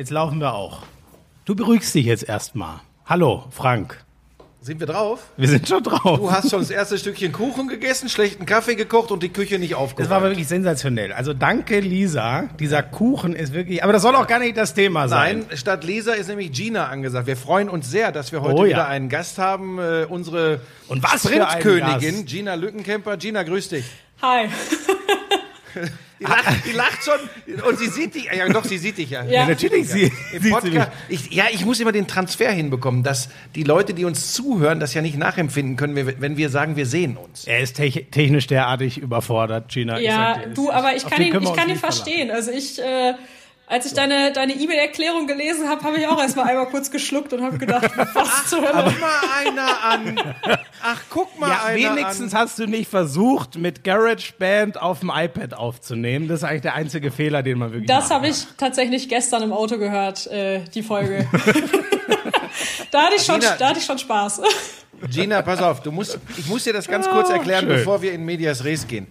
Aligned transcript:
Jetzt 0.00 0.08
laufen 0.08 0.40
wir 0.40 0.54
auch. 0.54 0.78
Du 1.44 1.54
beruhigst 1.54 1.94
dich 1.94 2.06
jetzt 2.06 2.26
erstmal. 2.26 2.80
Hallo, 3.04 3.44
Frank. 3.50 4.02
Sind 4.62 4.80
wir 4.80 4.86
drauf? 4.86 5.24
Wir 5.36 5.46
sind 5.46 5.68
schon 5.68 5.82
drauf. 5.82 6.18
Du 6.18 6.32
hast 6.32 6.48
schon 6.48 6.60
das 6.60 6.70
erste 6.70 6.96
Stückchen 6.96 7.32
Kuchen 7.32 7.68
gegessen, 7.68 8.08
schlechten 8.08 8.46
Kaffee 8.46 8.76
gekocht 8.76 9.10
und 9.10 9.22
die 9.22 9.28
Küche 9.28 9.58
nicht 9.58 9.74
aufgeräumt. 9.74 10.00
Das 10.00 10.08
war 10.08 10.22
wirklich 10.22 10.48
sensationell. 10.48 11.12
Also 11.12 11.34
danke, 11.34 11.80
Lisa. 11.80 12.48
Dieser 12.58 12.82
Kuchen 12.82 13.34
ist 13.34 13.52
wirklich. 13.52 13.84
Aber 13.84 13.92
das 13.92 14.00
soll 14.00 14.14
auch 14.16 14.26
gar 14.26 14.38
nicht 14.38 14.56
das 14.56 14.72
Thema 14.72 15.06
sein. 15.06 15.44
Nein, 15.50 15.58
statt 15.58 15.84
Lisa 15.84 16.14
ist 16.14 16.28
nämlich 16.28 16.50
Gina 16.50 16.86
angesagt. 16.86 17.26
Wir 17.26 17.36
freuen 17.36 17.68
uns 17.68 17.90
sehr, 17.90 18.10
dass 18.10 18.32
wir 18.32 18.40
heute 18.40 18.54
Oh 18.54 18.64
ja. 18.64 18.70
wieder 18.70 18.88
einen 18.88 19.10
Gast 19.10 19.36
haben. 19.36 19.78
Äh, 19.78 20.06
unsere 20.08 20.62
Und 20.88 21.02
was 21.02 21.24
Sprintkönigin. 21.24 22.24
Gina 22.24 22.54
Lückenkämper. 22.54 23.18
Gina, 23.18 23.42
grüß 23.42 23.68
dich. 23.68 23.84
Hi. 24.22 24.48
Die 26.20 26.24
lacht, 26.24 26.66
die 26.66 26.72
lacht 26.72 26.98
schon 27.04 27.64
und 27.66 27.78
sie 27.78 27.86
sieht 27.88 28.14
dich. 28.14 28.24
Ja, 28.24 28.46
doch, 28.48 28.64
sie 28.64 28.76
sieht 28.76 28.98
dich 28.98 29.10
ja. 29.10 29.24
Ja. 29.24 29.30
Ja, 29.42 29.46
natürlich. 29.46 29.88
Sie, 29.88 30.02
Im 30.04 30.12
sieht 30.32 30.42
sie. 30.42 30.50
Podcast, 30.50 30.90
ich, 31.08 31.30
ja, 31.32 31.44
ich 31.50 31.64
muss 31.64 31.80
immer 31.80 31.92
den 31.92 32.06
Transfer 32.06 32.50
hinbekommen, 32.50 33.02
dass 33.02 33.30
die 33.54 33.62
Leute, 33.62 33.94
die 33.94 34.04
uns 34.04 34.32
zuhören, 34.34 34.80
das 34.80 34.92
ja 34.92 35.00
nicht 35.00 35.16
nachempfinden 35.16 35.76
können, 35.76 35.96
wenn- 36.20 36.36
wir 36.36 36.50
sagen, 36.50 36.76
wir 36.76 36.86
sehen 36.86 37.16
uns. 37.16 37.44
Er 37.46 37.60
ist 37.60 37.76
te 37.76 37.90
technisch 37.90 38.46
derartig 38.46 38.98
überfordert, 38.98 39.70
Gina. 39.70 39.98
Ich 39.98 40.04
Ja, 40.06 40.34
sag 40.36 40.44
dir, 40.44 40.50
du, 40.54 40.70
aber 40.70 40.94
ich 40.94 41.06
kann 41.06 41.22
ihn, 41.22 41.42
ich 41.42 41.54
kann 41.54 41.68
ihn 41.70 41.76
verstehen. 41.76 42.30
Also 42.30 42.50
ich, 42.50 42.78
äh, 42.80 43.14
als 43.70 43.86
ich 43.86 43.94
deine 43.94 44.32
deine 44.32 44.52
E-Mail-Erklärung 44.52 45.26
gelesen 45.26 45.68
habe, 45.68 45.82
habe 45.84 45.98
ich 45.98 46.06
auch 46.06 46.20
erstmal 46.20 46.48
einmal 46.48 46.66
kurz 46.66 46.90
geschluckt 46.90 47.32
und 47.32 47.42
habe 47.42 47.56
gedacht, 47.56 47.90
was 48.14 48.50
zur 48.50 48.60
Hölle. 48.60 48.84
Guck 48.92 49.00
mal 49.00 49.20
einer 49.46 49.82
an. 49.84 50.20
Ach, 50.82 51.00
guck 51.08 51.38
mal 51.38 51.48
Ja, 51.50 51.64
einer 51.64 51.96
wenigstens 51.96 52.34
an. 52.34 52.40
hast 52.40 52.58
du 52.58 52.66
nicht 52.66 52.90
versucht, 52.90 53.56
mit 53.56 53.84
GarageBand 53.84 54.80
auf 54.82 55.00
dem 55.00 55.10
iPad 55.14 55.54
aufzunehmen. 55.54 56.28
Das 56.28 56.40
ist 56.40 56.44
eigentlich 56.44 56.62
der 56.62 56.74
einzige 56.74 57.10
Fehler, 57.10 57.42
den 57.42 57.58
man 57.58 57.70
wirklich 57.72 57.86
Das 57.88 58.10
habe 58.10 58.28
ich 58.28 58.44
tatsächlich 58.58 59.08
gestern 59.08 59.42
im 59.44 59.52
Auto 59.52 59.78
gehört, 59.78 60.26
äh, 60.26 60.60
die 60.74 60.82
Folge. 60.82 61.26
da, 62.90 63.02
hatte 63.02 63.14
ich 63.16 63.22
schon, 63.24 63.40
Gina- 63.40 63.56
da 63.56 63.68
hatte 63.68 63.78
ich 63.78 63.84
schon 63.84 63.98
Spaß. 63.98 64.40
Gina, 65.10 65.40
pass 65.42 65.62
auf, 65.62 65.80
du 65.80 65.90
musst, 65.92 66.18
ich 66.36 66.46
muss 66.46 66.64
dir 66.64 66.72
das 66.72 66.86
ganz 66.86 67.08
kurz 67.08 67.30
erklären, 67.30 67.60
schön. 67.66 67.76
bevor 67.76 68.02
wir 68.02 68.12
in 68.12 68.24
Medias 68.24 68.64
Res 68.64 68.86
gehen. 68.86 69.06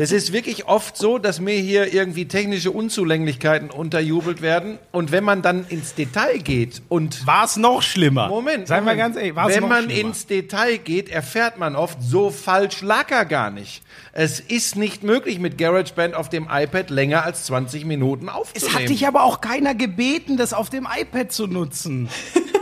Das 0.00 0.12
ist 0.12 0.32
wirklich 0.32 0.66
oft 0.66 0.96
so, 0.96 1.18
dass 1.18 1.40
mir 1.40 1.56
hier 1.56 1.92
irgendwie 1.92 2.24
technische 2.24 2.70
Unzulänglichkeiten 2.70 3.68
unterjubelt 3.68 4.40
werden. 4.40 4.78
Und 4.92 5.12
wenn 5.12 5.24
man 5.24 5.42
dann 5.42 5.66
ins 5.68 5.94
Detail 5.94 6.38
geht 6.38 6.80
und 6.88 7.26
War 7.26 7.44
es 7.44 7.58
noch 7.58 7.82
schlimmer? 7.82 8.28
Moment, 8.28 8.66
Seien 8.66 8.86
wir 8.86 8.96
ganz 8.96 9.16
ehrlich, 9.16 9.34
war 9.36 9.50
es 9.50 9.56
wenn 9.56 9.60
noch 9.60 9.68
man 9.68 9.84
schlimmer? 9.90 10.08
ins 10.08 10.26
Detail 10.26 10.78
geht, 10.78 11.10
erfährt 11.10 11.58
man 11.58 11.76
oft, 11.76 11.98
so 12.02 12.30
falsch 12.30 12.80
lag 12.80 13.10
er 13.10 13.26
gar 13.26 13.50
nicht. 13.50 13.82
Es 14.14 14.40
ist 14.40 14.74
nicht 14.74 15.02
möglich, 15.02 15.38
mit 15.38 15.58
GarageBand 15.58 16.14
auf 16.14 16.30
dem 16.30 16.48
iPad 16.50 16.88
länger 16.88 17.24
als 17.24 17.44
20 17.44 17.84
Minuten 17.84 18.28
Es 18.28 18.34
aufzunehmen. 18.34 18.74
hat 18.78 18.88
dich 18.88 19.06
aber 19.06 19.22
auch 19.22 19.42
keiner 19.42 19.74
gebeten, 19.74 20.38
das 20.38 20.54
auf 20.54 20.70
dem 20.70 20.88
iPad 20.90 21.30
zu 21.30 21.46
nutzen. 21.46 22.08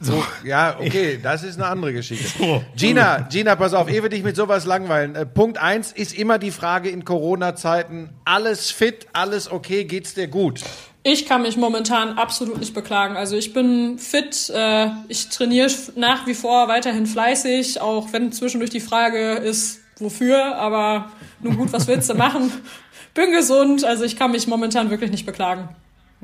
So, 0.00 0.22
ja, 0.44 0.76
okay, 0.78 1.18
das 1.20 1.42
ist 1.42 1.56
eine 1.56 1.66
andere 1.66 1.92
Geschichte. 1.92 2.28
So. 2.38 2.62
Gina, 2.76 3.26
Gina, 3.30 3.56
pass 3.56 3.74
auf, 3.74 3.90
ehe 3.90 4.02
wir 4.02 4.10
dich 4.10 4.22
mit 4.22 4.36
sowas 4.36 4.64
langweilen. 4.64 5.16
Äh, 5.16 5.26
Punkt 5.26 5.58
eins 5.58 5.90
ist 5.92 6.16
immer 6.16 6.38
die 6.38 6.52
Frage 6.52 6.88
in 6.88 7.04
Corona-Zeiten, 7.04 8.10
alles 8.24 8.70
fit, 8.70 9.06
alles 9.12 9.50
okay, 9.50 9.84
geht's 9.84 10.14
dir 10.14 10.28
gut? 10.28 10.60
Ich 11.02 11.26
kann 11.26 11.42
mich 11.42 11.56
momentan 11.56 12.18
absolut 12.18 12.58
nicht 12.58 12.74
beklagen. 12.74 13.16
Also 13.16 13.36
ich 13.36 13.52
bin 13.52 13.98
fit, 13.98 14.50
äh, 14.54 14.88
ich 15.08 15.30
trainiere 15.30 15.70
nach 15.96 16.26
wie 16.26 16.34
vor 16.34 16.68
weiterhin 16.68 17.06
fleißig, 17.06 17.80
auch 17.80 18.12
wenn 18.12 18.30
zwischendurch 18.30 18.70
die 18.70 18.80
Frage 18.80 19.32
ist, 19.32 19.80
wofür, 19.98 20.56
aber 20.56 21.10
nun 21.40 21.56
gut, 21.56 21.72
was 21.72 21.88
willst 21.88 22.08
du 22.08 22.14
machen? 22.14 22.52
Bin 23.14 23.32
gesund, 23.32 23.84
also 23.84 24.04
ich 24.04 24.16
kann 24.16 24.30
mich 24.30 24.46
momentan 24.46 24.90
wirklich 24.90 25.10
nicht 25.10 25.26
beklagen. 25.26 25.70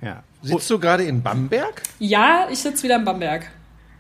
Ja. 0.01 0.23
Sitzt 0.43 0.71
du 0.71 0.79
gerade 0.79 1.03
in 1.05 1.23
Bamberg? 1.23 1.83
Ja, 1.99 2.47
ich 2.51 2.61
sitze 2.61 2.85
wieder 2.85 2.97
in 2.97 3.05
Bamberg. 3.05 3.51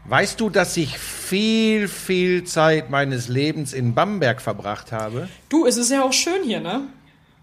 Weißt 0.06 0.38
du, 0.38 0.50
dass 0.50 0.76
ich 0.76 0.98
viel, 0.98 1.88
viel 1.88 2.44
Zeit 2.44 2.90
meines 2.90 3.28
Lebens 3.28 3.72
in 3.72 3.94
Bamberg 3.94 4.42
verbracht 4.42 4.92
habe? 4.92 5.28
Du, 5.48 5.64
es 5.64 5.78
ist 5.78 5.90
ja 5.90 6.02
auch 6.02 6.12
schön 6.12 6.42
hier, 6.44 6.60
ne? 6.60 6.82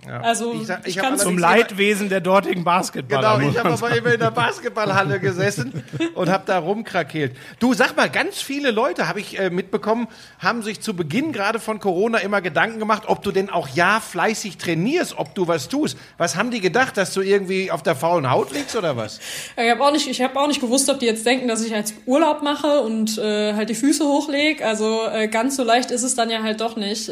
Also 0.09 0.53
Ich 0.53 0.61
ich, 0.61 0.67
sag- 0.67 0.87
ich 0.87 0.97
hab 0.97 1.05
kann's- 1.05 1.21
Zum 1.21 1.37
Leidwesen 1.37 2.09
der 2.09 2.21
dortigen 2.21 2.63
Basketballer. 2.63 3.37
Genau, 3.37 3.49
ich 3.51 3.57
habe 3.57 3.69
aber 3.69 3.95
immer 3.95 4.13
in 4.13 4.19
der 4.19 4.31
Basketballhalle 4.31 5.19
gesessen 5.19 5.83
und 6.15 6.29
habe 6.29 6.43
da 6.47 6.57
rumkrakeelt. 6.57 7.35
Du, 7.59 7.73
sag 7.75 7.95
mal, 7.95 8.09
ganz 8.09 8.41
viele 8.41 8.71
Leute, 8.71 9.07
habe 9.07 9.19
ich 9.19 9.37
äh, 9.39 9.49
mitbekommen, 9.51 10.07
haben 10.39 10.63
sich 10.63 10.81
zu 10.81 10.95
Beginn 10.95 11.31
gerade 11.33 11.59
von 11.59 11.79
Corona 11.79 12.17
immer 12.17 12.41
Gedanken 12.41 12.79
gemacht, 12.79 13.03
ob 13.07 13.21
du 13.21 13.31
denn 13.31 13.49
auch 13.51 13.67
ja 13.69 13.99
fleißig 13.99 14.57
trainierst, 14.57 15.17
ob 15.19 15.35
du 15.35 15.47
was 15.47 15.67
tust. 15.69 15.97
Was 16.17 16.35
haben 16.35 16.49
die 16.49 16.61
gedacht, 16.61 16.97
dass 16.97 17.13
du 17.13 17.21
irgendwie 17.21 17.69
auf 17.69 17.83
der 17.83 17.95
faulen 17.95 18.29
Haut 18.31 18.51
liegst 18.51 18.75
oder 18.75 18.97
was? 18.97 19.19
Ich 19.55 19.69
habe 19.69 19.83
auch 19.83 19.91
nicht, 19.91 20.07
ich 20.09 20.21
habe 20.21 20.39
auch 20.39 20.47
nicht 20.47 20.61
gewusst, 20.61 20.89
ob 20.89 20.99
die 20.99 21.05
jetzt 21.05 21.25
denken, 21.27 21.47
dass 21.47 21.63
ich 21.63 21.71
jetzt 21.71 21.93
Urlaub 22.07 22.41
mache 22.41 22.81
und 22.81 23.17
äh, 23.19 23.53
halt 23.53 23.69
die 23.69 23.75
Füße 23.75 24.03
hochlege. 24.03 24.65
Also 24.65 25.01
äh, 25.11 25.27
ganz 25.27 25.55
so 25.57 25.63
leicht 25.63 25.91
ist 25.91 26.01
es 26.03 26.15
dann 26.15 26.29
ja 26.31 26.41
halt 26.41 26.59
doch 26.59 26.75
nicht. 26.75 27.09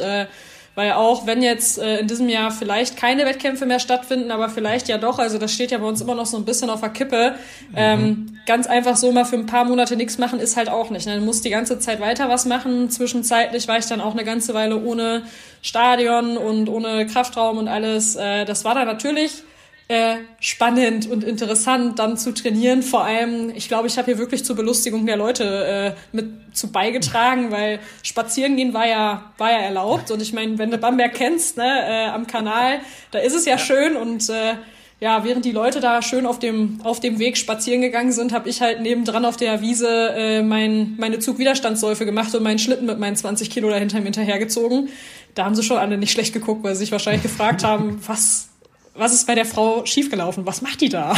Weil 0.75 0.93
auch 0.93 1.25
wenn 1.27 1.41
jetzt 1.41 1.77
äh, 1.77 1.99
in 1.99 2.07
diesem 2.07 2.29
Jahr 2.29 2.51
vielleicht 2.51 2.95
keine 2.95 3.25
Wettkämpfe 3.25 3.65
mehr 3.65 3.79
stattfinden, 3.79 4.31
aber 4.31 4.49
vielleicht 4.49 4.87
ja 4.87 4.97
doch, 4.97 5.19
also 5.19 5.37
das 5.37 5.51
steht 5.51 5.71
ja 5.71 5.77
bei 5.77 5.85
uns 5.85 6.01
immer 6.01 6.15
noch 6.15 6.25
so 6.25 6.37
ein 6.37 6.45
bisschen 6.45 6.69
auf 6.69 6.79
der 6.79 6.89
Kippe. 6.89 7.35
Ähm, 7.75 8.39
ganz 8.45 8.65
einfach 8.67 8.95
so 8.95 9.11
mal 9.11 9.25
für 9.25 9.35
ein 9.35 9.45
paar 9.45 9.65
Monate 9.65 9.95
nichts 9.95 10.17
machen 10.17 10.39
ist 10.39 10.57
halt 10.57 10.69
auch 10.69 10.89
nicht. 10.89 11.05
Ne? 11.05 11.19
Du 11.19 11.25
musst 11.25 11.45
die 11.45 11.49
ganze 11.49 11.79
Zeit 11.79 11.99
weiter 11.99 12.29
was 12.29 12.45
machen. 12.45 12.89
Zwischenzeitlich 12.89 13.67
war 13.67 13.77
ich 13.77 13.85
dann 13.85 14.01
auch 14.01 14.13
eine 14.13 14.23
ganze 14.23 14.53
Weile 14.53 14.81
ohne 14.81 15.23
Stadion 15.61 16.37
und 16.37 16.69
ohne 16.69 17.05
Kraftraum 17.07 17.57
und 17.57 17.67
alles. 17.67 18.15
Äh, 18.15 18.45
das 18.45 18.63
war 18.63 18.75
dann 18.75 18.87
natürlich 18.87 19.43
äh, 19.89 20.17
spannend 20.39 21.09
und 21.09 21.23
interessant 21.23 21.97
dann 21.97 22.15
zu 22.15 22.31
trainieren. 22.31 22.83
Vor 22.83 23.03
allem, 23.03 23.51
ich 23.55 23.67
glaube, 23.67 23.87
ich 23.87 23.97
habe 23.97 24.05
hier 24.05 24.19
wirklich 24.19 24.45
zur 24.45 24.55
Belustigung 24.55 25.07
der 25.07 25.17
Leute 25.17 25.95
äh, 25.95 26.15
mit 26.15 26.55
zu 26.55 26.71
beigetragen, 26.71 27.49
weil 27.51 27.79
spazieren 28.03 28.55
gehen 28.55 28.73
war 28.73 28.87
ja 28.87 29.33
war 29.39 29.51
ja 29.51 29.57
erlaubt 29.57 30.11
und 30.11 30.21
ich 30.21 30.31
meine, 30.31 30.59
wenn 30.59 30.69
du 30.69 30.77
Bamberg 30.77 31.15
kennst, 31.15 31.57
ne, 31.57 31.65
äh, 31.65 32.05
am 32.09 32.27
Kanal, 32.27 32.81
da 33.09 33.17
ist 33.17 33.33
es 33.33 33.45
ja, 33.45 33.57
schön 33.57 33.97
und 33.97 34.29
äh, 34.29 34.53
ja, 34.99 35.23
während 35.23 35.45
die 35.45 35.53
Leute 35.53 35.79
da 35.79 36.03
schön 36.03 36.27
auf 36.27 36.37
dem 36.37 36.81
auf 36.83 36.99
dem 36.99 37.17
Weg 37.17 37.35
spazieren 37.35 37.81
gegangen 37.81 38.11
sind, 38.11 38.31
habe 38.31 38.47
ich 38.47 38.61
halt 38.61 38.81
nebendran 38.81 39.25
auf 39.25 39.37
der 39.37 39.61
Wiese 39.61 39.87
äh, 40.15 40.43
mein, 40.43 40.97
meine 40.99 41.17
Zugwiderstandsläufe 41.17 42.05
gemacht 42.05 42.35
und 42.35 42.43
meinen 42.43 42.59
Schlitten 42.59 42.85
mit 42.85 42.99
meinen 42.99 43.15
20 43.15 43.49
Kilo 43.49 43.69
dahinter 43.71 43.97
hinterhergezogen. 43.97 44.89
Da 45.33 45.45
haben 45.45 45.55
sie 45.55 45.63
schon 45.63 45.77
alle 45.77 45.97
nicht 45.97 46.11
schlecht 46.11 46.33
geguckt, 46.33 46.63
weil 46.63 46.75
sie 46.75 46.81
sich 46.81 46.91
wahrscheinlich 46.91 47.23
gefragt 47.23 47.63
haben, 47.63 47.99
was 48.07 48.49
was 48.95 49.13
ist 49.13 49.27
bei 49.27 49.35
der 49.35 49.45
Frau 49.45 49.85
schiefgelaufen? 49.85 50.45
Was 50.45 50.61
macht 50.61 50.81
die 50.81 50.89
da? 50.89 51.15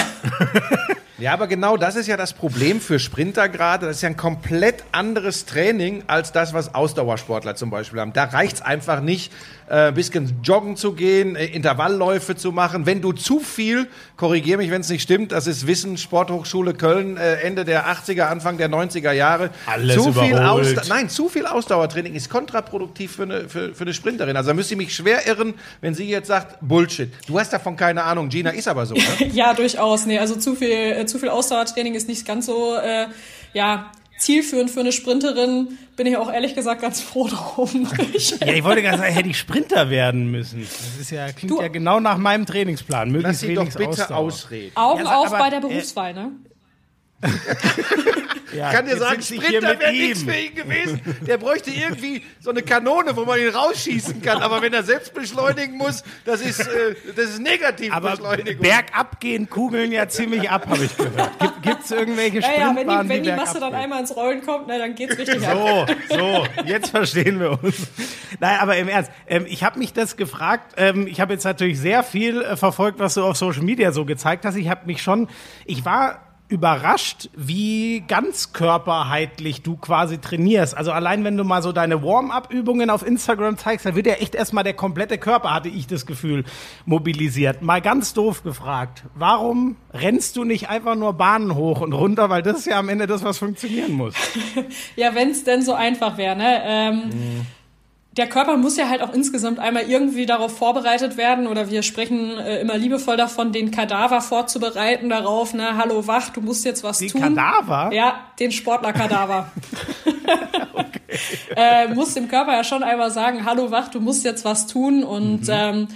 Ja, 1.22 1.34
aber 1.34 1.46
genau 1.46 1.78
das 1.78 1.96
ist 1.96 2.08
ja 2.08 2.18
das 2.18 2.34
Problem 2.34 2.82
für 2.82 2.98
Sprinter 2.98 3.48
gerade. 3.48 3.86
Das 3.86 3.98
ist 3.98 4.02
ja 4.02 4.10
ein 4.10 4.18
komplett 4.18 4.84
anderes 4.92 5.46
Training 5.46 6.04
als 6.08 6.32
das, 6.32 6.52
was 6.56 6.74
Ausdauersportler 6.74 7.56
zum 7.56 7.70
Beispiel 7.70 8.00
haben. 8.00 8.12
Da 8.12 8.24
reicht's 8.24 8.64
einfach 8.64 9.02
nicht, 9.02 9.32
äh, 9.72 9.88
ein 9.88 9.94
bisschen 9.94 10.42
joggen 10.44 10.76
zu 10.76 10.94
gehen, 10.94 11.36
äh, 11.36 11.46
Intervallläufe 11.46 12.36
zu 12.36 12.52
machen. 12.52 12.88
Wenn 12.88 13.02
du 13.02 13.14
zu 13.14 13.40
viel, 13.40 13.88
korrigier 14.18 14.58
mich, 14.58 14.72
wenn 14.72 14.82
es 14.82 14.90
nicht 14.90 15.04
stimmt, 15.04 15.32
das 15.32 15.48
ist 15.48 15.68
Wissen, 15.68 15.98
Sporthochschule 15.98 16.74
Köln, 16.74 17.18
äh, 17.18 17.36
Ende 17.36 17.66
der 17.66 17.86
80er, 17.86 18.24
Anfang 18.24 18.58
der 18.58 18.70
90er 18.70 19.12
Jahre. 19.12 19.52
Alles 19.68 19.96
zu 19.96 20.12
viel. 20.12 20.38
Ausda 20.38 20.82
Nein, 20.90 21.08
zu 21.08 21.30
viel 21.30 21.46
Ausdauertraining 21.46 22.16
ist 22.16 22.30
kontraproduktiv 22.30 23.16
für 23.16 23.24
eine, 23.24 23.48
für, 23.48 23.74
für 23.74 23.84
eine 23.84 23.94
Sprinterin. 23.94 24.36
Also 24.36 24.50
da 24.50 24.54
müsste 24.56 24.74
ich 24.74 24.78
mich 24.80 24.96
schwer 24.96 25.28
irren, 25.28 25.54
wenn 25.82 25.94
sie 25.94 26.10
jetzt 26.10 26.28
sagt, 26.28 26.58
Bullshit. 26.62 27.14
Du 27.28 27.40
hast 27.40 27.54
davon 27.54 27.78
keine 27.78 28.04
Ahnung. 28.04 28.28
Gina 28.30 28.50
ist 28.50 28.68
aber 28.68 28.86
so, 28.86 28.96
ne? 28.96 29.02
ja, 29.34 29.54
durchaus. 29.54 30.06
Nee, 30.06 30.20
also 30.20 30.36
zu 30.36 30.56
viel, 30.56 30.70
äh, 30.70 31.06
zu 31.12 31.20
viel 31.20 31.30
Ausdauertraining 31.30 31.94
ist 31.96 32.08
nicht 32.08 32.26
ganz 32.26 32.46
so, 32.48 32.76
äh, 32.76 33.08
ja, 33.54 33.92
zielführend 34.18 34.70
für 34.70 34.82
eine 34.82 34.92
Sprinterin. 34.92 35.78
Bin 35.96 36.06
ich 36.08 36.16
auch 36.18 36.32
ehrlich 36.32 36.54
gesagt 36.56 36.82
ganz 36.82 37.02
froh 37.02 37.28
drum. 37.28 37.88
Ich, 38.14 38.32
Ja, 38.40 38.48
ich 38.54 38.64
wollte 38.64 38.82
gerade 38.82 39.00
sagen, 39.00 39.14
hätte 39.14 39.30
ich 39.30 39.38
Sprinter 39.38 39.90
werden 39.90 40.30
müssen. 40.32 40.62
Das 40.62 41.02
ist 41.02 41.12
ja, 41.12 41.32
klingt 41.32 41.52
Du- 41.52 41.62
ja 41.62 41.68
genau 41.70 42.00
nach 42.00 42.18
meinem 42.18 42.46
Trainingsplan. 42.46 43.10
Lass 43.10 43.14
Möglichst 43.42 43.42
sie 43.42 43.54
doch 43.56 43.66
bitte 43.66 43.88
Ausdauer. 43.90 44.18
ausreden. 44.18 44.72
Augen 44.76 45.06
Ja, 45.06 45.16
auf 45.18 45.28
aber, 45.28 45.40
bei 45.40 45.50
der 45.50 45.60
äh, 45.60 45.62
Berufswahl, 45.62 46.14
ne? 46.14 46.32
Ja, 48.54 48.70
Ich 48.70 48.76
kann 48.76 48.86
dir 48.86 48.98
sagen, 48.98 49.22
Sprinter 49.22 49.80
wäre 49.80 49.92
nichts 49.92 50.24
für 50.24 50.36
ihn 50.36 50.56
gewesen. 50.56 51.02
Der 51.26 51.38
bräuchte 51.38 51.72
irgendwie 51.72 52.22
so 52.40 52.50
eine 52.50 52.62
Kanone, 52.62 53.16
wo 53.16 53.26
man 53.26 53.40
ihn 53.40 53.50
rausschießen 53.50 54.22
kann. 54.22 54.42
Aber 54.42 54.62
wenn 54.62 54.74
er 54.74 54.84
selbst 54.84 55.14
beschleunigen 55.14 55.78
muss, 55.78 56.04
das 56.26 56.42
ist, 56.42 56.60
äh, 56.60 56.96
das 57.16 57.30
ist 57.30 57.36
Aber 57.40 57.50
Negativbeschleunigung. 57.50 58.62
bergab 58.62 59.20
gehen 59.20 59.50
Kugeln 59.50 59.92
ja 59.92 60.08
ziemlich 60.08 60.50
ab, 60.50 60.68
habe 60.68 60.84
ich 60.84 60.98
gehört. 60.98 61.32
Gibt 61.62 61.84
es 61.86 61.92
irgendwelche 61.92 62.40
Ja, 62.40 62.48
ja, 62.52 62.58
wenn 62.58 62.72
Sprintbahnen, 62.74 63.04
die, 63.04 63.10
wenn 63.16 63.24
die 63.24 63.30
bergab 63.30 63.46
Masse 63.46 63.60
dann 63.60 63.74
einmal 63.74 64.00
ins 64.02 64.16
Rollen 64.16 64.42
kommt, 64.44 64.68
ne, 64.68 64.80
dann 64.80 64.96
geht's 64.96 65.18
richtig 65.18 65.48
ab. 65.48 65.90
So, 66.10 66.18
so, 66.18 66.48
jetzt 66.66 66.90
verstehen 66.90 67.40
wir 67.40 67.52
uns. 67.64 67.88
Nein, 68.40 68.60
aber 68.60 68.76
im 68.78 68.90
Ernst, 68.90 69.12
ähm, 69.28 69.46
ich 69.48 69.64
habe 69.64 69.80
mich 69.80 69.94
das 69.94 70.18
gefragt. 70.18 70.74
Ähm, 70.78 71.08
ich 71.08 71.22
habe 71.22 71.34
jetzt 71.34 71.46
natürlich 71.46 71.80
sehr 71.80 72.04
viel 72.04 72.42
äh, 72.42 72.58
verfolgt, 72.58 73.00
was 73.00 73.14
du 73.14 73.24
auf 73.24 73.38
Social 73.38 73.64
Media 73.64 73.92
so 73.92 74.04
gezeigt 74.06 74.44
hast. 74.46 74.56
Ich 74.56 74.70
habe 74.70 74.86
mich 74.88 75.02
schon, 75.02 75.30
ich 75.66 75.86
war 75.86 76.31
überrascht, 76.52 77.30
wie 77.36 78.04
ganzkörperheitlich 78.08 79.62
du 79.62 79.78
quasi 79.78 80.18
trainierst. 80.18 80.76
Also 80.76 80.92
allein 80.92 81.24
wenn 81.24 81.38
du 81.38 81.44
mal 81.44 81.62
so 81.62 81.72
deine 81.72 82.04
Warm-up-Übungen 82.04 82.90
auf 82.90 83.06
Instagram 83.06 83.58
zeigst, 83.58 83.86
da 83.86 83.96
wird 83.96 84.06
ja 84.06 84.14
echt 84.16 84.36
erstmal 84.36 84.64
der 84.64 84.74
komplette 84.74 85.18
Körper, 85.18 85.54
hatte 85.54 85.70
ich 85.70 85.88
das 85.88 86.06
Gefühl, 86.06 86.44
mobilisiert. 86.86 87.62
Mal 87.62 87.82
ganz 87.82 88.14
doof 88.14 88.44
gefragt, 88.44 89.04
warum 89.16 89.78
rennst 89.94 90.36
du 90.36 90.44
nicht 90.44 90.70
einfach 90.70 90.96
nur 90.96 91.14
Bahnen 91.14 91.56
hoch 91.56 91.80
und 91.80 91.94
runter, 91.94 92.30
weil 92.30 92.42
das 92.42 92.60
ist 92.60 92.66
ja 92.66 92.78
am 92.80 92.90
Ende 92.90 93.08
das, 93.08 93.24
was 93.24 93.38
funktionieren 93.38 93.94
muss. 93.94 94.14
ja, 94.96 95.16
wenn 95.16 95.32
es 95.32 95.46
denn 95.46 95.62
so 95.62 95.74
einfach 95.74 96.18
wäre, 96.18 96.36
ne? 96.36 96.62
Ähm, 96.66 96.96
mhm 97.06 97.48
der 98.18 98.28
Körper 98.28 98.58
muss 98.58 98.76
ja 98.76 98.90
halt 98.90 99.02
auch 99.02 99.14
insgesamt 99.14 99.60
einmal 99.60 99.84
irgendwie 99.84 100.26
darauf 100.26 100.58
vorbereitet 100.58 101.16
werden 101.16 101.48
oder 101.48 101.72
wir 101.72 101.82
sprechen 101.82 102.38
äh, 102.38 102.60
immer 102.60 102.78
liebevoll 102.78 103.16
davon, 103.16 103.54
den 103.54 103.72
Kadaver 103.72 104.20
vorzubereiten 104.20 105.10
darauf, 105.10 105.54
ne, 105.54 105.78
hallo 105.78 106.06
wach, 106.08 106.30
du 106.30 106.42
musst 106.42 106.66
jetzt 106.66 106.84
was 106.84 107.00
den 107.00 107.10
tun. 107.10 107.22
Den 107.22 107.36
Kadaver? 107.36 107.94
Ja, 107.94 108.26
den 108.38 108.52
Sportlerkadaver. 108.52 109.52
okay. 110.74 111.00
äh, 111.56 111.88
muss 111.94 112.14
dem 112.14 112.28
Körper 112.28 112.54
ja 112.54 112.66
schon 112.66 112.84
einmal 112.84 113.12
sagen, 113.12 113.46
hallo 113.46 113.72
wach, 113.72 113.88
du 113.88 114.02
musst 114.02 114.26
jetzt 114.26 114.44
was 114.44 114.68
tun 114.68 115.06
und 115.06 115.44
mhm. 115.44 115.50
ähm, 115.50 115.88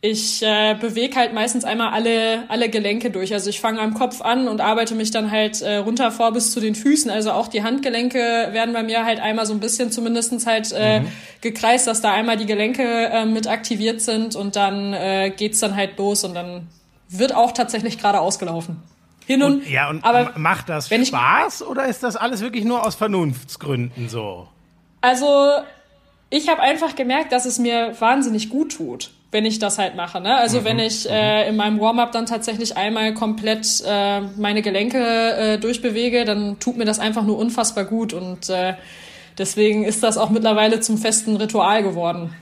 ich 0.00 0.42
äh, 0.44 0.76
bewege 0.80 1.16
halt 1.16 1.34
meistens 1.34 1.64
einmal 1.64 1.92
alle, 1.92 2.44
alle 2.48 2.68
Gelenke 2.68 3.10
durch. 3.10 3.32
Also 3.32 3.50
ich 3.50 3.60
fange 3.60 3.80
am 3.80 3.94
Kopf 3.94 4.20
an 4.20 4.46
und 4.46 4.60
arbeite 4.60 4.94
mich 4.94 5.10
dann 5.10 5.32
halt 5.32 5.60
äh, 5.60 5.78
runter 5.78 6.12
vor 6.12 6.32
bis 6.32 6.52
zu 6.52 6.60
den 6.60 6.76
Füßen. 6.76 7.10
Also 7.10 7.32
auch 7.32 7.48
die 7.48 7.64
Handgelenke 7.64 8.18
werden 8.18 8.72
bei 8.72 8.84
mir 8.84 9.04
halt 9.04 9.18
einmal 9.18 9.44
so 9.44 9.54
ein 9.54 9.60
bisschen 9.60 9.90
zumindestens 9.90 10.46
halt 10.46 10.72
äh, 10.72 11.00
mhm. 11.00 11.08
gekreist, 11.40 11.88
dass 11.88 12.00
da 12.00 12.12
einmal 12.12 12.36
die 12.36 12.46
Gelenke 12.46 12.84
äh, 12.84 13.26
mit 13.26 13.48
aktiviert 13.48 14.00
sind 14.00 14.36
und 14.36 14.54
dann 14.54 14.92
äh, 14.92 15.32
geht's 15.36 15.58
dann 15.58 15.74
halt 15.74 15.98
los 15.98 16.22
und 16.22 16.34
dann 16.34 16.68
wird 17.08 17.34
auch 17.34 17.50
tatsächlich 17.50 17.98
gerade 17.98 18.20
ausgelaufen. 18.20 18.80
Hin 19.26 19.42
und, 19.42 19.64
und 19.64 19.68
ja, 19.68 19.90
und 19.90 20.04
aber 20.04 20.32
macht 20.36 20.68
das 20.68 20.88
Spaß 20.88 21.62
oder 21.62 21.86
ist 21.86 22.04
das 22.04 22.14
alles 22.14 22.40
wirklich 22.40 22.64
nur 22.64 22.86
aus 22.86 22.94
Vernunftsgründen 22.94 24.08
so? 24.08 24.46
Also 25.00 25.50
ich 26.30 26.48
habe 26.48 26.62
einfach 26.62 26.94
gemerkt, 26.94 27.32
dass 27.32 27.46
es 27.46 27.58
mir 27.58 27.96
wahnsinnig 27.98 28.48
gut 28.48 28.76
tut 28.76 29.10
wenn 29.30 29.44
ich 29.44 29.58
das 29.58 29.78
halt 29.78 29.94
mache. 29.94 30.20
Ne? 30.20 30.36
Also 30.36 30.60
mhm. 30.60 30.64
wenn 30.64 30.78
ich 30.78 31.04
mhm. 31.04 31.10
äh, 31.10 31.48
in 31.48 31.56
meinem 31.56 31.80
Warm-up 31.80 32.12
dann 32.12 32.26
tatsächlich 32.26 32.76
einmal 32.76 33.14
komplett 33.14 33.82
äh, 33.86 34.20
meine 34.36 34.62
Gelenke 34.62 34.98
äh, 34.98 35.58
durchbewege, 35.58 36.24
dann 36.24 36.58
tut 36.58 36.76
mir 36.76 36.84
das 36.84 36.98
einfach 36.98 37.24
nur 37.24 37.38
unfassbar 37.38 37.84
gut 37.84 38.12
und 38.12 38.48
äh, 38.48 38.74
deswegen 39.36 39.84
ist 39.84 40.02
das 40.02 40.16
auch 40.16 40.30
mittlerweile 40.30 40.80
zum 40.80 40.98
festen 40.98 41.36
Ritual 41.36 41.82
geworden. 41.82 42.34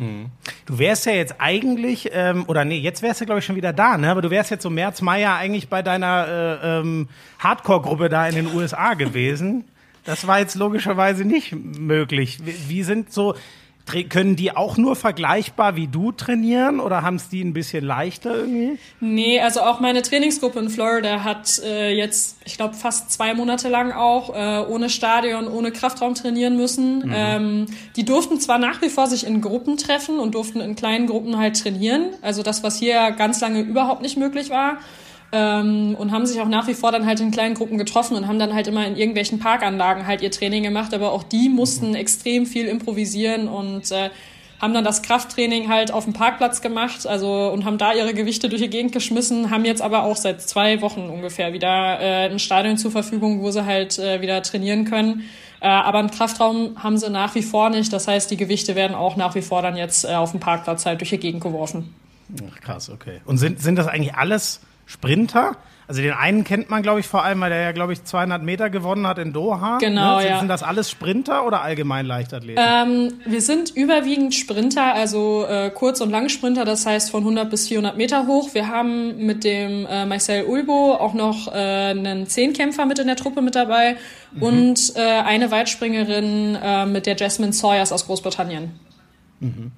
Mhm. 0.00 0.26
Du 0.66 0.78
wärst 0.78 1.06
ja 1.06 1.12
jetzt 1.12 1.34
eigentlich, 1.38 2.10
ähm, 2.12 2.44
oder 2.48 2.64
nee, 2.64 2.78
jetzt 2.78 3.02
wärst 3.02 3.20
du 3.20 3.26
glaube 3.26 3.40
ich 3.40 3.44
schon 3.44 3.56
wieder 3.56 3.72
da, 3.72 3.98
ne? 3.98 4.10
Aber 4.10 4.22
du 4.22 4.30
wärst 4.30 4.50
jetzt 4.50 4.62
so 4.62 4.70
März, 4.70 5.02
Mai 5.02 5.20
ja 5.20 5.36
eigentlich 5.36 5.68
bei 5.68 5.82
deiner 5.82 6.26
äh, 6.62 6.80
ähm, 6.80 7.08
Hardcore-Gruppe 7.38 8.08
da 8.08 8.26
in 8.26 8.34
den 8.34 8.54
USA 8.54 8.94
gewesen. 8.94 9.64
Das 10.04 10.26
war 10.26 10.38
jetzt 10.38 10.54
logischerweise 10.54 11.24
nicht 11.24 11.54
möglich. 11.54 12.38
Wie, 12.42 12.68
wie 12.68 12.82
sind 12.82 13.12
so, 13.12 13.34
können 14.08 14.36
die 14.36 14.56
auch 14.56 14.76
nur 14.76 14.96
vergleichbar 14.96 15.76
wie 15.76 15.86
du 15.86 16.12
trainieren 16.12 16.80
oder 16.80 17.02
haben 17.02 17.16
es 17.16 17.28
die 17.28 17.42
ein 17.42 17.52
bisschen 17.52 17.84
leichter 17.84 18.34
irgendwie? 18.34 18.78
Nee, 19.00 19.40
also 19.40 19.60
auch 19.60 19.80
meine 19.80 20.02
Trainingsgruppe 20.02 20.58
in 20.58 20.70
Florida 20.70 21.24
hat 21.24 21.58
äh, 21.64 21.92
jetzt, 21.92 22.38
ich 22.44 22.56
glaube, 22.56 22.74
fast 22.74 23.10
zwei 23.10 23.34
Monate 23.34 23.68
lang 23.68 23.92
auch 23.92 24.34
äh, 24.34 24.70
ohne 24.70 24.90
Stadion, 24.90 25.48
ohne 25.48 25.72
Kraftraum 25.72 26.14
trainieren 26.14 26.56
müssen. 26.56 27.06
Mhm. 27.06 27.12
Ähm, 27.14 27.66
die 27.96 28.04
durften 28.04 28.40
zwar 28.40 28.58
nach 28.58 28.82
wie 28.82 28.88
vor 28.88 29.06
sich 29.06 29.26
in 29.26 29.40
Gruppen 29.40 29.76
treffen 29.76 30.18
und 30.18 30.34
durften 30.34 30.60
in 30.60 30.76
kleinen 30.76 31.06
Gruppen 31.06 31.38
halt 31.38 31.60
trainieren, 31.60 32.10
also 32.22 32.42
das, 32.42 32.62
was 32.62 32.78
hier 32.78 33.10
ganz 33.12 33.40
lange 33.40 33.60
überhaupt 33.60 34.02
nicht 34.02 34.16
möglich 34.16 34.50
war 34.50 34.78
ähm, 35.32 35.94
und 35.96 36.12
haben 36.12 36.26
sich 36.26 36.40
auch 36.40 36.48
nach 36.48 36.66
wie 36.66 36.74
vor 36.74 36.92
dann 36.92 37.06
halt 37.06 37.20
in 37.20 37.30
kleinen 37.30 37.54
Gruppen 37.54 37.78
getroffen 37.78 38.16
und 38.16 38.26
haben 38.26 38.38
dann 38.38 38.54
halt 38.54 38.66
immer 38.66 38.86
in 38.86 38.96
irgendwelchen 38.96 39.38
Parkanlagen 39.38 40.06
halt 40.06 40.22
ihr 40.22 40.30
Training 40.30 40.62
gemacht, 40.62 40.92
aber 40.94 41.12
auch 41.12 41.22
die 41.22 41.48
mussten 41.48 41.94
extrem 41.94 42.46
viel 42.46 42.66
improvisieren 42.66 43.48
und 43.48 43.90
äh, 43.92 44.10
haben 44.60 44.74
dann 44.74 44.84
das 44.84 45.02
Krafttraining 45.02 45.68
halt 45.68 45.90
auf 45.90 46.04
dem 46.04 46.12
Parkplatz 46.12 46.60
gemacht, 46.60 47.06
also 47.06 47.50
und 47.50 47.64
haben 47.64 47.78
da 47.78 47.94
ihre 47.94 48.12
Gewichte 48.12 48.48
durch 48.48 48.60
die 48.60 48.68
Gegend 48.68 48.92
geschmissen, 48.92 49.50
haben 49.50 49.64
jetzt 49.64 49.80
aber 49.80 50.02
auch 50.02 50.16
seit 50.16 50.42
zwei 50.42 50.82
Wochen 50.82 51.08
ungefähr 51.08 51.52
wieder 51.52 51.98
äh, 52.00 52.28
ein 52.28 52.38
Stadion 52.38 52.76
zur 52.76 52.90
Verfügung, 52.90 53.40
wo 53.40 53.50
sie 53.50 53.64
halt 53.64 53.98
äh, 53.98 54.20
wieder 54.20 54.42
trainieren 54.42 54.84
können. 54.84 55.24
Äh, 55.60 55.68
aber 55.68 55.98
einen 55.98 56.10
Kraftraum 56.10 56.82
haben 56.82 56.98
sie 56.98 57.08
nach 57.08 57.34
wie 57.34 57.42
vor 57.42 57.70
nicht. 57.70 57.92
Das 57.92 58.06
heißt, 58.08 58.30
die 58.30 58.36
Gewichte 58.36 58.74
werden 58.74 58.94
auch 58.94 59.16
nach 59.16 59.34
wie 59.34 59.42
vor 59.42 59.62
dann 59.62 59.76
jetzt 59.76 60.04
äh, 60.04 60.08
auf 60.08 60.32
dem 60.32 60.40
Parkplatz 60.40 60.84
halt 60.86 61.00
durch 61.00 61.10
die 61.10 61.18
Gegend 61.18 61.42
geworfen. 61.42 61.94
Ach, 62.50 62.60
krass, 62.60 62.90
okay. 62.90 63.20
Und 63.24 63.38
sind, 63.38 63.60
sind 63.60 63.76
das 63.76 63.86
eigentlich 63.86 64.14
alles 64.14 64.60
Sprinter. 64.90 65.56
Also 65.86 66.02
den 66.02 66.12
einen 66.12 66.44
kennt 66.44 66.70
man, 66.70 66.82
glaube 66.82 67.00
ich, 67.00 67.06
vor 67.06 67.24
allem, 67.24 67.40
weil 67.40 67.50
der 67.50 67.62
ja, 67.62 67.72
glaube 67.72 67.92
ich, 67.92 68.04
200 68.04 68.42
Meter 68.42 68.70
gewonnen 68.70 69.06
hat 69.06 69.18
in 69.18 69.32
Doha. 69.32 69.78
Genau, 69.78 70.16
ne? 70.16 70.22
sind, 70.22 70.30
ja. 70.30 70.38
Sind 70.38 70.48
das 70.48 70.62
alles 70.62 70.90
Sprinter 70.90 71.46
oder 71.46 71.62
allgemein 71.62 72.06
Leichtathleten? 72.06 72.64
Ähm, 72.64 73.12
wir 73.24 73.40
sind 73.40 73.70
überwiegend 73.70 74.34
Sprinter, 74.34 74.94
also 74.94 75.44
äh, 75.48 75.70
Kurz- 75.70 76.00
und 76.00 76.10
Langsprinter, 76.10 76.64
das 76.64 76.86
heißt 76.86 77.10
von 77.10 77.22
100 77.22 77.50
bis 77.50 77.68
400 77.68 77.96
Meter 77.96 78.26
hoch. 78.26 78.54
Wir 78.54 78.68
haben 78.68 79.16
mit 79.26 79.42
dem 79.42 79.86
äh, 79.86 80.06
Marcel 80.06 80.44
Ulbo 80.44 80.94
auch 80.94 81.14
noch 81.14 81.48
äh, 81.48 81.56
einen 81.56 82.26
Zehnkämpfer 82.26 82.86
mit 82.86 82.98
in 83.00 83.08
der 83.08 83.16
Truppe 83.16 83.42
mit 83.42 83.54
dabei 83.54 83.96
mhm. 84.32 84.42
und 84.42 84.92
äh, 84.96 85.00
eine 85.00 85.50
Weitspringerin 85.50 86.56
äh, 86.60 86.86
mit 86.86 87.06
der 87.06 87.16
Jasmine 87.16 87.52
Sawyers 87.52 87.92
aus 87.92 88.06
Großbritannien. 88.06 88.72
Mhm. 89.40 89.72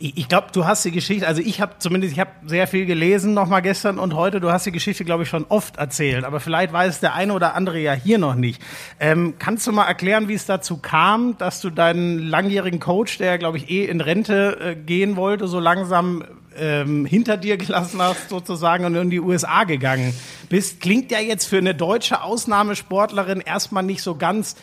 Ich, 0.00 0.16
ich 0.16 0.28
glaube, 0.28 0.48
du 0.52 0.64
hast 0.64 0.84
die 0.84 0.92
Geschichte, 0.92 1.26
also 1.26 1.42
ich 1.42 1.60
habe 1.60 1.72
zumindest, 1.78 2.12
ich 2.12 2.20
habe 2.20 2.30
sehr 2.46 2.66
viel 2.68 2.86
gelesen 2.86 3.34
nochmal 3.34 3.62
gestern 3.62 3.98
und 3.98 4.14
heute, 4.14 4.38
du 4.38 4.52
hast 4.52 4.64
die 4.64 4.72
Geschichte, 4.72 5.04
glaube 5.04 5.24
ich, 5.24 5.28
schon 5.28 5.44
oft 5.48 5.76
erzählt, 5.76 6.24
aber 6.24 6.38
vielleicht 6.38 6.72
weiß 6.72 7.00
der 7.00 7.14
eine 7.14 7.32
oder 7.32 7.54
andere 7.54 7.80
ja 7.80 7.92
hier 7.92 8.18
noch 8.18 8.36
nicht. 8.36 8.62
Ähm, 9.00 9.34
kannst 9.38 9.66
du 9.66 9.72
mal 9.72 9.86
erklären, 9.86 10.28
wie 10.28 10.34
es 10.34 10.46
dazu 10.46 10.76
kam, 10.76 11.36
dass 11.38 11.60
du 11.60 11.70
deinen 11.70 12.18
langjährigen 12.18 12.78
Coach, 12.78 13.18
der, 13.18 13.38
glaube 13.38 13.58
ich, 13.58 13.70
eh 13.70 13.86
in 13.86 14.00
Rente 14.00 14.58
äh, 14.60 14.74
gehen 14.76 15.16
wollte, 15.16 15.48
so 15.48 15.58
langsam 15.58 16.24
ähm, 16.56 17.04
hinter 17.04 17.36
dir 17.36 17.56
gelassen 17.56 18.00
hast 18.00 18.28
sozusagen 18.28 18.84
und 18.84 18.94
in 18.94 19.10
die 19.10 19.20
USA 19.20 19.64
gegangen 19.64 20.14
bist? 20.48 20.80
Klingt 20.80 21.10
ja 21.10 21.18
jetzt 21.18 21.46
für 21.46 21.58
eine 21.58 21.74
deutsche 21.74 22.22
Ausnahmesportlerin 22.22 23.40
erstmal 23.40 23.82
nicht 23.82 24.02
so 24.02 24.14
ganz 24.14 24.54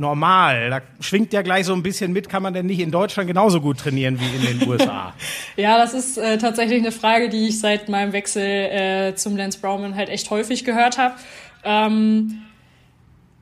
normal. 0.00 0.70
Da 0.70 0.80
schwingt 1.00 1.32
ja 1.32 1.42
gleich 1.42 1.66
so 1.66 1.72
ein 1.72 1.82
bisschen 1.82 2.12
mit, 2.12 2.28
kann 2.28 2.42
man 2.42 2.54
denn 2.54 2.66
nicht 2.66 2.80
in 2.80 2.90
Deutschland 2.90 3.28
genauso 3.28 3.60
gut 3.60 3.78
trainieren 3.78 4.18
wie 4.18 4.48
in 4.48 4.58
den 4.58 4.68
USA? 4.68 5.14
ja, 5.56 5.78
das 5.78 5.94
ist 5.94 6.18
äh, 6.18 6.38
tatsächlich 6.38 6.80
eine 6.80 6.92
Frage, 6.92 7.28
die 7.28 7.48
ich 7.48 7.60
seit 7.60 7.88
meinem 7.88 8.12
Wechsel 8.12 8.42
äh, 8.42 9.14
zum 9.14 9.36
Lance 9.36 9.60
Brownman 9.60 9.94
halt 9.94 10.08
echt 10.08 10.30
häufig 10.30 10.64
gehört 10.64 10.98
habe. 10.98 11.14
Ähm, 11.62 12.42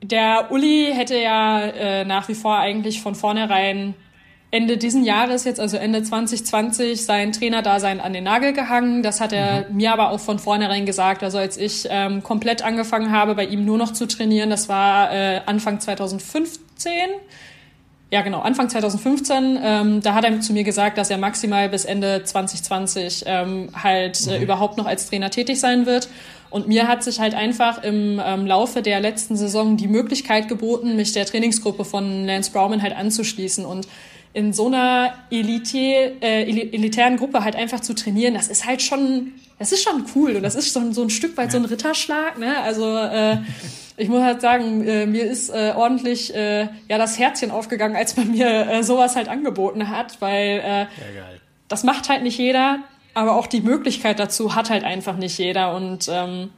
der 0.01 0.51
Uli 0.51 0.91
hätte 0.93 1.17
ja 1.17 1.61
äh, 1.61 2.05
nach 2.05 2.27
wie 2.29 2.35
vor 2.35 2.57
eigentlich 2.57 3.01
von 3.01 3.15
vornherein 3.15 3.95
Ende 4.51 4.77
diesen 4.77 5.03
Jahres, 5.03 5.43
jetzt 5.43 5.59
also 5.59 5.77
Ende 5.77 6.01
2020, 6.01 7.05
sein 7.05 7.31
Trainerdasein 7.31 7.99
an 7.99 8.13
den 8.13 8.23
Nagel 8.23 8.53
gehangen. 8.53 9.03
Das 9.03 9.21
hat 9.21 9.31
er 9.31 9.69
mhm. 9.69 9.77
mir 9.77 9.93
aber 9.93 10.09
auch 10.09 10.19
von 10.19 10.39
vornherein 10.39 10.87
gesagt. 10.87 11.21
Also 11.21 11.37
als 11.37 11.55
ich 11.57 11.87
ähm, 11.89 12.23
komplett 12.23 12.63
angefangen 12.63 13.11
habe, 13.11 13.35
bei 13.35 13.45
ihm 13.45 13.63
nur 13.63 13.77
noch 13.77 13.93
zu 13.93 14.07
trainieren, 14.07 14.49
das 14.49 14.67
war 14.67 15.13
äh, 15.13 15.41
Anfang 15.45 15.79
2015. 15.79 16.91
Ja, 18.11 18.23
genau, 18.23 18.39
Anfang 18.39 18.69
2015. 18.69 19.59
Ähm, 19.61 20.01
da 20.01 20.15
hat 20.15 20.23
er 20.23 20.39
zu 20.41 20.53
mir 20.53 20.63
gesagt, 20.63 20.97
dass 20.97 21.11
er 21.11 21.19
maximal 21.19 21.69
bis 21.69 21.85
Ende 21.85 22.23
2020 22.23 23.25
ähm, 23.27 23.69
halt 23.75 24.25
äh, 24.25 24.37
mhm. 24.37 24.43
überhaupt 24.43 24.77
noch 24.77 24.87
als 24.87 25.07
Trainer 25.07 25.29
tätig 25.29 25.59
sein 25.59 25.85
wird. 25.85 26.09
Und 26.49 26.67
mir 26.67 26.87
hat 26.87 27.03
sich 27.03 27.19
halt 27.19 27.35
einfach 27.35 27.83
im 27.83 28.19
ähm, 28.25 28.47
Laufe 28.47 28.81
der 28.81 28.99
letzten 28.99 29.35
Saison 29.35 29.77
die 29.77 29.87
Möglichkeit 29.87 30.47
geboten, 30.47 30.95
mich 30.95 31.11
der 31.13 31.27
Trainingsgruppe 31.27 31.85
von 31.85 32.25
Lance 32.25 32.51
Browman 32.51 32.81
halt 32.81 32.97
anzuschließen. 32.97 33.63
Und 33.63 33.87
in 34.33 34.53
so 34.53 34.67
einer 34.67 35.13
Elite, 35.31 35.77
äh, 36.21 36.43
elitären 36.43 37.17
Gruppe 37.17 37.43
halt 37.43 37.55
einfach 37.55 37.79
zu 37.79 37.93
trainieren, 37.95 38.35
das 38.35 38.47
ist 38.47 38.65
halt 38.65 38.81
schon, 38.81 39.33
das 39.57 39.71
ist 39.71 39.83
schon 39.83 40.05
cool 40.15 40.35
und 40.35 40.43
das 40.43 40.55
ist 40.55 40.71
so, 40.71 40.91
so 40.91 41.01
ein 41.01 41.09
Stück 41.09 41.35
weit 41.37 41.51
so 41.51 41.57
ein 41.57 41.65
Ritterschlag. 41.65 42.37
Ne? 42.37 42.57
Also 42.59 42.95
äh, 42.95 43.37
ich 43.97 44.07
muss 44.07 44.21
halt 44.21 44.41
sagen, 44.41 44.87
äh, 44.87 45.05
mir 45.05 45.25
ist 45.25 45.49
äh, 45.49 45.73
ordentlich 45.75 46.33
äh, 46.35 46.69
ja 46.87 46.97
das 46.97 47.17
Herzchen 47.17 47.49
aufgegangen, 47.51 47.95
als 47.95 48.15
man 48.17 48.31
mir 48.31 48.69
äh, 48.69 48.83
sowas 48.83 49.15
halt 49.15 49.29
angeboten 49.29 49.89
hat, 49.89 50.21
weil 50.21 50.61
äh, 50.63 50.85
das 51.67 51.83
macht 51.83 52.07
halt 52.09 52.23
nicht 52.23 52.37
jeder, 52.37 52.79
aber 53.15 53.35
auch 53.35 53.47
die 53.47 53.61
Möglichkeit 53.61 54.19
dazu 54.19 54.55
hat 54.55 54.69
halt 54.69 54.83
einfach 54.83 55.17
nicht 55.17 55.37
jeder 55.39 55.75
und 55.75 56.07
ähm, 56.07 56.51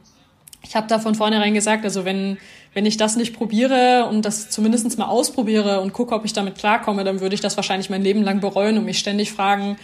ich 0.63 0.75
habe 0.75 0.87
da 0.87 0.99
von 0.99 1.15
vornherein 1.15 1.53
gesagt, 1.53 1.83
also 1.85 2.05
wenn 2.05 2.37
wenn 2.73 2.85
ich 2.85 2.97
das 2.97 3.15
nicht 3.15 3.35
probiere 3.35 4.07
und 4.09 4.23
das 4.23 4.49
zumindest 4.49 4.97
mal 4.97 5.07
ausprobiere 5.07 5.81
und 5.81 5.93
gucke, 5.93 6.15
ob 6.15 6.23
ich 6.25 6.33
damit 6.33 6.57
klarkomme, 6.57 7.03
dann 7.03 7.19
würde 7.19 7.35
ich 7.35 7.41
das 7.41 7.57
wahrscheinlich 7.57 7.89
mein 7.89 8.01
Leben 8.01 8.23
lang 8.23 8.39
bereuen 8.39 8.77
und 8.77 8.85
mich 8.85 8.99
ständig 8.99 9.31
fragen, 9.31 9.77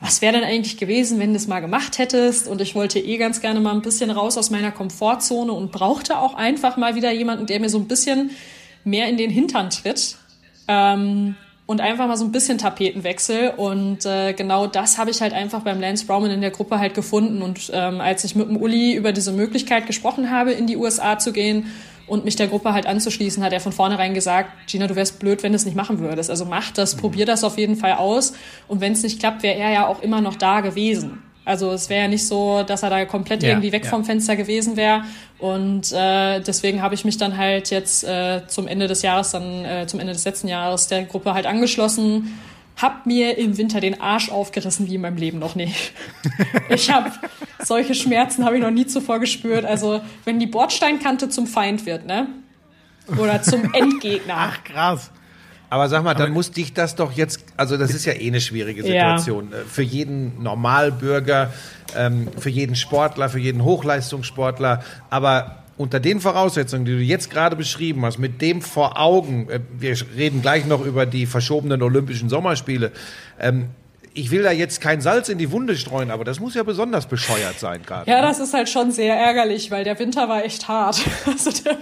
was 0.00 0.22
wäre 0.22 0.32
denn 0.32 0.44
eigentlich 0.44 0.78
gewesen, 0.78 1.18
wenn 1.18 1.30
du 1.30 1.36
es 1.36 1.46
mal 1.46 1.60
gemacht 1.60 1.98
hättest? 1.98 2.48
Und 2.48 2.62
ich 2.62 2.74
wollte 2.74 2.98
eh 2.98 3.18
ganz 3.18 3.42
gerne 3.42 3.60
mal 3.60 3.72
ein 3.72 3.82
bisschen 3.82 4.10
raus 4.10 4.38
aus 4.38 4.48
meiner 4.50 4.72
Komfortzone 4.72 5.52
und 5.52 5.72
brauchte 5.72 6.18
auch 6.18 6.34
einfach 6.34 6.78
mal 6.78 6.94
wieder 6.94 7.12
jemanden, 7.12 7.44
der 7.44 7.60
mir 7.60 7.68
so 7.68 7.78
ein 7.78 7.86
bisschen 7.86 8.30
mehr 8.82 9.08
in 9.08 9.18
den 9.18 9.28
Hintern 9.28 9.68
tritt. 9.68 10.16
Ähm, 10.68 11.36
und 11.66 11.80
einfach 11.80 12.08
mal 12.08 12.16
so 12.16 12.24
ein 12.24 12.32
bisschen 12.32 12.58
Tapetenwechsel. 12.58 13.52
Und 13.56 14.04
äh, 14.06 14.32
genau 14.32 14.66
das 14.66 14.98
habe 14.98 15.10
ich 15.10 15.20
halt 15.20 15.32
einfach 15.34 15.60
beim 15.60 15.80
Lance 15.80 16.04
Browman 16.06 16.30
in 16.30 16.40
der 16.40 16.50
Gruppe 16.50 16.80
halt 16.80 16.94
gefunden. 16.94 17.42
Und 17.42 17.70
ähm, 17.72 18.00
als 18.00 18.24
ich 18.24 18.34
mit 18.34 18.48
dem 18.48 18.56
Uli 18.56 18.94
über 18.94 19.12
diese 19.12 19.30
Möglichkeit 19.30 19.86
gesprochen 19.86 20.30
habe, 20.30 20.50
in 20.50 20.66
die 20.66 20.76
USA 20.76 21.18
zu 21.18 21.32
gehen 21.32 21.66
und 22.10 22.24
mich 22.24 22.34
der 22.34 22.48
Gruppe 22.48 22.72
halt 22.72 22.86
anzuschließen, 22.86 23.42
hat 23.42 23.52
er 23.52 23.60
von 23.60 23.70
vornherein 23.70 24.14
gesagt, 24.14 24.50
Gina, 24.68 24.88
du 24.88 24.96
wärst 24.96 25.20
blöd, 25.20 25.44
wenn 25.44 25.52
du 25.52 25.56
es 25.56 25.64
nicht 25.64 25.76
machen 25.76 26.00
würdest. 26.00 26.28
Also 26.28 26.44
mach 26.44 26.72
das, 26.72 26.96
mhm. 26.96 27.00
probier 27.00 27.24
das 27.24 27.44
auf 27.44 27.56
jeden 27.56 27.76
Fall 27.76 27.92
aus. 27.92 28.32
Und 28.66 28.80
wenn 28.80 28.92
es 28.92 29.04
nicht 29.04 29.20
klappt, 29.20 29.44
wäre 29.44 29.56
er 29.56 29.70
ja 29.70 29.86
auch 29.86 30.02
immer 30.02 30.20
noch 30.20 30.34
da 30.34 30.60
gewesen. 30.60 31.22
Also 31.44 31.70
es 31.70 31.88
wäre 31.88 32.02
ja 32.02 32.08
nicht 32.08 32.26
so, 32.26 32.64
dass 32.64 32.82
er 32.82 32.90
da 32.90 33.04
komplett 33.04 33.44
ja, 33.44 33.50
irgendwie 33.50 33.70
weg 33.70 33.84
ja. 33.84 33.90
vom 33.90 34.04
Fenster 34.04 34.34
gewesen 34.34 34.76
wäre. 34.76 35.04
Und 35.38 35.92
äh, 35.92 36.40
deswegen 36.40 36.82
habe 36.82 36.96
ich 36.96 37.04
mich 37.04 37.16
dann 37.16 37.36
halt 37.36 37.70
jetzt 37.70 38.02
äh, 38.02 38.42
zum 38.48 38.66
Ende 38.66 38.88
des 38.88 39.02
Jahres, 39.02 39.30
dann 39.30 39.64
äh, 39.64 39.86
zum 39.86 40.00
Ende 40.00 40.12
des 40.12 40.24
letzten 40.24 40.48
Jahres 40.48 40.88
der 40.88 41.04
Gruppe 41.04 41.32
halt 41.32 41.46
angeschlossen. 41.46 42.36
Hab 42.80 43.06
mir 43.06 43.36
im 43.38 43.56
Winter 43.58 43.80
den 43.80 44.00
Arsch 44.00 44.30
aufgerissen 44.30 44.88
wie 44.88 44.94
in 44.94 45.00
meinem 45.00 45.16
Leben 45.16 45.38
noch 45.38 45.54
nicht. 45.54 45.92
Ich 46.68 46.88
habe 46.90 47.10
solche 47.62 47.94
Schmerzen 47.94 48.44
habe 48.44 48.56
ich 48.56 48.62
noch 48.62 48.70
nie 48.70 48.86
zuvor 48.86 49.18
gespürt. 49.18 49.64
Also 49.64 50.00
wenn 50.24 50.38
die 50.38 50.46
Bordsteinkante 50.46 51.28
zum 51.28 51.48
Feind 51.48 51.84
wird, 51.84 52.06
ne? 52.06 52.28
Oder 53.18 53.42
zum 53.42 53.74
Endgegner. 53.74 54.34
Ach 54.36 54.64
krass. 54.64 55.10
Aber 55.68 55.88
sag 55.88 56.02
mal, 56.02 56.14
dann 56.14 56.24
Aber 56.24 56.32
muss 56.32 56.50
dich 56.50 56.74
das 56.74 56.96
doch 56.96 57.12
jetzt, 57.12 57.44
also 57.56 57.76
das 57.76 57.94
ist 57.94 58.04
ja 58.04 58.12
eh 58.12 58.26
eine 58.26 58.40
schwierige 58.40 58.82
Situation. 58.82 59.50
Ja. 59.52 59.58
Äh, 59.58 59.64
für 59.64 59.82
jeden 59.82 60.42
Normalbürger, 60.42 61.52
ähm, 61.96 62.28
für 62.38 62.50
jeden 62.50 62.74
Sportler, 62.74 63.28
für 63.28 63.38
jeden 63.38 63.64
Hochleistungssportler. 63.64 64.82
Aber 65.10 65.59
unter 65.80 65.98
den 65.98 66.20
Voraussetzungen, 66.20 66.84
die 66.84 66.92
du 66.92 67.02
jetzt 67.02 67.30
gerade 67.30 67.56
beschrieben 67.56 68.04
hast, 68.04 68.18
mit 68.18 68.42
dem 68.42 68.60
vor 68.60 69.00
Augen, 69.00 69.48
äh, 69.48 69.60
wir 69.78 69.96
reden 70.14 70.42
gleich 70.42 70.66
noch 70.66 70.84
über 70.84 71.06
die 71.06 71.24
verschobenen 71.24 71.82
Olympischen 71.82 72.28
Sommerspiele, 72.28 72.92
ähm, 73.40 73.70
ich 74.12 74.30
will 74.30 74.42
da 74.42 74.50
jetzt 74.50 74.80
kein 74.80 75.00
Salz 75.00 75.28
in 75.28 75.38
die 75.38 75.52
Wunde 75.52 75.76
streuen, 75.76 76.10
aber 76.10 76.24
das 76.24 76.40
muss 76.40 76.54
ja 76.54 76.64
besonders 76.64 77.06
bescheuert 77.06 77.58
sein 77.58 77.82
gerade. 77.86 78.10
Ja, 78.10 78.20
ne? 78.20 78.26
das 78.26 78.40
ist 78.40 78.52
halt 78.52 78.68
schon 78.68 78.90
sehr 78.90 79.14
ärgerlich, 79.14 79.70
weil 79.70 79.84
der 79.84 79.98
Winter 79.98 80.28
war 80.28 80.44
echt 80.44 80.68
hart. 80.68 81.00
Also 81.26 81.50
der, 81.62 81.78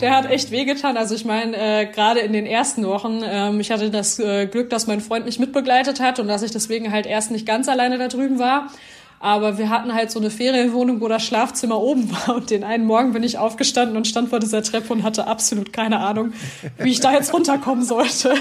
der 0.00 0.16
hat 0.16 0.30
echt 0.30 0.50
wehgetan. 0.50 0.96
Also 0.96 1.14
ich 1.14 1.24
meine, 1.24 1.56
äh, 1.56 1.86
gerade 1.86 2.20
in 2.20 2.32
den 2.32 2.46
ersten 2.46 2.84
Wochen, 2.84 3.22
ähm, 3.24 3.60
ich 3.60 3.70
hatte 3.70 3.90
das 3.90 4.18
äh, 4.18 4.46
Glück, 4.46 4.70
dass 4.70 4.88
mein 4.88 5.00
Freund 5.00 5.24
mich 5.24 5.38
mitbegleitet 5.38 6.00
hat 6.00 6.18
und 6.18 6.26
dass 6.26 6.42
ich 6.42 6.50
deswegen 6.50 6.90
halt 6.90 7.06
erst 7.06 7.30
nicht 7.30 7.46
ganz 7.46 7.68
alleine 7.68 7.96
da 7.96 8.08
drüben 8.08 8.38
war. 8.40 8.68
Aber 9.20 9.58
wir 9.58 9.68
hatten 9.68 9.94
halt 9.94 10.10
so 10.10 10.20
eine 10.20 10.30
Ferienwohnung, 10.30 11.00
wo 11.00 11.08
das 11.08 11.24
Schlafzimmer 11.24 11.80
oben 11.80 12.10
war. 12.12 12.36
Und 12.36 12.50
den 12.50 12.62
einen 12.62 12.86
Morgen 12.86 13.12
bin 13.12 13.22
ich 13.22 13.38
aufgestanden 13.38 13.96
und 13.96 14.06
stand 14.06 14.30
vor 14.30 14.38
dieser 14.38 14.62
Treppe 14.62 14.92
und 14.92 15.02
hatte 15.02 15.26
absolut 15.26 15.72
keine 15.72 15.98
Ahnung, 15.98 16.32
wie 16.78 16.90
ich 16.90 17.00
da 17.00 17.12
jetzt 17.12 17.32
runterkommen 17.32 17.84
sollte. 17.84 18.34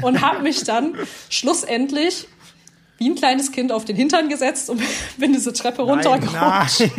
Und 0.00 0.22
habe 0.22 0.42
mich 0.42 0.64
dann 0.64 0.94
schlussendlich 1.28 2.26
wie 2.98 3.10
ein 3.10 3.16
kleines 3.16 3.52
Kind 3.52 3.72
auf 3.72 3.84
den 3.84 3.96
Hintern 3.96 4.28
gesetzt 4.28 4.70
und 4.70 4.80
bin 5.18 5.32
diese 5.32 5.52
Treppe 5.52 5.82
runtergerutscht. 5.82 6.90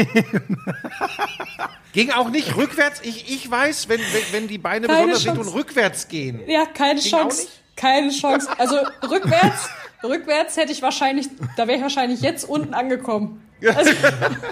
Ging 1.94 2.12
auch 2.12 2.30
nicht 2.30 2.58
rückwärts. 2.58 3.02
Ich, 3.04 3.32
ich 3.34 3.50
weiß, 3.50 3.88
wenn, 3.88 4.02
wenn, 4.02 4.24
wenn 4.32 4.48
die 4.50 4.58
Beine 4.58 4.88
keine 4.88 5.14
besonders 5.14 5.24
Chance. 5.24 5.42
und 5.42 5.56
rückwärts 5.56 6.08
gehen. 6.10 6.42
Ja, 6.46 6.66
keine 6.66 7.00
Ging 7.00 7.10
Chance. 7.10 7.48
Keine 7.76 8.10
Chance. 8.10 8.48
Also 8.58 8.78
rückwärts, 9.10 9.70
rückwärts 10.04 10.58
hätte 10.58 10.72
ich 10.72 10.82
wahrscheinlich, 10.82 11.28
da 11.58 11.68
wäre 11.68 11.78
ich 11.78 11.84
wahrscheinlich 11.84 12.22
jetzt 12.22 12.48
unten 12.48 12.74
angekommen. 12.74 13.42
Also, 13.76 13.92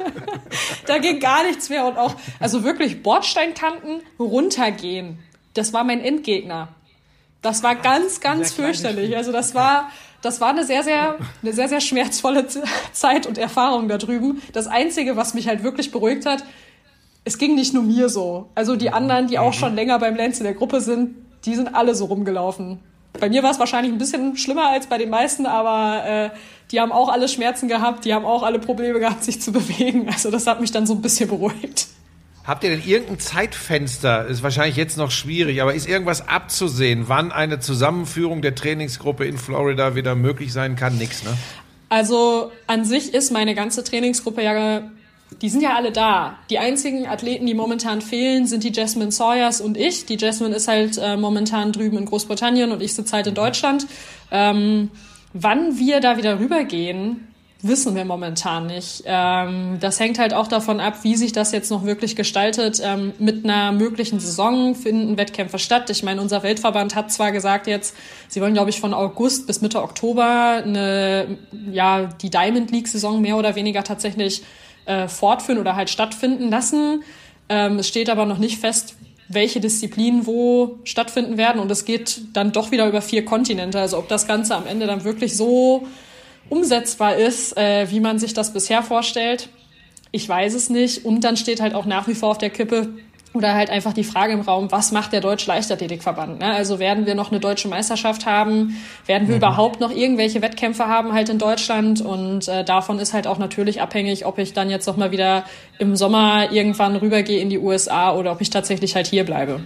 da 0.88 0.98
ging 0.98 1.20
gar 1.20 1.44
nichts 1.44 1.70
mehr 1.70 1.86
und 1.86 1.98
auch, 1.98 2.16
also 2.40 2.64
wirklich 2.64 3.04
Bordsteinkanten 3.04 4.02
runtergehen. 4.20 5.20
Das 5.54 5.74
war 5.74 5.84
mein 5.84 6.02
Endgegner. 6.02 6.70
Das 7.42 7.62
war 7.62 7.76
ganz, 7.76 8.22
ganz 8.22 8.54
fürchterlich. 8.54 9.16
Also 9.18 9.32
das 9.32 9.54
war, 9.54 9.92
das 10.22 10.40
war 10.40 10.50
eine 10.50 10.64
sehr, 10.64 10.84
sehr, 10.84 11.18
eine 11.42 11.54
sehr, 11.54 11.68
sehr 11.68 11.82
schmerzvolle 11.82 12.48
Zeit 12.94 13.28
und 13.28 13.38
Erfahrung 13.38 13.90
da 13.90 13.98
drüben. 13.98 14.42
Das 14.54 14.68
Einzige, 14.68 15.18
was 15.18 15.34
mich 15.34 15.48
halt 15.48 15.64
wirklich 15.64 15.92
beruhigt 15.92 16.26
hat, 16.26 16.44
es 17.26 17.38
ging 17.38 17.56
nicht 17.56 17.74
nur 17.74 17.84
mir 17.84 18.10
so. 18.10 18.50
Also 18.56 18.76
die 18.76 18.90
anderen, 18.90 19.28
die 19.28 19.40
auch 19.40 19.54
mhm. 19.54 19.58
schon 19.58 19.76
länger 19.76 20.00
beim 20.00 20.16
Lenz 20.16 20.40
in 20.40 20.46
der 20.46 20.54
Gruppe 20.54 20.82
sind, 20.82 21.16
die 21.46 21.56
sind 21.56 21.76
alle 21.76 21.96
so 21.96 22.06
rumgelaufen. 22.06 22.80
Bei 23.20 23.30
mir 23.30 23.44
war 23.44 23.52
es 23.52 23.60
wahrscheinlich 23.60 23.92
ein 23.92 23.98
bisschen 23.98 24.38
schlimmer 24.38 24.70
als 24.70 24.88
bei 24.88 24.98
den 24.98 25.10
meisten, 25.10 25.46
aber 25.46 26.06
äh, 26.06 26.30
die 26.72 26.80
haben 26.80 26.92
auch 26.92 27.10
alle 27.10 27.28
Schmerzen 27.28 27.68
gehabt, 27.68 28.06
die 28.06 28.14
haben 28.14 28.26
auch 28.26 28.44
alle 28.44 28.60
Probleme 28.60 29.00
gehabt, 29.00 29.24
sich 29.24 29.42
zu 29.42 29.52
bewegen. 29.54 30.10
Also 30.10 30.32
das 30.32 30.48
hat 30.48 30.62
mich 30.62 30.72
dann 30.72 30.86
so 30.88 30.94
ein 30.94 31.02
bisschen 31.02 31.30
beruhigt. 31.30 31.88
Habt 32.46 32.66
ihr 32.66 32.72
denn 32.72 32.84
irgendein 32.86 33.20
Zeitfenster? 33.20 34.26
Ist 34.28 34.44
wahrscheinlich 34.44 34.76
jetzt 34.76 34.98
noch 34.98 35.12
schwierig, 35.12 35.62
aber 35.62 35.74
ist 35.74 35.88
irgendwas 35.88 36.28
abzusehen, 36.28 37.06
wann 37.08 37.32
eine 37.32 37.60
Zusammenführung 37.60 38.42
der 38.42 38.54
Trainingsgruppe 38.54 39.26
in 39.26 39.38
Florida 39.38 39.96
wieder 39.96 40.16
möglich 40.16 40.52
sein 40.52 40.76
kann? 40.76 40.98
Nix, 40.98 41.24
ne? 41.24 41.38
Also 41.88 42.52
an 42.68 42.84
sich 42.84 43.14
ist 43.14 43.32
meine 43.32 43.56
ganze 43.56 43.84
Trainingsgruppe 43.84 44.44
ja, 44.44 44.82
die 45.42 45.50
sind 45.50 45.62
ja 45.62 45.76
alle 45.76 45.92
da. 45.92 46.38
Die 46.50 46.60
einzigen 46.60 47.08
Athleten, 47.08 47.46
die 47.46 47.54
momentan 47.54 48.02
fehlen, 48.02 48.48
sind 48.48 48.64
die 48.64 48.72
Jasmine 48.72 49.12
Sawyers 49.12 49.62
und 49.62 49.78
ich. 49.78 50.06
Die 50.06 50.18
Jasmine 50.18 50.56
ist 50.56 50.68
halt 50.68 50.98
äh, 50.98 51.18
momentan 51.18 51.72
drüben 51.72 51.98
in 51.98 52.06
Großbritannien 52.06 52.72
und 52.72 52.82
ich 52.82 52.94
sitze 52.94 53.16
halt 53.16 53.28
in 53.28 53.36
Deutschland. 53.36 53.88
Ähm, 54.32 54.92
wann 55.34 55.78
wir 55.78 56.00
da 56.00 56.18
wieder 56.18 56.40
rübergehen, 56.40 57.28
wissen 57.64 57.96
wir 57.96 58.04
momentan 58.04 58.68
nicht. 58.68 59.04
Ähm, 59.06 59.78
das 59.80 60.00
hängt 60.00 60.20
halt 60.20 60.34
auch 60.34 60.48
davon 60.48 60.80
ab, 60.80 61.04
wie 61.04 61.16
sich 61.16 61.32
das 61.32 61.54
jetzt 61.54 61.72
noch 61.72 61.86
wirklich 61.86 62.16
gestaltet. 62.16 62.82
Ähm, 62.84 63.14
mit 63.20 63.46
einer 63.46 63.72
möglichen 63.72 64.20
Saison 64.20 64.76
finden 64.76 65.18
Wettkämpfe 65.18 65.58
statt. 65.58 65.90
Ich 65.90 66.04
meine, 66.04 66.22
unser 66.22 66.44
Weltverband 66.44 66.94
hat 66.94 67.12
zwar 67.12 67.32
gesagt 67.32 67.68
jetzt, 67.68 67.96
sie 68.28 68.42
wollen, 68.42 68.54
glaube 68.54 68.70
ich, 68.70 68.82
von 68.82 68.94
August 68.94 69.48
bis 69.48 69.62
Mitte 69.62 69.82
Oktober 69.82 70.62
eine, 70.64 71.38
ja, 71.72 72.10
die 72.22 72.30
Diamond 72.30 72.70
League-Saison 72.70 73.22
mehr 73.22 73.38
oder 73.38 73.56
weniger 73.56 73.84
tatsächlich 73.84 74.44
äh, 74.86 75.08
fortführen 75.08 75.60
oder 75.60 75.76
halt 75.76 75.90
stattfinden 75.90 76.50
lassen. 76.50 77.04
Ähm, 77.50 77.80
es 77.80 77.88
steht 77.88 78.10
aber 78.10 78.26
noch 78.26 78.38
nicht 78.38 78.60
fest, 78.60 78.96
welche 79.30 79.60
Disziplinen 79.60 80.26
wo 80.26 80.80
stattfinden 80.84 81.38
werden. 81.38 81.60
Und 81.62 81.72
es 81.72 81.86
geht 81.86 82.22
dann 82.34 82.52
doch 82.52 82.72
wieder 82.72 82.88
über 82.88 83.02
vier 83.02 83.26
Kontinente. 83.26 83.80
Also 83.80 83.98
ob 83.98 84.08
das 84.08 84.28
Ganze 84.28 84.56
am 84.56 84.68
Ende 84.68 84.88
dann 84.88 85.04
wirklich 85.04 85.36
so 85.36 85.88
umsetzbar 86.50 87.16
ist, 87.16 87.58
äh, 87.58 87.90
wie 87.90 88.00
man 88.00 88.20
sich 88.20 88.34
das 88.34 88.54
bisher 88.54 88.84
vorstellt. 88.84 89.50
Ich 90.12 90.28
weiß 90.28 90.54
es 90.54 90.70
nicht. 90.70 91.06
Und 91.06 91.24
dann 91.24 91.38
steht 91.38 91.62
halt 91.62 91.74
auch 91.74 91.86
nach 91.86 92.08
wie 92.08 92.16
vor 92.16 92.32
auf 92.32 92.38
der 92.38 92.50
Kippe 92.50 92.90
oder 93.34 93.56
halt 93.56 93.72
einfach 93.72 93.94
die 93.94 94.04
Frage 94.04 94.34
im 94.34 94.42
Raum, 94.42 94.72
was 94.72 94.92
macht 94.92 95.12
der 95.12 95.20
Deutsche 95.20 95.48
Leichtathletikverband? 95.48 96.40
Ne? 96.40 96.54
Also 96.54 96.78
werden 96.78 97.08
wir 97.08 97.16
noch 97.16 97.32
eine 97.32 97.40
deutsche 97.40 97.68
Meisterschaft 97.68 98.28
haben? 98.28 98.78
Werden 99.08 99.28
wir 99.28 99.36
mhm. 99.36 99.42
überhaupt 99.42 99.80
noch 99.80 99.92
irgendwelche 99.92 100.42
Wettkämpfe 100.42 100.88
haben 100.88 101.14
halt 101.14 101.30
in 101.30 101.40
Deutschland? 101.40 102.02
Und 102.02 102.48
äh, 102.48 102.64
davon 102.64 103.00
ist 103.00 103.14
halt 103.14 103.26
auch 103.26 103.40
natürlich 103.40 103.82
abhängig, 103.82 104.26
ob 104.28 104.38
ich 104.38 104.54
dann 104.54 104.70
jetzt 104.70 104.86
noch 104.86 104.98
mal 104.98 105.12
wieder 105.12 105.46
im 105.80 105.96
Sommer 105.96 106.52
irgendwann 106.52 106.96
rübergehe 106.96 107.40
in 107.40 107.50
die 107.50 107.58
USA 107.58 108.14
oder 108.14 108.32
ob 108.32 108.42
ich 108.42 108.52
tatsächlich 108.52 108.96
halt 108.96 109.08
hier 109.08 109.24
bleibe. 109.24 109.62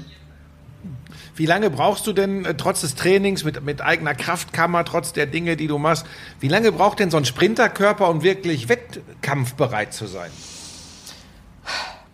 Wie 1.35 1.45
lange 1.45 1.69
brauchst 1.69 2.07
du 2.07 2.13
denn 2.13 2.45
äh, 2.45 2.55
trotz 2.55 2.81
des 2.81 2.95
Trainings 2.95 3.43
mit, 3.43 3.61
mit 3.63 3.81
eigener 3.81 4.15
Kraftkammer, 4.15 4.85
trotz 4.85 5.11
der 5.11 5.25
Dinge, 5.25 5.57
die 5.57 5.67
du 5.67 5.77
machst, 5.77 6.05
wie 6.39 6.47
lange 6.47 6.71
braucht 6.71 6.99
denn 6.99 7.11
so 7.11 7.17
ein 7.17 7.25
Sprinterkörper, 7.25 8.09
um 8.09 8.23
wirklich 8.23 8.69
wettkampfbereit 8.69 9.93
zu 9.93 10.07
sein? 10.07 10.31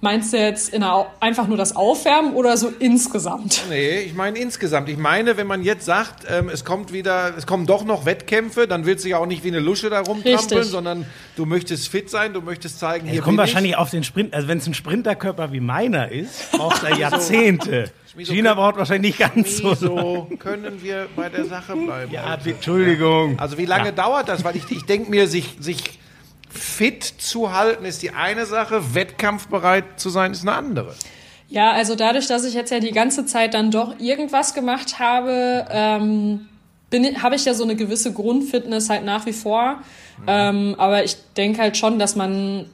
Meinst 0.03 0.33
du 0.33 0.38
jetzt 0.38 0.74
in 0.74 0.83
einer, 0.83 1.05
einfach 1.22 1.48
nur 1.48 1.55
das 1.55 1.77
Aufwärmen 1.77 2.33
oder 2.33 2.57
so 2.57 2.74
insgesamt? 2.77 3.63
Nee, 3.69 4.01
ich 4.01 4.13
meine 4.13 4.38
insgesamt. 4.38 4.89
Ich 4.89 4.98
meine, 4.98 5.38
wenn 5.38 5.48
man 5.48 5.63
jetzt 5.63 5.86
sagt, 5.86 6.25
ähm, 6.29 6.50
es 6.50 6.65
kommt 6.65 6.91
wieder, 6.91 7.33
es 7.38 7.48
kommen 7.48 7.65
doch 7.65 7.86
noch 7.86 8.05
Wettkämpfe, 8.05 8.67
dann 8.67 8.86
willst 8.86 9.05
du 9.05 9.10
ja 9.10 9.19
auch 9.19 9.25
nicht 9.25 9.45
wie 9.45 9.48
eine 9.48 9.62
Lusche 9.62 9.89
da 9.89 10.01
rumtrampeln, 10.01 10.65
sondern 10.65 11.05
du 11.38 11.45
möchtest 11.45 11.88
fit 11.88 12.10
sein, 12.10 12.33
du 12.33 12.41
möchtest 12.41 12.79
zeigen, 12.79 13.07
hier 13.07 13.19
Es 13.19 13.24
kommt 13.24 13.38
wahrscheinlich 13.38 13.72
ich. 13.72 13.77
auf 13.77 13.91
den 13.91 14.03
Sprint, 14.03 14.33
also 14.33 14.50
wenn 14.50 14.57
es 14.57 14.67
ein 14.67 14.74
Sprinterkörper 14.74 15.53
wie 15.53 15.62
meiner 15.62 16.12
ist, 16.12 16.51
braucht 16.51 16.83
er 16.83 16.98
Jahrzehnte. 16.98 17.89
Schmieso 18.12 18.33
China 18.33 18.55
braucht 18.55 18.75
wahrscheinlich 18.75 19.17
nicht 19.17 19.33
ganz 19.33 19.55
so. 19.55 19.74
So 19.74 20.29
können 20.38 20.83
wir 20.83 21.07
bei 21.15 21.29
der 21.29 21.45
Sache 21.45 21.77
bleiben. 21.77 22.12
Ja, 22.12 22.38
Entschuldigung. 22.43 23.39
Also 23.39 23.57
wie 23.57 23.65
lange 23.65 23.86
ja. 23.86 23.91
dauert 23.93 24.27
das? 24.27 24.43
Weil 24.43 24.57
ich, 24.57 24.69
ich 24.69 24.83
denke 24.83 25.10
mir, 25.10 25.29
sich, 25.29 25.55
sich 25.62 25.98
fit 26.53 27.03
zu 27.03 27.53
halten 27.53 27.86
ist 27.86 28.03
die 28.03 28.12
eine 28.12 28.45
Sache, 28.45 28.93
wettkampfbereit 28.95 30.00
zu 30.00 30.10
sein 30.10 30.31
ist 30.31 30.43
eine 30.43 30.53
andere. 30.53 30.95
Ja, 31.50 31.72
also 31.72 31.95
dadurch, 31.95 32.27
dass 32.27 32.45
ich 32.45 32.53
jetzt 32.53 32.72
ja 32.72 32.79
die 32.79 32.91
ganze 32.91 33.25
Zeit 33.25 33.53
dann 33.53 33.72
doch 33.72 34.00
irgendwas 34.00 34.53
gemacht 34.53 35.00
habe, 35.00 35.65
ähm, 35.69 36.48
habe 37.22 37.36
ich 37.36 37.45
ja 37.45 37.53
so 37.53 37.63
eine 37.63 37.75
gewisse 37.75 38.13
Grundfitness 38.13 38.89
halt 38.89 39.03
nach 39.03 39.25
wie 39.25 39.33
vor. 39.33 39.79
Mhm. 40.19 40.24
Ähm, 40.27 40.75
aber 40.77 41.03
ich 41.03 41.17
denke 41.36 41.62
halt 41.62 41.77
schon, 41.77 42.00
dass 42.00 42.15
man 42.15 42.65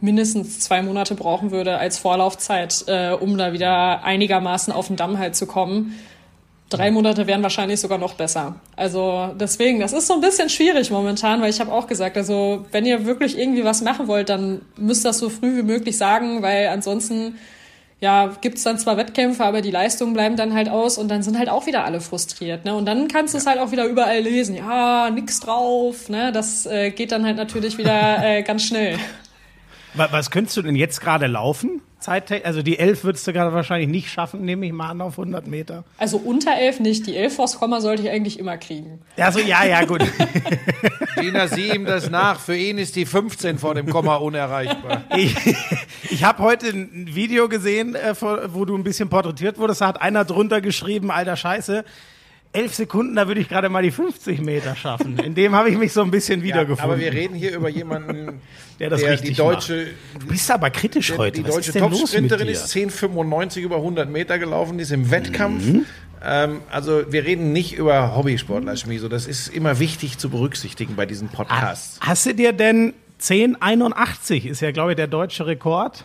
mindestens 0.00 0.60
zwei 0.60 0.82
Monate 0.82 1.14
brauchen 1.14 1.50
würde 1.50 1.78
als 1.78 1.98
Vorlaufzeit, 1.98 2.84
äh, 2.86 3.10
um 3.10 3.36
da 3.36 3.52
wieder 3.52 4.04
einigermaßen 4.04 4.72
auf 4.72 4.88
den 4.88 4.96
Damm 4.96 5.18
halt 5.18 5.36
zu 5.36 5.46
kommen. 5.46 5.98
Drei 6.70 6.90
Monate 6.90 7.26
wären 7.26 7.42
wahrscheinlich 7.42 7.80
sogar 7.80 7.98
noch 7.98 8.14
besser. 8.14 8.54
Also 8.76 9.34
deswegen, 9.38 9.80
das 9.80 9.92
ist 9.92 10.06
so 10.06 10.14
ein 10.14 10.20
bisschen 10.20 10.48
schwierig 10.48 10.90
momentan, 10.90 11.42
weil 11.42 11.50
ich 11.50 11.60
habe 11.60 11.72
auch 11.72 11.86
gesagt, 11.86 12.16
also 12.16 12.64
wenn 12.70 12.86
ihr 12.86 13.06
wirklich 13.06 13.36
irgendwie 13.36 13.64
was 13.64 13.82
machen 13.82 14.06
wollt, 14.06 14.28
dann 14.28 14.62
müsst 14.76 15.04
das 15.04 15.18
so 15.18 15.28
früh 15.28 15.58
wie 15.58 15.62
möglich 15.62 15.98
sagen, 15.98 16.42
weil 16.42 16.68
ansonsten 16.68 17.34
ja, 18.00 18.34
gibt's 18.40 18.62
dann 18.62 18.78
zwar 18.78 18.96
Wettkämpfe, 18.96 19.44
aber 19.44 19.60
die 19.60 19.70
Leistungen 19.70 20.14
bleiben 20.14 20.36
dann 20.36 20.54
halt 20.54 20.70
aus 20.70 20.96
und 20.96 21.08
dann 21.08 21.22
sind 21.22 21.38
halt 21.38 21.50
auch 21.50 21.66
wieder 21.66 21.84
alle 21.84 22.00
frustriert. 22.00 22.64
Ne? 22.64 22.74
Und 22.74 22.86
dann 22.86 23.08
kannst 23.08 23.34
du 23.34 23.38
es 23.38 23.46
halt 23.46 23.58
auch 23.58 23.72
wieder 23.72 23.84
überall 23.84 24.20
lesen. 24.20 24.56
Ja, 24.56 25.10
nix 25.10 25.40
drauf. 25.40 26.08
Ne? 26.08 26.32
Das 26.32 26.64
äh, 26.66 26.90
geht 26.92 27.12
dann 27.12 27.26
halt 27.26 27.36
natürlich 27.36 27.76
wieder 27.76 28.24
äh, 28.24 28.42
ganz 28.42 28.64
schnell. 28.64 28.98
Was 29.94 30.30
könntest 30.30 30.56
du 30.56 30.62
denn 30.62 30.76
jetzt 30.76 31.00
gerade 31.00 31.26
laufen? 31.26 31.82
Zeit, 32.00 32.44
also 32.46 32.62
die 32.62 32.78
11 32.78 33.04
würdest 33.04 33.26
du 33.26 33.32
gerade 33.32 33.52
wahrscheinlich 33.52 33.88
nicht 33.88 34.10
schaffen, 34.10 34.42
nehme 34.42 34.66
ich 34.66 34.72
mal 34.72 34.88
an, 34.88 35.00
auf 35.02 35.18
100 35.18 35.46
Meter. 35.46 35.84
Also 35.98 36.16
unter 36.16 36.56
11 36.56 36.80
nicht. 36.80 37.06
Die 37.06 37.14
11 37.14 37.36
vors 37.36 37.58
Komma 37.58 37.80
sollte 37.80 38.02
ich 38.02 38.10
eigentlich 38.10 38.38
immer 38.38 38.56
kriegen. 38.56 39.00
Also 39.18 39.38
ja, 39.38 39.64
ja, 39.64 39.84
gut. 39.84 40.00
Gina, 41.20 41.46
sieh 41.46 41.74
ihm 41.74 41.84
das 41.84 42.08
nach. 42.08 42.40
Für 42.40 42.56
ihn 42.56 42.78
ist 42.78 42.96
die 42.96 43.04
15 43.04 43.58
vor 43.58 43.74
dem 43.74 43.88
Komma 43.88 44.16
unerreichbar. 44.16 45.04
Ich, 45.16 45.34
ich 46.08 46.24
habe 46.24 46.42
heute 46.42 46.68
ein 46.68 47.14
Video 47.14 47.48
gesehen, 47.48 47.94
äh, 47.94 48.14
wo 48.48 48.64
du 48.64 48.76
ein 48.76 48.84
bisschen 48.84 49.10
porträtiert 49.10 49.58
wurdest. 49.58 49.82
Da 49.82 49.88
hat 49.88 50.00
einer 50.00 50.24
drunter 50.24 50.60
geschrieben, 50.60 51.10
alter 51.10 51.36
Scheiße, 51.36 51.84
elf 52.52 52.74
Sekunden, 52.74 53.14
da 53.14 53.28
würde 53.28 53.40
ich 53.40 53.48
gerade 53.48 53.68
mal 53.68 53.82
die 53.82 53.90
50 53.90 54.40
Meter 54.40 54.74
schaffen. 54.74 55.18
In 55.18 55.34
dem 55.34 55.54
habe 55.54 55.70
ich 55.70 55.78
mich 55.78 55.92
so 55.92 56.02
ein 56.02 56.10
bisschen 56.10 56.42
wiedergefunden. 56.42 56.78
Ja, 56.78 56.92
aber 56.92 56.98
wir 56.98 57.12
reden 57.12 57.34
hier 57.34 57.54
über 57.54 57.68
jemanden, 57.68 58.40
der 58.80 58.90
das 58.90 59.00
der 59.00 59.12
richtig 59.12 59.30
die 59.30 59.36
deutsche. 59.36 59.88
Macht. 60.14 60.22
Du 60.22 60.26
bist 60.28 60.50
aber 60.50 60.70
kritisch 60.70 61.08
der, 61.08 61.18
heute. 61.18 61.42
Die 61.42 61.48
Was 61.48 61.54
deutsche 61.54 61.72
Topsprinterin 61.74 62.48
ist 62.48 62.74
10,95 62.74 63.60
über 63.60 63.76
100 63.76 64.10
Meter 64.10 64.38
gelaufen, 64.38 64.78
die 64.78 64.82
ist 64.82 64.92
im 64.92 65.10
Wettkampf. 65.10 65.64
Mhm. 65.64 65.86
Ähm, 66.22 66.60
also 66.70 67.10
wir 67.10 67.24
reden 67.24 67.52
nicht 67.52 67.76
über 67.76 68.16
Hobbysportler, 68.16 68.76
Schmieso. 68.76 69.08
Das 69.08 69.26
ist 69.26 69.48
immer 69.48 69.78
wichtig 69.78 70.18
zu 70.18 70.28
berücksichtigen 70.28 70.96
bei 70.96 71.06
diesen 71.06 71.28
Podcasts. 71.28 71.98
Hast 72.00 72.26
du 72.26 72.34
dir 72.34 72.52
denn 72.52 72.94
10,81 73.20 74.46
ist 74.46 74.60
ja, 74.60 74.72
glaube 74.72 74.92
ich, 74.92 74.96
der 74.96 75.06
deutsche 75.06 75.46
Rekord? 75.46 76.04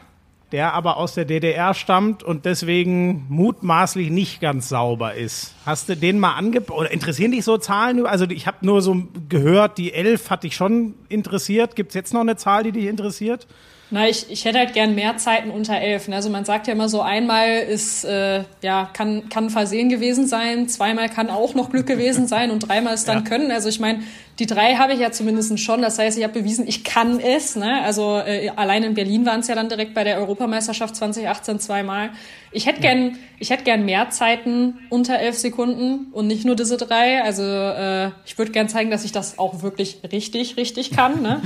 Der 0.55 0.71
aber 0.71 0.95
aus 0.95 1.15
der 1.15 1.25
DDR 1.25 1.73
stammt 1.73 2.23
und 2.23 2.45
deswegen 2.45 3.25
mutmaßlich 3.27 4.09
nicht 4.09 4.39
ganz 4.39 4.69
sauber 4.69 5.13
ist. 5.13 5.53
Hast 5.65 5.89
du 5.89 5.97
den 5.97 6.17
mal 6.17 6.35
angeboten? 6.35 6.79
Oder 6.79 6.91
interessieren 6.91 7.33
dich 7.33 7.43
so 7.43 7.57
Zahlen? 7.57 8.05
Also 8.05 8.23
ich 8.29 8.47
habe 8.47 8.65
nur 8.65 8.81
so 8.81 9.03
gehört, 9.27 9.77
die 9.77 9.91
11 9.91 10.29
hat 10.29 10.43
dich 10.43 10.55
schon 10.55 10.93
interessiert. 11.09 11.75
Gibt 11.75 11.89
es 11.89 11.95
jetzt 11.95 12.13
noch 12.13 12.21
eine 12.21 12.37
Zahl, 12.37 12.63
die 12.63 12.71
dich 12.71 12.85
interessiert? 12.85 13.47
Na, 13.91 14.07
ich, 14.07 14.31
ich 14.31 14.45
hätte 14.45 14.59
halt 14.59 14.73
gern 14.73 14.95
mehr 14.95 15.17
Zeiten 15.17 15.51
unter 15.51 15.77
elf. 15.77 16.07
Ne? 16.07 16.15
Also 16.15 16.29
man 16.29 16.45
sagt 16.45 16.67
ja 16.67 16.73
immer 16.73 16.87
so, 16.87 17.01
einmal 17.01 17.57
ist, 17.57 18.05
äh, 18.05 18.45
ja, 18.61 18.89
kann, 18.93 19.27
kann 19.27 19.49
Versehen 19.49 19.89
gewesen 19.89 20.25
sein, 20.25 20.69
zweimal 20.69 21.09
kann 21.09 21.29
auch 21.29 21.53
noch 21.53 21.69
Glück 21.69 21.85
gewesen 21.85 22.27
sein 22.27 22.49
und 22.49 22.67
dreimal 22.67 22.93
ist 22.93 23.09
dann 23.09 23.25
ja. 23.25 23.29
Können. 23.29 23.51
Also 23.51 23.67
ich 23.67 23.81
meine, 23.81 24.03
die 24.39 24.47
drei 24.47 24.75
habe 24.75 24.93
ich 24.93 24.99
ja 24.99 25.11
zumindest 25.11 25.57
schon. 25.59 25.81
Das 25.81 25.97
heißt, 25.97 26.17
ich 26.17 26.23
habe 26.23 26.33
bewiesen, 26.33 26.67
ich 26.67 26.83
kann 26.83 27.19
es. 27.19 27.55
Ne? 27.55 27.81
Also 27.83 28.17
äh, 28.17 28.49
allein 28.55 28.83
in 28.83 28.93
Berlin 28.93 29.25
waren 29.25 29.39
es 29.39 29.47
ja 29.47 29.55
dann 29.55 29.69
direkt 29.69 29.93
bei 29.93 30.03
der 30.03 30.17
Europameisterschaft 30.17 30.95
2018 30.95 31.59
zweimal. 31.59 32.09
Ich 32.51 32.65
hätte 32.65 32.81
gern, 32.81 33.17
ich 33.39 33.49
hätte 33.49 33.63
gern 33.63 33.85
mehr 33.85 34.09
Zeiten 34.09 34.77
unter 34.89 35.17
elf 35.19 35.37
Sekunden 35.37 36.07
und 36.11 36.27
nicht 36.27 36.43
nur 36.43 36.55
diese 36.55 36.75
drei. 36.75 37.23
Also 37.23 37.43
äh, 37.43 38.11
ich 38.25 38.37
würde 38.37 38.51
gern 38.51 38.67
zeigen, 38.67 38.91
dass 38.91 39.05
ich 39.05 39.13
das 39.13 39.39
auch 39.39 39.61
wirklich 39.61 39.99
richtig, 40.11 40.57
richtig 40.57 40.91
kann. 40.91 41.21
Ne? 41.21 41.41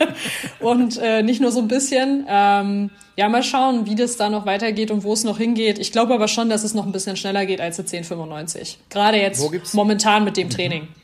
und 0.60 0.98
äh, 0.98 1.22
nicht 1.22 1.40
nur 1.40 1.52
so 1.52 1.60
ein 1.60 1.68
bisschen. 1.68 2.26
Ähm, 2.28 2.90
ja, 3.16 3.28
mal 3.28 3.44
schauen, 3.44 3.86
wie 3.86 3.94
das 3.94 4.16
da 4.16 4.28
noch 4.28 4.44
weitergeht 4.44 4.90
und 4.90 5.04
wo 5.04 5.12
es 5.12 5.22
noch 5.22 5.38
hingeht. 5.38 5.78
Ich 5.78 5.92
glaube 5.92 6.14
aber 6.14 6.26
schon, 6.26 6.48
dass 6.48 6.64
es 6.64 6.74
noch 6.74 6.84
ein 6.84 6.90
bisschen 6.90 7.16
schneller 7.16 7.46
geht 7.46 7.60
als 7.60 7.76
die 7.76 7.82
1095. 7.82 8.78
Gerade 8.90 9.18
jetzt 9.18 9.72
momentan 9.72 10.24
mit 10.24 10.36
dem 10.36 10.50
Training. 10.50 10.88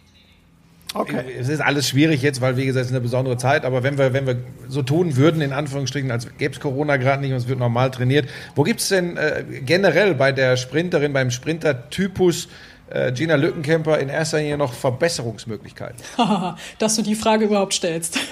Okay. 0.93 1.23
Es 1.39 1.49
ist 1.49 1.61
alles 1.61 1.89
schwierig 1.89 2.21
jetzt, 2.23 2.41
weil 2.41 2.57
wie 2.57 2.67
gesagt, 2.67 2.83
es 2.83 2.89
ist 2.89 2.93
eine 2.93 3.01
besondere 3.01 3.37
Zeit, 3.37 3.65
aber 3.65 3.85
wenn 3.85 3.97
wir, 3.97 4.13
wenn 4.13 4.27
wir 4.27 4.37
so 4.69 4.83
tun 4.83 5.17
würden, 5.17 5.41
in 5.41 5.53
Anführungsstrichen, 5.53 6.11
als 6.11 6.27
gäbe 6.37 6.53
es 6.53 6.59
Corona 6.59 6.97
gerade 6.97 7.23
nicht 7.23 7.31
und 7.31 7.37
es 7.37 7.47
wird 7.47 7.61
normal 7.61 7.93
trainiert, 7.93 8.29
wo 8.57 8.65
gibt 8.65 8.81
es 8.81 8.89
denn 8.89 9.17
äh, 9.17 9.45
generell 9.65 10.17
bei 10.17 10.33
der 10.33 10.57
Sprinterin, 10.57 11.13
beim 11.13 11.31
Sprinter-Typus 11.31 12.49
äh, 12.91 13.13
Gina 13.13 13.37
Lückenkämper 13.37 14.01
in 14.01 14.09
erster 14.09 14.39
Linie 14.39 14.59
noch 14.59 14.73
Verbesserungsmöglichkeiten? 14.73 15.99
Dass 16.79 16.97
du 16.97 17.03
die 17.03 17.15
Frage 17.15 17.45
überhaupt 17.45 17.75
stellst. 17.75 18.19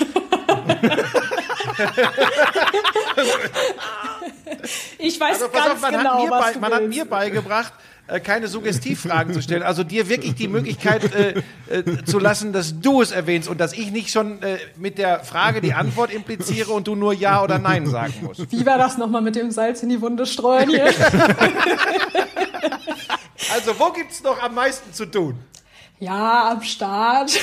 ich 4.99 5.21
weiß 5.21 5.43
also, 5.43 5.49
ganz 5.53 5.69
auf, 5.69 5.81
man 5.81 5.93
genau, 5.93 6.25
hat 6.25 6.31
was 6.31 6.55
bei, 6.55 6.61
Man 6.61 6.73
hat 6.73 6.88
mir 6.88 7.05
beigebracht, 7.05 7.73
äh, 8.09 8.21
keine 8.21 8.49
Suggestivfragen 8.49 9.35
zu 9.35 9.43
stellen. 9.43 9.62
Also 9.62 9.85
dir 9.85 10.09
wirklich 10.09 10.35
die 10.35 10.49
Möglichkeit 10.49 11.15
äh, 11.15 11.43
äh, 11.69 12.05
zu 12.05 12.19
lassen, 12.19 12.55
dass 12.55 12.81
du 12.81 13.03
es 13.03 13.11
erwähnst 13.11 13.50
und 13.50 13.61
dass 13.61 13.75
ich 13.75 13.91
nicht 13.91 14.11
schon 14.11 14.43
äh, 14.43 14.57
mit 14.77 14.97
der 14.97 15.21
Frage 15.21 15.61
die 15.61 15.75
Antwort 15.75 16.11
impliziere 16.11 16.73
und 16.73 16.87
du 16.87 16.95
nur 16.95 17.12
Ja 17.12 17.43
oder 17.43 17.59
Nein 17.59 17.87
sagen 17.87 18.15
musst. 18.23 18.50
Wie 18.50 18.65
war 18.65 18.79
das 18.79 18.97
nochmal 18.97 19.21
mit 19.21 19.37
dem 19.37 19.50
Salz 19.50 19.83
in 19.83 19.91
die 19.91 20.00
Wunde 20.00 20.25
streuen 20.25 20.71
hier? 20.71 20.87
also 23.53 23.79
wo 23.79 23.92
gibt 23.92 24.12
es 24.12 24.23
noch 24.23 24.42
am 24.42 24.55
meisten 24.55 24.90
zu 24.94 25.05
tun? 25.05 25.38
Ja, 26.01 26.53
am 26.53 26.62
Start. 26.62 27.33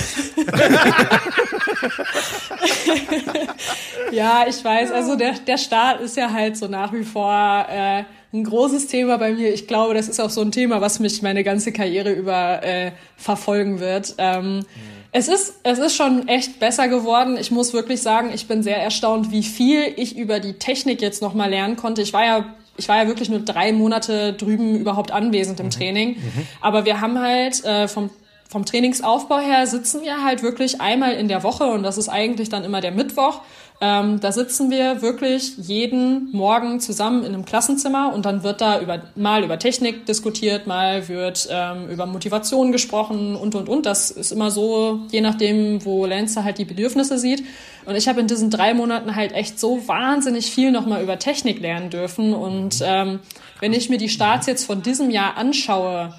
ja, 4.12 4.46
ich 4.48 4.64
weiß. 4.64 4.92
Also 4.92 5.16
der, 5.16 5.34
der 5.34 5.58
Start 5.58 6.00
ist 6.00 6.16
ja 6.18 6.32
halt 6.32 6.56
so 6.58 6.68
nach 6.68 6.94
wie 6.94 7.04
vor 7.04 7.66
äh, 7.70 8.06
ein 8.36 8.44
großes 8.44 8.88
Thema 8.88 9.18
bei 9.18 9.34
mir. 9.34 9.54
Ich 9.54 9.68
glaube, 9.68 9.94
das 9.94 10.08
ist 10.08 10.20
auch 10.20 10.30
so 10.30 10.42
ein 10.42 10.52
Thema, 10.52 10.82
was 10.82 11.00
mich 11.00 11.22
meine 11.22 11.44
ganze 11.44 11.72
Karriere 11.72 12.12
über 12.12 12.64
äh, 12.64 12.92
verfolgen 13.18 13.80
wird. 13.80 14.16
Ähm, 14.18 14.58
mhm. 14.58 14.66
Es 15.12 15.30
ist, 15.30 15.56
es 15.64 15.80
ist 15.80 15.96
schon 15.96 16.28
echt 16.28 16.60
besser 16.60 16.90
geworden. 16.90 17.38
Ich 17.40 17.50
muss 17.50 17.74
wirklich 17.74 18.02
sagen, 18.02 18.32
ich 18.34 18.48
bin 18.48 18.64
sehr 18.64 18.82
erstaunt, 18.82 19.32
wie 19.32 19.44
viel 19.44 19.94
ich 19.96 20.18
über 20.18 20.40
die 20.42 20.54
Technik 20.54 21.02
jetzt 21.02 21.22
nochmal 21.22 21.50
lernen 21.50 21.78
konnte. 21.78 22.02
Ich 22.02 22.14
war 22.14 22.26
ja 22.26 22.46
ich 22.78 22.90
war 22.90 23.02
ja 23.02 23.08
wirklich 23.08 23.30
nur 23.30 23.40
drei 23.40 23.72
Monate 23.72 24.34
drüben 24.34 24.76
überhaupt 24.76 25.12
anwesend 25.12 25.62
im 25.62 25.68
mhm. 25.68 25.72
Training. 25.72 26.10
Mhm. 26.10 26.48
Aber 26.60 26.84
wir 26.84 27.00
haben 27.00 27.20
halt 27.20 27.64
äh, 27.64 27.88
vom 27.88 28.10
vom 28.48 28.64
Trainingsaufbau 28.64 29.40
her 29.40 29.66
sitzen 29.66 30.04
wir 30.04 30.24
halt 30.24 30.44
wirklich 30.44 30.80
einmal 30.80 31.14
in 31.14 31.28
der 31.28 31.44
Woche 31.44 31.66
und 31.66 31.84
das 31.84 31.98
ist 31.98 32.10
eigentlich 32.10 32.48
dann 32.48 32.64
immer 32.64 32.80
der 32.80 32.92
Mittwoch. 32.92 33.42
Ähm, 33.82 34.22
da 34.22 34.32
sitzen 34.32 34.72
wir 34.72 35.02
wirklich 35.02 35.58
jeden 35.58 36.32
Morgen 36.32 36.80
zusammen 36.80 37.26
in 37.26 37.34
einem 37.34 37.44
Klassenzimmer 37.44 38.14
und 38.14 38.26
dann 38.26 38.42
wird 38.42 38.62
da 38.62 38.80
über, 38.80 39.02
mal 39.16 39.44
über 39.44 39.60
Technik 39.60 40.06
diskutiert, 40.06 40.66
mal 40.66 41.10
wird 41.10 41.50
ähm, 41.52 41.90
über 41.90 42.06
Motivation 42.06 42.72
gesprochen 42.72 43.36
und 43.36 43.54
und 43.54 43.68
und. 43.68 43.86
Das 43.86 44.12
ist 44.12 44.32
immer 44.32 44.50
so, 44.50 45.02
je 45.12 45.20
nachdem, 45.20 45.84
wo 45.84 46.06
Lance 46.06 46.44
halt 46.46 46.58
die 46.58 46.66
Bedürfnisse 46.66 47.18
sieht. 47.18 47.44
Und 47.86 47.96
ich 47.96 48.08
habe 48.08 48.22
in 48.22 48.28
diesen 48.28 48.50
drei 48.50 48.74
Monaten 48.74 49.16
halt 49.16 49.34
echt 49.34 49.60
so 49.60 49.88
wahnsinnig 49.88 50.52
viel 50.52 50.72
nochmal 50.72 51.04
über 51.04 51.20
Technik 51.20 51.60
lernen 51.60 51.90
dürfen. 51.90 52.34
Und 52.34 52.82
ähm, 52.82 53.20
wenn 53.60 53.74
ich 53.74 53.90
mir 53.90 53.98
die 53.98 54.10
Starts 54.10 54.48
jetzt 54.48 54.66
von 54.66 54.84
diesem 54.84 55.10
Jahr 55.10 55.36
anschaue, 55.36 56.14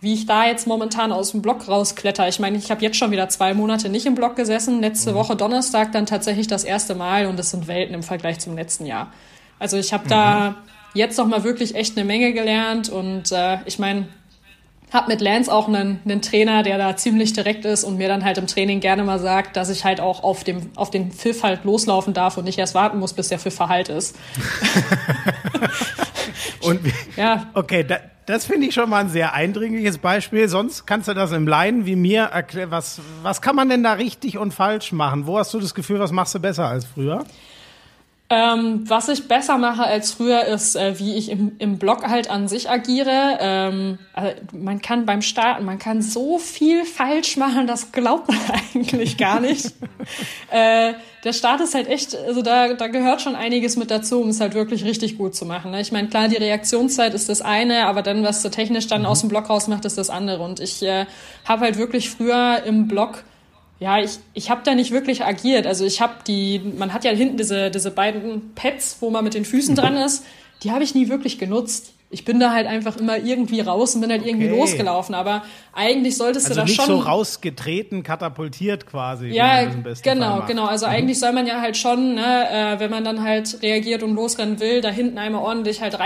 wie 0.00 0.14
ich 0.14 0.26
da 0.26 0.46
jetzt 0.46 0.66
momentan 0.66 1.10
aus 1.10 1.32
dem 1.32 1.42
Block 1.42 1.66
rauskletter. 1.66 2.28
Ich 2.28 2.38
meine, 2.38 2.56
ich 2.56 2.70
habe 2.70 2.82
jetzt 2.82 2.96
schon 2.96 3.10
wieder 3.10 3.28
zwei 3.28 3.52
Monate 3.54 3.88
nicht 3.88 4.06
im 4.06 4.14
Block 4.14 4.36
gesessen. 4.36 4.80
Letzte 4.80 5.10
mhm. 5.10 5.16
Woche 5.16 5.36
Donnerstag 5.36 5.92
dann 5.92 6.06
tatsächlich 6.06 6.46
das 6.46 6.64
erste 6.64 6.94
Mal 6.94 7.26
und 7.26 7.38
das 7.38 7.50
sind 7.50 7.66
Welten 7.66 7.94
im 7.94 8.02
Vergleich 8.02 8.38
zum 8.38 8.56
letzten 8.56 8.86
Jahr. 8.86 9.12
Also 9.58 9.76
ich 9.76 9.92
habe 9.92 10.04
mhm. 10.04 10.08
da 10.10 10.54
jetzt 10.94 11.18
noch 11.18 11.26
mal 11.26 11.42
wirklich 11.42 11.74
echt 11.74 11.96
eine 11.96 12.04
Menge 12.04 12.32
gelernt 12.32 12.88
und 12.88 13.32
äh, 13.32 13.58
ich 13.66 13.78
meine, 13.78 14.06
habe 14.92 15.08
mit 15.08 15.20
Lance 15.20 15.52
auch 15.52 15.68
einen, 15.68 16.00
einen 16.04 16.22
Trainer, 16.22 16.62
der 16.62 16.78
da 16.78 16.96
ziemlich 16.96 17.32
direkt 17.32 17.64
ist 17.64 17.84
und 17.84 17.98
mir 17.98 18.08
dann 18.08 18.24
halt 18.24 18.38
im 18.38 18.46
Training 18.46 18.80
gerne 18.80 19.04
mal 19.04 19.18
sagt, 19.18 19.56
dass 19.56 19.68
ich 19.70 19.84
halt 19.84 20.00
auch 20.00 20.22
auf, 20.22 20.44
dem, 20.44 20.70
auf 20.76 20.90
den 20.90 21.12
Pfiff 21.12 21.42
halt 21.42 21.64
loslaufen 21.64 22.14
darf 22.14 22.36
und 22.36 22.44
nicht 22.44 22.58
erst 22.58 22.74
warten 22.74 22.98
muss, 22.98 23.12
bis 23.12 23.28
der 23.28 23.38
Pfiff 23.38 23.54
verheilt 23.54 23.88
ist. 23.88 24.16
und 26.62 26.80
ja. 27.16 27.46
okay, 27.54 27.84
da, 27.84 27.98
das 28.26 28.44
finde 28.44 28.66
ich 28.66 28.74
schon 28.74 28.90
mal 28.90 29.00
ein 29.00 29.08
sehr 29.08 29.32
eindringliches 29.34 29.98
Beispiel. 29.98 30.48
Sonst 30.48 30.86
kannst 30.86 31.08
du 31.08 31.14
das 31.14 31.32
im 31.32 31.48
Laien 31.48 31.86
wie 31.86 31.96
mir 31.96 32.24
erklären. 32.24 32.70
Was, 32.70 33.00
was 33.22 33.40
kann 33.40 33.56
man 33.56 33.68
denn 33.68 33.82
da 33.82 33.94
richtig 33.94 34.36
und 34.36 34.52
falsch 34.52 34.92
machen? 34.92 35.26
Wo 35.26 35.38
hast 35.38 35.54
du 35.54 35.60
das 35.60 35.74
Gefühl, 35.74 35.98
was 35.98 36.12
machst 36.12 36.34
du 36.34 36.38
besser 36.38 36.66
als 36.66 36.84
früher? 36.84 37.24
Ähm, 38.30 38.82
was 38.86 39.08
ich 39.08 39.26
besser 39.26 39.56
mache 39.56 39.84
als 39.84 40.12
früher 40.12 40.44
ist, 40.44 40.76
äh, 40.76 40.98
wie 40.98 41.14
ich 41.14 41.30
im, 41.30 41.52
im 41.58 41.78
Blog 41.78 42.06
halt 42.06 42.28
an 42.28 42.46
sich 42.46 42.68
agiere. 42.68 43.38
Ähm, 43.40 43.98
also 44.12 44.32
man 44.52 44.82
kann 44.82 45.06
beim 45.06 45.22
Starten, 45.22 45.64
man 45.64 45.78
kann 45.78 46.02
so 46.02 46.38
viel 46.38 46.84
falsch 46.84 47.38
machen, 47.38 47.66
das 47.66 47.90
glaubt 47.90 48.28
man 48.28 48.38
eigentlich 48.74 49.16
gar 49.16 49.40
nicht. 49.40 49.72
äh, 50.50 50.92
der 51.24 51.32
Start 51.32 51.62
ist 51.62 51.74
halt 51.74 51.88
echt, 51.88 52.14
also 52.14 52.42
da, 52.42 52.74
da 52.74 52.88
gehört 52.88 53.22
schon 53.22 53.34
einiges 53.34 53.76
mit 53.76 53.90
dazu, 53.90 54.20
um 54.20 54.28
es 54.28 54.40
halt 54.40 54.52
wirklich 54.52 54.84
richtig 54.84 55.16
gut 55.16 55.34
zu 55.34 55.46
machen. 55.46 55.70
Ne? 55.70 55.80
Ich 55.80 55.90
meine, 55.90 56.08
klar, 56.08 56.28
die 56.28 56.36
Reaktionszeit 56.36 57.14
ist 57.14 57.30
das 57.30 57.40
eine, 57.40 57.86
aber 57.86 58.02
dann, 58.02 58.24
was 58.24 58.42
du 58.42 58.50
technisch 58.50 58.88
dann 58.88 59.02
mhm. 59.02 59.06
aus 59.06 59.20
dem 59.20 59.30
Blog 59.30 59.48
rausmacht, 59.48 59.86
ist 59.86 59.96
das 59.96 60.10
andere. 60.10 60.42
Und 60.42 60.60
ich 60.60 60.82
äh, 60.82 61.06
habe 61.46 61.62
halt 61.62 61.78
wirklich 61.78 62.10
früher 62.10 62.62
im 62.66 62.88
Blog 62.88 63.24
ja, 63.80 63.98
ich, 64.00 64.18
ich 64.34 64.50
habe 64.50 64.62
da 64.64 64.74
nicht 64.74 64.90
wirklich 64.90 65.24
agiert. 65.24 65.66
Also 65.66 65.84
ich 65.84 66.00
habe 66.00 66.14
die, 66.26 66.60
man 66.76 66.92
hat 66.92 67.04
ja 67.04 67.12
hinten 67.12 67.36
diese, 67.36 67.70
diese 67.70 67.90
beiden 67.90 68.54
Pads, 68.54 68.96
wo 69.00 69.10
man 69.10 69.22
mit 69.24 69.34
den 69.34 69.44
Füßen 69.44 69.74
dran 69.76 69.96
ist, 69.96 70.24
die 70.64 70.72
habe 70.72 70.82
ich 70.82 70.94
nie 70.94 71.08
wirklich 71.08 71.38
genutzt. 71.38 71.92
ich 72.10 72.24
bin 72.24 72.40
da 72.40 72.52
halt 72.52 72.66
einfach 72.66 72.96
immer 72.96 73.18
irgendwie 73.18 73.60
raus 73.60 73.94
und 73.94 74.00
bin 74.00 74.10
halt 74.10 74.24
irgendwie 74.26 74.46
Okay. 74.48 74.58
losgelaufen. 74.58 75.14
Aber 75.14 75.42
eigentlich 75.74 76.16
solltest 76.16 76.46
Also 76.46 76.54
du 76.54 76.60
da 76.60 76.64
nicht 76.64 76.76
schon. 76.76 76.86
so 76.86 76.96
rausgetreten, 77.00 78.02
katapultiert 78.02 78.86
quasi. 78.86 79.26
Ja, 79.28 79.64
genau, 80.02 80.42
genau. 80.46 80.64
Also 80.64 80.86
eigentlich 80.86 81.18
soll 81.20 81.32
man 81.32 81.46
ja 81.46 81.60
halt 81.60 81.76
schon, 81.76 82.14
ne, 82.14 82.48
äh, 82.50 82.80
wenn 82.80 82.90
man 82.90 83.04
dann 83.04 83.22
halt 83.22 83.62
reagiert 83.62 84.02
und 84.02 84.14
losrennen 84.14 84.58
will, 84.58 84.80
da 84.80 84.88
hinten 84.88 85.18
einmal 85.18 85.42
ordentlich 85.42 85.80
halt 85.82 85.98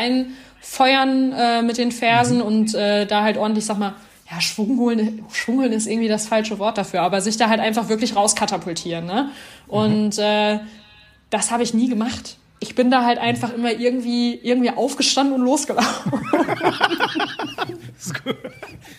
reinfeuern 0.61 1.33
äh, 1.33 1.63
mit 1.63 1.79
den 1.79 1.93
Fersen 1.93 2.39
Mhm. 2.39 2.43
und 2.45 2.75
äh, 2.75 3.07
da 3.07 3.23
halt 3.23 3.37
ordentlich, 3.37 3.65
sag 3.65 3.79
mal, 3.79 3.95
ja, 4.33 4.41
Schwung 4.41 4.79
holen, 4.79 5.25
Schwung 5.33 5.59
holen 5.59 5.73
ist 5.73 5.87
irgendwie 5.87 6.09
das 6.09 6.27
falsche 6.27 6.59
Wort 6.59 6.79
dafür, 6.79 7.03
aber 7.03 7.21
sich 7.21 7.37
da 7.37 7.49
halt 7.51 7.61
einfach 7.61 7.89
wirklich 7.91 8.17
rauskatapultieren, 8.17 9.05
ne? 9.05 9.31
Und 9.69 10.19
äh, 10.19 10.59
das 11.29 11.51
habe 11.51 11.63
ich 11.63 11.75
nie 11.75 11.89
gemacht. 11.89 12.39
Ich 12.59 12.75
bin 12.75 12.91
da 12.91 13.05
halt 13.05 13.19
einfach 13.19 13.53
immer 13.53 13.73
irgendwie, 13.73 14.39
irgendwie 14.43 14.71
aufgestanden 14.71 15.35
und 15.35 15.43
losgelaufen. 15.43 16.13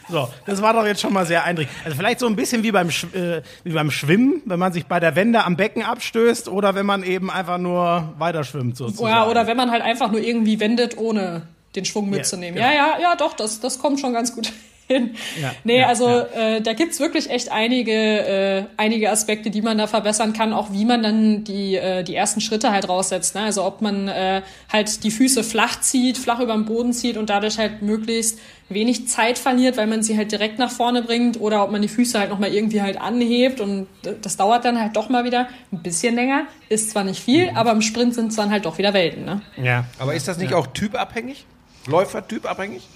So, 0.10 0.30
das 0.46 0.62
war 0.62 0.74
doch 0.74 0.86
jetzt 0.86 1.02
schon 1.02 1.12
mal 1.12 1.26
sehr 1.26 1.44
eindringlich. 1.44 1.76
Also 1.84 1.98
vielleicht 1.98 2.20
so 2.20 2.28
ein 2.28 2.36
bisschen 2.36 2.64
wie 2.64 2.72
beim, 2.72 2.92
Sch 2.92 3.06
äh, 3.14 3.42
wie 3.64 3.72
beim 3.72 3.90
Schwimmen, 3.90 4.42
wenn 4.46 4.60
man 4.60 4.72
sich 4.72 4.86
bei 4.86 5.00
der 5.00 5.16
Wende 5.16 5.44
am 5.44 5.58
Becken 5.58 5.84
abstößt 5.84 6.48
oder 6.50 6.76
wenn 6.76 6.86
man 6.86 7.04
eben 7.04 7.32
einfach 7.32 7.58
nur 7.58 8.14
weiter 8.18 8.44
schwimmt 8.44 8.78
sozusagen. 8.78 9.10
Ja, 9.10 9.28
oder 9.28 9.48
wenn 9.48 9.58
man 9.58 9.72
halt 9.72 9.82
einfach 9.82 10.12
nur 10.12 10.22
irgendwie 10.22 10.60
wendet, 10.60 10.98
ohne 10.98 11.48
den 11.76 11.84
Schwung 11.86 12.10
mitzunehmen. 12.10 12.56
genau. 12.56 12.68
Ja, 12.68 12.74
ja, 12.74 13.00
ja, 13.02 13.16
doch, 13.16 13.34
das, 13.34 13.60
das 13.60 13.80
kommt 13.80 14.00
schon 14.00 14.14
ganz 14.14 14.36
gut 14.36 14.54
hin. 14.88 15.16
Ja, 15.42 15.52
nee, 15.64 15.80
ja, 15.80 15.88
also 15.88 16.08
ja. 16.08 16.56
Äh, 16.56 16.62
da 16.62 16.74
gibt's 16.74 17.00
wirklich 17.00 17.30
echt 17.30 17.52
einige, 17.52 17.92
äh, 17.92 18.64
einige 18.78 19.10
Aspekte, 19.10 19.50
die 19.50 19.62
man 19.62 19.78
da 19.78 19.88
verbessern 19.88 20.34
kann, 20.34 20.54
auch 20.54 20.72
wie 20.72 20.86
man 20.86 21.04
dann 21.04 21.44
die, 21.44 21.76
äh, 21.76 22.04
die 22.04 22.16
ersten 22.16 22.42
Schritte 22.42 22.72
halt 22.72 22.88
raussetzt. 22.90 23.36
Ne? 23.36 23.42
Also 23.42 23.64
ob 23.64 23.82
man 23.82 24.08
äh, 24.08 24.42
halt 24.72 25.04
die 25.04 25.12
Füße 25.12 25.44
flach 25.44 25.82
zieht, 25.82 26.18
flach 26.18 26.40
über 26.40 26.54
den 26.54 26.66
Boden 26.66 26.94
zieht 26.94 27.18
und 27.18 27.30
dadurch 27.30 27.58
halt 27.58 27.82
möglichst 27.82 28.40
wenig 28.70 29.08
Zeit 29.08 29.38
verliert, 29.38 29.78
weil 29.78 29.88
man 29.88 30.04
sie 30.04 30.18
halt 30.18 30.32
direkt 30.32 30.58
nach 30.58 30.72
vorne 30.72 31.04
bringt 31.04 31.40
oder 31.40 31.64
ob 31.64 31.72
man 31.72 31.82
die 31.82 31.88
Füße 31.88 32.18
halt 32.18 32.30
nochmal 32.30 32.54
irgendwie 32.54 32.82
halt 32.82 33.00
anhebt 33.00 33.60
und 33.60 33.88
das 34.22 34.38
dauert 34.38 34.66
dann 34.66 34.80
halt 34.80 34.96
doch 34.96 35.10
mal 35.10 35.26
wieder 35.26 35.48
ein 35.72 35.84
bisschen 35.84 36.16
länger. 36.16 36.46
Ist 36.70 36.92
zwar 36.92 37.04
nicht 37.04 37.22
viel, 37.22 37.52
aber 37.56 37.72
im 37.72 37.82
Sprint 37.82 38.16
sind 38.16 38.28
es 38.28 38.36
dann 38.36 38.50
halt 38.50 38.66
doch 38.66 38.78
wieder 38.78 38.94
Welten. 38.94 39.26
Ne? 39.26 39.42
Ja. 39.62 39.86
Aber 40.00 40.14
ist 40.14 40.28
das 40.28 40.38
nicht 40.38 40.54
auch 40.54 40.68
typabhängig? 40.68 41.46
Läufer-typabhängig? 41.88 42.88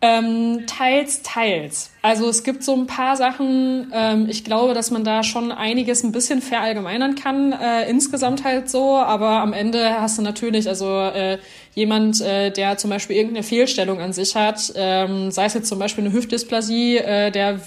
Ähm, 0.00 0.64
teils, 0.68 1.22
teils. 1.22 1.90
Also 2.02 2.28
es 2.28 2.44
gibt 2.44 2.62
so 2.62 2.72
ein 2.72 2.86
paar 2.86 3.16
Sachen, 3.16 3.92
ähm, 3.92 4.26
ich 4.28 4.44
glaube, 4.44 4.72
dass 4.72 4.92
man 4.92 5.02
da 5.02 5.24
schon 5.24 5.50
einiges 5.50 6.04
ein 6.04 6.12
bisschen 6.12 6.40
verallgemeinern 6.40 7.16
kann, 7.16 7.50
äh, 7.52 7.90
insgesamt 7.90 8.44
halt 8.44 8.70
so, 8.70 8.96
aber 8.96 9.40
am 9.40 9.52
Ende 9.52 10.00
hast 10.00 10.16
du 10.16 10.22
natürlich, 10.22 10.68
also 10.68 10.86
äh, 10.86 11.38
jemand, 11.74 12.20
äh, 12.20 12.52
der 12.52 12.76
zum 12.76 12.90
Beispiel 12.90 13.16
irgendeine 13.16 13.42
Fehlstellung 13.42 14.00
an 14.00 14.12
sich 14.12 14.36
hat, 14.36 14.72
ähm, 14.76 15.32
sei 15.32 15.46
es 15.46 15.54
jetzt 15.54 15.68
zum 15.68 15.80
Beispiel 15.80 16.04
eine 16.04 16.12
Hüftdysplasie, 16.12 16.98
äh, 16.98 17.32
der 17.32 17.58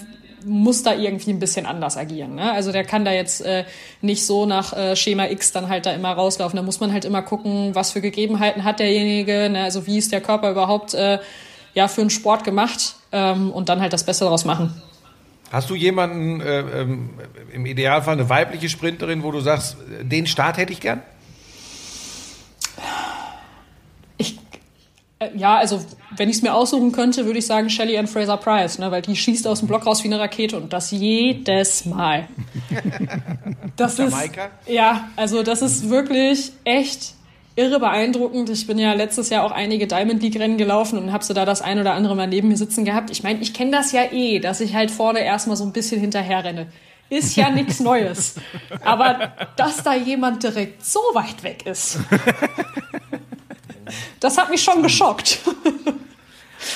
muss 0.46 0.84
da 0.84 0.96
irgendwie 0.96 1.32
ein 1.32 1.40
bisschen 1.40 1.66
anders 1.66 1.98
agieren. 1.98 2.36
Ne? 2.36 2.52
Also 2.52 2.72
der 2.72 2.86
kann 2.86 3.04
da 3.04 3.12
jetzt 3.12 3.42
äh, 3.42 3.66
nicht 4.02 4.26
so 4.26 4.46
nach 4.46 4.72
äh, 4.76 4.96
Schema 4.96 5.26
X 5.26 5.52
dann 5.52 5.70
halt 5.70 5.86
da 5.86 5.92
immer 5.92 6.14
rauslaufen. 6.14 6.56
Da 6.56 6.64
muss 6.64 6.80
man 6.80 6.94
halt 6.94 7.06
immer 7.06 7.22
gucken, 7.22 7.76
was 7.76 7.92
für 7.92 8.02
Gegebenheiten 8.02 8.64
hat 8.64 8.80
derjenige, 8.80 9.50
ne? 9.50 9.64
also 9.64 9.86
wie 9.86 9.98
ist 9.98 10.12
der 10.12 10.22
Körper 10.22 10.50
überhaupt 10.50 10.94
äh, 10.94 11.20
ja 11.74 11.88
für 11.88 12.02
einen 12.02 12.10
Sport 12.10 12.44
gemacht 12.44 12.96
ähm, 13.12 13.52
und 13.52 13.70
dann 13.70 13.82
halt 13.82 13.94
das 13.94 14.06
Beste 14.06 14.26
daraus 14.26 14.46
machen. 14.46 14.82
Hast 15.52 15.70
du 15.70 15.76
jemanden, 15.76 16.40
äh, 16.40 16.60
ähm, 16.82 17.10
im 17.54 17.66
Idealfall 17.66 18.14
eine 18.14 18.30
weibliche 18.30 18.70
Sprinterin, 18.70 19.22
wo 19.22 19.32
du 19.32 19.42
sagst, 19.42 19.76
den 20.02 20.26
Start 20.26 20.58
hätte 20.58 20.72
ich 20.72 20.80
gern? 20.80 21.02
Ich, 24.18 24.40
äh, 25.20 25.30
ja, 25.36 25.58
also 25.58 25.84
wenn 26.16 26.30
ich 26.30 26.38
es 26.38 26.42
mir 26.42 26.54
aussuchen 26.54 26.94
könnte, 26.94 27.26
würde 27.26 27.40
ich 27.40 27.46
sagen 27.46 27.70
Shelly 27.70 27.98
Ann 27.98 28.08
Fraser 28.08 28.38
Price, 28.38 28.80
ne, 28.80 28.92
weil 28.92 29.02
die 29.02 29.16
schießt 29.16 29.46
aus 29.46 29.60
dem 29.60 29.68
Block 29.68 29.86
raus 29.86 30.04
wie 30.04 30.08
eine 30.08 30.20
Rakete 30.20 30.56
und 30.56 30.72
das 30.72 30.92
jedes 30.92 31.86
Mal. 31.86 32.28
Das 33.78 33.94
ist, 33.94 34.12
Jamaika? 34.12 34.52
ja, 34.68 35.10
also 35.16 35.42
das 35.44 35.62
ist 35.62 35.90
wirklich 35.90 36.52
echt 36.66 37.16
irre 37.56 37.80
beeindruckend. 37.80 38.50
Ich 38.50 38.68
bin 38.68 38.80
ja 38.80 38.94
letztes 38.94 39.30
Jahr 39.30 39.44
auch 39.44 39.52
einige 39.52 39.88
Diamond 39.88 40.22
League 40.22 40.40
Rennen 40.40 40.58
gelaufen 40.58 40.98
und 40.98 41.12
habe 41.12 41.24
so 41.24 41.34
da 41.34 41.46
das 41.46 41.62
ein 41.62 41.80
oder 41.80 41.94
andere 41.94 42.16
mal 42.16 42.28
neben 42.28 42.48
mir 42.48 42.58
sitzen 42.58 42.86
gehabt. 42.86 43.10
Ich 43.12 43.24
meine, 43.24 43.40
ich 43.42 43.54
kenne 43.54 43.72
das 43.72 43.92
ja 43.92 44.04
eh, 44.12 44.40
dass 44.40 44.62
ich 44.62 44.74
halt 44.74 44.92
vorne 44.92 45.20
erstmal 45.20 45.58
so 45.58 45.66
ein 45.66 45.74
bisschen 45.74 46.00
hinterher 46.00 46.44
renne. 46.44 46.68
Ist 47.10 47.36
ja 47.36 47.50
nichts 47.50 47.80
Neues. 47.82 48.36
Aber 48.84 49.34
dass 49.58 49.84
da 49.84 49.94
jemand 49.94 50.44
direkt 50.44 50.86
so 50.86 51.00
weit 51.14 51.44
weg 51.44 51.66
ist, 51.66 52.00
das 54.20 54.38
hat 54.38 54.50
mich 54.50 54.64
schon 54.64 54.82
geschockt. 54.82 55.40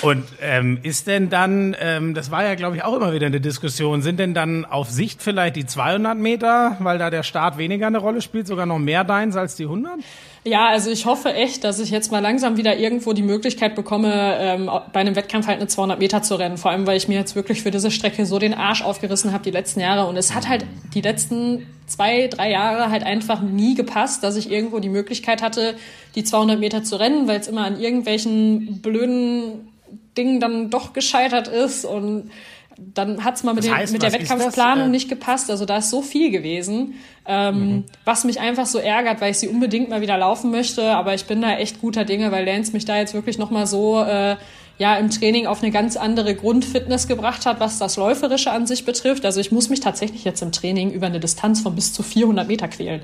Und 0.01 0.25
ähm, 0.41 0.79
ist 0.81 1.07
denn 1.07 1.29
dann, 1.29 1.75
ähm, 1.79 2.15
das 2.15 2.31
war 2.31 2.43
ja 2.43 2.55
glaube 2.55 2.75
ich 2.75 2.83
auch 2.83 2.95
immer 2.95 3.13
wieder 3.13 3.27
eine 3.27 3.39
Diskussion, 3.39 4.01
sind 4.01 4.19
denn 4.19 4.33
dann 4.33 4.65
auf 4.65 4.89
Sicht 4.89 5.21
vielleicht 5.21 5.55
die 5.55 5.65
200 5.65 6.17
Meter, 6.17 6.75
weil 6.79 6.97
da 6.97 7.09
der 7.09 7.23
Start 7.23 7.57
weniger 7.57 7.87
eine 7.87 7.99
Rolle 7.99 8.21
spielt, 8.21 8.47
sogar 8.47 8.65
noch 8.65 8.79
mehr 8.79 9.03
deins 9.03 9.35
als 9.35 9.55
die 9.55 9.63
100? 9.63 9.99
Ja, 10.47 10.67
also 10.67 10.91
ich 10.91 11.07
hoffe 11.07 11.33
echt, 11.33 11.63
dass 11.63 11.79
ich 11.79 11.89
jetzt 11.89 12.11
mal 12.11 12.19
langsam 12.19 12.55
wieder 12.55 12.77
irgendwo 12.77 13.13
die 13.13 13.23
Möglichkeit 13.23 13.73
bekomme, 13.73 14.37
ähm, 14.39 14.69
bei 14.93 14.99
einem 14.99 15.15
Wettkampf 15.15 15.47
halt 15.47 15.57
eine 15.57 15.67
200 15.67 15.97
Meter 15.97 16.21
zu 16.21 16.35
rennen. 16.35 16.57
Vor 16.57 16.69
allem, 16.69 16.85
weil 16.85 16.97
ich 16.97 17.07
mir 17.07 17.17
jetzt 17.17 17.35
wirklich 17.35 17.63
für 17.63 17.71
diese 17.71 17.89
Strecke 17.89 18.27
so 18.27 18.37
den 18.37 18.53
Arsch 18.53 18.83
aufgerissen 18.83 19.33
habe 19.33 19.43
die 19.43 19.49
letzten 19.49 19.79
Jahre. 19.79 20.07
Und 20.07 20.17
es 20.17 20.35
hat 20.35 20.47
halt 20.47 20.63
die 20.93 21.01
letzten 21.01 21.65
zwei, 21.87 22.27
drei 22.27 22.51
Jahre 22.51 22.91
halt 22.91 23.01
einfach 23.01 23.41
nie 23.41 23.73
gepasst, 23.73 24.23
dass 24.23 24.35
ich 24.35 24.51
irgendwo 24.51 24.77
die 24.77 24.89
Möglichkeit 24.89 25.41
hatte, 25.41 25.73
die 26.13 26.23
200 26.23 26.59
Meter 26.59 26.83
zu 26.83 26.97
rennen, 26.97 27.27
weil 27.27 27.39
es 27.39 27.47
immer 27.47 27.65
an 27.65 27.79
irgendwelchen 27.79 28.83
blöden 28.83 29.67
Dingen 30.15 30.39
dann 30.39 30.69
doch 30.69 30.93
gescheitert 30.93 31.47
ist 31.47 31.85
und 31.85 32.29
dann 32.77 33.23
hat's 33.23 33.43
mal 33.43 33.53
mit, 33.53 33.63
Das 33.63 33.69
den, 33.69 33.75
heißt, 33.75 33.93
mit 33.93 34.03
der 34.03 34.13
Wettkampfplanung? 34.13 34.87
Äh, 34.87 34.89
nicht 34.89 35.09
gepasst. 35.09 35.49
Also 35.49 35.65
da 35.65 35.77
ist 35.77 35.89
so 35.89 36.01
viel 36.01 36.31
gewesen, 36.31 36.95
ähm, 37.25 37.85
was 38.03 38.23
mich 38.23 38.39
einfach 38.39 38.65
so 38.65 38.79
ärgert, 38.79 39.21
weil 39.21 39.31
ich 39.31 39.37
sie 39.37 39.47
unbedingt 39.47 39.89
mal 39.89 40.01
wieder 40.01 40.17
laufen 40.17 40.51
möchte. 40.51 40.91
Aber 40.91 41.13
ich 41.13 41.25
bin 41.25 41.41
da 41.41 41.57
echt 41.57 41.81
guter 41.81 42.05
Dinge, 42.05 42.31
weil 42.31 42.45
Lance 42.45 42.73
mich 42.73 42.85
da 42.85 42.97
jetzt 42.97 43.13
wirklich 43.13 43.37
nochmal 43.37 43.67
so 43.67 44.01
äh, 44.01 44.35
ja 44.77 44.95
im 44.97 45.09
Training 45.09 45.47
auf 45.47 45.63
eine 45.63 45.71
ganz 45.71 45.95
andere 45.95 46.35
Grundfitness 46.35 47.07
gebracht 47.07 47.45
hat, 47.45 47.59
was 47.59 47.79
das 47.79 47.95
Läuferische 47.95 48.51
an 48.51 48.67
sich 48.67 48.85
betrifft. 48.85 49.25
Also 49.25 49.39
ich 49.39 49.51
muss 49.51 49.69
mich 49.69 49.79
tatsächlich 49.79 50.25
jetzt 50.25 50.41
im 50.41 50.51
Training 50.51 50.91
über 50.91 51.07
eine 51.07 51.19
Distanz 51.19 51.61
von 51.61 51.75
bis 51.75 51.93
zu 51.93 52.03
400 52.03 52.47
Meter 52.47 52.67
quälen. 52.67 53.01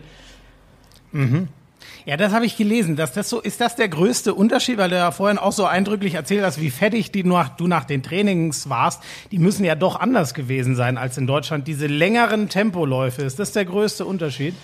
Ja, 2.06 2.18
das 2.18 2.34
habe 2.34 2.46
ich 2.46 2.58
gelesen. 2.58 2.96
Dass 2.96 3.14
das 3.14 3.30
so, 3.30 3.40
ist 3.40 3.62
das 3.62 3.76
der 3.76 3.90
größte 3.90 4.34
Unterschied, 4.34 4.78
weil 4.78 4.90
du 4.90 4.96
ja 4.96 5.12
vorhin 5.12 5.38
auch 5.38 5.52
so 5.52 5.66
eindrücklich 5.66 6.16
erzählt 6.16 6.44
hast, 6.44 6.60
wie 6.60 6.70
fettig 6.70 7.12
die 7.12 7.24
nach, 7.24 7.50
du 7.50 7.68
nach 7.68 7.86
den 7.86 8.04
Trainings 8.04 8.70
warst. 8.70 9.02
Die 9.32 9.40
müssen 9.40 9.64
ja 9.64 9.76
doch 9.76 10.00
anders 10.00 10.34
gewesen 10.34 10.76
sein 10.76 10.98
als 10.98 11.18
in 11.18 11.28
Deutschland. 11.28 11.68
Diese 11.68 11.88
längeren 11.88 12.50
Tempoläufe, 12.50 13.22
ist 13.22 13.40
das 13.40 13.52
der 13.52 13.66
größte 13.66 14.06
Unterschied? 14.06 14.56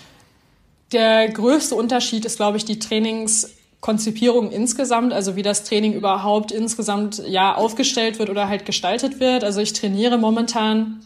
Der 0.92 1.28
größte 1.30 1.76
Unterschied 1.76 2.26
ist, 2.26 2.38
glaube 2.38 2.58
ich, 2.58 2.66
die 2.66 2.80
Trainingskonzipierung 2.80 4.52
insgesamt, 4.52 5.14
also 5.14 5.36
wie 5.36 5.44
das 5.44 5.64
Training 5.66 5.94
überhaupt 5.94 6.52
insgesamt 6.52 7.22
ja 7.28 7.56
aufgestellt 7.56 8.20
wird 8.20 8.30
oder 8.30 8.48
halt 8.48 8.66
gestaltet 8.66 9.20
wird. 9.20 9.44
Also 9.44 9.60
ich 9.60 9.74
trainiere 9.74 10.18
momentan 10.18 11.02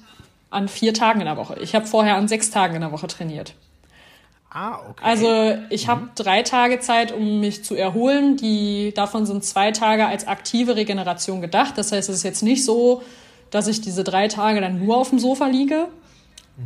an 0.52 0.68
vier 0.68 0.94
Tagen 0.94 1.22
in 1.22 1.26
der 1.26 1.38
Woche. 1.38 1.58
Ich 1.62 1.74
habe 1.74 1.88
vorher 1.88 2.16
an 2.16 2.28
sechs 2.28 2.52
Tagen 2.52 2.76
in 2.76 2.82
der 2.82 2.92
Woche 2.92 3.08
trainiert. 3.08 3.56
Ah, 4.54 4.80
okay. 4.90 5.04
Also 5.04 5.56
ich 5.70 5.88
habe 5.88 6.10
drei 6.16 6.44
Tage 6.44 6.80
Zeit, 6.82 7.14
um 7.14 7.40
mich 7.40 7.64
zu 7.64 7.76
erholen. 7.76 8.36
Die 8.36 8.94
davon 8.94 9.26
sind 9.26 9.46
zwei 9.46 9.72
Tage 9.72 10.06
als 10.06 10.28
aktive 10.28 10.76
Regeneration 10.76 11.40
gedacht. 11.42 11.78
Das 11.78 11.92
heißt, 11.94 12.10
es 12.10 12.18
ist 12.18 12.24
jetzt 12.24 12.44
nicht 12.44 12.66
so, 12.66 13.02
dass 13.50 13.68
ich 13.68 13.80
diese 13.80 14.04
drei 14.04 14.28
Tage 14.28 14.60
dann 14.60 14.84
nur 14.84 14.98
auf 14.98 15.10
dem 15.10 15.20
Sofa 15.20 15.48
liege, 15.48 15.88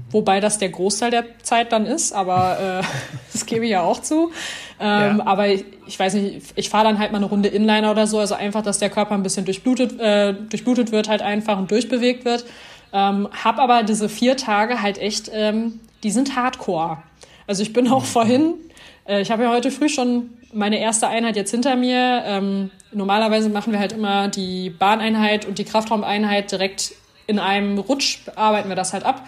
wobei 0.10 0.40
das 0.40 0.58
der 0.58 0.70
Großteil 0.70 1.12
der 1.12 1.26
Zeit 1.44 1.72
dann 1.72 1.86
ist. 1.86 2.12
Aber 2.12 2.82
äh, 2.82 2.86
das 3.34 3.46
gebe 3.46 3.66
ich 3.66 3.72
ja 3.72 3.82
auch 3.82 4.02
zu. 4.02 4.32
Ähm, 4.80 5.18
Ja. 5.20 5.26
Aber 5.28 5.48
ich, 5.48 5.64
ich 5.86 6.00
weiß 6.00 6.16
nicht, 6.16 6.54
ich 6.56 6.70
fahre 6.70 6.86
dann 6.86 6.98
halt 6.98 7.12
mal 7.12 7.20
eine 7.20 7.28
Runde 7.28 7.50
Inliner 7.50 7.92
oder 7.92 8.08
so. 8.08 8.18
Also 8.18 8.34
einfach, 8.34 8.64
dass 8.64 8.80
der 8.80 8.90
Körper 8.90 9.14
ein 9.14 9.22
bisschen 9.22 9.46
durchblutet, 9.46 10.00
äh, 10.00 10.34
durchblutet 10.34 10.92
wird, 10.92 11.08
halt 11.08 11.22
einfach 11.22 11.60
und 11.60 11.70
durchbewegt 11.70 12.26
wird. 12.26 12.46
Ähm, 12.94 13.30
hab 13.44 13.60
aber 13.60 13.84
diese 13.84 14.10
vier 14.10 14.38
Tage 14.38 14.82
halt 14.82 14.98
echt, 14.98 15.30
ähm, 15.32 15.82
die 16.02 16.10
sind 16.10 16.36
Hardcore. 16.36 16.98
Also 17.48 17.62
ich 17.64 17.74
bin 17.74 17.88
auch 17.88 18.06
vorhin, 18.06 18.56
äh, 19.08 19.22
ich 19.22 19.32
habe 19.32 19.44
ja 19.44 19.50
heute 19.50 19.72
früh 19.72 19.90
schon 19.90 20.32
meine 20.54 20.80
erste 20.80 21.08
Einheit 21.08 21.36
jetzt 21.36 21.52
hinter 21.52 21.76
mir. 21.76 22.24
Ähm, 22.26 22.72
normalerweise 22.92 23.50
machen 23.50 23.74
wir 23.74 23.80
halt 23.80 23.92
immer 23.92 24.28
die 24.30 24.70
Bahneinheit 24.70 25.46
und 25.46 25.60
die 25.60 25.66
Kraftraumeinheit 25.66 26.52
direkt 26.52 26.94
in 27.28 27.40
einem 27.40 27.78
Rutsch, 27.78 28.20
arbeiten 28.36 28.70
wir 28.70 28.76
das 28.76 28.94
halt 28.94 29.04
ab. 29.04 29.28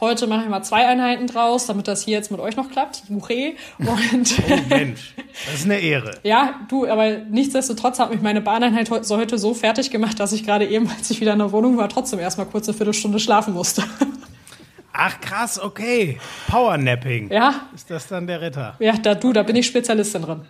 Heute 0.00 0.26
mache 0.26 0.42
ich 0.42 0.48
mal 0.48 0.62
zwei 0.62 0.86
Einheiten 0.86 1.28
draus, 1.28 1.66
damit 1.66 1.86
das 1.86 2.04
hier 2.04 2.14
jetzt 2.16 2.30
mit 2.30 2.40
euch 2.40 2.56
noch 2.56 2.68
klappt. 2.68 3.04
Juche. 3.08 3.54
Und 3.78 3.88
oh 4.50 4.56
Mensch, 4.68 5.14
das 5.46 5.54
ist 5.54 5.64
eine 5.64 5.78
Ehre. 5.78 6.18
ja, 6.24 6.60
du, 6.68 6.86
aber 6.86 7.18
nichtsdestotrotz 7.30 8.00
hat 8.00 8.10
mich 8.10 8.20
meine 8.20 8.40
Bahneinheit 8.40 8.90
heute 8.90 9.38
so 9.38 9.54
fertig 9.54 9.90
gemacht, 9.90 10.18
dass 10.18 10.32
ich 10.32 10.44
gerade 10.44 10.66
eben, 10.66 10.90
als 10.90 11.10
ich 11.10 11.20
wieder 11.20 11.32
in 11.32 11.38
der 11.38 11.52
Wohnung 11.52 11.76
war, 11.76 11.88
trotzdem 11.88 12.18
erstmal 12.18 12.46
kurz 12.46 12.68
eine 12.68 12.76
Viertelstunde 12.76 13.20
schlafen 13.20 13.54
musste. 13.54 13.84
Ach 14.96 15.20
krass, 15.20 15.60
okay. 15.60 16.20
Powernapping. 16.48 17.30
ja, 17.30 17.66
Ist 17.74 17.90
das 17.90 18.06
dann 18.06 18.28
der 18.28 18.40
Ritter? 18.40 18.76
ja, 18.78 18.92
da 18.92 19.16
du, 19.16 19.32
da 19.32 19.42
bin 19.42 19.56
ich 19.56 19.66
Spezialistin 19.66 20.22
drin. 20.22 20.42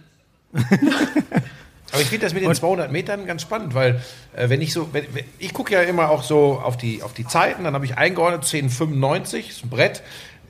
Aber 1.93 2.03
ich 2.03 2.09
finde 2.09 2.27
das 2.27 2.35
mit 2.35 2.43
den 2.43 2.55
200 2.55 2.93
Metern 2.93 3.25
ganz 3.25 3.43
spannend, 3.43 3.75
weil 3.75 4.03
äh, 4.37 4.49
wenn 4.49 4.61
ich 4.61 4.73
so, 4.73 4.93
wenn, 4.93 5.07
wenn, 5.15 5.25
ich 5.39 5.55
gucke 5.55 5.73
ja 5.73 5.83
immer 5.83 6.11
auch 6.11 6.23
so 6.23 6.61
auf 6.63 6.77
die, 6.77 7.03
auf 7.03 7.15
die 7.15 7.27
Zeiten, 7.27 7.65
dann 7.65 7.75
habe 7.75 7.87
ich 7.87 7.97
eingeordnet 7.97 8.43
10,95, 8.45 9.49
ist 9.49 9.65
ein 9.65 9.71
Brett. 9.71 10.03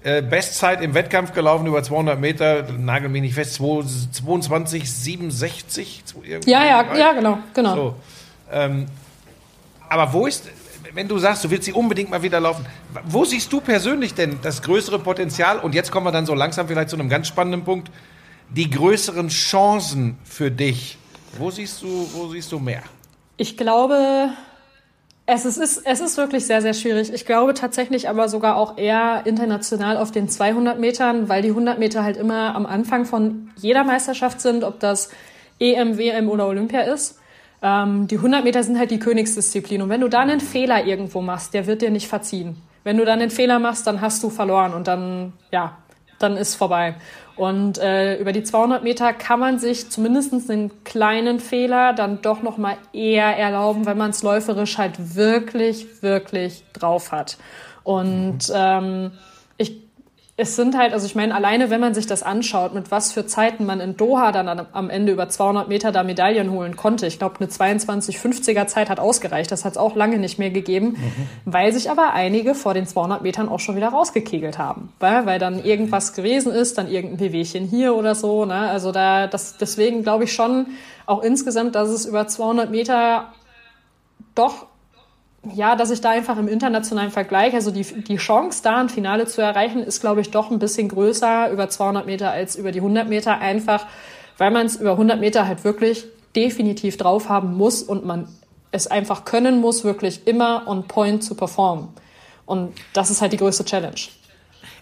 Äh, 0.03 0.23
Bestzeit 0.23 0.83
im 0.83 0.95
Wettkampf 0.95 1.33
gelaufen 1.33 1.67
über 1.67 1.83
200 1.83 2.19
Meter, 2.19 2.65
nagel 2.73 3.09
mich 3.09 3.23
nicht 3.23 3.35
fest, 3.35 3.55
22, 3.55 4.91
67. 4.91 6.05
Ja, 6.47 6.65
ja, 6.65 6.95
ja, 6.97 7.13
genau, 7.13 7.39
genau. 7.55 7.75
So, 7.75 7.97
ähm, 8.53 8.87
aber 9.89 10.13
wo 10.13 10.27
ist, 10.27 10.51
wenn 10.95 11.09
du 11.09 11.19
sagst, 11.19 11.45
du 11.45 11.51
willst 11.51 11.65
sie 11.65 11.73
unbedingt 11.73 12.11
mal 12.11 12.23
wieder 12.23 12.41
laufen, 12.41 12.65
wo 13.05 13.25
siehst 13.25 13.53
du 13.53 13.61
persönlich 13.61 14.15
denn 14.15 14.39
das 14.43 14.63
größere 14.63 14.99
Potenzial? 14.99 15.59
Und 15.59 15.75
jetzt 15.75 15.91
kommen 15.91 16.07
wir 16.07 16.13
dann 16.13 16.27
so 16.27 16.35
langsam 16.35 16.69
vielleicht 16.69 16.91
zu 16.91 16.97
einem 16.97 17.09
ganz 17.09 17.27
spannenden 17.29 17.65
Punkt, 17.65 17.91
die 18.51 18.71
größeren 18.71 19.29
Chancen 19.29 20.19
für 20.25 20.51
dich. 20.51 20.99
Wo 21.39 21.51
siehst 21.51 21.83
du, 21.83 22.09
wo 22.13 22.29
siehst 22.29 22.53
du 22.53 22.59
mehr? 22.59 22.83
Ich 23.37 23.57
glaube, 23.57 24.31
es 25.27 25.45
ist, 25.45 25.83
es 25.85 26.01
ist 26.01 26.17
wirklich 26.17 26.47
sehr, 26.47 26.63
sehr 26.63 26.75
schwierig. 26.75 27.13
Ich 27.13 27.27
glaube 27.27 27.55
tatsächlich 27.55 28.09
aber 28.09 28.29
sogar 28.29 28.57
auch 28.57 28.79
eher 28.79 29.23
international 29.25 29.97
auf 29.97 30.13
den 30.13 30.29
200 30.29 30.79
Metern, 30.79 31.29
weil 31.29 31.43
die 31.43 31.49
100 31.49 31.79
Meter 31.79 32.05
halt 32.05 32.17
immer 32.17 32.55
am 32.55 32.67
Anfang 32.67 33.05
von 33.05 33.51
jeder 33.57 33.85
Meisterschaft 33.85 34.41
sind, 34.41 34.63
ob 34.63 34.79
das 34.81 35.11
EM, 35.59 35.99
WM 35.99 36.29
oder 36.29 36.47
Olympia 36.47 36.83
ist. 36.83 37.19
Ähm, 37.65 38.07
die 38.07 38.17
100 38.17 38.45
Meter 38.45 38.63
sind 38.63 38.79
halt 38.79 38.91
die 38.91 38.99
Königsdisziplin. 38.99 39.81
Und 39.81 39.89
wenn 39.89 40.03
du 40.03 40.09
da 40.09 40.21
einen 40.21 40.41
Fehler 40.41 40.85
irgendwo 40.85 41.23
machst, 41.23 41.55
der 41.55 41.67
wird 41.67 41.81
dir 41.81 41.91
nicht 41.91 42.09
verziehen. 42.09 42.57
Wenn 42.85 42.99
du 42.99 43.07
dann 43.07 43.21
einen 43.21 43.31
Fehler 43.31 43.59
machst, 43.59 43.87
dann 43.87 44.03
hast 44.03 44.23
du 44.23 44.29
verloren 44.29 44.75
und 44.75 44.87
dann, 44.87 45.33
ja, 45.51 45.79
dann 46.19 46.37
ist 46.37 46.57
vorbei. 46.57 46.95
Und 47.37 47.79
äh, 47.79 48.19
über 48.19 48.33
die 48.33 48.45
200 48.45 48.85
Meter 48.85 49.15
kann 49.15 49.41
man 49.41 49.59
sich 49.59 49.91
zumindest 49.91 50.51
einen 50.51 50.85
kleinen 50.85 51.41
Fehler 51.41 51.95
dann 51.95 52.21
doch 52.21 52.43
noch 52.43 52.59
mal 52.59 52.77
eher 52.93 53.37
erlauben, 53.37 53.87
wenn 53.87 53.97
man 53.97 54.11
es 54.11 54.23
läuferisch 54.23 54.77
halt 54.77 55.17
wirklich, 55.17 56.03
wirklich 56.03 56.65
drauf 56.75 57.13
hat. 57.13 57.39
Und 57.83 58.53
ähm, 58.55 59.13
ich 59.57 59.81
es 60.37 60.57
sind 60.57 60.77
halt, 60.77 60.93
also 60.93 61.07
ich 61.07 61.15
meine, 61.15 61.33
alleine 61.33 61.71
wenn 61.71 61.81
man 61.81 61.95
sich 61.95 62.09
das 62.09 62.25
anschaut, 62.25 62.75
mit 62.75 62.91
was 62.91 63.13
für 63.13 63.25
Zeiten 63.25 63.65
man 63.65 63.79
in 63.79 63.97
Doha 63.97 64.33
dann 64.33 64.67
am 64.73 64.91
Ende 64.91 65.13
über 65.13 65.29
200 65.29 65.69
Meter 65.69 65.93
da 65.93 66.03
Medaillen 66.03 66.51
holen 66.51 66.75
konnte. 66.75 67.07
Ich 67.07 67.21
glaube, 67.21 67.37
eine 67.39 67.47
22,50er 67.47 68.67
Zeit 68.67 68.91
hat 68.91 68.99
ausgereicht. 68.99 69.53
Das 69.53 69.65
hat 69.65 69.73
es 69.73 69.79
auch 69.79 69.95
lange 69.95 70.19
nicht 70.19 70.41
mehr 70.41 70.51
gegeben, 70.51 70.97
mhm. 70.97 71.29
weil 71.45 71.73
sich 71.73 71.89
aber 71.89 72.15
einige 72.15 72.57
vor 72.57 72.75
den 72.75 72.85
200 72.85 73.23
Metern 73.23 73.49
auch 73.49 73.61
schon 73.61 73.77
wieder 73.77 73.91
rausgekegelt 73.91 74.59
haben, 74.59 74.93
weil, 74.99 75.25
weil 75.25 75.39
dann 75.39 75.65
irgendwas 75.65 76.15
gewesen 76.15 76.51
ist, 76.51 76.79
dann 76.79 76.91
irgendein 76.91 77.21
Wehwehchen 77.21 77.65
hier 77.65 77.95
oder 77.95 78.17
so. 78.17 78.45
Ne? 78.45 78.55
Also 78.55 78.91
da, 78.91 79.29
das, 79.29 79.57
deswegen 79.57 80.03
glaube 80.03 80.25
ich 80.25 80.33
schon 80.33 80.67
auch 81.07 81.23
insgesamt, 81.23 81.77
dass 81.77 81.91
es 81.91 82.07
über 82.07 82.27
200 82.27 82.73
Meter 82.73 83.33
doch 84.35 84.67
ja, 85.53 85.77
dass 85.77 85.91
ich 85.91 86.01
da 86.01 86.11
einfach 86.11 86.39
im 86.39 86.49
internationalen 86.49 87.11
Vergleich, 87.11 87.55
also 87.55 87.71
die, 87.71 87.83
die 87.83 88.17
Chance, 88.17 88.63
da 88.63 88.81
ein 88.81 88.89
Finale 88.89 89.27
zu 89.27 89.43
erreichen, 89.43 89.83
ist, 89.83 90.01
glaube 90.01 90.21
ich, 90.21 90.31
doch 90.31 90.51
ein 90.51 90.59
bisschen 90.59 90.89
größer 90.89 91.51
über 91.51 91.69
200 91.69 92.07
Meter 92.07 92.31
als 92.31 92.57
über 92.57 92.73
die 92.73 92.81
100 92.81 93.09
Meter, 93.09 93.39
einfach 93.39 93.87
weil 94.39 94.51
man 94.51 94.67
es 94.67 94.77
über 94.77 94.93
100 94.93 95.21
Meter 95.21 95.47
halt 95.47 95.65
wirklich 95.65 96.07
definitiv 96.35 96.97
drauf 96.97 97.29
haben 97.29 97.55
muss 97.55 97.83
und 97.83 98.05
man 98.05 98.29
es 98.73 98.87
einfach 98.87 99.25
können 99.25 99.61
muss, 99.61 99.85
wirklich 99.85 100.27
immer 100.27 100.67
on 100.67 100.89
point 100.89 101.23
zu 101.23 101.37
performen. 101.37 101.89
Und 102.47 102.73
das 102.93 103.11
ist 103.11 103.23
halt 103.23 103.33
die 103.33 103.37
größte 103.37 103.65
Challenge. 103.65 103.95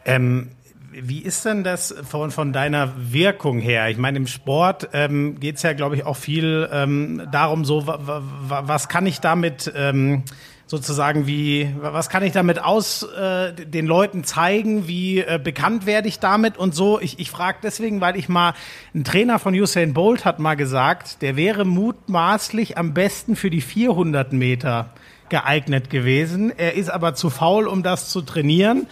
Ähm, 0.05 0.51
wie 0.93 1.21
ist 1.21 1.45
denn 1.45 1.65
das 1.65 1.95
von, 2.09 2.31
von 2.31 2.53
deiner 2.53 2.93
Wirkung 2.97 3.61
her? 3.61 3.89
Ich 3.89 3.99
meine, 3.99 4.19
im 4.19 4.27
Sport 4.27 4.89
ähm, 4.93 5.39
geht 5.41 5.57
es 5.57 5.63
ja, 5.63 5.73
glaube 5.75 5.97
ich, 5.97 6.05
auch 6.05 6.17
viel 6.17 6.69
ähm, 6.73 7.23
darum, 7.31 7.65
so 7.65 7.87
was 7.87 8.89
kann 8.89 9.07
ich 9.07 9.21
damit 9.21 9.73
ähm, 9.75 10.25
sozusagen 10.73 11.27
wie, 11.27 11.69
was 11.83 12.09
kann 12.09 12.23
ich 12.23 12.33
damit 12.33 12.59
aus 12.59 13.03
äh, 13.03 13.53
den 13.53 13.85
Leuten 13.85 14.25
zeigen, 14.25 14.89
wie 14.89 15.19
äh, 15.19 15.39
bekannt 15.39 15.85
werde 15.85 16.09
ich 16.09 16.19
damit 16.19 16.57
und 16.57 16.75
so. 16.75 16.99
Ich, 16.99 17.19
ich 17.19 17.31
frage 17.31 17.59
deswegen, 17.63 18.01
weil 18.01 18.17
ich 18.17 18.31
mal, 18.31 18.55
ein 18.95 19.05
Trainer 19.05 19.39
von 19.39 19.53
Usain 19.55 19.93
Bolt 19.93 20.25
hat 20.25 20.39
mal 20.39 20.55
gesagt, 20.55 21.21
der 21.21 21.37
wäre 21.37 21.67
mutmaßlich 21.67 22.79
am 22.79 22.95
besten 22.95 23.37
für 23.37 23.51
die 23.51 23.61
400 23.61 24.33
Meter 24.33 24.89
geeignet 25.29 25.91
gewesen. 25.91 26.51
Er 26.57 26.73
ist 26.73 26.89
aber 26.89 27.13
zu 27.13 27.29
faul, 27.29 27.67
um 27.67 27.83
das 27.83 28.09
zu 28.09 28.23
trainieren. 28.23 28.87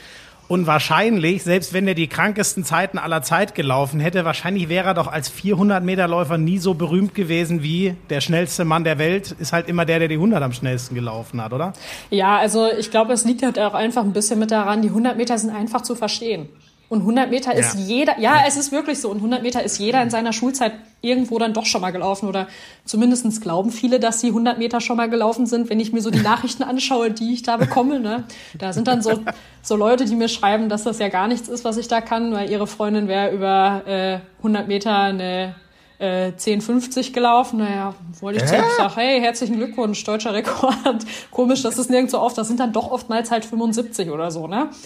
Und 0.50 0.66
wahrscheinlich, 0.66 1.44
selbst 1.44 1.72
wenn 1.74 1.86
er 1.86 1.94
die 1.94 2.08
krankesten 2.08 2.64
Zeiten 2.64 2.98
aller 2.98 3.22
Zeit 3.22 3.54
gelaufen 3.54 4.00
hätte, 4.00 4.24
wahrscheinlich 4.24 4.68
wäre 4.68 4.88
er 4.88 4.94
doch 4.94 5.06
als 5.06 5.28
400 5.28 5.84
Meter 5.84 6.08
Läufer 6.08 6.38
nie 6.38 6.58
so 6.58 6.74
berühmt 6.74 7.14
gewesen 7.14 7.62
wie 7.62 7.94
der 8.08 8.20
schnellste 8.20 8.64
Mann 8.64 8.82
der 8.82 8.98
Welt 8.98 9.30
ist 9.38 9.52
halt 9.52 9.68
immer 9.68 9.84
der, 9.84 10.00
der 10.00 10.08
die 10.08 10.16
100 10.16 10.42
am 10.42 10.52
schnellsten 10.52 10.96
gelaufen 10.96 11.40
hat, 11.40 11.52
oder? 11.52 11.72
Ja, 12.10 12.36
also 12.38 12.66
ich 12.76 12.90
glaube, 12.90 13.12
es 13.12 13.24
liegt 13.24 13.44
halt 13.44 13.60
auch 13.60 13.74
einfach 13.74 14.02
ein 14.02 14.12
bisschen 14.12 14.40
mit 14.40 14.50
daran, 14.50 14.82
die 14.82 14.88
100 14.88 15.16
Meter 15.16 15.38
sind 15.38 15.54
einfach 15.54 15.82
zu 15.82 15.94
verstehen. 15.94 16.48
Und 16.90 17.02
100 17.02 17.30
Meter 17.30 17.54
ist 17.54 17.74
ja. 17.74 17.80
jeder, 17.80 18.18
ja, 18.18 18.42
es 18.48 18.56
ist 18.56 18.72
wirklich 18.72 19.00
so. 19.00 19.10
Und 19.10 19.18
100 19.18 19.44
Meter 19.44 19.62
ist 19.62 19.78
jeder 19.78 20.02
in 20.02 20.10
seiner 20.10 20.32
Schulzeit 20.32 20.72
irgendwo 21.02 21.38
dann 21.38 21.52
doch 21.52 21.64
schon 21.64 21.82
mal 21.82 21.92
gelaufen. 21.92 22.28
Oder 22.28 22.48
zumindestens 22.84 23.40
glauben 23.40 23.70
viele, 23.70 24.00
dass 24.00 24.20
sie 24.20 24.26
100 24.26 24.58
Meter 24.58 24.80
schon 24.80 24.96
mal 24.96 25.08
gelaufen 25.08 25.46
sind. 25.46 25.70
Wenn 25.70 25.78
ich 25.78 25.92
mir 25.92 26.00
so 26.00 26.10
die 26.10 26.18
Nachrichten 26.18 26.64
anschaue, 26.64 27.12
die 27.12 27.32
ich 27.32 27.44
da 27.44 27.58
bekomme, 27.58 28.00
ne, 28.00 28.24
da 28.58 28.72
sind 28.72 28.88
dann 28.88 29.02
so, 29.02 29.20
so 29.62 29.76
Leute, 29.76 30.04
die 30.04 30.16
mir 30.16 30.28
schreiben, 30.28 30.68
dass 30.68 30.82
das 30.82 30.98
ja 30.98 31.08
gar 31.10 31.28
nichts 31.28 31.48
ist, 31.48 31.64
was 31.64 31.76
ich 31.76 31.86
da 31.86 32.00
kann, 32.00 32.32
weil 32.32 32.50
ihre 32.50 32.66
Freundin 32.66 33.06
wäre 33.06 33.30
über 33.30 33.82
äh, 33.86 34.18
100 34.38 34.66
Meter 34.66 34.98
eine 34.98 35.54
äh, 36.00 36.32
10,50 36.36 37.12
gelaufen. 37.12 37.60
Naja, 37.60 37.94
wollte 38.20 38.44
ich 38.44 38.50
äh? 38.50 38.62
sagen, 38.76 38.94
hey, 38.96 39.20
herzlichen 39.20 39.58
Glückwunsch, 39.58 40.02
deutscher 40.02 40.34
Rekord. 40.34 41.06
Komisch, 41.30 41.62
das 41.62 41.78
ist 41.78 41.88
nirgends 41.88 42.10
so 42.10 42.18
oft. 42.18 42.36
Das 42.36 42.48
sind 42.48 42.58
dann 42.58 42.72
doch 42.72 42.90
oftmals 42.90 43.30
halt 43.30 43.44
75 43.44 44.10
oder 44.10 44.32
so, 44.32 44.48
ne? 44.48 44.70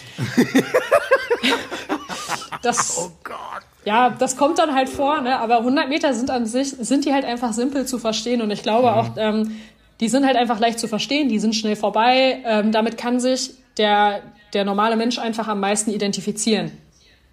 Das, 2.64 2.98
oh 2.98 3.10
Gott. 3.22 3.62
Ja, 3.84 4.10
das 4.10 4.36
kommt 4.36 4.58
dann 4.58 4.74
halt 4.74 4.88
vor, 4.88 5.20
ne? 5.20 5.38
aber 5.38 5.58
100 5.58 5.88
Meter 5.88 6.14
sind 6.14 6.30
an 6.30 6.46
sich, 6.46 6.70
sind 6.70 7.04
die 7.04 7.12
halt 7.12 7.24
einfach 7.24 7.52
simpel 7.52 7.86
zu 7.86 7.98
verstehen 7.98 8.40
und 8.40 8.50
ich 8.50 8.62
glaube 8.62 8.90
mhm. 8.90 8.94
auch, 8.94 9.10
ähm, 9.16 9.56
die 10.00 10.08
sind 10.08 10.26
halt 10.26 10.36
einfach 10.36 10.58
leicht 10.58 10.78
zu 10.78 10.88
verstehen, 10.88 11.28
die 11.28 11.38
sind 11.38 11.54
schnell 11.54 11.76
vorbei. 11.76 12.42
Ähm, 12.44 12.72
damit 12.72 12.98
kann 12.98 13.20
sich 13.20 13.52
der, 13.76 14.22
der 14.52 14.64
normale 14.64 14.96
Mensch 14.96 15.18
einfach 15.18 15.48
am 15.48 15.60
meisten 15.60 15.90
identifizieren. 15.90 16.72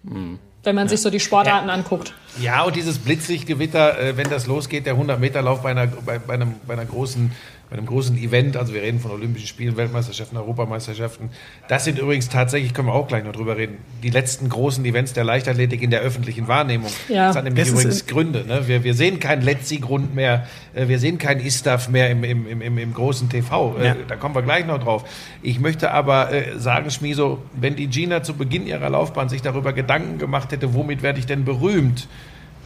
Mhm. 0.02 0.38
Wenn 0.62 0.76
man 0.76 0.86
ja. 0.86 0.90
sich 0.90 1.00
so 1.00 1.10
die 1.10 1.18
Sportarten 1.18 1.68
ja. 1.68 1.74
anguckt. 1.74 2.14
Ja, 2.40 2.62
und 2.62 2.76
dieses 2.76 2.98
Blitzlichtgewitter, 2.98 3.98
äh, 3.98 4.16
wenn 4.16 4.30
das 4.30 4.46
losgeht, 4.46 4.86
der 4.86 4.96
100-Meter-Lauf 4.96 5.62
bei 5.62 5.70
einer, 5.70 5.86
bei, 5.88 6.18
bei, 6.18 6.34
einem, 6.34 6.54
bei 6.66 6.74
einer 6.74 6.84
großen 6.84 7.32
bei 7.72 7.78
einem 7.78 7.86
großen 7.86 8.18
Event, 8.18 8.58
also 8.58 8.74
wir 8.74 8.82
reden 8.82 9.00
von 9.00 9.12
Olympischen 9.12 9.46
Spielen, 9.46 9.78
Weltmeisterschaften, 9.78 10.36
Europameisterschaften. 10.36 11.30
Das 11.68 11.84
sind 11.84 11.98
übrigens 11.98 12.28
tatsächlich, 12.28 12.74
können 12.74 12.88
wir 12.88 12.92
auch 12.92 13.08
gleich 13.08 13.24
noch 13.24 13.32
drüber 13.32 13.56
reden, 13.56 13.78
die 14.02 14.10
letzten 14.10 14.50
großen 14.50 14.84
Events 14.84 15.14
der 15.14 15.24
Leichtathletik 15.24 15.80
in 15.80 15.88
der 15.88 16.00
öffentlichen 16.00 16.48
Wahrnehmung. 16.48 16.90
Ja, 17.08 17.28
das 17.28 17.36
hat 17.36 17.44
nämlich 17.44 17.64
das 17.64 17.72
übrigens 17.72 18.04
Gründe. 18.04 18.44
Ne? 18.46 18.68
Wir, 18.68 18.84
wir 18.84 18.92
sehen 18.92 19.20
keinen 19.20 19.40
Letzi-Grund 19.40 20.14
mehr, 20.14 20.46
äh, 20.74 20.88
wir 20.88 20.98
sehen 20.98 21.16
keinen 21.16 21.40
Istaf 21.40 21.88
mehr 21.88 22.10
im, 22.10 22.24
im, 22.24 22.60
im, 22.60 22.76
im, 22.76 22.92
großen 22.92 23.30
TV. 23.30 23.78
Äh, 23.78 23.86
ja. 23.86 23.96
Da 24.06 24.16
kommen 24.16 24.34
wir 24.34 24.42
gleich 24.42 24.66
noch 24.66 24.78
drauf. 24.78 25.08
Ich 25.40 25.58
möchte 25.58 25.92
aber 25.92 26.30
äh, 26.30 26.58
sagen, 26.58 26.90
Schmieso, 26.90 27.40
wenn 27.54 27.74
die 27.74 27.86
Gina 27.86 28.22
zu 28.22 28.34
Beginn 28.34 28.66
ihrer 28.66 28.90
Laufbahn 28.90 29.30
sich 29.30 29.40
darüber 29.40 29.72
Gedanken 29.72 30.18
gemacht 30.18 30.52
hätte, 30.52 30.74
womit 30.74 31.02
werde 31.02 31.20
ich 31.20 31.24
denn 31.24 31.46
berühmt, 31.46 32.06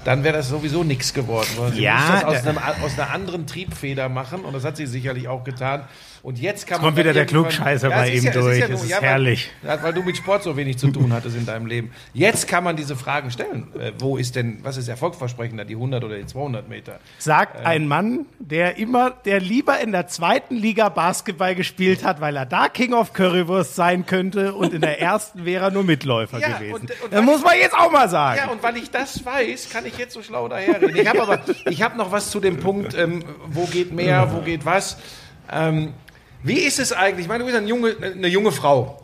dann 0.07 0.23
wäre 0.23 0.37
das 0.37 0.49
sowieso 0.49 0.85
nichts 0.85 1.13
geworden. 1.13 1.49
Sie 1.73 1.83
ja, 1.83 1.97
muss 1.97 2.11
das 2.11 2.25
aus, 2.25 2.47
einem, 2.47 2.59
aus, 2.59 2.97
einer 2.97 3.11
anderen 3.11 3.45
Triebfeder 3.49 4.09
machen 4.09 4.45
und 4.45 4.53
das 4.53 4.65
hat 4.65 4.77
sie 4.77 4.87
sicherlich 4.87 5.27
auch 5.27 5.43
getan. 5.43 5.83
Und 6.27 6.41
jetzt 6.41 6.67
kann 6.67 6.79
man. 6.79 6.87
Kommt 6.87 6.97
wieder 6.97 7.13
der 7.13 7.25
Klugscheißer 7.25 7.89
ja, 7.89 7.97
bei 7.97 8.11
ihm 8.11 8.25
ja, 8.25 8.33
durch. 8.33 8.59
Ja, 8.59 8.67
das 8.67 8.83
ist 8.83 8.91
ja, 8.91 9.01
herrlich. 9.01 9.49
Weil, 9.63 9.81
weil, 9.81 9.93
du 9.93 10.03
mit 10.03 10.17
Sport 10.17 10.43
so 10.43 10.57
wenig 10.57 10.77
zu 10.77 10.91
tun 10.91 11.13
hattest 11.13 11.37
in 11.37 11.47
deinem 11.47 11.67
Leben. 11.67 11.93
Jetzt 12.15 12.49
kann 12.49 12.65
man 12.65 12.75
diese 12.75 12.97
Fragen 12.97 13.31
stellen. 13.31 13.69
Äh, 13.79 13.93
wo 14.01 14.17
ist 14.17 14.35
denn, 14.35 14.59
was 14.65 14.77
ist 14.77 14.89
erfolgversprechender, 14.89 15.65
die 15.65 15.75
100 15.75 16.03
oder 16.03 16.17
die 16.17 16.27
200 16.27 16.69
Meter? 16.69 16.99
Sagt 17.19 17.61
äh, 17.61 17.65
ein 17.65 17.87
Mann, 17.87 18.27
der 18.41 18.77
immer, 18.77 19.11
der 19.11 19.39
lieber 19.39 19.79
in 19.79 19.93
der 19.93 20.09
zweiten 20.09 20.57
Liga 20.57 20.89
Basketball 20.89 21.55
gespielt 21.55 22.03
hat, 22.03 22.21
weil 22.21 22.35
er 22.35 22.45
da 22.45 22.69
King 22.71 22.93
of 22.95 23.13
Currywurst 23.13 23.77
sein 23.77 24.05
könnte 24.05 24.53
und 24.55 24.75
in 24.75 24.81
der 24.81 25.01
ersten 25.01 25.45
wäre 25.45 25.67
er 25.67 25.71
nur 25.71 25.85
Mitläufer 25.85 26.41
gewesen. 26.41 26.75
Und, 26.75 26.91
und 27.05 27.13
das 27.13 27.23
muss 27.23 27.45
man 27.45 27.57
jetzt 27.57 27.77
auch 27.77 27.93
mal 27.93 28.09
sagen. 28.09 28.41
Ja, 28.45 28.51
und 28.51 28.61
weil 28.65 28.77
ich 28.79 28.91
das 28.91 29.25
weiß, 29.25 29.71
kann 29.71 29.87
ich 29.87 29.97
jetzt 29.97 30.15
so 30.15 30.23
schlau 30.23 30.49
daherreden. 30.49 30.97
Ich 30.97 31.07
habe 31.07 31.23
aber, 31.23 31.39
ich 31.71 31.83
habe 31.83 31.97
noch 31.97 32.11
was 32.11 32.33
zu 32.33 32.41
dem 32.41 32.59
Punkt, 32.59 32.99
ähm, 32.99 33.23
wo 33.47 33.67
geht 33.67 33.93
mehr, 33.93 34.33
wo 34.33 34.41
geht 34.41 34.65
was. 34.65 34.99
Ähm, 35.53 35.93
wie 36.43 36.59
ist 36.59 36.79
es 36.79 36.93
eigentlich? 36.93 37.25
Ich 37.25 37.29
meine, 37.29 37.41
du 37.41 37.47
bist 37.47 37.57
eine 37.57 37.69
junge, 37.69 37.97
eine 38.01 38.29
junge 38.29 38.53
Frau. 38.53 39.03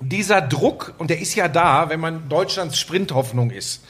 Dieser 0.00 0.40
Druck, 0.42 0.94
und 0.98 1.10
der 1.10 1.20
ist 1.20 1.34
ja 1.34 1.48
da, 1.48 1.88
wenn 1.88 2.00
man 2.00 2.28
Deutschlands 2.28 2.78
Sprinthoffnung 2.78 3.50
ist. 3.50 3.82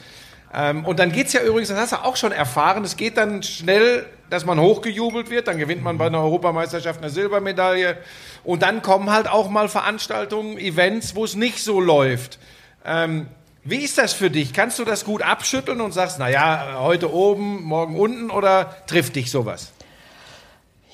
Ähm, 0.54 0.84
und 0.84 0.98
dann 0.98 1.12
geht 1.12 1.26
es 1.26 1.32
ja 1.32 1.42
übrigens, 1.42 1.68
das 1.68 1.78
hast 1.78 1.92
du 1.92 1.96
auch 1.96 2.16
schon 2.16 2.32
erfahren, 2.32 2.84
es 2.84 2.96
geht 2.96 3.16
dann 3.16 3.42
schnell, 3.42 4.06
dass 4.30 4.44
man 4.44 4.58
hochgejubelt 4.60 5.30
wird, 5.30 5.48
dann 5.48 5.58
gewinnt 5.58 5.82
man 5.82 5.98
bei 5.98 6.06
einer 6.06 6.20
Europameisterschaft 6.20 7.00
eine 7.00 7.10
Silbermedaille. 7.10 7.98
Und 8.44 8.62
dann 8.62 8.82
kommen 8.82 9.10
halt 9.10 9.28
auch 9.28 9.50
mal 9.50 9.68
Veranstaltungen, 9.68 10.58
Events, 10.58 11.14
wo 11.14 11.24
es 11.24 11.34
nicht 11.34 11.62
so 11.62 11.80
läuft. 11.80 12.38
Ähm, 12.84 13.26
Wie 13.64 13.78
ist 13.78 13.98
das 13.98 14.12
für 14.12 14.30
dich? 14.30 14.52
Kannst 14.52 14.78
du 14.78 14.84
das 14.84 15.04
gut 15.04 15.22
abschütteln 15.22 15.80
und 15.80 15.92
sagst, 15.92 16.18
na 16.18 16.28
ja, 16.28 16.78
heute 16.78 17.12
oben, 17.12 17.64
morgen 17.64 17.98
unten 17.98 18.30
oder 18.30 18.76
trifft 18.86 19.16
dich 19.16 19.30
sowas? 19.30 19.72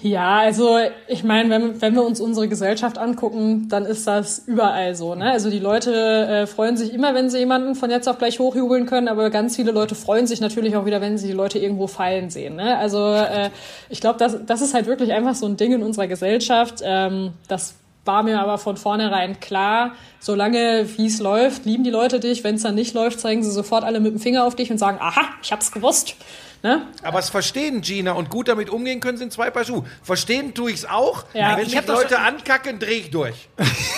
Ja, 0.03 0.39
also 0.39 0.79
ich 1.07 1.23
meine, 1.23 1.49
wenn, 1.49 1.81
wenn 1.81 1.95
wir 1.95 2.03
uns 2.03 2.21
unsere 2.21 2.49
Gesellschaft 2.49 2.99
angucken, 2.99 3.69
dann 3.69 3.85
ist 3.85 4.05
das 4.09 4.41
überall 4.47 4.97
so. 4.97 5.15
Ne? 5.15 5.31
Also 5.31 5.49
die 5.49 5.61
Leute 5.61 5.93
äh, 5.93 6.47
freuen 6.49 6.77
sich 6.77 6.93
immer, 6.93 7.15
wenn 7.15 7.31
sie 7.31 7.39
jemanden 7.39 7.77
von 7.77 7.89
jetzt 7.89 8.09
auf 8.09 8.19
gleich 8.19 8.41
hochjubeln 8.41 8.87
können, 8.87 9.07
aber 9.07 9.31
ganz 9.31 9.55
viele 9.55 9.71
Leute 9.71 9.95
freuen 9.95 10.27
sich 10.27 10.41
natürlich 10.41 10.75
auch 10.75 10.87
wieder, 10.87 11.01
wenn 11.01 11.19
sie 11.19 11.29
die 11.29 11.33
Leute 11.33 11.61
irgendwo 11.61 11.87
fallen 11.87 12.31
sehen. 12.31 12.57
Ne? 12.57 12.77
Also 12.79 13.13
äh, 13.15 13.51
ich 13.91 14.01
glaube, 14.01 14.19
das, 14.19 14.45
das 14.45 14.61
ist 14.61 14.75
halt 14.75 14.87
wirklich 14.87 15.13
einfach 15.13 15.37
so 15.37 15.47
ein 15.47 15.57
Ding 15.57 15.73
in 15.73 15.85
unserer 15.85 16.09
Gesellschaft. 16.09 16.81
Ähm, 16.83 17.31
das 17.47 17.77
war 18.05 18.25
mir 18.25 18.41
aber 18.41 18.59
von 18.59 18.77
vornherein 18.77 19.39
klar, 19.39 19.93
solange 20.19 20.85
wie 20.97 21.07
es 21.07 21.21
läuft, 21.21 21.65
lieben 21.65 21.85
die 21.85 21.91
Leute 21.91 22.19
dich. 22.19 22.43
Wenn 22.43 22.57
es 22.57 22.63
dann 22.63 22.75
nicht 22.75 22.95
läuft, 22.95 23.21
zeigen 23.21 23.45
sie 23.45 23.53
sofort 23.53 23.85
alle 23.85 24.01
mit 24.01 24.13
dem 24.15 24.19
Finger 24.19 24.45
auf 24.45 24.57
dich 24.57 24.73
und 24.73 24.79
sagen, 24.79 24.99
aha, 25.01 25.23
ich 25.45 25.53
hab's 25.53 25.71
gewusst. 25.71 26.17
Ne? 26.63 26.87
Aber 27.03 27.19
es 27.19 27.29
verstehen 27.29 27.81
Gina 27.81 28.13
und 28.13 28.31
gut 28.31 28.47
damit 28.47 28.71
umgehen 28.71 29.01
können 29.01 29.19
sind 29.19 29.33
zwei 29.33 29.51
Paar 29.51 29.65
Schuhe. 29.65 29.85
Verstehen 30.03 30.55
tue 30.55 30.71
ich's 30.71 30.85
auch. 30.85 31.25
Ja. 31.35 31.57
Wenn 31.57 31.67
Ich 31.67 31.75
mich 31.75 31.87
Leute 31.87 32.21
ankacken, 32.21 32.79
drehe 32.79 33.01
ich 33.01 33.11
durch. 33.11 33.49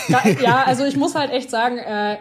Da, 0.08 0.22
ja, 0.42 0.62
also 0.64 0.84
ich 0.84 0.96
muss 0.96 1.14
halt 1.14 1.30
echt 1.30 1.50
sagen, 1.50 1.78
äh, 1.78 2.18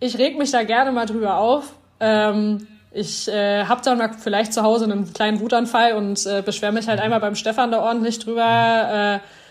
ich 0.00 0.18
reg 0.18 0.38
mich 0.38 0.50
da 0.50 0.62
gerne 0.62 0.92
mal 0.92 1.06
drüber 1.06 1.36
auf. 1.36 1.74
Ähm, 2.00 2.66
ich 2.92 3.28
äh, 3.28 3.64
habe 3.64 3.82
dann 3.84 3.98
mal 3.98 4.12
vielleicht 4.12 4.52
zu 4.52 4.62
Hause 4.62 4.84
einen 4.84 5.12
kleinen 5.12 5.40
Wutanfall 5.40 5.92
und 5.94 6.24
äh, 6.26 6.42
beschwere 6.42 6.72
mich 6.72 6.86
halt 6.86 7.00
einmal 7.00 7.20
beim 7.20 7.34
Stefan 7.34 7.70
da 7.70 7.80
ordentlich 7.80 8.18
drüber. 8.20 9.20
Äh, 9.22 9.43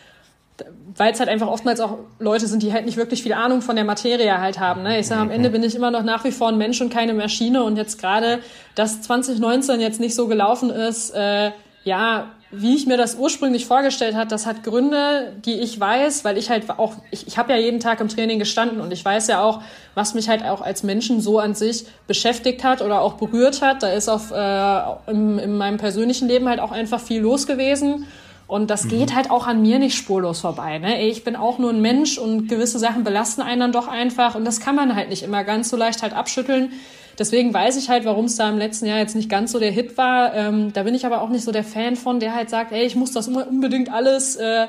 weil 0.96 1.14
es 1.14 1.20
halt 1.20 1.30
einfach 1.30 1.48
oftmals 1.48 1.80
auch 1.80 1.98
Leute 2.20 2.48
sind, 2.48 2.62
die 2.62 2.74
halt 2.74 2.86
nicht 2.86 2.98
wirklich 2.98 3.24
viel 3.24 3.34
Ahnung 3.34 3.62
von 3.62 3.76
der 3.76 3.86
Materie 3.86 4.40
halt 4.40 4.60
haben. 4.60 4.84
Ne? 4.84 5.00
Ich 5.00 5.08
sage, 5.08 5.22
am 5.22 5.32
Ende 5.32 5.50
bin 5.50 5.64
ich 5.64 5.76
immer 5.76 5.92
noch 5.92 6.04
nach 6.04 6.24
wie 6.24 6.32
vor 6.32 6.50
ein 6.50 6.58
Mensch 6.58 6.82
und 6.82 6.92
keine 6.92 7.14
Maschine. 7.14 7.64
Und 7.64 7.78
jetzt 7.78 8.00
gerade, 8.00 8.40
dass 8.76 9.02
2019 9.02 9.80
jetzt 9.80 10.00
nicht 10.00 10.16
so 10.16 10.28
gelaufen 10.28 10.70
ist, 10.70 11.12
äh, 11.12 11.52
ja, 11.84 12.32
wie 12.56 12.76
ich 12.76 12.86
mir 12.86 12.98
das 12.98 13.16
ursprünglich 13.16 13.66
vorgestellt 13.66 14.14
hat, 14.14 14.32
das 14.32 14.46
hat 14.46 14.64
Gründe, 14.64 15.34
die 15.44 15.60
ich 15.60 15.80
weiß, 15.80 16.24
weil 16.24 16.38
ich 16.38 16.52
halt 16.52 16.70
auch, 16.70 16.94
ich, 17.10 17.26
ich 17.26 17.40
habe 17.40 17.52
ja 17.52 17.58
jeden 17.58 17.80
Tag 17.80 18.00
im 18.00 18.10
Training 18.10 18.38
gestanden 18.38 18.80
und 18.80 18.94
ich 18.94 19.04
weiß 19.04 19.28
ja 19.28 19.42
auch, 19.42 19.62
was 19.96 20.14
mich 20.14 20.30
halt 20.30 20.46
auch 20.46 20.62
als 20.62 20.84
Menschen 20.84 21.20
so 21.20 21.40
an 21.40 21.56
sich 21.56 21.88
beschäftigt 22.06 22.64
hat 22.64 22.84
oder 22.84 23.02
auch 23.02 23.14
berührt 23.14 23.64
hat. 23.64 23.82
Da 23.82 23.88
ist 23.88 24.08
auf 24.08 24.32
äh, 24.32 25.12
in, 25.12 25.40
in 25.40 25.58
meinem 25.58 25.78
persönlichen 25.78 26.28
Leben 26.28 26.48
halt 26.48 26.60
auch 26.60 26.72
einfach 26.72 27.02
viel 27.02 27.22
los 27.22 27.48
gewesen. 27.48 28.06
Und 28.48 28.70
das 28.70 28.88
geht 28.88 29.16
halt 29.16 29.32
auch 29.32 29.48
an 29.48 29.62
mir 29.62 29.80
nicht 29.80 29.96
spurlos 29.96 30.42
vorbei. 30.42 30.78
Ne? 30.78 31.02
Ich 31.08 31.24
bin 31.24 31.36
auch 31.36 31.60
nur 31.60 31.72
ein 31.72 31.82
Mensch 31.82 32.18
und 32.18 32.48
gewisse 32.48 32.78
Sachen 32.78 33.04
belasten 33.04 33.42
einen 33.42 33.62
dann 33.62 33.72
doch 33.72 33.88
einfach. 33.88 34.36
Und 34.36 34.46
das 34.46 34.60
kann 34.60 34.76
man 34.76 34.96
halt 34.96 35.10
nicht 35.10 35.24
immer 35.24 35.44
ganz 35.44 35.70
so 35.70 35.78
leicht 35.78 36.04
halt 36.04 36.14
abschütteln. 36.14 36.72
Deswegen 37.18 37.54
weiß 37.54 37.78
ich 37.78 37.90
halt, 37.90 38.06
warum 38.06 38.26
es 38.26 38.36
da 38.36 38.50
im 38.50 38.58
letzten 38.58 38.86
Jahr 38.86 38.98
jetzt 38.98 39.16
nicht 39.16 39.30
ganz 39.30 39.52
so 39.52 39.60
der 39.60 39.72
Hit 39.72 39.98
war. 39.98 40.34
Ähm, 40.34 40.74
da 40.74 40.84
bin 40.84 40.96
ich 40.96 41.06
aber 41.06 41.22
auch 41.22 41.30
nicht 41.30 41.44
so 41.44 41.52
der 41.52 41.64
Fan 41.64 41.96
von, 41.96 42.20
der 42.20 42.36
halt 42.36 42.50
sagt, 42.50 42.72
ey, 42.72 42.86
ich 42.86 42.96
muss 42.96 43.12
das 43.12 43.28
immer 43.28 43.48
unbedingt 43.48 43.92
alles 43.92 44.36
äh, 44.36 44.68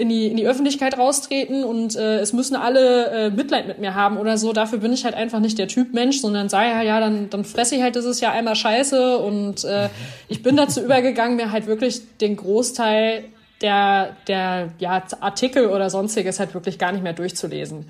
in, 0.00 0.08
die, 0.08 0.28
in 0.28 0.36
die 0.38 0.46
Öffentlichkeit 0.46 0.96
raustreten 0.96 1.62
und 1.62 1.94
äh, 1.94 2.20
es 2.20 2.32
müssen 2.32 2.56
alle 2.56 3.26
äh, 3.26 3.30
Mitleid 3.30 3.68
mit 3.68 3.78
mir 3.80 3.94
haben 3.94 4.16
oder 4.16 4.38
so. 4.38 4.54
Dafür 4.54 4.78
bin 4.78 4.94
ich 4.94 5.04
halt 5.04 5.14
einfach 5.14 5.40
nicht 5.40 5.58
der 5.58 5.68
Typ 5.68 5.92
Mensch, 5.92 6.22
sondern 6.22 6.48
sage 6.48 6.74
halt, 6.74 6.86
ja, 6.86 7.00
dann, 7.00 7.28
dann 7.28 7.44
fresse 7.44 7.76
ich 7.76 7.82
halt 7.82 7.96
dieses 7.96 8.18
Jahr 8.20 8.32
einmal 8.32 8.56
Scheiße. 8.56 9.18
Und 9.18 9.62
äh, 9.64 9.90
ich 10.28 10.42
bin 10.42 10.56
dazu 10.56 10.80
übergegangen, 10.84 11.36
mir 11.36 11.52
halt 11.52 11.66
wirklich 11.66 12.00
den 12.18 12.36
Großteil 12.36 13.24
der, 13.60 14.16
der 14.26 14.70
ja, 14.78 15.02
Artikel 15.20 15.66
oder 15.66 15.90
sonstiges 15.90 16.40
halt 16.40 16.54
wirklich 16.54 16.78
gar 16.78 16.92
nicht 16.92 17.02
mehr 17.02 17.12
durchzulesen. 17.12 17.84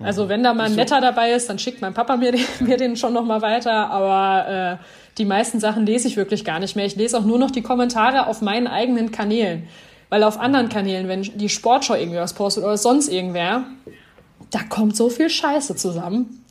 Also 0.00 0.28
wenn 0.28 0.44
da 0.44 0.54
mal 0.54 0.66
ein 0.66 0.76
netter 0.76 1.00
dabei 1.00 1.32
ist, 1.32 1.50
dann 1.50 1.58
schickt 1.58 1.82
mein 1.82 1.94
Papa 1.94 2.16
mir 2.16 2.30
den, 2.30 2.44
mir 2.60 2.76
den 2.76 2.96
schon 2.96 3.12
noch 3.12 3.24
mal 3.24 3.42
weiter. 3.42 3.90
Aber 3.90 4.78
äh, 4.78 4.84
die 5.18 5.24
meisten 5.24 5.58
Sachen 5.58 5.84
lese 5.84 6.06
ich 6.06 6.16
wirklich 6.16 6.44
gar 6.44 6.60
nicht 6.60 6.76
mehr. 6.76 6.86
Ich 6.86 6.94
lese 6.94 7.18
auch 7.18 7.24
nur 7.24 7.40
noch 7.40 7.50
die 7.50 7.62
Kommentare 7.62 8.28
auf 8.28 8.40
meinen 8.40 8.68
eigenen 8.68 9.10
Kanälen. 9.10 9.66
Weil 10.10 10.22
auf 10.22 10.38
anderen 10.40 10.68
Kanälen, 10.68 11.08
wenn 11.08 11.22
die 11.22 11.48
Sportschau 11.48 11.94
irgendwie 11.94 12.18
was 12.18 12.32
postet 12.32 12.64
oder 12.64 12.76
sonst 12.78 13.08
irgendwer, 13.08 13.64
da 14.50 14.60
kommt 14.68 14.96
so 14.96 15.10
viel 15.10 15.28
Scheiße 15.28 15.76
zusammen. 15.76 16.42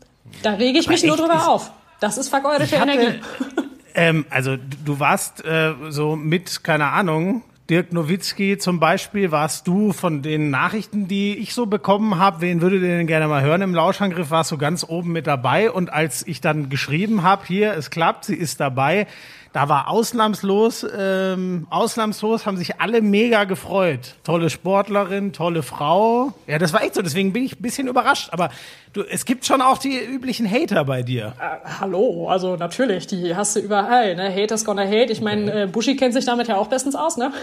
Da 0.44 0.52
rege 0.54 0.78
ich 0.80 0.88
mich 0.88 1.04
nur 1.04 1.18
drüber 1.18 1.36
ich- 1.36 1.48
auf. 1.48 1.72
Das 2.00 2.18
ist 2.18 2.30
vergeudete 2.30 2.76
Energie. 2.76 3.20
Ähm, 4.00 4.26
also 4.30 4.58
du- 4.58 4.78
du 4.86 5.00
warst 5.00 5.44
äh, 5.44 5.74
so 5.90 6.16
mit, 6.16 6.64
keine 6.64 6.90
Ahnung, 6.92 7.42
Dirk 7.68 7.92
Nowitzki 7.94 8.60
zum 8.60 8.80
Beispiel, 8.80 9.32
warst 9.32 9.68
du 9.68 9.92
von 9.92 10.22
den 10.22 10.52
Nachrichten, 10.52 11.08
die 11.08 11.36
ich 11.36 11.56
so 11.56 11.66
bekommen 11.66 12.20
habe, 12.20 12.42
wen 12.42 12.62
würdet 12.62 12.84
ihr 12.84 12.90
denn 12.90 13.08
gerne 13.08 13.28
mal 13.28 13.42
hören 13.42 13.64
im 13.64 13.74
Lauschangriff, 13.74 14.30
warst 14.30 14.52
du 14.52 14.58
ganz 14.60 14.86
oben 14.88 15.14
mit 15.14 15.26
dabei 15.26 15.72
und 15.72 15.92
als 15.92 16.28
ich 16.28 16.42
dann 16.42 16.70
geschrieben 16.70 17.24
habe, 17.24 17.44
hier, 17.48 17.74
es 17.74 17.90
klappt, 17.90 18.26
sie 18.26 18.36
ist 18.36 18.60
dabei, 18.60 19.08
da 19.54 19.70
war 19.70 19.90
ausnahmslos, 19.90 20.86
ähm, 20.98 21.68
ausnahmslos 21.70 22.46
haben 22.46 22.58
sich 22.58 22.80
alle 22.80 23.02
mega 23.02 23.44
gefreut. 23.46 24.16
Tolle 24.24 24.50
Sportlerin, 24.50 25.34
tolle 25.34 25.64
Frau. 25.64 26.34
Ja, 26.48 26.60
das 26.60 26.74
war 26.74 26.84
echt 26.84 26.96
so, 26.96 27.02
deswegen 27.02 27.34
bin 27.34 27.44
ich 27.44 27.60
ein 27.60 27.62
bisschen 27.62 27.88
überrascht. 27.88 28.30
Aber 28.32 28.50
du, 28.94 29.02
es 29.04 29.26
gibt 29.26 29.46
schon 29.46 29.62
auch 29.62 29.78
die 29.78 29.98
üblichen 29.98 30.50
Hater 30.50 30.86
bei 30.86 31.04
dir. 31.04 31.34
Hallo, 31.80 32.28
also 32.30 32.56
natürlich, 32.56 33.08
die 33.08 33.36
hast 33.36 33.56
du 33.56 33.60
überall. 33.60 34.16
Ne? 34.16 34.34
Haters 34.34 34.66
gonna 34.66 34.84
hate. 34.84 35.12
Ich 35.12 35.22
meine, 35.22 35.64
äh, 35.64 35.68
Buschi 35.68 35.96
kennt 35.96 36.14
sich 36.14 36.26
damit 36.26 36.48
ja 36.48 36.58
auch 36.58 36.68
bestens 36.68 36.96
aus, 36.96 37.18
ne? 37.18 37.32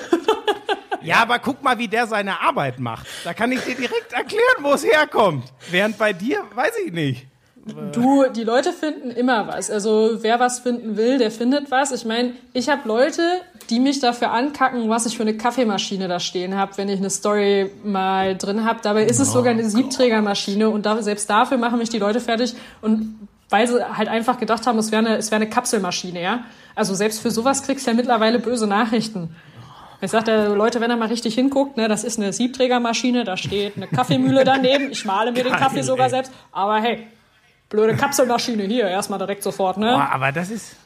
Ja, 1.04 1.16
aber 1.16 1.38
guck 1.38 1.62
mal, 1.62 1.76
wie 1.76 1.86
der 1.86 2.06
seine 2.06 2.40
Arbeit 2.40 2.78
macht. 2.80 3.06
Da 3.24 3.34
kann 3.34 3.52
ich 3.52 3.60
dir 3.60 3.74
direkt 3.74 4.14
erklären, 4.14 4.62
wo 4.62 4.72
es 4.72 4.84
herkommt. 4.84 5.52
Während 5.70 5.98
bei 5.98 6.14
dir, 6.14 6.42
weiß 6.54 6.72
ich 6.86 6.92
nicht. 6.94 7.26
Du, 7.92 8.24
die 8.28 8.44
Leute 8.44 8.72
finden 8.72 9.10
immer 9.10 9.48
was. 9.48 9.70
Also 9.70 10.18
wer 10.20 10.38
was 10.38 10.58
finden 10.58 10.98
will, 10.98 11.16
der 11.16 11.30
findet 11.30 11.70
was. 11.70 11.92
Ich 11.92 12.04
meine, 12.04 12.32
ich 12.52 12.68
habe 12.68 12.86
Leute, 12.86 13.22
die 13.70 13.80
mich 13.80 14.00
dafür 14.00 14.32
ankacken, 14.32 14.90
was 14.90 15.06
ich 15.06 15.16
für 15.16 15.22
eine 15.22 15.36
Kaffeemaschine 15.36 16.06
da 16.06 16.20
stehen 16.20 16.56
habe, 16.56 16.76
wenn 16.76 16.90
ich 16.90 16.98
eine 16.98 17.08
Story 17.08 17.70
mal 17.82 18.36
drin 18.36 18.66
habe. 18.66 18.80
Dabei 18.82 19.04
ist 19.04 19.18
es 19.18 19.32
sogar 19.32 19.52
eine 19.52 19.64
Siebträgermaschine 19.64 20.68
und 20.68 20.84
da, 20.84 21.02
selbst 21.02 21.30
dafür 21.30 21.56
machen 21.56 21.78
mich 21.78 21.88
die 21.88 21.98
Leute 21.98 22.20
fertig 22.20 22.54
und 22.82 23.18
weil 23.48 23.66
sie 23.66 23.82
halt 23.96 24.08
einfach 24.08 24.38
gedacht 24.38 24.66
haben, 24.66 24.78
es 24.78 24.90
wäre 24.90 25.06
eine, 25.06 25.16
es 25.16 25.30
wäre 25.30 25.40
eine 25.40 25.48
Kapselmaschine, 25.48 26.20
ja. 26.20 26.44
Also 26.74 26.94
selbst 26.94 27.20
für 27.20 27.30
sowas 27.30 27.62
kriegst 27.62 27.86
du 27.86 27.92
ja 27.92 27.96
mittlerweile 27.96 28.40
böse 28.40 28.66
Nachrichten. 28.66 29.34
Ich 30.00 30.10
sagte, 30.10 30.48
Leute, 30.54 30.80
wenn 30.80 30.90
ihr 30.90 30.96
mal 30.96 31.08
richtig 31.08 31.34
hinguckt, 31.34 31.78
ne, 31.78 31.88
das 31.88 32.04
ist 32.04 32.18
eine 32.18 32.32
Siebträgermaschine, 32.32 33.24
da 33.24 33.38
steht 33.38 33.76
eine 33.76 33.86
Kaffeemühle 33.86 34.44
daneben. 34.44 34.90
Ich 34.90 35.04
male 35.06 35.32
mir 35.32 35.44
den 35.44 35.52
Geil, 35.52 35.60
Kaffee 35.60 35.82
sogar 35.82 36.06
ey. 36.06 36.10
selbst. 36.10 36.32
Aber 36.52 36.76
hey, 36.76 37.06
blöde 37.74 37.96
Kapselmaschine 37.96 38.64
hier, 38.64 38.86
erstmal 38.88 39.18
direkt 39.18 39.42
sofort, 39.42 39.76
ne? 39.78 39.86
Boah, 39.92 40.08
aber 40.12 40.32
das 40.32 40.50
ist. 40.50 40.76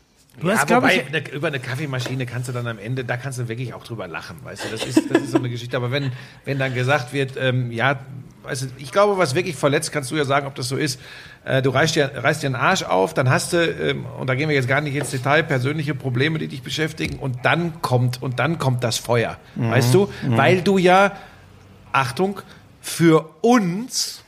Du 0.41 0.49
Ja, 0.49 0.55
hast, 0.59 0.71
wobei, 0.71 1.05
ich. 1.07 1.11
ne, 1.11 1.23
über 1.33 1.49
eine 1.49 1.59
Kaffeemaschine 1.59 2.25
kannst 2.25 2.49
du 2.49 2.53
dann 2.53 2.67
am 2.69 2.79
Ende, 2.79 3.05
da 3.05 3.17
kannst 3.17 3.39
du 3.41 3.49
wirklich 3.49 3.75
auch 3.75 3.83
drüber 3.85 4.07
lachen, 4.07 4.37
weißt 4.45 4.65
du, 4.65 4.69
das 4.71 4.85
ist, 4.87 5.11
das 5.11 5.23
ist 5.23 5.31
so 5.33 5.39
eine 5.39 5.49
Geschichte. 5.49 5.77
Aber 5.77 5.91
wenn, 5.91 6.13
wenn 6.45 6.59
dann 6.59 6.75
gesagt 6.75 7.13
wird, 7.13 7.33
ähm, 7.39 7.73
ja, 7.73 7.99
weißt 8.45 8.63
du, 8.63 8.67
ich 8.79 8.93
glaube, 8.93 9.19
was 9.19 9.35
wirklich 9.35 9.57
verletzt, 9.57 9.91
kannst 9.91 10.13
du 10.13 10.17
ja 10.17 10.25
sagen, 10.25 10.47
ob 10.47 10.55
das 10.55 10.69
so 10.69 10.77
ist, 10.77 11.01
äh, 11.45 11.61
du 11.61 11.71
reißt 11.71 11.97
dir, 11.97 12.13
reißt 12.15 12.43
dir 12.45 12.47
einen 12.47 12.55
Arsch 12.55 12.85
auf, 12.85 13.15
dann 13.15 13.29
hast 13.29 13.53
du, 13.53 13.59
ähm, 13.59 14.07
und 14.21 14.29
da 14.29 14.37
gehen 14.37 14.49
wir 14.49 14.55
jetzt 14.55 14.69
gar 14.69 14.81
nicht 14.81 14.95
ins 14.95 15.11
Detail, 15.11 15.43
persönliche 15.43 15.95
Probleme, 15.97 16.39
die 16.39 16.47
dich 16.47 16.63
beschäftigen, 16.63 17.19
und 17.19 17.45
dann 17.45 17.83
kommt, 17.83 18.23
und 18.23 18.39
dann 18.39 18.59
kommt 18.59 18.85
das 18.85 18.97
Feuer, 18.97 19.39
weißt 19.57 19.93
du, 19.93 20.09
weil 20.29 20.63
du 20.63 20.79
ja, 20.79 21.13
Achtung, 21.91 22.41
für 22.89 23.31
uns, 23.43 24.23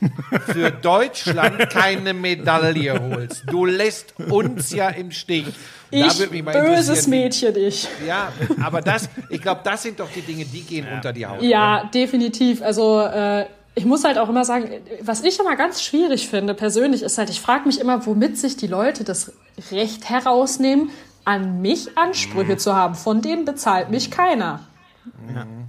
für 0.47 0.71
Deutschland 0.71 1.69
keine 1.69 2.13
Medaille 2.13 2.99
holst. 2.99 3.43
Du 3.47 3.65
lässt 3.65 4.13
uns 4.19 4.71
ja 4.71 4.89
im 4.89 5.11
Stich. 5.11 5.47
Ich, 5.89 6.19
würde 6.19 6.31
mich 6.31 6.43
mal 6.43 6.53
böses 6.53 7.07
Mädchen, 7.07 7.55
ich. 7.57 7.87
Ja, 8.07 8.31
aber 8.61 8.81
das, 8.81 9.09
ich 9.29 9.41
glaube, 9.41 9.61
das 9.63 9.83
sind 9.83 9.99
doch 9.99 10.09
die 10.15 10.21
Dinge, 10.21 10.45
die 10.45 10.61
gehen 10.61 10.87
unter 10.93 11.11
die 11.11 11.25
Haut. 11.25 11.41
Ja, 11.41 11.89
definitiv. 11.93 12.61
Also 12.61 13.01
äh, 13.01 13.45
ich 13.75 13.83
muss 13.83 14.03
halt 14.03 14.17
auch 14.17 14.29
immer 14.29 14.45
sagen, 14.45 14.69
was 15.01 15.21
ich 15.23 15.39
immer 15.39 15.55
ganz 15.57 15.83
schwierig 15.83 16.29
finde 16.29 16.53
persönlich, 16.53 17.01
ist 17.01 17.17
halt, 17.17 17.29
ich 17.29 17.41
frage 17.41 17.65
mich 17.65 17.79
immer, 17.79 18.05
womit 18.05 18.37
sich 18.37 18.55
die 18.55 18.67
Leute 18.67 19.03
das 19.03 19.33
Recht 19.71 20.09
herausnehmen, 20.09 20.91
an 21.25 21.61
mich 21.61 21.97
Ansprüche 21.97 22.57
zu 22.57 22.75
haben. 22.75 22.95
Von 22.95 23.21
denen 23.21 23.43
bezahlt 23.43 23.89
mich 23.89 24.11
keiner. 24.11 24.61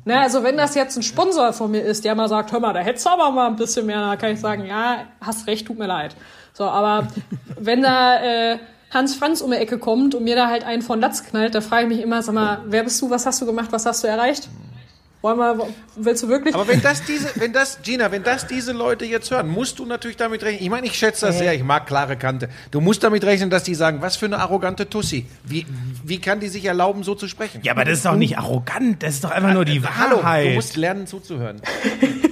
Ne, 0.04 0.20
also 0.20 0.42
wenn 0.42 0.56
das 0.56 0.74
jetzt 0.74 0.96
ein 0.96 1.02
Sponsor 1.02 1.52
von 1.52 1.70
mir 1.70 1.82
ist, 1.82 2.04
der 2.04 2.14
mal 2.14 2.28
sagt, 2.28 2.52
hör 2.52 2.60
mal, 2.60 2.72
da 2.72 2.80
hättest 2.80 3.06
du 3.06 3.10
aber 3.10 3.30
mal 3.30 3.46
ein 3.46 3.56
bisschen 3.56 3.86
mehr, 3.86 4.00
dann 4.00 4.18
kann 4.18 4.32
ich 4.32 4.40
sagen, 4.40 4.66
ja, 4.66 5.06
hast 5.20 5.46
recht, 5.46 5.66
tut 5.66 5.78
mir 5.78 5.86
leid. 5.86 6.16
So, 6.52 6.64
aber 6.64 7.08
wenn 7.58 7.82
da 7.82 8.22
äh, 8.22 8.58
Hans 8.90 9.14
Franz 9.14 9.40
um 9.40 9.50
die 9.50 9.56
Ecke 9.56 9.78
kommt 9.78 10.14
und 10.14 10.24
mir 10.24 10.36
da 10.36 10.48
halt 10.48 10.64
einen 10.64 10.82
von 10.82 11.00
Latz 11.00 11.24
knallt, 11.24 11.54
da 11.54 11.60
frage 11.60 11.84
ich 11.84 11.88
mich 11.88 12.02
immer, 12.02 12.22
sag 12.22 12.34
mal, 12.34 12.62
wer 12.66 12.84
bist 12.84 13.00
du, 13.00 13.10
was 13.10 13.24
hast 13.24 13.40
du 13.40 13.46
gemacht, 13.46 13.72
was 13.72 13.86
hast 13.86 14.04
du 14.04 14.08
erreicht? 14.08 14.48
Wollen 15.22 15.38
wir, 15.38 15.68
willst 15.94 16.24
du 16.24 16.28
wirklich? 16.28 16.52
Aber 16.52 16.66
wenn 16.66 16.82
das 16.82 17.04
diese, 17.04 17.30
wenn 17.36 17.52
das, 17.52 17.80
Gina, 17.82 18.10
wenn 18.10 18.24
das 18.24 18.48
diese 18.48 18.72
Leute 18.72 19.04
jetzt 19.04 19.30
hören, 19.30 19.48
musst 19.48 19.78
du 19.78 19.86
natürlich 19.86 20.16
damit 20.16 20.42
rechnen. 20.42 20.64
Ich 20.64 20.68
meine, 20.68 20.84
ich 20.88 20.94
schätze 20.94 21.26
das 21.26 21.38
sehr, 21.38 21.54
ich 21.54 21.62
mag 21.62 21.86
klare 21.86 22.16
Kante. 22.16 22.48
Du 22.72 22.80
musst 22.80 23.04
damit 23.04 23.22
rechnen, 23.22 23.48
dass 23.48 23.62
die 23.62 23.76
sagen, 23.76 24.02
was 24.02 24.16
für 24.16 24.26
eine 24.26 24.40
arrogante 24.40 24.90
Tussi. 24.90 25.26
Wie, 25.44 25.64
wie 26.02 26.20
kann 26.20 26.40
die 26.40 26.48
sich 26.48 26.64
erlauben, 26.64 27.04
so 27.04 27.14
zu 27.14 27.28
sprechen? 27.28 27.60
Ja, 27.62 27.70
aber 27.72 27.84
das 27.84 27.98
ist 27.98 28.04
doch 28.04 28.16
nicht 28.16 28.36
arrogant, 28.36 29.00
das 29.04 29.14
ist 29.14 29.24
doch 29.24 29.30
einfach 29.30 29.52
nur 29.52 29.64
die 29.64 29.80
Hallo, 29.80 30.16
Wahrheit. 30.16 30.48
du 30.48 30.54
musst 30.54 30.76
lernen 30.76 31.06
zuzuhören. 31.06 31.62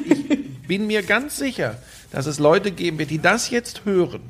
Ich 0.04 0.66
bin 0.66 0.88
mir 0.88 1.04
ganz 1.04 1.36
sicher, 1.36 1.76
dass 2.10 2.26
es 2.26 2.40
Leute 2.40 2.72
geben 2.72 2.98
wird, 2.98 3.10
die 3.10 3.20
das 3.20 3.50
jetzt 3.50 3.84
hören, 3.84 4.22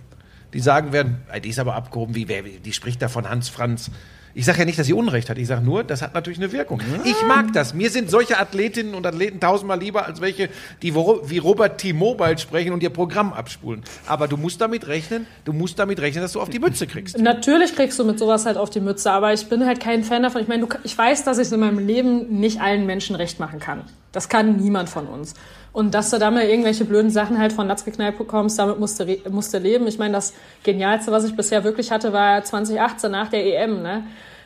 die 0.52 0.60
sagen 0.60 0.92
werden, 0.92 1.22
die 1.42 1.48
ist 1.48 1.58
aber 1.58 1.76
abgehoben, 1.76 2.14
wie, 2.14 2.28
wer, 2.28 2.42
die 2.42 2.72
spricht 2.74 3.00
da 3.00 3.08
von 3.08 3.26
Hans 3.26 3.48
Franz. 3.48 3.90
Ich 4.34 4.44
sage 4.44 4.60
ja 4.60 4.64
nicht, 4.64 4.78
dass 4.78 4.86
sie 4.86 4.92
Unrecht 4.92 5.28
hat. 5.28 5.38
Ich 5.38 5.48
sage 5.48 5.64
nur, 5.64 5.82
das 5.82 6.02
hat 6.02 6.14
natürlich 6.14 6.38
eine 6.38 6.52
Wirkung. 6.52 6.80
Ich 7.04 7.22
mag 7.26 7.52
das. 7.52 7.74
Mir 7.74 7.90
sind 7.90 8.10
solche 8.10 8.38
Athletinnen 8.38 8.94
und 8.94 9.06
Athleten 9.06 9.40
tausendmal 9.40 9.78
lieber 9.78 10.06
als 10.06 10.20
welche, 10.20 10.48
die 10.82 10.94
wie 10.94 11.38
Robert 11.38 11.78
T-Mobile 11.78 12.38
sprechen 12.38 12.72
und 12.72 12.82
ihr 12.82 12.90
Programm 12.90 13.32
abspulen. 13.32 13.82
Aber 14.06 14.28
du 14.28 14.36
musst 14.36 14.60
damit 14.60 14.86
rechnen, 14.86 15.26
du 15.44 15.52
musst 15.52 15.78
damit 15.78 16.00
rechnen, 16.00 16.22
dass 16.22 16.32
du 16.32 16.40
auf 16.40 16.48
die 16.48 16.58
Mütze 16.58 16.86
kriegst. 16.86 17.18
Natürlich 17.18 17.74
kriegst 17.74 17.98
du 17.98 18.04
mit 18.04 18.18
sowas 18.18 18.46
halt 18.46 18.56
auf 18.56 18.70
die 18.70 18.80
Mütze, 18.80 19.10
aber 19.10 19.32
ich 19.32 19.46
bin 19.48 19.66
halt 19.66 19.80
kein 19.80 20.04
Fan 20.04 20.22
davon. 20.22 20.42
Ich 20.42 20.48
meine, 20.48 20.66
ich 20.84 20.96
weiß, 20.96 21.24
dass 21.24 21.38
ich 21.38 21.48
es 21.48 21.52
in 21.52 21.60
meinem 21.60 21.78
Leben 21.78 22.40
nicht 22.40 22.60
allen 22.60 22.86
Menschen 22.86 23.16
recht 23.16 23.40
machen 23.40 23.58
kann. 23.58 23.82
Das 24.12 24.28
kann 24.28 24.56
niemand 24.56 24.88
von 24.88 25.06
uns. 25.06 25.34
Und 25.72 25.94
dass 25.94 26.10
du 26.10 26.18
da 26.18 26.30
mal 26.30 26.44
irgendwelche 26.44 26.84
blöden 26.84 27.10
Sachen 27.10 27.38
halt 27.38 27.52
von 27.52 27.68
Latz 27.68 27.84
geknallt 27.84 28.18
bekommst, 28.18 28.58
damit 28.58 28.80
musst 28.80 28.98
du, 28.98 29.06
musst 29.30 29.54
du 29.54 29.58
leben. 29.58 29.86
Ich 29.86 29.98
meine, 29.98 30.14
das 30.14 30.34
Genialste, 30.64 31.12
was 31.12 31.24
ich 31.24 31.36
bisher 31.36 31.62
wirklich 31.62 31.92
hatte, 31.92 32.12
war 32.12 32.42
2018 32.42 33.10
nach 33.10 33.28
der 33.28 33.46
EM. 33.46 33.82
Ne? 33.82 34.04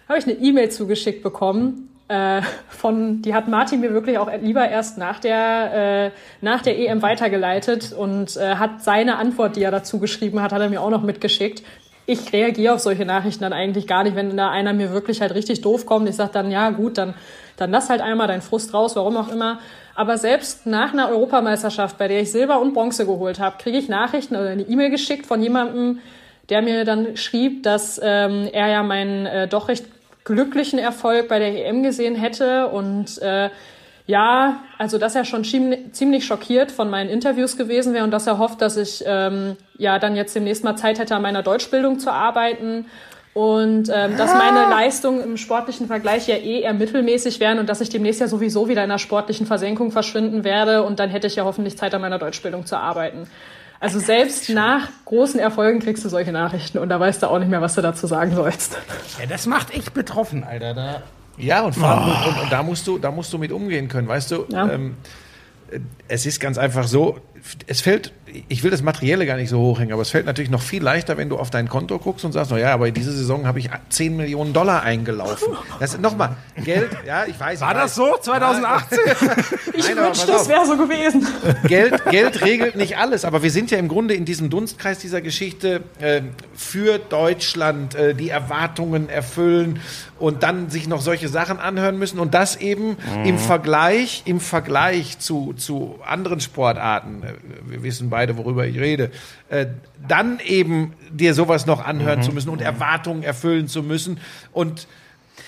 Habe 0.08 0.18
ich 0.18 0.26
eine 0.26 0.34
E-Mail 0.34 0.70
zugeschickt 0.70 1.22
bekommen. 1.22 1.88
Äh, 2.08 2.42
von, 2.68 3.22
die 3.22 3.34
hat 3.34 3.48
Martin 3.48 3.80
mir 3.80 3.94
wirklich 3.94 4.18
auch 4.18 4.30
lieber 4.42 4.68
erst 4.68 4.98
nach 4.98 5.18
der, 5.18 6.10
äh, 6.12 6.44
nach 6.44 6.60
der 6.60 6.78
EM 6.78 7.00
weitergeleitet 7.00 7.94
und 7.94 8.36
äh, 8.36 8.56
hat 8.56 8.82
seine 8.84 9.16
Antwort, 9.16 9.56
die 9.56 9.62
er 9.62 9.70
dazu 9.70 9.98
geschrieben 9.98 10.42
hat, 10.42 10.52
hat 10.52 10.60
er 10.60 10.68
mir 10.68 10.82
auch 10.82 10.90
noch 10.90 11.02
mitgeschickt. 11.02 11.62
Ich 12.04 12.30
reagiere 12.34 12.74
auf 12.74 12.80
solche 12.80 13.06
Nachrichten 13.06 13.42
dann 13.42 13.54
eigentlich 13.54 13.86
gar 13.86 14.04
nicht, 14.04 14.14
wenn 14.14 14.36
da 14.36 14.50
einer 14.50 14.74
mir 14.74 14.92
wirklich 14.92 15.22
halt 15.22 15.34
richtig 15.34 15.62
doof 15.62 15.86
kommt. 15.86 16.06
Ich 16.06 16.16
sage 16.16 16.32
dann, 16.34 16.50
ja 16.50 16.68
gut, 16.68 16.98
dann, 16.98 17.14
dann 17.56 17.70
lass 17.70 17.88
halt 17.88 18.02
einmal 18.02 18.28
deinen 18.28 18.42
Frust 18.42 18.74
raus, 18.74 18.94
warum 18.96 19.16
auch 19.16 19.28
immer. 19.28 19.60
Aber 19.94 20.18
selbst 20.18 20.66
nach 20.66 20.92
einer 20.92 21.08
Europameisterschaft, 21.08 21.98
bei 21.98 22.08
der 22.08 22.20
ich 22.20 22.32
Silber 22.32 22.60
und 22.60 22.74
Bronze 22.74 23.06
geholt 23.06 23.38
habe, 23.38 23.56
kriege 23.58 23.78
ich 23.78 23.88
Nachrichten 23.88 24.34
oder 24.34 24.48
eine 24.48 24.62
E-Mail 24.62 24.90
geschickt 24.90 25.26
von 25.26 25.40
jemandem, 25.42 26.00
der 26.48 26.62
mir 26.62 26.84
dann 26.84 27.16
schrieb, 27.16 27.62
dass 27.62 28.00
ähm, 28.02 28.48
er 28.52 28.68
ja 28.68 28.82
meinen 28.82 29.26
äh, 29.26 29.48
doch 29.48 29.68
recht 29.68 29.86
glücklichen 30.24 30.78
Erfolg 30.78 31.28
bei 31.28 31.38
der 31.38 31.66
EM 31.66 31.82
gesehen 31.82 32.16
hätte. 32.16 32.68
Und 32.68 33.20
äh, 33.22 33.50
ja, 34.06 34.62
also 34.78 34.98
dass 34.98 35.14
er 35.14 35.24
schon 35.24 35.44
ziemlich 35.44 36.26
schockiert 36.26 36.70
von 36.70 36.90
meinen 36.90 37.08
Interviews 37.08 37.56
gewesen 37.56 37.94
wäre 37.94 38.04
und 38.04 38.10
dass 38.10 38.26
er 38.26 38.38
hofft, 38.38 38.60
dass 38.60 38.76
ich 38.76 39.02
ähm, 39.06 39.56
ja 39.78 39.98
dann 39.98 40.16
jetzt 40.16 40.34
demnächst 40.34 40.64
mal 40.64 40.76
Zeit 40.76 40.98
hätte, 40.98 41.14
an 41.14 41.22
meiner 41.22 41.42
Deutschbildung 41.42 41.98
zu 41.98 42.12
arbeiten 42.12 42.86
und 43.34 43.90
ähm, 43.92 44.16
dass 44.16 44.32
meine 44.32 44.70
Leistungen 44.70 45.22
im 45.22 45.36
sportlichen 45.36 45.88
Vergleich 45.88 46.28
ja 46.28 46.36
eh 46.36 46.60
eher 46.60 46.72
mittelmäßig 46.72 47.40
wären 47.40 47.58
und 47.58 47.68
dass 47.68 47.80
ich 47.80 47.88
demnächst 47.88 48.20
ja 48.20 48.28
sowieso 48.28 48.68
wieder 48.68 48.84
in 48.84 48.90
einer 48.90 48.98
sportlichen 48.98 49.46
Versenkung 49.46 49.90
verschwinden 49.90 50.44
werde 50.44 50.84
und 50.84 51.00
dann 51.00 51.10
hätte 51.10 51.26
ich 51.26 51.36
ja 51.36 51.44
hoffentlich 51.44 51.76
Zeit 51.76 51.94
an 51.94 52.00
meiner 52.00 52.18
Deutschbildung 52.18 52.64
zu 52.64 52.78
arbeiten. 52.78 53.26
Also 53.80 53.98
selbst 53.98 54.48
nach 54.50 54.88
großen 55.04 55.40
Erfolgen 55.40 55.80
kriegst 55.80 56.04
du 56.04 56.08
solche 56.08 56.32
Nachrichten 56.32 56.78
und 56.78 56.88
da 56.88 57.00
weißt 57.00 57.22
du 57.22 57.26
auch 57.26 57.38
nicht 57.38 57.50
mehr, 57.50 57.60
was 57.60 57.74
du 57.74 57.82
dazu 57.82 58.06
sagen 58.06 58.34
sollst. 58.34 58.78
Ja, 59.18 59.26
das 59.26 59.46
macht 59.46 59.74
echt 59.74 59.94
betroffen, 59.94 60.44
Alter. 60.44 60.72
Da 60.72 61.02
ja, 61.36 61.62
und, 61.62 61.76
oh. 61.78 61.84
und, 61.84 62.42
und, 62.42 62.52
da 62.52 62.62
musst 62.62 62.86
du, 62.86 62.98
da 62.98 63.10
musst 63.10 63.32
du 63.32 63.38
mit 63.38 63.50
umgehen 63.52 63.88
können, 63.88 64.06
weißt 64.06 64.30
du? 64.30 64.46
Ja. 64.50 64.70
Ähm, 64.70 64.96
es 66.06 66.26
ist 66.26 66.40
ganz 66.40 66.58
einfach 66.58 66.86
so, 66.86 67.18
es 67.66 67.80
fällt, 67.80 68.12
ich 68.48 68.62
will 68.62 68.70
das 68.70 68.82
Materielle 68.82 69.26
gar 69.26 69.36
nicht 69.36 69.50
so 69.50 69.58
hochhängen, 69.58 69.92
aber 69.92 70.02
es 70.02 70.10
fällt 70.10 70.26
natürlich 70.26 70.50
noch 70.50 70.62
viel 70.62 70.82
leichter, 70.82 71.16
wenn 71.16 71.28
du 71.28 71.36
auf 71.36 71.50
dein 71.50 71.68
Konto 71.68 71.98
guckst 71.98 72.24
und 72.24 72.32
sagst, 72.32 72.50
na 72.50 72.58
ja, 72.58 72.72
aber 72.72 72.90
diese 72.90 73.12
Saison 73.12 73.46
habe 73.46 73.58
ich 73.58 73.70
10 73.90 74.16
Millionen 74.16 74.52
Dollar 74.52 74.82
eingelaufen. 74.82 75.54
Das 75.78 75.94
ist 75.94 76.00
nochmal 76.00 76.36
Geld, 76.64 76.90
ja, 77.06 77.26
ich 77.26 77.38
weiß. 77.38 77.60
War 77.60 77.72
ich 77.72 77.76
das 77.76 77.94
so 77.94 78.16
2018? 78.20 78.98
ich 79.74 79.88
Nein, 79.88 80.04
wünschte, 80.04 80.32
es 80.32 80.48
wäre 80.48 80.66
so 80.66 80.76
gewesen. 80.76 81.26
Geld, 81.66 82.04
Geld 82.06 82.42
regelt 82.42 82.76
nicht 82.76 82.96
alles, 82.96 83.24
aber 83.24 83.42
wir 83.42 83.50
sind 83.50 83.70
ja 83.70 83.78
im 83.78 83.88
Grunde 83.88 84.14
in 84.14 84.24
diesem 84.24 84.50
Dunstkreis 84.50 84.98
dieser 84.98 85.20
Geschichte 85.20 85.82
äh, 86.00 86.22
für 86.54 86.98
Deutschland, 86.98 87.94
äh, 87.94 88.14
die 88.14 88.30
Erwartungen 88.30 89.08
erfüllen 89.08 89.80
und 90.18 90.42
dann 90.42 90.70
sich 90.70 90.88
noch 90.88 91.00
solche 91.00 91.28
Sachen 91.28 91.58
anhören 91.58 91.98
müssen 91.98 92.18
und 92.18 92.34
das 92.34 92.56
eben 92.56 92.90
mhm. 92.90 93.24
im 93.24 93.38
Vergleich, 93.38 94.22
im 94.24 94.40
Vergleich 94.40 95.18
zu, 95.18 95.52
zu 95.54 95.98
anderen 96.06 96.40
Sportarten, 96.40 97.22
äh, 97.22 97.33
wir 97.66 97.82
wissen 97.82 98.10
beide, 98.10 98.36
worüber 98.36 98.66
ich 98.66 98.78
rede, 98.78 99.10
äh, 99.48 99.66
dann 100.06 100.40
eben 100.40 100.94
dir 101.10 101.34
sowas 101.34 101.66
noch 101.66 101.84
anhören 101.84 102.20
mhm. 102.20 102.24
zu 102.24 102.32
müssen 102.32 102.48
und 102.50 102.60
Erwartungen 102.60 103.22
erfüllen 103.22 103.68
zu 103.68 103.82
müssen 103.82 104.18
und 104.52 104.86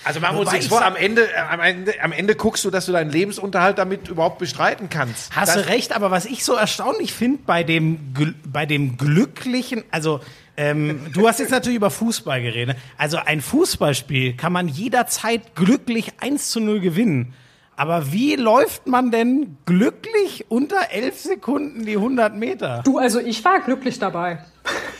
also 0.03 0.19
machen 0.19 0.35
wir 0.35 0.41
uns 0.41 0.51
nichts 0.51 0.67
vor, 0.67 0.83
am 0.83 0.95
Ende, 0.95 1.23
äh, 1.31 1.37
am, 1.49 1.59
Ende, 1.59 1.93
am 2.01 2.11
Ende 2.11 2.35
guckst 2.35 2.63
du, 2.65 2.69
dass 2.69 2.85
du 2.85 2.91
deinen 2.91 3.11
Lebensunterhalt 3.11 3.77
damit 3.77 4.07
überhaupt 4.09 4.37
bestreiten 4.37 4.89
kannst. 4.89 5.35
Hast 5.35 5.55
das 5.55 5.63
du 5.63 5.69
recht, 5.69 5.95
aber 5.95 6.11
was 6.11 6.25
ich 6.25 6.43
so 6.43 6.53
erstaunlich 6.53 7.13
finde 7.13 7.39
bei 7.45 7.63
dem, 7.63 8.13
bei 8.45 8.65
dem 8.65 8.97
glücklichen, 8.97 9.83
also 9.91 10.19
ähm, 10.57 11.01
du 11.13 11.27
hast 11.27 11.39
jetzt 11.39 11.51
natürlich 11.51 11.77
über 11.77 11.91
Fußball 11.91 12.41
geredet. 12.41 12.77
Also 12.97 13.17
ein 13.17 13.41
Fußballspiel 13.41 14.35
kann 14.35 14.51
man 14.51 14.67
jederzeit 14.67 15.55
glücklich 15.55 16.13
1 16.19 16.49
zu 16.49 16.59
0 16.59 16.79
gewinnen. 16.79 17.33
Aber 17.77 18.11
wie 18.11 18.35
läuft 18.35 18.87
man 18.87 19.11
denn 19.11 19.57
glücklich 19.65 20.45
unter 20.49 20.89
11 20.91 21.19
Sekunden 21.19 21.85
die 21.85 21.95
100 21.95 22.35
Meter? 22.35 22.81
Du, 22.83 22.97
also 22.97 23.19
ich 23.19 23.45
war 23.45 23.61
glücklich 23.61 23.99
dabei. 23.99 24.39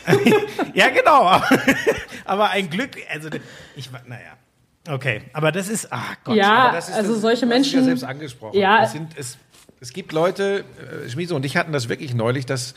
ja, 0.76 0.90
genau. 0.90 1.42
Aber 2.26 2.52
ein 2.52 2.70
Glück, 2.70 2.92
also 3.12 3.30
ich 3.76 3.92
war, 3.92 4.02
naja. 4.06 4.38
Okay, 4.90 5.24
aber 5.34 5.52
das 5.52 5.68
ist, 5.68 5.90
ach 5.92 6.16
Gott. 6.24 6.38
Ja, 6.38 6.72
das 6.72 6.88
ist, 6.88 6.96
also 6.96 7.12
das, 7.12 7.22
solche 7.22 7.46
Menschen. 7.46 7.80
Ja 7.80 7.84
selbst 7.84 8.06
angesprochen. 8.06 8.58
Ja. 8.58 8.84
Es, 8.84 8.94
sind, 8.94 9.18
es, 9.18 9.38
es 9.82 9.92
gibt 9.92 10.14
Leute, 10.14 10.64
äh, 11.04 11.10
Schmiese 11.10 11.36
und 11.36 11.44
ich 11.44 11.58
hatten 11.58 11.74
das 11.74 11.90
wirklich 11.90 12.14
neulich, 12.14 12.46
dass 12.46 12.74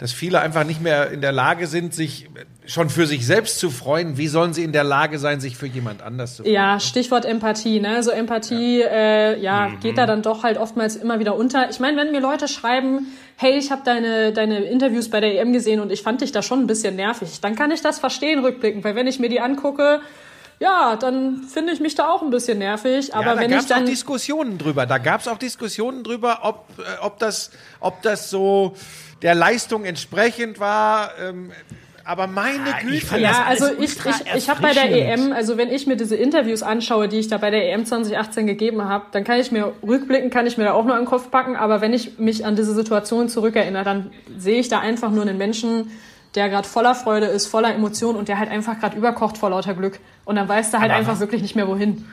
dass 0.00 0.12
viele 0.12 0.40
einfach 0.40 0.64
nicht 0.64 0.80
mehr 0.80 1.10
in 1.10 1.20
der 1.20 1.30
Lage 1.30 1.66
sind, 1.66 1.92
sich 1.92 2.30
schon 2.64 2.88
für 2.88 3.06
sich 3.06 3.26
selbst 3.26 3.58
zu 3.58 3.68
freuen. 3.68 4.16
Wie 4.16 4.28
sollen 4.28 4.54
sie 4.54 4.64
in 4.64 4.72
der 4.72 4.82
Lage 4.82 5.18
sein, 5.18 5.40
sich 5.40 5.58
für 5.58 5.66
jemand 5.66 6.00
anders 6.00 6.36
zu 6.36 6.42
freuen? 6.42 6.54
Ja, 6.54 6.80
Stichwort 6.80 7.26
Empathie. 7.26 7.80
Ne? 7.80 8.02
So 8.02 8.10
Empathie, 8.10 8.80
ja, 8.80 8.86
äh, 8.86 9.40
ja 9.40 9.68
mhm. 9.68 9.80
geht 9.80 9.98
da 9.98 10.06
dann 10.06 10.22
doch 10.22 10.42
halt 10.42 10.56
oftmals 10.56 10.96
immer 10.96 11.18
wieder 11.18 11.36
unter. 11.36 11.68
Ich 11.68 11.80
meine, 11.80 11.98
wenn 11.98 12.12
mir 12.12 12.20
Leute 12.20 12.48
schreiben, 12.48 13.08
hey, 13.36 13.58
ich 13.58 13.70
habe 13.70 13.82
deine, 13.84 14.32
deine 14.32 14.60
Interviews 14.60 15.10
bei 15.10 15.20
der 15.20 15.38
EM 15.38 15.52
gesehen 15.52 15.80
und 15.80 15.92
ich 15.92 16.02
fand 16.02 16.22
dich 16.22 16.32
da 16.32 16.40
schon 16.40 16.60
ein 16.60 16.66
bisschen 16.66 16.96
nervig, 16.96 17.40
dann 17.42 17.54
kann 17.54 17.70
ich 17.70 17.82
das 17.82 17.98
verstehen 17.98 18.42
rückblickend, 18.42 18.82
weil 18.84 18.94
wenn 18.94 19.06
ich 19.06 19.18
mir 19.18 19.28
die 19.28 19.40
angucke, 19.40 20.00
ja, 20.60 20.96
dann 20.96 21.42
finde 21.44 21.72
ich 21.72 21.80
mich 21.80 21.94
da 21.94 22.10
auch 22.10 22.22
ein 22.22 22.30
bisschen 22.30 22.58
nervig. 22.58 23.14
Aber 23.14 23.26
ja, 23.26 23.34
da 23.34 23.40
wenn 23.40 23.52
ich 23.52 23.66
dann 23.66 23.82
auch 23.82 23.86
Diskussionen 23.86 24.56
drüber. 24.56 24.86
Da 24.86 24.98
gab 24.98 25.20
es 25.22 25.28
auch 25.28 25.38
Diskussionen 25.38 26.04
drüber, 26.04 26.40
ob, 26.42 26.66
äh, 26.78 26.82
ob 27.02 27.18
das, 27.18 27.50
ob 27.80 28.02
das 28.02 28.30
so 28.30 28.74
der 29.22 29.34
Leistung 29.34 29.84
entsprechend 29.84 30.60
war. 30.60 31.10
Ähm, 31.20 31.50
aber 32.04 32.26
meine 32.26 32.72
Güte. 32.82 33.18
Ja, 33.18 33.44
also 33.46 33.66
ich, 33.78 33.96
ich, 34.04 34.34
ich 34.34 34.50
habe 34.50 34.62
bei 34.62 34.72
der 34.72 34.90
EM, 34.90 35.32
also 35.32 35.56
wenn 35.56 35.70
ich 35.70 35.86
mir 35.86 35.96
diese 35.96 36.16
Interviews 36.16 36.62
anschaue, 36.62 37.08
die 37.08 37.18
ich 37.18 37.28
da 37.28 37.38
bei 37.38 37.50
der 37.50 37.72
EM 37.72 37.84
2018 37.84 38.46
gegeben 38.46 38.84
habe, 38.84 39.06
dann 39.12 39.22
kann 39.22 39.38
ich 39.38 39.52
mir 39.52 39.72
rückblicken, 39.86 40.30
kann 40.30 40.46
ich 40.46 40.58
mir 40.58 40.64
da 40.64 40.72
auch 40.72 40.84
nur 40.84 40.96
einen 40.96 41.06
Kopf 41.06 41.30
packen. 41.30 41.56
Aber 41.56 41.80
wenn 41.80 41.92
ich 41.92 42.18
mich 42.18 42.44
an 42.44 42.56
diese 42.56 42.74
Situation 42.74 43.28
zurückerinnere, 43.28 43.84
dann 43.84 44.10
sehe 44.36 44.58
ich 44.58 44.68
da 44.68 44.80
einfach 44.80 45.10
nur 45.10 45.22
einen 45.22 45.38
Menschen, 45.38 45.90
der 46.34 46.48
gerade 46.48 46.66
voller 46.66 46.94
Freude 46.94 47.26
ist, 47.26 47.46
voller 47.46 47.74
Emotion 47.74 48.16
und 48.16 48.28
der 48.28 48.38
halt 48.38 48.50
einfach 48.50 48.80
gerade 48.80 48.96
überkocht 48.96 49.38
vor 49.38 49.50
lauter 49.50 49.74
Glück. 49.74 50.00
Und 50.24 50.36
dann 50.36 50.48
weiß 50.48 50.70
der 50.70 50.80
halt 50.80 50.90
aber 50.90 50.98
einfach 50.98 51.14
was? 51.14 51.20
wirklich 51.20 51.42
nicht 51.42 51.54
mehr 51.54 51.68
wohin. 51.68 52.06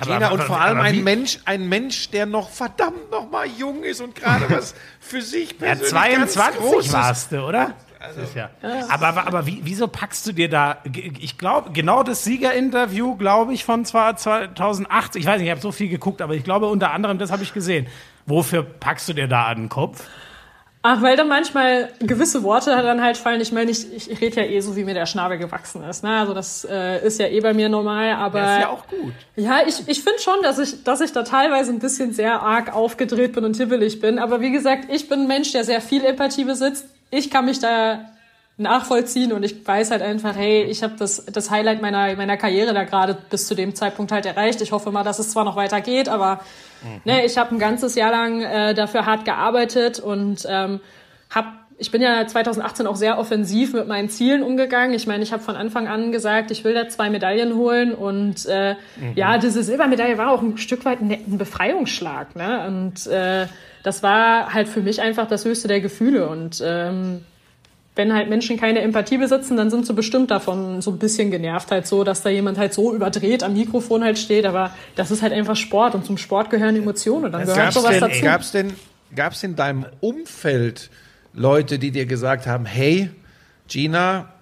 Aber, 0.00 0.32
und 0.32 0.42
vor 0.42 0.60
allem 0.60 0.78
ein 0.80 1.04
Mensch, 1.04 1.38
ein 1.44 1.68
Mensch, 1.68 2.10
der 2.10 2.26
noch 2.26 2.50
verdammt 2.50 3.10
noch 3.10 3.30
mal 3.30 3.46
jung 3.46 3.84
ist 3.84 4.00
und 4.00 4.14
gerade 4.14 4.46
was 4.50 4.74
für 4.98 5.22
sich 5.22 5.58
persönlich 5.58 5.90
Ja, 5.92 6.26
22 6.26 6.92
warst 6.92 7.32
du, 7.32 7.40
oder? 7.46 7.74
Also, 8.00 8.22
ja. 8.34 8.48
Aber, 8.88 9.08
aber, 9.08 9.26
aber 9.26 9.46
wie, 9.46 9.60
wieso 9.62 9.86
packst 9.86 10.26
du 10.26 10.32
dir 10.32 10.48
da, 10.48 10.78
ich 11.18 11.36
glaube, 11.36 11.72
genau 11.72 12.02
das 12.02 12.24
Siegerinterview, 12.24 13.16
glaube 13.16 13.52
ich, 13.52 13.66
von 13.66 13.84
2008, 13.84 15.16
ich 15.16 15.26
weiß 15.26 15.38
nicht, 15.38 15.48
ich 15.48 15.50
habe 15.50 15.60
so 15.60 15.70
viel 15.70 15.90
geguckt, 15.90 16.22
aber 16.22 16.34
ich 16.34 16.42
glaube 16.42 16.66
unter 16.66 16.92
anderem, 16.92 17.18
das 17.18 17.30
habe 17.30 17.42
ich 17.42 17.52
gesehen. 17.52 17.88
Wofür 18.24 18.62
packst 18.62 19.06
du 19.10 19.12
dir 19.12 19.28
da 19.28 19.46
an 19.46 19.58
den 19.58 19.68
Kopf? 19.68 20.04
Ach, 20.82 21.02
weil 21.02 21.14
da 21.14 21.24
manchmal 21.24 21.90
gewisse 22.00 22.42
Worte 22.42 22.70
dann 22.70 23.02
halt 23.02 23.18
fallen. 23.18 23.42
Ich 23.42 23.52
meine, 23.52 23.70
ich, 23.70 23.94
ich 23.94 24.20
rede 24.20 24.40
ja 24.40 24.46
eh 24.46 24.60
so, 24.60 24.76
wie 24.76 24.84
mir 24.84 24.94
der 24.94 25.04
Schnabel 25.04 25.36
gewachsen 25.36 25.84
ist. 25.84 26.02
Ne? 26.02 26.08
Also 26.08 26.32
das 26.32 26.64
äh, 26.64 27.06
ist 27.06 27.20
ja 27.20 27.26
eh 27.26 27.40
bei 27.40 27.52
mir 27.52 27.68
normal, 27.68 28.12
aber. 28.12 28.40
Das 28.40 28.52
ist 28.52 28.60
ja 28.60 28.68
auch 28.70 28.86
gut. 28.86 29.12
Ja, 29.36 29.60
ich, 29.66 29.86
ich 29.86 30.02
finde 30.02 30.20
schon, 30.20 30.42
dass 30.42 30.58
ich, 30.58 30.82
dass 30.82 31.02
ich 31.02 31.12
da 31.12 31.22
teilweise 31.22 31.70
ein 31.70 31.80
bisschen 31.80 32.14
sehr 32.14 32.40
arg 32.40 32.74
aufgedreht 32.74 33.34
bin 33.34 33.44
und 33.44 33.58
hibbelig 33.58 34.00
bin. 34.00 34.18
Aber 34.18 34.40
wie 34.40 34.52
gesagt, 34.52 34.86
ich 34.90 35.06
bin 35.06 35.20
ein 35.20 35.26
Mensch, 35.26 35.52
der 35.52 35.64
sehr 35.64 35.82
viel 35.82 36.02
Empathie 36.02 36.44
besitzt. 36.44 36.86
Ich 37.10 37.30
kann 37.30 37.44
mich 37.44 37.58
da 37.58 38.06
nachvollziehen 38.60 39.32
und 39.32 39.42
ich 39.42 39.66
weiß 39.66 39.90
halt 39.90 40.02
einfach, 40.02 40.36
hey, 40.36 40.62
ich 40.62 40.82
habe 40.82 40.94
das, 40.98 41.24
das 41.26 41.50
Highlight 41.50 41.82
meiner, 41.82 42.14
meiner 42.16 42.36
Karriere 42.36 42.74
da 42.74 42.84
gerade 42.84 43.16
bis 43.30 43.46
zu 43.46 43.54
dem 43.54 43.74
Zeitpunkt 43.74 44.12
halt 44.12 44.26
erreicht. 44.26 44.60
Ich 44.60 44.72
hoffe 44.72 44.90
mal, 44.90 45.02
dass 45.02 45.18
es 45.18 45.30
zwar 45.30 45.44
noch 45.44 45.56
weiter 45.56 45.80
geht, 45.80 46.08
aber 46.08 46.40
mhm. 46.82 47.00
ne, 47.04 47.24
ich 47.24 47.38
habe 47.38 47.54
ein 47.54 47.58
ganzes 47.58 47.94
Jahr 47.94 48.10
lang 48.10 48.42
äh, 48.42 48.74
dafür 48.74 49.06
hart 49.06 49.24
gearbeitet 49.24 49.98
und 49.98 50.46
ähm, 50.48 50.80
habe 51.30 51.48
ich 51.80 51.90
bin 51.90 52.02
ja 52.02 52.26
2018 52.26 52.86
auch 52.86 52.96
sehr 52.96 53.18
offensiv 53.18 53.72
mit 53.72 53.88
meinen 53.88 54.10
Zielen 54.10 54.42
umgegangen. 54.42 54.92
Ich 54.92 55.06
meine, 55.06 55.22
ich 55.22 55.32
habe 55.32 55.42
von 55.42 55.56
Anfang 55.56 55.88
an 55.88 56.12
gesagt, 56.12 56.50
ich 56.50 56.62
will 56.62 56.74
da 56.74 56.90
zwei 56.90 57.08
Medaillen 57.08 57.54
holen 57.54 57.94
und 57.94 58.44
äh, 58.44 58.74
mhm. 58.96 59.12
ja, 59.14 59.38
diese 59.38 59.62
Silbermedaille 59.62 60.18
war 60.18 60.30
auch 60.30 60.42
ein 60.42 60.58
Stück 60.58 60.84
weit 60.84 61.00
ein, 61.00 61.10
ein 61.10 61.38
Befreiungsschlag. 61.38 62.36
Ne? 62.36 62.66
Und 62.66 63.06
äh, 63.06 63.46
das 63.82 64.02
war 64.02 64.52
halt 64.52 64.68
für 64.68 64.82
mich 64.82 65.00
einfach 65.00 65.26
das 65.26 65.46
höchste 65.46 65.68
der 65.68 65.80
Gefühle 65.80 66.28
und 66.28 66.62
ähm, 66.62 67.24
wenn 68.00 68.14
halt 68.14 68.30
Menschen 68.30 68.58
keine 68.58 68.80
Empathie 68.80 69.18
besitzen, 69.18 69.58
dann 69.58 69.68
sind 69.68 69.84
sie 69.84 69.92
bestimmt 69.92 70.30
davon 70.30 70.80
so 70.80 70.90
ein 70.90 70.98
bisschen 70.98 71.30
genervt 71.30 71.70
halt 71.70 71.86
so, 71.86 72.02
dass 72.02 72.22
da 72.22 72.30
jemand 72.30 72.56
halt 72.56 72.72
so 72.72 72.94
überdreht 72.94 73.42
am 73.42 73.52
Mikrofon 73.52 74.02
halt 74.02 74.18
steht. 74.18 74.46
Aber 74.46 74.74
das 74.96 75.10
ist 75.10 75.20
halt 75.20 75.34
einfach 75.34 75.54
Sport 75.54 75.94
und 75.94 76.06
zum 76.06 76.16
Sport 76.16 76.48
gehören 76.48 76.76
Emotionen 76.76 77.26
und 77.26 77.32
dann 77.32 77.42
gehört 77.42 77.58
Gab's 77.58 77.74
sowas 77.74 77.90
denn, 77.90 78.00
dazu. 78.00 78.22
Gab's 78.22 78.52
denn, 78.52 78.72
gab's 79.14 79.42
in 79.42 79.54
deinem 79.54 79.84
Umfeld 80.00 80.88
Leute, 81.34 81.78
die 81.78 81.90
dir 81.90 82.06
gesagt 82.06 82.46
haben, 82.46 82.64
hey, 82.64 83.10
Gina, 83.68 84.32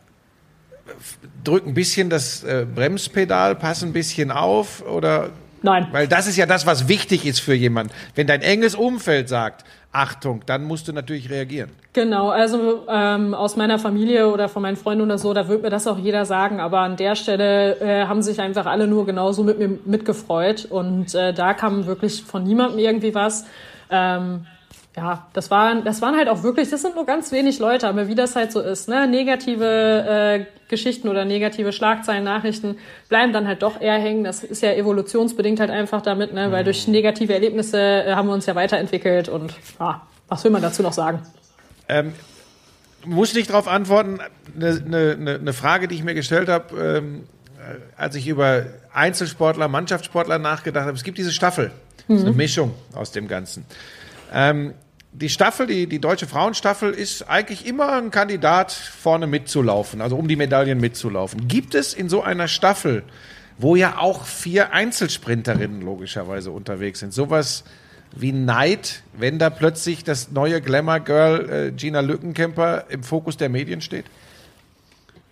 drück 1.43 1.67
ein 1.67 1.75
bisschen 1.75 2.09
das 2.09 2.45
äh, 2.45 2.65
Bremspedal, 2.73 3.57
pass 3.57 3.83
ein 3.83 3.93
bisschen 3.93 4.31
auf 4.31 4.87
oder 4.87 5.31
Nein. 5.63 5.89
weil 5.91 6.07
das 6.07 6.29
ist 6.29 6.37
ja 6.37 6.47
das, 6.47 6.65
was 6.65 6.87
wichtig 6.87 7.27
ist 7.27 7.41
für 7.41 7.55
jemanden. 7.55 7.93
Wenn 8.15 8.29
dein 8.29 8.41
enges 8.41 8.77
Umfeld 8.77 9.29
sagt, 9.29 9.65
Achtung, 9.91 10.43
dann 10.45 10.65
musst 10.65 10.87
du 10.87 10.93
natürlich 10.93 11.31
reagieren. 11.31 11.71
Genau, 11.95 12.29
also 12.29 12.85
ähm, 12.89 13.35
aus 13.35 13.57
meiner 13.57 13.79
Familie 13.79 14.29
oder 14.29 14.49
von 14.49 14.63
meinen 14.63 14.77
Freunden 14.77 15.03
oder 15.03 15.17
so, 15.17 15.33
da 15.33 15.49
wird 15.49 15.63
mir 15.63 15.71
das 15.71 15.87
auch 15.87 15.99
jeder 15.99 16.27
sagen, 16.27 16.61
aber 16.61 16.81
an 16.81 16.97
der 16.97 17.17
Stelle 17.17 17.81
äh, 17.81 18.07
haben 18.07 18.21
sich 18.23 18.41
einfach 18.41 18.67
alle 18.67 18.87
nur 18.87 19.07
genauso 19.07 19.43
mit 19.43 19.59
mir 19.59 19.79
mitgefreut 19.87 20.67
und 20.67 21.15
äh, 21.15 21.33
da 21.33 21.55
kam 21.55 21.87
wirklich 21.87 22.23
von 22.23 22.45
niemandem 22.45 22.79
irgendwie 22.79 23.15
was. 23.15 23.47
Ähm, 23.91 24.47
ja, 24.99 25.29
das 25.33 25.51
waren, 25.51 25.85
das 25.85 26.03
waren 26.03 26.17
halt 26.17 26.29
auch 26.29 26.43
wirklich, 26.43 26.71
das 26.71 26.83
sind 26.83 26.97
nur 26.97 27.07
ganz 27.07 27.31
wenig 27.31 27.61
Leute, 27.61 27.87
aber 27.87 28.09
wie 28.09 28.17
das 28.17 28.35
halt 28.35 28.51
so 28.51 28.61
ist, 28.61 28.89
ne, 28.89 29.07
negative 29.07 29.65
äh, 29.65 30.45
Geschichten 30.69 31.09
oder 31.09 31.25
negative 31.25 31.73
Schlagzeilen, 31.73 32.25
Nachrichten 32.25 32.79
bleiben 33.09 33.33
dann 33.33 33.47
halt 33.47 33.63
doch 33.63 33.81
eher 33.81 33.99
hängen. 33.99 34.25
Das 34.25 34.43
ist 34.43 34.61
ja 34.61 34.73
evolutionsbedingt 34.73 35.61
halt 35.61 35.71
einfach 35.71 36.03
damit, 36.03 36.35
ne, 36.35 36.51
weil 36.51 36.65
durch 36.65 36.89
negative 36.89 37.33
Erlebnisse 37.33 37.79
äh, 37.79 38.15
haben 38.15 38.29
wir 38.29 38.35
uns 38.35 38.47
ja 38.47 38.57
weiterentwickelt 38.57 39.29
und 39.29 39.55
ja, 39.79 40.03
was 40.27 40.43
will 40.43 40.51
man 40.51 40.63
dazu 40.63 40.83
noch 40.83 40.93
sagen? 40.93 41.23
Ähm, 41.89 42.13
muss 43.05 43.35
nicht 43.35 43.51
darauf 43.51 43.69
antworten. 43.69 44.19
Eine 44.57 45.17
ne, 45.17 45.39
ne, 45.39 45.53
Frage, 45.53 45.87
die 45.87 45.95
ich 45.95 46.03
mir 46.03 46.15
gestellt 46.15 46.49
habe, 46.49 46.99
ähm, 46.99 47.25
als 47.97 48.17
ich 48.17 48.27
über 48.27 48.67
Einzelsportler, 48.93 49.69
Mannschaftssportler 49.69 50.39
nachgedacht 50.39 50.87
habe. 50.87 50.97
Es 50.97 51.05
gibt 51.05 51.19
diese 51.19 51.33
Staffel. 51.33 51.71
Ist 52.09 52.25
eine 52.25 52.33
Mischung 52.33 52.75
aus 52.95 53.13
dem 53.13 53.29
Ganzen. 53.29 53.67
Ähm, 54.33 54.75
die 55.13 55.29
Staffel, 55.29 55.67
die, 55.67 55.87
die 55.87 56.01
deutsche 56.01 56.27
Frauenstaffel, 56.27 56.93
ist 56.93 57.29
eigentlich 57.29 57.67
immer 57.67 57.93
ein 57.93 58.11
Kandidat, 58.11 58.73
vorne 58.73 59.27
mitzulaufen, 59.27 60.01
also 60.01 60.17
um 60.17 60.29
die 60.29 60.37
Medaillen 60.37 60.81
mitzulaufen. 60.81 61.49
Gibt 61.49 61.75
es 61.75 61.95
in 61.95 62.09
so 62.09 62.23
einer 62.23 62.47
Staffel, 62.47 63.03
wo 63.57 63.75
ja 63.75 63.99
auch 63.99 64.25
vier 64.25 64.73
Einzelsprinterinnen 64.73 65.81
logischerweise 65.81 66.51
unterwegs 66.51 67.01
sind, 67.01 67.13
sowas 67.13 67.65
wie 68.15 68.33
Neid, 68.33 69.03
wenn 69.17 69.39
da 69.39 69.51
plötzlich 69.51 70.05
das 70.05 70.31
neue 70.31 70.61
Glamour-Girl 70.61 71.51
äh, 71.51 71.73
Gina 71.73 72.01
Lückenkämper 72.01 72.85
im 72.89 73.03
Fokus 73.03 73.37
der 73.37 73.49
Medien 73.49 73.81
steht? 73.81 74.05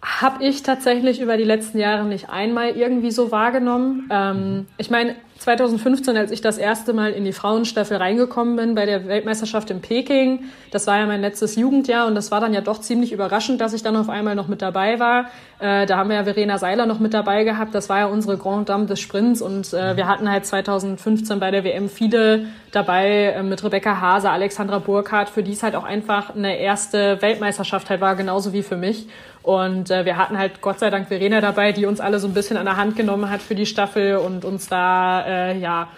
Habe 0.02 0.44
ich 0.44 0.62
tatsächlich 0.62 1.20
über 1.20 1.36
die 1.36 1.44
letzten 1.44 1.78
Jahre 1.78 2.04
nicht 2.04 2.28
einmal 2.28 2.70
irgendwie 2.76 3.10
so 3.10 3.32
wahrgenommen. 3.32 4.08
Ähm, 4.10 4.66
ich 4.78 4.90
meine, 4.90 5.16
2015, 5.38 6.16
als 6.16 6.30
ich 6.30 6.40
das 6.40 6.58
erste 6.58 6.92
Mal 6.92 7.12
in 7.12 7.24
die 7.24 7.32
Frauenstaffel 7.32 7.96
reingekommen 7.98 8.56
bin 8.56 8.74
bei 8.74 8.86
der 8.86 9.06
Weltmeisterschaft 9.06 9.70
in 9.70 9.80
Peking, 9.80 10.44
das 10.70 10.86
war 10.86 10.98
ja 10.98 11.06
mein 11.06 11.20
letztes 11.20 11.56
Jugendjahr 11.56 12.06
und 12.06 12.14
das 12.14 12.30
war 12.30 12.40
dann 12.40 12.54
ja 12.54 12.60
doch 12.60 12.80
ziemlich 12.80 13.12
überraschend, 13.12 13.60
dass 13.60 13.72
ich 13.72 13.82
dann 13.82 13.96
auf 13.96 14.08
einmal 14.08 14.34
noch 14.34 14.48
mit 14.48 14.62
dabei 14.62 14.98
war. 14.98 15.26
Äh, 15.58 15.86
da 15.86 15.98
haben 15.98 16.08
wir 16.08 16.16
ja 16.16 16.24
Verena 16.24 16.58
Seiler 16.58 16.86
noch 16.86 17.00
mit 17.00 17.14
dabei 17.14 17.44
gehabt, 17.44 17.74
das 17.74 17.88
war 17.88 17.98
ja 17.98 18.06
unsere 18.06 18.36
Grand 18.38 18.68
Dame 18.68 18.86
des 18.86 19.00
Sprints 19.00 19.42
und 19.42 19.72
äh, 19.72 19.96
wir 19.96 20.08
hatten 20.08 20.30
halt 20.30 20.46
2015 20.46 21.38
bei 21.38 21.50
der 21.50 21.64
WM 21.64 21.88
viele 21.88 22.46
dabei 22.72 23.34
äh, 23.36 23.42
mit 23.42 23.62
Rebecca 23.64 24.00
Hase, 24.00 24.30
Alexandra 24.30 24.78
Burkhardt, 24.78 25.28
für 25.28 25.42
die 25.42 25.52
es 25.52 25.62
halt 25.62 25.74
auch 25.74 25.84
einfach 25.84 26.34
eine 26.34 26.58
erste 26.58 27.20
Weltmeisterschaft 27.22 27.90
halt 27.90 28.00
war, 28.00 28.16
genauso 28.16 28.52
wie 28.52 28.62
für 28.62 28.76
mich. 28.76 29.08
Und 29.46 29.92
äh, 29.92 30.04
wir 30.04 30.16
hatten 30.16 30.36
halt 30.36 30.60
Gott 30.60 30.80
sei 30.80 30.90
Dank 30.90 31.06
Verena 31.06 31.40
dabei, 31.40 31.70
die 31.70 31.86
uns 31.86 32.00
alle 32.00 32.18
so 32.18 32.26
ein 32.26 32.34
bisschen 32.34 32.56
an 32.56 32.64
der 32.64 32.76
Hand 32.76 32.96
genommen 32.96 33.30
hat 33.30 33.40
für 33.40 33.54
die 33.54 33.64
Staffel 33.64 34.16
und 34.16 34.44
uns 34.44 34.68
da 34.68 35.24
äh, 35.26 35.58
ja 35.58 35.88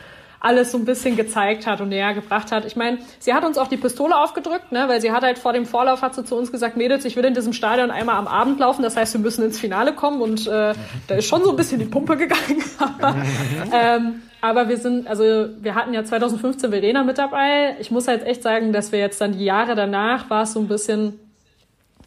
alles 0.40 0.70
so 0.70 0.78
ein 0.78 0.84
bisschen 0.84 1.16
gezeigt 1.16 1.66
hat 1.66 1.80
und 1.80 1.88
näher 1.88 2.14
gebracht 2.14 2.52
hat. 2.52 2.64
Ich 2.64 2.76
meine, 2.76 2.98
sie 3.18 3.34
hat 3.34 3.44
uns 3.44 3.58
auch 3.58 3.68
die 3.68 3.76
Pistole 3.76 4.16
aufgedrückt, 4.16 4.70
ne, 4.70 4.84
weil 4.88 5.00
sie 5.00 5.10
hat 5.10 5.22
halt 5.22 5.38
vor 5.38 5.52
dem 5.52 5.66
Vorlauf 5.66 6.02
hat 6.02 6.14
sie 6.14 6.24
zu 6.24 6.36
uns 6.36 6.52
gesagt, 6.52 6.76
Mädels, 6.76 7.04
ich 7.04 7.16
will 7.16 7.24
in 7.24 7.34
diesem 7.34 7.52
Stadion 7.52 7.90
einmal 7.90 8.16
am 8.16 8.28
Abend 8.28 8.60
laufen, 8.60 8.82
das 8.82 8.96
heißt, 8.96 9.14
wir 9.14 9.20
müssen 9.20 9.44
ins 9.44 9.58
Finale 9.58 9.92
kommen 9.92 10.22
und 10.22 10.46
äh, 10.46 10.74
da 11.08 11.14
ist 11.14 11.26
schon 11.26 11.42
so 11.42 11.50
ein 11.50 11.56
bisschen 11.56 11.80
die 11.80 11.86
Pumpe 11.86 12.16
gegangen. 12.16 12.62
aber, 12.78 13.16
ähm, 13.72 14.22
aber 14.40 14.68
wir 14.68 14.76
sind, 14.76 15.08
also 15.08 15.24
wir 15.60 15.74
hatten 15.74 15.92
ja 15.92 16.04
2015 16.04 16.70
Verena 16.70 17.02
mit 17.02 17.18
dabei. 17.18 17.76
Ich 17.80 17.90
muss 17.90 18.06
halt 18.06 18.24
echt 18.24 18.42
sagen, 18.42 18.72
dass 18.72 18.92
wir 18.92 19.00
jetzt 19.00 19.20
dann 19.20 19.32
die 19.32 19.44
Jahre 19.44 19.74
danach 19.74 20.30
war 20.30 20.44
es 20.44 20.52
so 20.52 20.60
ein 20.60 20.68
bisschen 20.68 21.18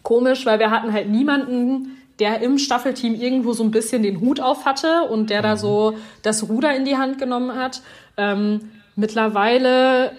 komisch, 0.04 0.46
weil 0.46 0.60
wir 0.60 0.72
hatten 0.72 0.94
halt 0.94 1.10
niemanden, 1.10 1.98
der 2.22 2.40
im 2.42 2.60
Staffelteam 2.60 3.16
irgendwo 3.16 3.54
so 3.54 3.64
ein 3.64 3.72
bisschen 3.72 4.04
den 4.04 4.22
Hut 4.22 4.40
auf 4.40 4.66
hatte 4.66 5.06
und 5.10 5.32
der 5.32 5.42
da 5.42 5.58
so 5.58 5.98
das 6.22 6.48
Ruder 6.48 6.76
in 6.76 6.86
die 6.86 6.96
Hand 6.96 7.18
genommen 7.18 7.56
hat. 7.56 7.82
Ähm, 8.16 8.70
mittlerweile 8.96 10.12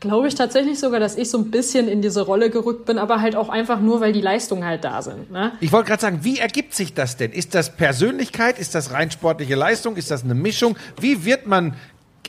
glaube 0.00 0.28
ich 0.28 0.34
tatsächlich 0.34 0.78
sogar, 0.78 1.00
dass 1.00 1.18
ich 1.18 1.28
so 1.28 1.36
ein 1.36 1.50
bisschen 1.50 1.86
in 1.86 2.00
diese 2.00 2.22
Rolle 2.22 2.48
gerückt 2.48 2.86
bin, 2.86 2.96
aber 2.96 3.20
halt 3.20 3.36
auch 3.36 3.50
einfach 3.50 3.78
nur, 3.78 4.00
weil 4.00 4.14
die 4.14 4.22
Leistungen 4.22 4.64
halt 4.64 4.84
da 4.84 5.02
sind. 5.02 5.30
Ne? 5.30 5.52
Ich 5.60 5.70
wollte 5.70 5.88
gerade 5.88 6.00
sagen, 6.00 6.20
wie 6.22 6.38
ergibt 6.38 6.72
sich 6.74 6.94
das 6.94 7.18
denn? 7.18 7.30
Ist 7.30 7.54
das 7.54 7.76
Persönlichkeit? 7.76 8.58
Ist 8.58 8.74
das 8.74 8.92
rein 8.92 9.10
sportliche 9.10 9.54
Leistung? 9.54 9.96
Ist 9.96 10.10
das 10.10 10.24
eine 10.24 10.34
Mischung? 10.34 10.78
Wie 10.98 11.26
wird 11.26 11.46
man 11.46 11.74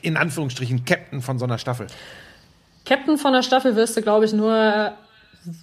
in 0.02 0.18
Anführungsstrichen 0.18 0.84
Captain 0.84 1.22
von 1.22 1.38
so 1.38 1.46
einer 1.46 1.56
Staffel? 1.56 1.86
Captain 2.84 3.16
von 3.16 3.32
der 3.32 3.42
Staffel 3.42 3.76
wirst 3.76 3.96
du, 3.96 4.02
glaube 4.02 4.26
ich, 4.26 4.34
nur 4.34 4.92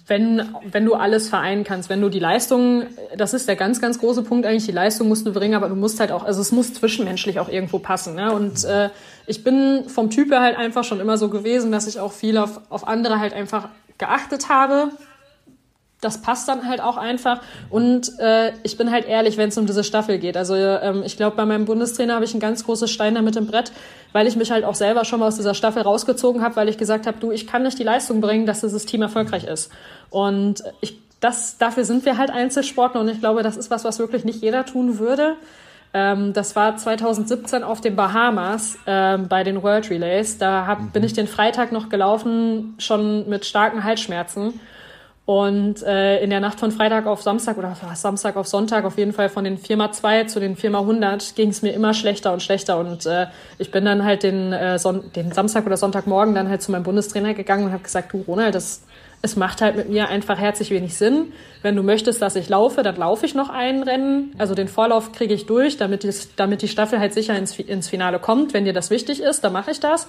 wenn, 0.06 0.54
wenn 0.70 0.84
du 0.84 0.94
alles 0.94 1.28
vereinen 1.28 1.64
kannst, 1.64 1.88
wenn 1.88 2.00
du 2.00 2.10
die 2.10 2.18
Leistung, 2.18 2.84
das 3.16 3.32
ist 3.32 3.48
der 3.48 3.56
ganz, 3.56 3.80
ganz 3.80 3.98
große 3.98 4.22
Punkt 4.22 4.46
eigentlich, 4.46 4.66
die 4.66 4.72
Leistung 4.72 5.08
musst 5.08 5.26
du 5.26 5.32
bringen, 5.32 5.54
aber 5.54 5.68
du 5.68 5.74
musst 5.74 6.00
halt 6.00 6.12
auch, 6.12 6.22
also 6.22 6.40
es 6.40 6.52
muss 6.52 6.74
zwischenmenschlich 6.74 7.40
auch 7.40 7.48
irgendwo 7.48 7.78
passen. 7.78 8.14
Ne? 8.14 8.32
Und 8.32 8.64
äh, 8.64 8.90
ich 9.26 9.42
bin 9.42 9.84
vom 9.88 10.10
Typ 10.10 10.30
her 10.30 10.40
halt 10.40 10.58
einfach 10.58 10.84
schon 10.84 11.00
immer 11.00 11.16
so 11.16 11.30
gewesen, 11.30 11.72
dass 11.72 11.86
ich 11.86 11.98
auch 11.98 12.12
viel 12.12 12.36
auf, 12.36 12.60
auf 12.68 12.86
andere 12.86 13.20
halt 13.20 13.32
einfach 13.32 13.68
geachtet 13.96 14.48
habe. 14.48 14.90
Das 16.00 16.22
passt 16.22 16.48
dann 16.48 16.66
halt 16.66 16.80
auch 16.80 16.96
einfach. 16.96 17.40
Und 17.68 18.18
äh, 18.18 18.52
ich 18.62 18.76
bin 18.76 18.90
halt 18.90 19.06
ehrlich, 19.06 19.36
wenn 19.36 19.50
es 19.50 19.58
um 19.58 19.66
diese 19.66 19.84
Staffel 19.84 20.18
geht. 20.18 20.36
Also 20.36 20.54
ähm, 20.54 21.02
ich 21.04 21.16
glaube, 21.16 21.36
bei 21.36 21.44
meinem 21.44 21.66
Bundestrainer 21.66 22.14
habe 22.14 22.24
ich 22.24 22.34
ein 22.34 22.40
ganz 22.40 22.64
großes 22.64 22.90
Stein 22.90 23.14
damit 23.14 23.36
im 23.36 23.46
Brett, 23.46 23.72
weil 24.12 24.26
ich 24.26 24.36
mich 24.36 24.50
halt 24.50 24.64
auch 24.64 24.74
selber 24.74 25.04
schon 25.04 25.20
mal 25.20 25.26
aus 25.26 25.36
dieser 25.36 25.54
Staffel 25.54 25.82
rausgezogen 25.82 26.42
habe, 26.42 26.56
weil 26.56 26.68
ich 26.68 26.78
gesagt 26.78 27.06
habe, 27.06 27.18
du, 27.20 27.30
ich 27.30 27.46
kann 27.46 27.62
nicht 27.62 27.78
die 27.78 27.84
Leistung 27.84 28.20
bringen, 28.20 28.46
dass 28.46 28.60
dieses 28.60 28.86
Team 28.86 29.02
erfolgreich 29.02 29.44
ist. 29.44 29.70
Und 30.08 30.62
ich, 30.80 30.98
das, 31.20 31.58
dafür 31.58 31.84
sind 31.84 32.04
wir 32.04 32.16
halt 32.16 32.30
Einzelsportler 32.30 33.00
und 33.00 33.08
ich 33.08 33.20
glaube, 33.20 33.42
das 33.42 33.56
ist 33.56 33.70
was, 33.70 33.84
was 33.84 33.98
wirklich 33.98 34.24
nicht 34.24 34.42
jeder 34.42 34.64
tun 34.64 34.98
würde. 34.98 35.36
Ähm, 35.92 36.32
das 36.32 36.54
war 36.54 36.76
2017 36.76 37.64
auf 37.64 37.80
den 37.80 37.96
Bahamas 37.96 38.78
ähm, 38.86 39.28
bei 39.28 39.42
den 39.42 39.62
World 39.62 39.90
Relays. 39.90 40.38
Da 40.38 40.66
hab, 40.66 40.92
bin 40.92 41.02
ich 41.02 41.12
den 41.12 41.26
Freitag 41.26 41.72
noch 41.72 41.88
gelaufen, 41.88 42.74
schon 42.78 43.28
mit 43.28 43.44
starken 43.44 43.82
Halsschmerzen. 43.82 44.60
Und 45.26 45.84
äh, 45.84 46.20
in 46.22 46.30
der 46.30 46.40
Nacht 46.40 46.58
von 46.58 46.72
Freitag 46.72 47.06
auf 47.06 47.22
Samstag 47.22 47.56
oder 47.56 47.76
Samstag 47.94 48.36
auf 48.36 48.48
Sonntag, 48.48 48.84
auf 48.84 48.98
jeden 48.98 49.12
Fall 49.12 49.28
von 49.28 49.44
den 49.44 49.58
4x2 49.58 50.26
zu 50.26 50.40
den 50.40 50.56
4x100, 50.56 51.36
ging 51.36 51.50
es 51.50 51.62
mir 51.62 51.72
immer 51.72 51.94
schlechter 51.94 52.32
und 52.32 52.42
schlechter. 52.42 52.78
Und 52.78 53.06
äh, 53.06 53.26
ich 53.58 53.70
bin 53.70 53.84
dann 53.84 54.04
halt 54.04 54.24
den, 54.24 54.52
äh, 54.52 54.76
den 55.14 55.30
Samstag 55.30 55.66
oder 55.66 55.76
Sonntagmorgen 55.76 56.34
dann 56.34 56.48
halt 56.48 56.62
zu 56.62 56.72
meinem 56.72 56.82
Bundestrainer 56.82 57.34
gegangen 57.34 57.66
und 57.66 57.72
habe 57.72 57.82
gesagt, 57.82 58.12
du 58.12 58.24
Ronald, 58.26 58.56
das, 58.56 58.82
es 59.22 59.36
macht 59.36 59.60
halt 59.60 59.76
mit 59.76 59.88
mir 59.88 60.08
einfach 60.08 60.38
herzlich 60.38 60.70
wenig 60.70 60.96
Sinn. 60.96 61.32
Wenn 61.62 61.76
du 61.76 61.84
möchtest, 61.84 62.20
dass 62.22 62.34
ich 62.34 62.48
laufe, 62.48 62.82
dann 62.82 62.96
laufe 62.96 63.24
ich 63.24 63.34
noch 63.34 63.50
ein 63.50 63.84
Rennen. 63.84 64.34
Also 64.38 64.54
den 64.54 64.66
Vorlauf 64.66 65.12
kriege 65.12 65.34
ich 65.34 65.46
durch, 65.46 65.76
damit, 65.76 66.08
damit 66.36 66.62
die 66.62 66.68
Staffel 66.68 66.98
halt 66.98 67.14
sicher 67.14 67.36
ins, 67.36 67.56
ins 67.56 67.88
Finale 67.88 68.18
kommt. 68.18 68.52
Wenn 68.52 68.64
dir 68.64 68.72
das 68.72 68.90
wichtig 68.90 69.22
ist, 69.22 69.44
dann 69.44 69.52
mache 69.52 69.70
ich 69.70 69.78
das. 69.78 70.08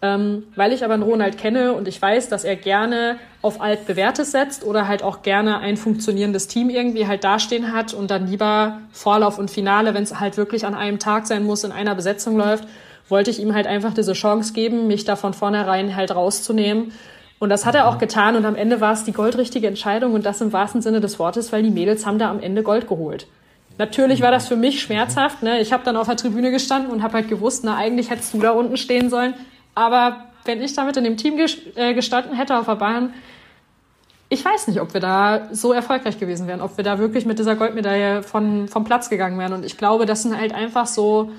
Ähm, 0.00 0.44
weil 0.54 0.72
ich 0.72 0.84
aber 0.84 0.94
einen 0.94 1.02
Ronald 1.02 1.38
kenne 1.38 1.72
und 1.72 1.88
ich 1.88 2.00
weiß, 2.00 2.28
dass 2.28 2.44
er 2.44 2.54
gerne 2.54 3.18
auf 3.42 3.60
altbewährtes 3.60 4.30
setzt 4.30 4.64
oder 4.64 4.86
halt 4.86 5.02
auch 5.02 5.22
gerne 5.22 5.58
ein 5.58 5.76
funktionierendes 5.76 6.46
Team 6.46 6.70
irgendwie 6.70 7.08
halt 7.08 7.24
dastehen 7.24 7.72
hat 7.72 7.94
und 7.94 8.10
dann 8.10 8.28
lieber 8.28 8.78
Vorlauf 8.92 9.38
und 9.38 9.50
Finale, 9.50 9.94
wenn 9.94 10.04
es 10.04 10.20
halt 10.20 10.36
wirklich 10.36 10.64
an 10.66 10.74
einem 10.74 11.00
Tag 11.00 11.26
sein 11.26 11.44
muss, 11.44 11.64
in 11.64 11.72
einer 11.72 11.96
Besetzung 11.96 12.36
läuft, 12.36 12.64
wollte 13.08 13.30
ich 13.30 13.40
ihm 13.40 13.54
halt 13.54 13.66
einfach 13.66 13.92
diese 13.92 14.12
Chance 14.12 14.52
geben, 14.52 14.86
mich 14.86 15.04
da 15.04 15.16
von 15.16 15.34
vornherein 15.34 15.96
halt 15.96 16.14
rauszunehmen. 16.14 16.92
Und 17.40 17.50
das 17.50 17.66
hat 17.66 17.74
er 17.74 17.88
auch 17.88 17.98
getan 17.98 18.36
und 18.36 18.44
am 18.44 18.54
Ende 18.56 18.80
war 18.80 18.92
es 18.92 19.04
die 19.04 19.12
goldrichtige 19.12 19.66
Entscheidung 19.66 20.12
und 20.14 20.26
das 20.26 20.40
im 20.40 20.52
wahrsten 20.52 20.82
Sinne 20.82 21.00
des 21.00 21.18
Wortes, 21.18 21.52
weil 21.52 21.62
die 21.62 21.70
Mädels 21.70 22.06
haben 22.06 22.18
da 22.18 22.30
am 22.30 22.40
Ende 22.40 22.62
Gold 22.62 22.88
geholt. 22.88 23.26
Natürlich 23.78 24.22
war 24.22 24.32
das 24.32 24.48
für 24.48 24.56
mich 24.56 24.82
schmerzhaft. 24.82 25.44
Ne? 25.44 25.60
Ich 25.60 25.72
habe 25.72 25.84
dann 25.84 25.96
auf 25.96 26.08
der 26.08 26.16
Tribüne 26.16 26.50
gestanden 26.50 26.90
und 26.90 27.02
habe 27.02 27.14
halt 27.14 27.28
gewusst, 27.28 27.62
na 27.64 27.76
eigentlich 27.76 28.10
hättest 28.10 28.34
du 28.34 28.40
da 28.40 28.50
unten 28.50 28.76
stehen 28.76 29.08
sollen. 29.08 29.34
Aber 29.78 30.24
wenn 30.44 30.60
ich 30.60 30.74
damit 30.74 30.96
in 30.96 31.04
dem 31.04 31.16
Team 31.16 31.38
äh, 31.76 31.94
gestanden 31.94 32.34
hätte 32.34 32.58
auf 32.58 32.66
der 32.66 32.74
Bahn, 32.74 33.14
ich 34.28 34.44
weiß 34.44 34.66
nicht, 34.66 34.80
ob 34.80 34.92
wir 34.92 35.00
da 35.00 35.48
so 35.52 35.72
erfolgreich 35.72 36.18
gewesen 36.18 36.48
wären, 36.48 36.60
ob 36.60 36.76
wir 36.76 36.82
da 36.82 36.98
wirklich 36.98 37.26
mit 37.26 37.38
dieser 37.38 37.54
Goldmedaille 37.54 38.24
von, 38.24 38.66
vom 38.66 38.82
Platz 38.82 39.08
gegangen 39.08 39.38
wären. 39.38 39.52
Und 39.52 39.64
ich 39.64 39.78
glaube, 39.78 40.04
das 40.04 40.24
sind 40.24 40.36
halt 40.36 40.52
einfach 40.52 40.88
so 40.88 41.30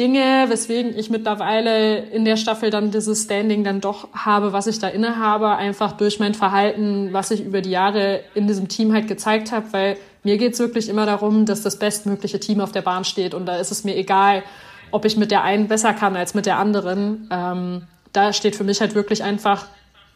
Dinge, 0.00 0.46
weswegen 0.48 0.98
ich 0.98 1.10
mittlerweile 1.10 1.98
in 1.98 2.24
der 2.24 2.36
Staffel 2.36 2.70
dann 2.70 2.90
dieses 2.90 3.22
Standing 3.22 3.62
dann 3.62 3.80
doch 3.80 4.08
habe, 4.14 4.52
was 4.52 4.66
ich 4.66 4.80
da 4.80 4.88
innehabe, 4.88 5.50
einfach 5.50 5.92
durch 5.92 6.18
mein 6.18 6.34
Verhalten, 6.34 7.12
was 7.12 7.30
ich 7.30 7.44
über 7.44 7.60
die 7.60 7.70
Jahre 7.70 8.24
in 8.34 8.48
diesem 8.48 8.66
Team 8.66 8.92
halt 8.92 9.06
gezeigt 9.06 9.52
habe, 9.52 9.72
weil 9.72 9.96
mir 10.24 10.38
geht's 10.38 10.58
wirklich 10.58 10.88
immer 10.88 11.06
darum, 11.06 11.46
dass 11.46 11.62
das 11.62 11.78
bestmögliche 11.78 12.40
Team 12.40 12.60
auf 12.60 12.72
der 12.72 12.82
Bahn 12.82 13.04
steht 13.04 13.32
und 13.32 13.46
da 13.46 13.56
ist 13.56 13.70
es 13.70 13.84
mir 13.84 13.96
egal, 13.96 14.42
ob 14.90 15.04
ich 15.04 15.16
mit 15.16 15.30
der 15.30 15.42
einen 15.42 15.68
besser 15.68 15.92
kann 15.92 16.16
als 16.16 16.34
mit 16.34 16.46
der 16.46 16.58
anderen. 16.58 17.28
Ähm, 17.30 17.82
da 18.12 18.32
steht 18.32 18.56
für 18.56 18.64
mich 18.64 18.80
halt 18.80 18.94
wirklich 18.94 19.22
einfach 19.22 19.66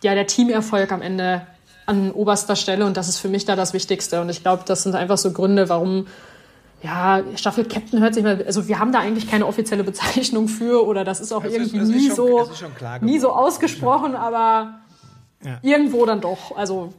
ja 0.03 0.14
der 0.14 0.27
Teamerfolg 0.27 0.93
am 0.93 1.03
Ende 1.03 1.47
an 1.87 2.12
oberster 2.12 2.57
Stelle 2.57 2.87
und 2.87 2.97
das 2.97 3.09
ist 3.09 3.18
für 3.18 3.29
mich 3.29 3.45
da 3.45 3.57
das 3.57 3.75
Wichtigste 3.75 4.20
und 4.20 4.29
ich 4.29 4.43
glaube, 4.43 4.62
das 4.66 4.83
sind 4.83 4.95
einfach 4.95 5.18
so 5.18 5.33
Gründe, 5.33 5.68
warum 5.68 6.07
ja, 6.83 7.22
Staffel 7.37 7.64
Captain 7.64 8.01
hört 8.01 8.14
sich 8.14 8.22
mal, 8.22 8.45
also 8.45 8.68
wir 8.68 8.79
haben 8.79 8.93
da 8.93 9.01
eigentlich 9.01 9.31
keine 9.31 9.47
offizielle 9.47 9.85
Bezeichnung 9.85 10.49
für 10.49 10.87
oder 10.87 11.05
das 11.05 11.20
ist 11.20 11.33
auch 11.33 11.43
das 11.43 11.53
irgendwie 11.53 11.79
ist, 11.79 11.89
nie, 11.89 12.07
schon, 12.09 12.16
so, 12.16 12.51
nie 13.01 13.18
so 13.18 13.31
ausgesprochen, 13.31 14.14
aber 14.14 14.81
ja. 15.43 15.59
irgendwo 15.62 16.05
dann 16.05 16.20
doch. 16.20 16.57
Also 16.57 16.93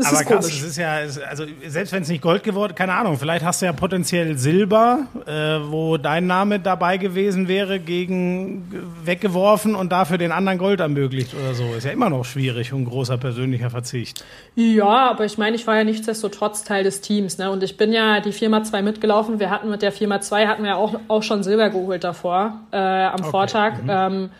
das 0.00 0.12
aber 0.12 0.20
ist 0.20 0.28
kannst, 0.28 0.50
es 0.50 0.62
ist 0.62 0.76
ja, 0.76 0.92
also 1.28 1.44
selbst 1.66 1.92
wenn 1.92 2.02
es 2.02 2.08
nicht 2.08 2.22
Gold 2.22 2.42
geworden, 2.42 2.74
keine 2.74 2.94
Ahnung, 2.94 3.18
vielleicht 3.18 3.44
hast 3.44 3.62
du 3.62 3.66
ja 3.66 3.72
potenziell 3.72 4.36
Silber, 4.38 5.06
äh, 5.26 5.58
wo 5.70 5.96
dein 5.96 6.26
Name 6.26 6.60
dabei 6.60 6.96
gewesen 6.96 7.48
wäre, 7.48 7.78
gegen 7.78 8.70
weggeworfen 9.04 9.74
und 9.74 9.92
dafür 9.92 10.18
den 10.18 10.32
anderen 10.32 10.58
Gold 10.58 10.80
ermöglicht 10.80 11.34
oder 11.34 11.54
so. 11.54 11.64
Ist 11.74 11.84
ja 11.84 11.90
immer 11.90 12.10
noch 12.10 12.24
schwierig 12.24 12.72
und 12.72 12.84
großer 12.84 13.18
persönlicher 13.18 13.70
Verzicht. 13.70 14.24
Ja, 14.54 15.10
aber 15.10 15.24
ich 15.24 15.38
meine, 15.38 15.56
ich 15.56 15.66
war 15.66 15.76
ja 15.76 15.84
nichtsdestotrotz 15.84 16.64
Teil 16.64 16.84
des 16.84 17.00
Teams, 17.00 17.38
ne? 17.38 17.50
Und 17.50 17.62
ich 17.62 17.76
bin 17.76 17.92
ja 17.92 18.20
die 18.20 18.32
Firma 18.32 18.62
2 18.62 18.82
mitgelaufen. 18.82 19.40
Wir 19.40 19.50
hatten 19.50 19.70
mit 19.70 19.82
der 19.82 19.92
Firma 19.92 20.20
2 20.20 20.46
hatten 20.46 20.64
wir 20.64 20.76
auch, 20.76 20.98
auch 21.08 21.22
schon 21.22 21.42
Silber 21.42 21.70
geholt 21.70 22.04
davor, 22.04 22.60
äh, 22.72 22.76
am 22.76 23.20
okay. 23.20 23.30
Vortag. 23.30 23.82
Mhm. 23.82 23.90
Ähm, 23.90 24.30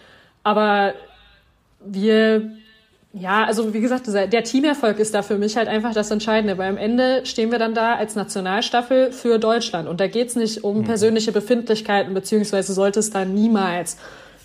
aber 0.42 0.94
wir 1.84 2.50
ja, 3.12 3.44
also 3.44 3.74
wie 3.74 3.80
gesagt, 3.80 4.06
der 4.06 4.44
Teamerfolg 4.44 5.00
ist 5.00 5.14
da 5.14 5.22
für 5.22 5.36
mich 5.36 5.56
halt 5.56 5.66
einfach 5.66 5.92
das 5.92 6.12
Entscheidende, 6.12 6.58
weil 6.58 6.68
am 6.68 6.76
Ende 6.76 7.26
stehen 7.26 7.50
wir 7.50 7.58
dann 7.58 7.74
da 7.74 7.96
als 7.96 8.14
Nationalstaffel 8.14 9.10
für 9.10 9.38
Deutschland 9.40 9.88
und 9.88 9.98
da 9.98 10.06
geht's 10.06 10.36
nicht 10.36 10.62
um 10.62 10.78
mhm. 10.78 10.84
persönliche 10.84 11.32
Befindlichkeiten, 11.32 12.14
beziehungsweise 12.14 12.72
sollte 12.72 13.00
es 13.00 13.10
da 13.10 13.24
niemals 13.24 13.96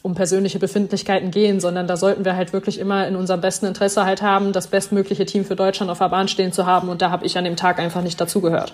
um 0.01 0.15
persönliche 0.15 0.57
Befindlichkeiten 0.57 1.29
gehen, 1.29 1.59
sondern 1.59 1.87
da 1.87 1.95
sollten 1.95 2.25
wir 2.25 2.35
halt 2.35 2.53
wirklich 2.53 2.79
immer 2.79 3.07
in 3.07 3.15
unserem 3.15 3.41
besten 3.41 3.67
Interesse 3.67 4.05
halt 4.05 4.23
haben, 4.23 4.51
das 4.51 4.67
bestmögliche 4.67 5.25
Team 5.25 5.45
für 5.45 5.55
Deutschland 5.55 5.91
auf 5.91 5.99
der 5.99 6.09
Bahn 6.09 6.27
stehen 6.27 6.51
zu 6.51 6.65
haben 6.65 6.89
und 6.89 7.03
da 7.03 7.11
habe 7.11 7.25
ich 7.25 7.37
an 7.37 7.43
dem 7.43 7.55
Tag 7.55 7.77
einfach 7.77 8.01
nicht 8.01 8.19
dazugehört. 8.19 8.73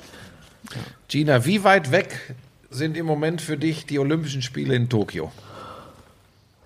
Gina, 1.09 1.45
wie 1.45 1.65
weit 1.65 1.91
weg 1.91 2.35
sind 2.69 2.95
im 2.95 3.05
Moment 3.05 3.41
für 3.41 3.57
dich 3.57 3.85
die 3.85 3.99
Olympischen 3.99 4.41
Spiele 4.41 4.73
in 4.73 4.87
Tokio? 4.87 5.31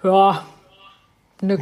Ja, 0.03 0.45
eine 1.41 1.57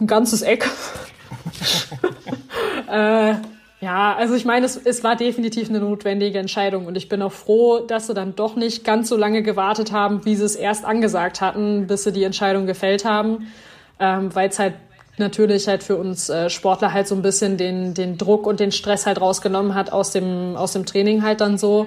ein 0.00 0.06
ganzes 0.06 0.42
Eck. 0.42 0.68
äh, 2.90 3.34
ja, 3.80 4.14
also 4.14 4.34
ich 4.34 4.44
meine, 4.44 4.66
es, 4.66 4.76
es 4.76 5.02
war 5.02 5.16
definitiv 5.16 5.70
eine 5.70 5.80
notwendige 5.80 6.38
Entscheidung 6.38 6.86
und 6.86 6.96
ich 6.96 7.08
bin 7.08 7.22
auch 7.22 7.32
froh, 7.32 7.80
dass 7.80 8.08
sie 8.08 8.14
dann 8.14 8.36
doch 8.36 8.54
nicht 8.54 8.84
ganz 8.84 9.08
so 9.08 9.16
lange 9.16 9.42
gewartet 9.42 9.90
haben, 9.90 10.24
wie 10.26 10.36
sie 10.36 10.44
es 10.44 10.54
erst 10.54 10.84
angesagt 10.84 11.40
hatten, 11.40 11.86
bis 11.86 12.04
sie 12.04 12.12
die 12.12 12.24
Entscheidung 12.24 12.66
gefällt 12.66 13.06
haben, 13.06 13.50
ähm, 13.98 14.34
weil 14.34 14.50
es 14.50 14.58
halt 14.58 14.74
natürlich 15.16 15.66
halt 15.66 15.82
für 15.82 15.96
uns 15.96 16.28
äh, 16.28 16.50
Sportler 16.50 16.92
halt 16.92 17.08
so 17.08 17.14
ein 17.14 17.22
bisschen 17.22 17.56
den, 17.56 17.94
den 17.94 18.18
Druck 18.18 18.46
und 18.46 18.60
den 18.60 18.70
Stress 18.70 19.06
halt 19.06 19.20
rausgenommen 19.20 19.74
hat 19.74 19.92
aus 19.92 20.10
dem, 20.10 20.56
aus 20.56 20.74
dem 20.74 20.84
Training 20.84 21.22
halt 21.22 21.40
dann 21.40 21.56
so. 21.56 21.86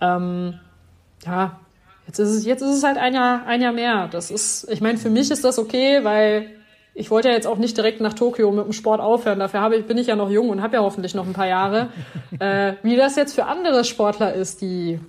Ähm, 0.00 0.60
ja, 1.26 1.58
jetzt 2.06 2.20
ist 2.20 2.30
es, 2.30 2.44
jetzt 2.44 2.62
ist 2.62 2.76
es 2.76 2.84
halt 2.84 2.98
ein 2.98 3.14
Jahr, 3.14 3.46
ein 3.46 3.62
Jahr 3.62 3.72
mehr. 3.72 4.08
Das 4.08 4.30
ist, 4.30 4.68
ich 4.70 4.80
meine, 4.80 4.98
für 4.98 5.10
mich 5.10 5.30
ist 5.30 5.44
das 5.44 5.58
okay, 5.58 6.04
weil 6.04 6.50
ich 6.94 7.10
wollte 7.10 7.28
ja 7.28 7.34
jetzt 7.34 7.46
auch 7.46 7.58
nicht 7.58 7.76
direkt 7.76 8.00
nach 8.00 8.12
Tokio 8.12 8.50
mit 8.50 8.66
dem 8.66 8.72
Sport 8.72 9.00
aufhören. 9.00 9.38
Dafür 9.38 9.60
habe 9.60 9.76
ich, 9.76 9.86
bin 9.86 9.96
ich 9.96 10.08
ja 10.08 10.16
noch 10.16 10.30
jung 10.30 10.50
und 10.50 10.62
habe 10.62 10.76
ja 10.76 10.82
hoffentlich 10.82 11.14
noch 11.14 11.26
ein 11.26 11.32
paar 11.32 11.46
Jahre. 11.46 11.88
äh, 12.38 12.74
wie 12.82 12.96
das 12.96 13.16
jetzt 13.16 13.34
für 13.34 13.46
andere 13.46 13.84
Sportler 13.84 14.34
ist, 14.34 14.60
die 14.60 15.00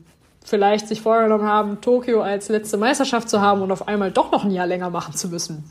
vielleicht 0.45 0.87
sich 0.87 1.01
vorgenommen 1.01 1.45
haben, 1.45 1.81
Tokio 1.81 2.21
als 2.21 2.49
letzte 2.49 2.77
Meisterschaft 2.77 3.29
zu 3.29 3.41
haben 3.41 3.61
und 3.61 3.71
auf 3.71 3.87
einmal 3.87 4.11
doch 4.11 4.31
noch 4.31 4.43
ein 4.43 4.51
Jahr 4.51 4.67
länger 4.67 4.89
machen 4.89 5.13
zu 5.13 5.29
müssen. 5.29 5.69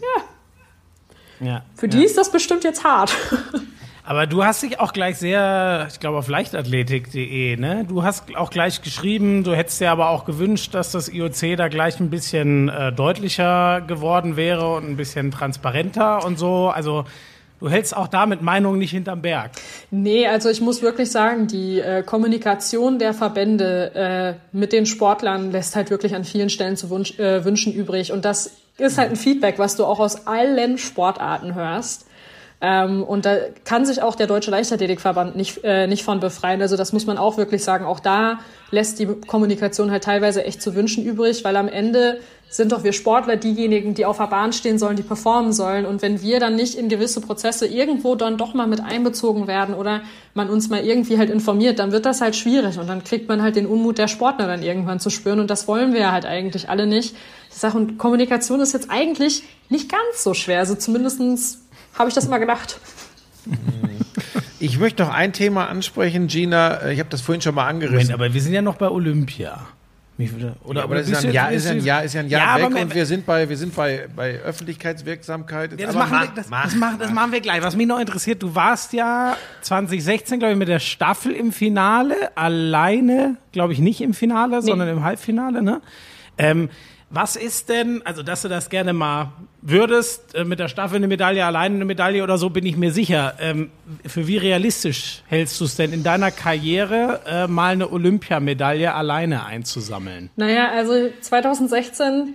Ja. 1.41 1.47
ja 1.47 1.63
für 1.75 1.89
die 1.89 1.99
ja. 1.99 2.05
ist 2.05 2.19
das 2.19 2.31
bestimmt 2.31 2.65
jetzt 2.65 2.85
hart. 2.85 3.15
Aber 4.05 4.27
du 4.27 4.45
hast 4.45 4.63
dich 4.63 4.81
auch 4.81 4.93
gleich 4.93 5.19
sehr, 5.19 5.87
ich 5.91 6.01
glaube 6.01 6.19
auf 6.19 6.27
leichtathletik.de, 6.27 7.57
ne? 7.57 7.85
Du 7.89 8.03
hast 8.03 8.35
auch 8.37 8.51
gleich 8.51 8.83
geschrieben, 8.83 9.45
du 9.45 9.55
hättest 9.55 9.81
dir 9.81 9.93
aber 9.93 10.11
auch 10.11 10.25
gewünscht, 10.25 10.75
dass 10.75 10.91
das 10.91 11.09
IOC 11.09 11.57
da 11.57 11.69
gleich 11.69 12.01
ein 12.01 12.11
bisschen 12.11 12.69
äh, 12.69 12.93
deutlicher 12.93 13.81
geworden 13.81 14.37
wäre 14.37 14.75
und 14.75 14.89
ein 14.89 14.97
bisschen 14.97 15.31
transparenter 15.31 16.25
und 16.25 16.39
so. 16.39 16.69
Also 16.69 17.05
Du 17.63 17.71
hältst 17.71 17.97
auch 17.97 18.09
da 18.09 18.27
mit 18.27 18.43
Meinungen 18.43 18.81
nicht 18.81 18.91
hinterm 18.91 19.23
Berg. 19.23 19.53
Nee, 19.93 20.27
also 20.27 20.51
ich 20.51 20.61
muss 20.61 20.83
wirklich 20.83 21.13
sagen, 21.13 21.47
die 21.47 21.79
äh, 21.79 22.03
Kommunikation 22.03 22.99
der 22.99 23.15
Verbände 23.15 23.95
äh, 23.95 24.35
mit 24.51 24.73
den 24.73 24.85
Sportlern 24.85 25.53
lässt 25.53 25.77
halt 25.77 25.91
wirklich 25.91 26.17
an 26.17 26.25
vielen 26.25 26.51
Stellen 26.51 26.77
zu 26.77 26.91
wunsch, 26.91 27.21
äh, 27.21 27.45
wünschen 27.45 27.73
übrig. 27.73 28.11
Und 28.11 28.25
das 28.25 28.57
ist 28.79 28.99
halt 28.99 29.11
ein 29.11 29.17
Feedback, 29.17 29.61
was 29.61 29.77
du 29.77 29.85
auch 29.85 30.01
aus 30.01 30.27
allen 30.27 30.77
Sportarten 30.77 31.55
hörst. 31.55 32.07
Ähm, 32.65 33.03
und 33.03 33.27
da 33.27 33.39
kann 33.65 33.85
sich 33.85 34.03
auch 34.03 34.15
der 34.15 34.29
Deutsche 34.29 34.53
Leichtathletikverband 34.53 35.35
nicht, 35.35 35.65
äh, 35.65 35.89
nicht 35.89 36.05
von 36.05 36.21
befreien. 36.21 36.63
Also 36.63 36.77
das 36.77 36.93
muss 36.93 37.07
man 37.07 37.19
auch 37.19 37.37
wirklich 37.37 37.65
sagen. 37.65 37.85
Auch 37.85 37.99
da 37.99 38.39
lässt 38.71 39.01
die 39.01 39.07
Kommunikation 39.07 39.91
halt 39.91 40.05
teilweise 40.05 40.45
echt 40.45 40.63
zu 40.63 40.77
wünschen 40.77 41.05
übrig, 41.05 41.43
weil 41.43 41.57
am 41.57 41.67
Ende 41.67 42.21
sind 42.49 42.71
doch 42.71 42.85
wir 42.85 42.93
Sportler 42.93 43.37
diejenigen, 43.37 43.95
die 43.95 44.05
auf 44.05 44.19
der 44.19 44.29
Bahn 44.29 44.53
stehen 44.53 44.79
sollen, 44.79 44.95
die 44.95 45.03
performen 45.03 45.53
sollen. 45.53 45.87
Und 45.87 46.03
wenn 46.03 46.23
wir 46.23 46.39
dann 46.39 46.55
nicht 46.55 46.77
in 46.77 46.89
gewisse 46.89 47.21
Prozesse 47.21 47.67
irgendwo 47.67 48.15
dann 48.15 48.37
doch 48.37 48.55
mal 48.55 48.69
mit 48.69 48.81
einbezogen 48.81 49.49
werden 49.49 49.75
oder 49.75 50.03
man 50.35 50.49
uns 50.49 50.69
mal 50.69 50.85
irgendwie 50.85 51.19
halt 51.19 51.31
informiert, 51.31 51.81
dann 51.81 51.91
wird 51.91 52.07
das 52.07 52.21
halt 52.21 52.37
schwierig 52.37 52.79
und 52.79 52.89
dann 52.89 53.03
kriegt 53.03 53.29
man 53.29 53.43
halt 53.43 53.57
den 53.57 53.67
Unmut 53.67 53.99
der 53.99 54.07
Sportler 54.07 54.47
dann 54.47 54.63
irgendwann 54.63 55.01
zu 55.01 55.11
spüren 55.11 55.41
und 55.41 55.51
das 55.51 55.67
wollen 55.67 55.95
wir 55.95 56.13
halt 56.13 56.27
eigentlich 56.27 56.69
alle 56.69 56.87
nicht. 56.87 57.17
Ich 57.51 57.57
sage, 57.57 57.77
und 57.77 57.99
Kommunikation 57.99 58.61
ist 58.61 58.73
jetzt 58.73 58.91
eigentlich 58.91 59.43
nicht 59.69 59.91
ganz 59.91 60.23
so 60.23 60.35
schwer, 60.35 60.61
also 60.61 60.75
zumindestens 60.75 61.63
habe 61.95 62.09
ich 62.09 62.15
das 62.15 62.29
mal 62.29 62.39
gedacht. 62.39 62.79
Ich 64.59 64.79
möchte 64.79 65.03
noch 65.03 65.13
ein 65.13 65.33
Thema 65.33 65.69
ansprechen, 65.69 66.29
Gina. 66.29 66.89
Ich 66.91 67.01
habe 67.01 67.09
das 67.11 67.21
vorhin 67.21 67.43
schon 67.43 67.57
mal 67.57 67.67
angerissen. 67.67 67.97
Moment, 67.97 68.13
aber 68.13 68.33
wir 68.33 68.41
sind 68.41 68.53
ja 68.53 68.63
noch 68.63 68.77
bei 68.77 68.89
Olympia. 68.89 69.67
Oder, 70.65 70.81
ja, 70.81 70.85
aber 70.85 70.97
das 70.97 71.09
ist 71.09 71.23
ja, 71.23 71.29
ein 71.29 71.35
Jahr, 71.35 71.53
ist 71.53 71.65
ja 71.65 71.71
ein 71.73 71.85
Jahr, 71.85 72.05
ist 72.05 72.15
ja 72.15 72.21
ein 72.21 72.29
Jahr 72.29 72.61
ja, 72.61 72.71
weg 72.71 72.83
und 72.83 72.95
wir 72.95 73.07
sind 73.07 73.27
bei, 73.27 73.49
wir 73.49 73.57
sind 73.57 73.75
bei, 73.75 74.07
bei 74.15 74.39
Öffentlichkeitswirksamkeit. 74.41 75.81
Ja, 75.81 75.87
das, 75.87 75.97
machen 75.97 76.13
wir, 76.13 76.33
das, 76.35 76.49
mach, 76.49 76.65
das, 76.65 76.75
machen, 76.77 76.99
das 76.99 77.11
machen 77.11 77.33
wir 77.33 77.41
gleich. 77.41 77.63
Was 77.63 77.75
mich 77.75 77.87
noch 77.87 77.99
interessiert, 77.99 78.43
du 78.43 78.55
warst 78.55 78.93
ja 78.93 79.37
2016, 79.63 80.39
glaube 80.39 80.53
ich, 80.53 80.59
mit 80.59 80.69
der 80.69 80.79
Staffel 80.79 81.33
im 81.33 81.51
Finale, 81.51 82.15
alleine, 82.37 83.37
glaube 83.53 83.73
ich, 83.73 83.79
nicht 83.79 84.01
im 84.01 84.15
Finale, 84.15 84.61
nee. 84.61 84.67
sondern 84.67 84.89
im 84.89 85.03
Halbfinale, 85.03 85.63
ne? 85.63 85.81
Ähm, 86.39 86.69
was 87.13 87.37
ist 87.37 87.69
denn, 87.69 88.03
also 88.05 88.23
dass 88.23 88.43
du 88.43 88.49
das 88.49 88.71
gerne 88.71 88.93
mal 88.93 89.33
würdest, 89.61 90.35
äh, 90.35 90.45
mit 90.45 90.59
der 90.59 90.69
Staffel 90.69 90.97
eine 90.97 91.07
Medaille, 91.07 91.45
alleine 91.45 91.77
eine 91.77 91.85
Medaille 91.85 92.23
oder 92.23 92.39
so, 92.39 92.51
bin 92.51 92.65
ich 92.65 92.77
mir 92.77 92.91
sicher. 92.91 93.35
Ähm, 93.39 93.71
für 94.07 94.27
wie 94.27 94.39
realistisch 94.39 95.23
hältst 95.29 95.61
du 95.61 95.67
es 95.67 95.77
denn 95.77 95.93
in 95.93 96.03
deiner 96.03 96.31
Karriere, 96.31 97.21
äh, 97.27 97.47
mal 97.47 97.73
eine 97.73 97.93
Olympiamedaille 97.93 98.93
alleine 98.95 99.45
einzusammeln? 99.45 100.31
Naja, 100.37 100.71
also 100.71 101.11
2016 101.21 102.35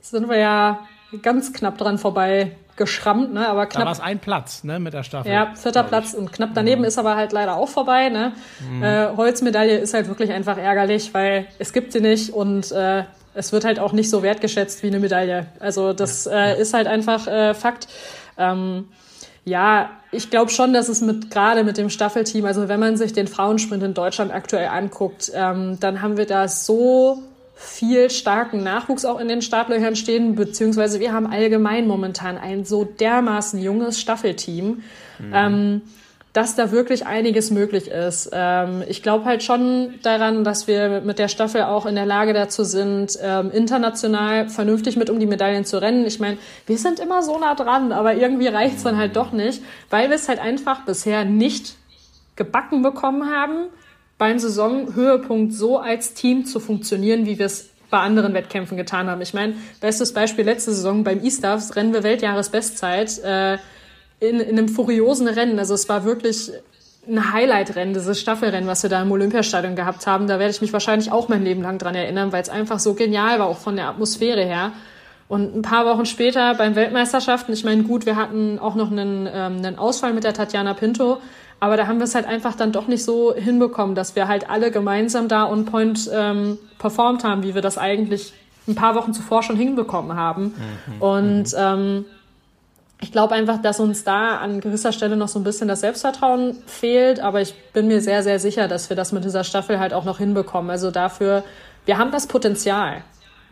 sind 0.00 0.28
wir 0.28 0.38
ja 0.38 0.80
ganz 1.22 1.52
knapp 1.52 1.78
dran 1.78 1.98
vorbei 1.98 2.52
geschrammt, 2.76 3.32
ne? 3.32 3.48
Aber 3.48 3.66
knapp. 3.66 3.82
Da 3.82 3.86
war 3.86 3.92
es 3.92 4.00
ein 4.00 4.18
Platz, 4.18 4.64
ne, 4.64 4.78
mit 4.78 4.92
der 4.92 5.02
Staffel. 5.02 5.32
Ja, 5.32 5.54
vierter 5.54 5.82
Platz 5.84 6.14
und 6.14 6.32
knapp 6.32 6.50
daneben 6.54 6.82
mhm. 6.82 6.88
ist 6.88 6.98
aber 6.98 7.16
halt 7.16 7.32
leider 7.32 7.56
auch 7.56 7.68
vorbei, 7.68 8.08
ne? 8.08 8.32
Mhm. 8.60 8.82
Äh, 8.82 9.08
Holzmedaille 9.16 9.78
ist 9.78 9.94
halt 9.94 10.08
wirklich 10.08 10.32
einfach 10.32 10.58
ärgerlich, 10.58 11.14
weil 11.14 11.46
es 11.58 11.72
gibt 11.72 11.92
sie 11.92 12.00
nicht 12.00 12.34
und 12.34 12.72
äh, 12.72 13.04
es 13.36 13.52
wird 13.52 13.64
halt 13.64 13.78
auch 13.78 13.92
nicht 13.92 14.10
so 14.10 14.22
wertgeschätzt 14.22 14.82
wie 14.82 14.88
eine 14.88 14.98
Medaille. 14.98 15.46
Also 15.60 15.92
das 15.92 16.24
ja. 16.24 16.46
äh, 16.46 16.60
ist 16.60 16.74
halt 16.74 16.86
einfach 16.86 17.26
äh, 17.26 17.54
Fakt. 17.54 17.86
Ähm, 18.38 18.88
ja, 19.44 19.90
ich 20.10 20.30
glaube 20.30 20.50
schon, 20.50 20.72
dass 20.72 20.88
es 20.88 21.00
mit 21.00 21.30
gerade 21.30 21.62
mit 21.62 21.78
dem 21.78 21.90
Staffelteam, 21.90 22.46
also 22.46 22.68
wenn 22.68 22.80
man 22.80 22.96
sich 22.96 23.12
den 23.12 23.28
Frauensprint 23.28 23.82
in 23.82 23.94
Deutschland 23.94 24.32
aktuell 24.32 24.68
anguckt, 24.68 25.30
ähm, 25.34 25.78
dann 25.78 26.02
haben 26.02 26.16
wir 26.16 26.26
da 26.26 26.48
so 26.48 27.22
viel 27.54 28.10
starken 28.10 28.62
Nachwuchs 28.62 29.04
auch 29.04 29.20
in 29.20 29.28
den 29.28 29.42
Startlöchern 29.42 29.96
stehen, 29.96 30.34
beziehungsweise 30.34 31.00
wir 31.00 31.12
haben 31.12 31.26
allgemein 31.26 31.86
momentan 31.86 32.36
ein 32.38 32.64
so 32.64 32.84
dermaßen 32.84 33.62
junges 33.62 34.00
Staffelteam. 34.00 34.82
Mhm. 35.18 35.32
Ähm, 35.32 35.82
dass 36.36 36.54
da 36.54 36.70
wirklich 36.70 37.06
einiges 37.06 37.50
möglich 37.50 37.88
ist. 37.88 38.28
Ähm, 38.30 38.82
ich 38.86 39.02
glaube 39.02 39.24
halt 39.24 39.42
schon 39.42 39.94
daran, 40.02 40.44
dass 40.44 40.66
wir 40.66 41.00
mit 41.00 41.18
der 41.18 41.28
Staffel 41.28 41.62
auch 41.62 41.86
in 41.86 41.94
der 41.94 42.04
Lage 42.04 42.34
dazu 42.34 42.62
sind, 42.62 43.18
ähm, 43.22 43.50
international 43.50 44.50
vernünftig 44.50 44.98
mit 44.98 45.08
um 45.08 45.18
die 45.18 45.24
Medaillen 45.24 45.64
zu 45.64 45.80
rennen. 45.80 46.04
Ich 46.04 46.20
meine, 46.20 46.36
wir 46.66 46.76
sind 46.76 47.00
immer 47.00 47.22
so 47.22 47.38
nah 47.38 47.54
dran, 47.54 47.90
aber 47.90 48.16
irgendwie 48.16 48.48
reicht's 48.48 48.82
dann 48.82 48.98
halt 48.98 49.16
doch 49.16 49.32
nicht, 49.32 49.62
weil 49.88 50.10
wir 50.10 50.16
es 50.16 50.28
halt 50.28 50.38
einfach 50.38 50.84
bisher 50.84 51.24
nicht 51.24 51.74
gebacken 52.36 52.82
bekommen 52.82 53.30
haben, 53.34 53.68
beim 54.18 54.38
Saisonhöhepunkt 54.38 55.54
so 55.54 55.78
als 55.78 56.12
Team 56.12 56.44
zu 56.44 56.60
funktionieren, 56.60 57.24
wie 57.24 57.38
wir 57.38 57.46
es 57.46 57.70
bei 57.88 57.98
anderen 58.00 58.34
Wettkämpfen 58.34 58.76
getan 58.76 59.08
haben. 59.08 59.22
Ich 59.22 59.32
meine, 59.32 59.54
bestes 59.80 60.12
Beispiel 60.12 60.44
letzte 60.44 60.72
Saison 60.72 61.02
beim 61.02 61.24
E-Staffs 61.24 61.76
rennen 61.76 61.94
wir 61.94 62.02
Weltjahresbestzeit 62.02 63.20
äh, 63.24 63.56
in, 64.20 64.40
in 64.40 64.58
einem 64.58 64.68
furiosen 64.68 65.28
Rennen. 65.28 65.58
Also 65.58 65.74
es 65.74 65.88
war 65.88 66.04
wirklich 66.04 66.50
ein 67.08 67.32
Highlight-Rennen, 67.32 67.94
dieses 67.94 68.20
Staffelrennen, 68.20 68.68
was 68.68 68.82
wir 68.82 68.90
da 68.90 69.00
im 69.00 69.12
Olympiastadion 69.12 69.76
gehabt 69.76 70.06
haben. 70.06 70.26
Da 70.26 70.38
werde 70.38 70.50
ich 70.50 70.60
mich 70.60 70.72
wahrscheinlich 70.72 71.12
auch 71.12 71.28
mein 71.28 71.44
Leben 71.44 71.62
lang 71.62 71.78
dran 71.78 71.94
erinnern, 71.94 72.32
weil 72.32 72.42
es 72.42 72.48
einfach 72.48 72.78
so 72.78 72.94
genial 72.94 73.38
war, 73.38 73.46
auch 73.46 73.58
von 73.58 73.76
der 73.76 73.88
Atmosphäre 73.88 74.44
her. 74.44 74.72
Und 75.28 75.56
ein 75.56 75.62
paar 75.62 75.86
Wochen 75.86 76.06
später 76.06 76.54
beim 76.54 76.76
Weltmeisterschaften, 76.76 77.52
ich 77.52 77.64
meine, 77.64 77.82
gut, 77.82 78.06
wir 78.06 78.16
hatten 78.16 78.58
auch 78.58 78.74
noch 78.74 78.90
einen, 78.90 79.26
ähm, 79.26 79.56
einen 79.58 79.78
Ausfall 79.78 80.12
mit 80.12 80.24
der 80.24 80.34
Tatjana 80.34 80.74
Pinto, 80.74 81.18
aber 81.58 81.76
da 81.76 81.86
haben 81.86 81.98
wir 81.98 82.04
es 82.04 82.14
halt 82.14 82.26
einfach 82.26 82.54
dann 82.54 82.70
doch 82.70 82.86
nicht 82.86 83.04
so 83.04 83.34
hinbekommen, 83.34 83.94
dass 83.94 84.14
wir 84.14 84.28
halt 84.28 84.48
alle 84.50 84.70
gemeinsam 84.70 85.26
da 85.26 85.50
on 85.50 85.64
point 85.64 86.08
ähm, 86.12 86.58
performt 86.78 87.24
haben, 87.24 87.42
wie 87.42 87.54
wir 87.54 87.62
das 87.62 87.78
eigentlich 87.78 88.34
ein 88.68 88.74
paar 88.74 88.94
Wochen 88.94 89.14
zuvor 89.14 89.42
schon 89.42 89.56
hinbekommen 89.56 90.16
haben. 90.16 90.54
Mhm. 90.86 91.02
Und 91.02 91.54
ähm, 91.56 92.04
ich 93.00 93.12
glaube 93.12 93.34
einfach, 93.34 93.60
dass 93.60 93.78
uns 93.78 94.04
da 94.04 94.38
an 94.38 94.60
gewisser 94.60 94.92
Stelle 94.92 95.16
noch 95.16 95.28
so 95.28 95.38
ein 95.38 95.44
bisschen 95.44 95.68
das 95.68 95.80
Selbstvertrauen 95.80 96.56
fehlt, 96.66 97.20
aber 97.20 97.42
ich 97.42 97.54
bin 97.72 97.88
mir 97.88 98.00
sehr, 98.00 98.22
sehr 98.22 98.38
sicher, 98.38 98.68
dass 98.68 98.88
wir 98.88 98.96
das 98.96 99.12
mit 99.12 99.24
dieser 99.24 99.44
Staffel 99.44 99.78
halt 99.78 99.92
auch 99.92 100.04
noch 100.04 100.18
hinbekommen. 100.18 100.70
Also 100.70 100.90
dafür, 100.90 101.44
wir 101.84 101.98
haben 101.98 102.10
das 102.10 102.26
Potenzial. 102.26 103.02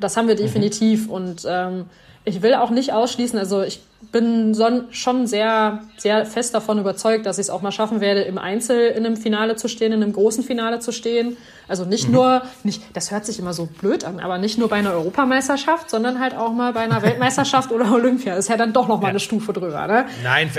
Das 0.00 0.16
haben 0.16 0.28
wir 0.28 0.34
definitiv. 0.34 1.06
Mhm. 1.06 1.12
Und 1.12 1.42
ähm, 1.46 1.84
ich 2.24 2.40
will 2.40 2.54
auch 2.54 2.70
nicht 2.70 2.92
ausschließen, 2.92 3.38
also 3.38 3.62
ich 3.62 3.82
bin 4.12 4.56
schon 4.90 5.26
sehr, 5.26 5.80
sehr 5.96 6.26
fest 6.26 6.54
davon 6.54 6.78
überzeugt, 6.78 7.26
dass 7.26 7.38
ich 7.38 7.44
es 7.44 7.50
auch 7.50 7.62
mal 7.62 7.72
schaffen 7.72 8.00
werde, 8.00 8.22
im 8.22 8.38
Einzel 8.38 8.88
in 8.88 9.04
einem 9.04 9.16
Finale 9.16 9.56
zu 9.56 9.68
stehen, 9.68 9.92
in 9.92 10.02
einem 10.02 10.12
großen 10.12 10.44
Finale 10.44 10.80
zu 10.80 10.92
stehen. 10.92 11.36
Also 11.66 11.84
nicht 11.84 12.08
mhm. 12.08 12.14
nur, 12.14 12.42
nicht, 12.62 12.82
das 12.92 13.10
hört 13.10 13.24
sich 13.24 13.38
immer 13.38 13.54
so 13.54 13.66
blöd 13.66 14.04
an, 14.04 14.20
aber 14.20 14.38
nicht 14.38 14.58
nur 14.58 14.68
bei 14.68 14.76
einer 14.76 14.92
Europameisterschaft, 14.92 15.88
sondern 15.88 16.20
halt 16.20 16.34
auch 16.34 16.52
mal 16.52 16.72
bei 16.72 16.80
einer 16.80 17.00
Weltmeisterschaft 17.02 17.72
oder 17.72 17.90
Olympia. 17.92 18.34
Das 18.34 18.46
ist 18.46 18.50
ja 18.50 18.56
dann 18.56 18.72
doch 18.72 18.86
noch 18.86 19.00
mal 19.00 19.06
ja. 19.06 19.10
eine 19.10 19.20
Stufe 19.20 19.52
drüber, 19.52 19.86
ne? 19.86 20.06
Nein, 20.22 20.50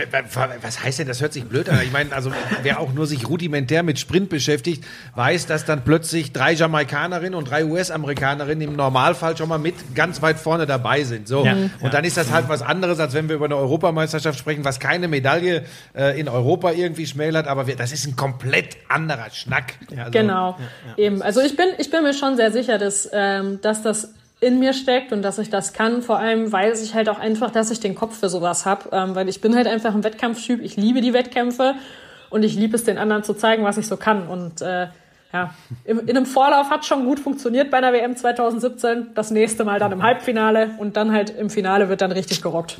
was 0.61 0.83
heißt 0.83 0.99
denn, 0.99 1.07
das 1.07 1.21
hört 1.21 1.33
sich 1.33 1.45
blöd 1.45 1.69
an? 1.69 1.79
Ich 1.83 1.91
meine, 1.91 2.11
also 2.13 2.31
wer 2.63 2.79
auch 2.79 2.91
nur 2.93 3.05
sich 3.05 3.29
rudimentär 3.29 3.83
mit 3.83 3.99
Sprint 3.99 4.29
beschäftigt, 4.29 4.83
weiß, 5.15 5.45
dass 5.45 5.65
dann 5.65 5.83
plötzlich 5.83 6.33
drei 6.33 6.53
Jamaikanerinnen 6.53 7.35
und 7.35 7.49
drei 7.49 7.65
US-Amerikanerinnen 7.65 8.69
im 8.69 8.75
Normalfall 8.75 9.37
schon 9.37 9.49
mal 9.49 9.59
mit 9.59 9.75
ganz 9.93 10.21
weit 10.21 10.39
vorne 10.39 10.65
dabei 10.65 11.03
sind. 11.03 11.27
So. 11.27 11.45
Ja. 11.45 11.55
Und 11.81 11.93
dann 11.93 12.03
ist 12.03 12.17
das 12.17 12.31
halt 12.31 12.49
was 12.49 12.61
anderes, 12.63 12.99
als 12.99 13.13
wenn 13.13 13.29
wir 13.29 13.34
über 13.35 13.45
eine 13.45 13.55
Europameisterschaft 13.57 14.39
sprechen, 14.39 14.65
was 14.65 14.79
keine 14.79 15.07
Medaille 15.07 15.63
äh, 15.95 16.19
in 16.19 16.27
Europa 16.27 16.71
irgendwie 16.71 17.05
schmälert, 17.05 17.47
aber 17.47 17.67
wir, 17.67 17.75
das 17.75 17.91
ist 17.91 18.07
ein 18.07 18.15
komplett 18.15 18.77
anderer 18.89 19.29
Schnack. 19.31 19.73
Also, 19.95 20.11
genau. 20.11 20.57
Ja, 20.97 21.03
Eben, 21.03 21.21
also 21.21 21.41
ich 21.41 21.55
bin, 21.55 21.67
ich 21.77 21.91
bin 21.91 22.03
mir 22.03 22.13
schon 22.13 22.35
sehr 22.35 22.51
sicher, 22.51 22.77
dass, 22.77 23.09
ähm, 23.13 23.59
dass 23.61 23.81
das 23.81 24.13
in 24.41 24.59
mir 24.59 24.73
steckt 24.73 25.11
und 25.11 25.21
dass 25.21 25.37
ich 25.37 25.49
das 25.49 25.73
kann. 25.73 26.01
Vor 26.01 26.19
allem 26.19 26.51
weiß 26.51 26.83
ich 26.83 26.93
halt 26.93 27.09
auch 27.09 27.19
einfach, 27.19 27.51
dass 27.51 27.71
ich 27.71 27.79
den 27.79 27.95
Kopf 27.95 28.19
für 28.19 28.29
sowas 28.29 28.65
habe, 28.65 28.89
ähm, 28.91 29.15
weil 29.15 29.29
ich 29.29 29.41
bin 29.41 29.55
halt 29.55 29.67
einfach 29.67 29.93
ein 29.95 30.03
Wettkampftyp. 30.03 30.61
Ich 30.61 30.75
liebe 30.75 31.01
die 31.01 31.13
Wettkämpfe 31.13 31.75
und 32.29 32.43
ich 32.43 32.55
liebe 32.55 32.75
es, 32.75 32.83
den 32.83 32.97
anderen 32.97 33.23
zu 33.23 33.33
zeigen, 33.33 33.63
was 33.63 33.77
ich 33.77 33.87
so 33.87 33.97
kann. 33.97 34.27
Und 34.27 34.61
äh, 34.61 34.87
ja, 35.35 35.53
in, 35.83 35.99
in 35.99 36.15
einem 36.15 36.25
Vorlauf 36.25 36.69
hat 36.69 36.85
schon 36.85 37.03
gut 37.03 37.19
funktioniert 37.19 37.69
bei 37.69 37.77
einer 37.77 37.91
WM 37.91 38.15
2017. 38.15 39.07
Das 39.15 39.31
nächste 39.31 39.65
Mal 39.65 39.79
dann 39.79 39.91
im 39.91 40.01
Halbfinale 40.01 40.71
und 40.77 40.95
dann 40.95 41.11
halt 41.11 41.29
im 41.29 41.49
Finale 41.49 41.89
wird 41.89 42.01
dann 42.01 42.13
richtig 42.13 42.41
gerockt. 42.41 42.77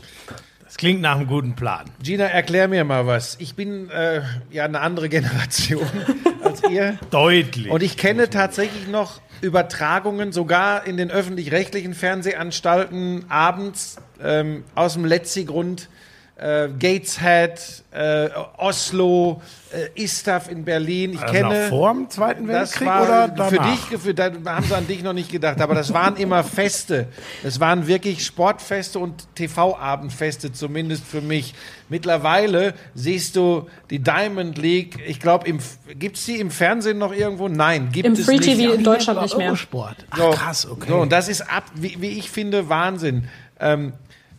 Das 0.63 0.77
klingt 0.77 1.01
nach 1.01 1.17
einem 1.17 1.27
guten 1.27 1.53
Plan. 1.53 1.85
Gina, 2.01 2.23
erklär 2.23 2.69
mir 2.69 2.85
mal 2.85 3.05
was. 3.07 3.35
Ich 3.41 3.55
bin 3.55 3.89
äh, 3.89 4.21
ja 4.51 4.63
eine 4.63 4.79
andere 4.79 5.09
Generation 5.09 5.85
als 6.43 6.63
ihr. 6.69 6.97
Deutlich. 7.11 7.69
Und 7.69 7.83
ich 7.83 7.97
kenne 7.97 8.29
tatsächlich 8.29 8.87
noch 8.87 9.19
Übertragungen, 9.41 10.31
sogar 10.31 10.87
in 10.87 10.95
den 10.95 11.11
öffentlich-rechtlichen 11.11 11.93
Fernsehanstalten 11.93 13.25
abends 13.27 13.97
ähm, 14.23 14.63
aus 14.75 14.93
dem 14.93 15.03
Letzi-Grund 15.03 15.89
äh, 16.37 16.67
Gateshead, 16.77 17.83
äh, 17.91 18.29
Oslo, 18.57 19.41
äh, 19.71 20.03
Istaf 20.03 20.51
in 20.51 20.65
Berlin. 20.65 21.13
Ich 21.13 21.21
also 21.21 21.33
kenne. 21.33 21.67
vor 21.69 21.93
dem 21.93 22.09
Zweiten 22.09 22.47
Weltkrieg 22.47 22.87
war, 22.87 23.03
oder 23.03 23.27
danach? 23.29 23.49
Für 23.49 23.59
dich, 23.59 24.01
für, 24.01 24.13
da 24.13 24.31
haben 24.45 24.65
sie 24.65 24.75
an 24.75 24.85
dich 24.85 25.01
noch 25.01 25.13
nicht 25.13 25.31
gedacht, 25.31 25.61
aber 25.61 25.75
das 25.75 25.93
waren 25.93 26.17
immer 26.17 26.43
Feste. 26.43 27.07
Das 27.41 27.61
waren 27.61 27.87
wirklich 27.87 28.25
Sportfeste 28.25 28.99
und 28.99 29.33
TV-Abendfeste, 29.35 30.51
zumindest 30.51 31.05
für 31.05 31.21
mich. 31.21 31.53
Mittlerweile 31.87 32.73
siehst 32.95 33.37
du 33.37 33.69
die 33.89 33.99
Diamond 33.99 34.57
League, 34.57 34.97
ich 35.07 35.21
glaube, 35.21 35.49
gibt 35.97 36.17
es 36.17 36.25
die 36.25 36.39
im 36.39 36.51
Fernsehen 36.51 36.97
noch 36.97 37.13
irgendwo? 37.13 37.47
Nein, 37.47 37.91
gibt 37.93 38.07
Im 38.07 38.13
es 38.13 38.25
Free 38.25 38.39
TV 38.39 38.73
in 38.73 38.83
Deutschland 38.83 39.21
nicht 39.21 39.37
mehr. 39.37 39.55
Sport. 39.55 40.05
Ach, 40.09 40.17
so, 40.17 40.29
krass, 40.31 40.67
okay. 40.69 40.89
So, 40.89 40.97
und 40.97 41.11
das 41.13 41.29
ist 41.29 41.41
ab, 41.41 41.63
wie, 41.75 42.01
wie 42.01 42.09
ich 42.09 42.29
finde, 42.29 42.67
Wahnsinn. 42.67 43.29
Ähm, 43.57 43.93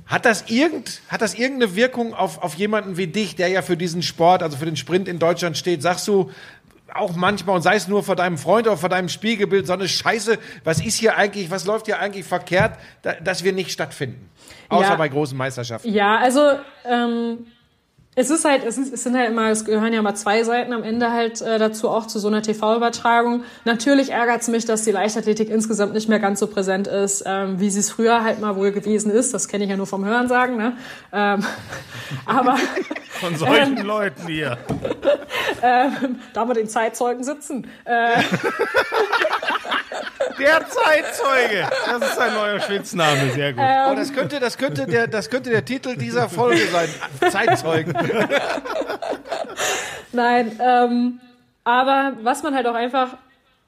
hat 0.07 0.25
das, 0.25 0.49
irgend, 0.49 1.01
hat 1.09 1.21
das 1.21 1.35
irgendeine 1.35 1.75
Wirkung 1.75 2.15
auf, 2.15 2.43
auf 2.43 2.55
jemanden 2.55 2.97
wie 2.97 3.09
dich, 3.09 3.35
der 3.35 3.49
ja 3.49 3.63
für 3.63 3.77
diesen 3.77 4.03
Sport, 4.03 4.43
also 4.43 4.57
für 4.57 4.65
den 4.65 4.77
Sprint 4.77 5.09
in 5.09 5.19
Deutschland 5.19 5.57
steht? 5.57 5.83
Sagst 5.83 6.07
du 6.07 6.31
auch 6.95 7.17
manchmal, 7.17 7.57
und 7.57 7.63
sei 7.63 7.75
es 7.75 7.89
nur 7.89 8.03
vor 8.03 8.17
deinem 8.17 8.39
Freund 8.39 8.67
oder 8.67 8.77
vor 8.77 8.89
deinem 8.89 9.09
Spiegelbild, 9.09 9.67
so 9.67 9.73
eine 9.73 9.89
Scheiße, 9.89 10.39
was 10.65 10.81
ist 10.81 10.97
hier 10.97 11.17
eigentlich, 11.17 11.51
was 11.51 11.67
läuft 11.67 11.87
hier 11.87 11.99
eigentlich 11.99 12.25
verkehrt, 12.25 12.79
da, 13.03 13.15
dass 13.15 13.45
wir 13.45 13.53
nicht 13.53 13.71
stattfinden? 13.71 14.31
Außer 14.69 14.91
ja. 14.91 14.97
bei 14.97 15.09
großen 15.09 15.37
Meisterschaften. 15.37 15.93
Ja, 15.93 16.19
also 16.19 16.53
ähm, 16.85 17.47
es 18.19 18.31
ist 18.31 18.47
halt, 18.47 18.65
es, 18.65 18.79
ist, 18.79 18.95
es 18.95 19.03
sind 19.03 19.15
halt 19.15 19.29
immer, 19.29 19.51
es 19.51 19.67
gehören 19.67 19.93
ja 19.93 20.01
mal 20.01 20.15
zwei 20.15 20.43
Seiten 20.43 20.73
am 20.73 20.83
Ende 20.83 21.13
halt 21.13 21.43
äh, 21.43 21.59
dazu, 21.59 21.91
auch 21.91 22.07
zu 22.07 22.19
so 22.19 22.29
einer 22.29 22.41
TV-Übertragung. 22.41 23.45
Natürlich 23.67 24.11
ärgert 24.11 24.41
es 24.41 24.49
mich, 24.49 24.65
dass 24.65 24.85
die 24.85 24.91
Leichtathletik 24.91 25.51
insgesamt 25.51 25.93
nicht 25.93 26.09
mehr 26.09 26.19
ganz 26.19 26.41
so 26.41 26.47
präsent 26.47 26.87
ist, 26.87 27.25
ähm, 27.27 27.61
wie 27.61 27.69
sie 27.69 27.81
es 27.81 27.91
früher 27.91 28.25
halt 28.25 28.41
mal 28.41 28.57
wohl 28.57 28.73
gewesen 28.73 29.11
ist. 29.11 29.35
Das 29.35 29.49
kenne 29.49 29.65
ich 29.65 29.71
ja 29.71 29.77
nur 29.77 29.87
vom 29.87 30.03
Hörensagen, 30.07 30.57
ne? 30.57 30.73
Ähm, 31.13 31.45
aber 32.25 32.57
von 33.21 33.37
solchen 33.37 33.79
ähm, 33.79 33.87
Leuten 33.87 34.27
hier. 34.27 34.59
Ähm, 35.63 36.19
da 36.35 36.45
wir 36.47 36.55
den 36.55 36.69
Zeitzeugen 36.69 37.25
sitzen. 37.25 37.67
Äh, 37.85 38.21
der 40.39 40.67
Zeitzeuge. 40.69 41.69
Das 41.87 42.11
ist 42.11 42.19
ein 42.19 42.35
neuer 42.35 42.61
Spitzname, 42.61 43.31
sehr 43.31 43.53
gut. 43.53 43.63
Ähm, 43.65 43.93
oh, 43.93 43.95
das 43.95 44.13
könnte, 44.13 44.41
das 44.41 44.59
könnte 44.59 44.87
der, 44.87 45.07
das 45.07 45.31
könnte 45.31 45.51
der 45.51 45.65
Titel 45.65 45.97
dieser 45.97 46.29
Folge 46.29 46.67
sein. 46.67 46.89
Zeitzeugen. 47.31 47.95
Nein, 50.13 50.59
ähm, 50.61 51.21
aber 51.65 52.13
was 52.23 52.43
man 52.43 52.55
halt 52.55 52.67
auch 52.67 52.75
einfach 52.75 53.17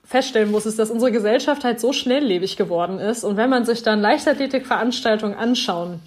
feststellen 0.04 0.50
muss, 0.50 0.64
ist, 0.64 0.78
dass 0.78 0.90
unsere 0.90 1.12
Gesellschaft 1.12 1.64
halt 1.64 1.80
so 1.80 1.92
schnelllebig 1.92 2.56
geworden 2.56 2.98
ist. 2.98 3.24
Und 3.24 3.36
wenn 3.36 3.50
man 3.50 3.66
sich 3.66 3.82
dann 3.82 4.00
Leichtathletikveranstaltungen 4.00 5.36
anschauen, 5.36 6.00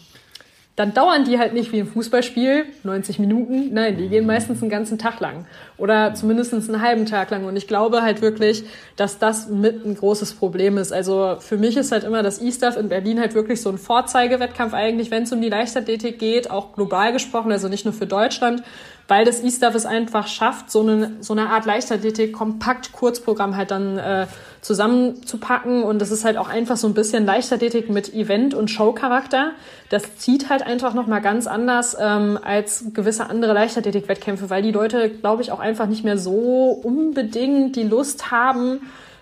dann 0.78 0.94
dauern 0.94 1.26
die 1.26 1.38
halt 1.38 1.54
nicht 1.54 1.74
wie 1.74 1.82
ein 1.82 1.88
Fußballspiel, 1.88 2.66
90 2.84 3.20
Minuten. 3.20 3.74
Nein, 3.74 3.98
die 3.98 4.08
gehen 4.08 4.26
meistens 4.26 4.62
einen 4.62 4.72
ganzen 4.72 4.98
Tag 4.98 5.20
lang 5.20 5.46
oder 5.78 6.14
zumindest 6.14 6.54
einen 6.54 6.82
halben 6.82 7.06
Tag 7.06 7.30
lang. 7.30 7.44
Und 7.44 7.58
ich 7.58 7.68
glaube 7.68 8.02
halt 8.02 8.22
wirklich, 8.22 8.64
dass 8.96 9.20
das 9.20 9.50
mit 9.50 9.86
ein 9.86 9.96
großes 9.96 10.34
Problem 10.34 10.78
ist. 10.78 10.94
Also 10.94 11.36
für 11.40 11.58
mich 11.58 11.76
ist 11.76 11.92
halt 11.92 12.06
immer 12.06 12.24
das 12.24 12.42
E-Stuff 12.42 12.78
in 12.78 12.88
Berlin 12.88 13.20
halt 13.20 13.36
wirklich 13.36 13.62
so 13.62 13.70
ein 13.70 13.78
Vorzeigewettkampf 13.78 14.74
eigentlich, 14.74 15.12
wenn 15.12 15.24
es 15.24 15.34
um 15.34 15.42
die 15.42 15.50
Leichtathletik 15.50 16.20
geht, 16.20 16.50
auch 16.50 16.74
global 16.74 17.12
gesprochen, 17.12 17.52
also 17.52 17.68
nicht 17.68 17.84
nur 17.84 17.94
für 17.94 18.08
Deutschland, 18.08 18.64
weil 19.12 19.26
das 19.26 19.44
E-Stuff 19.44 19.76
es 19.76 19.86
einfach 19.86 20.26
schafft, 20.28 20.72
so 20.72 20.80
eine, 20.80 21.18
so 21.20 21.34
eine 21.34 21.50
Art 21.50 21.66
Leichtathletik 21.66 22.32
kompakt 22.32 22.94
Kurzprogramm 22.94 23.58
halt 23.58 23.70
dann 23.70 23.98
äh, 23.98 24.26
zusammenzupacken 24.62 25.84
und 25.84 26.00
das 26.00 26.12
ist 26.12 26.24
halt 26.24 26.38
auch 26.38 26.48
einfach 26.48 26.78
so 26.78 26.88
ein 26.88 26.94
bisschen 26.94 27.26
Leichtathletik 27.26 27.90
mit 27.90 28.14
Event- 28.14 28.54
und 28.54 28.72
Showcharakter. 28.72 29.52
Das 29.90 30.16
zieht 30.16 30.50
halt 30.50 30.66
einfach 30.66 30.94
nochmal 30.94 31.20
ganz 31.20 31.46
anders 31.46 31.98
ähm, 32.00 32.40
als 32.42 32.86
gewisse 32.94 33.30
andere 33.30 33.52
Leichtathletik-Wettkämpfe, 33.52 34.50
weil 34.50 34.62
die 34.62 34.72
Leute, 34.72 35.10
glaube 35.10 35.42
ich, 35.42 35.52
auch 35.52 35.60
einfach 35.60 35.88
nicht 35.88 36.06
mehr 36.06 36.18
so 36.18 36.80
unbedingt 36.82 37.76
die 37.76 37.84
Lust 37.84 38.32
haben, 38.32 38.80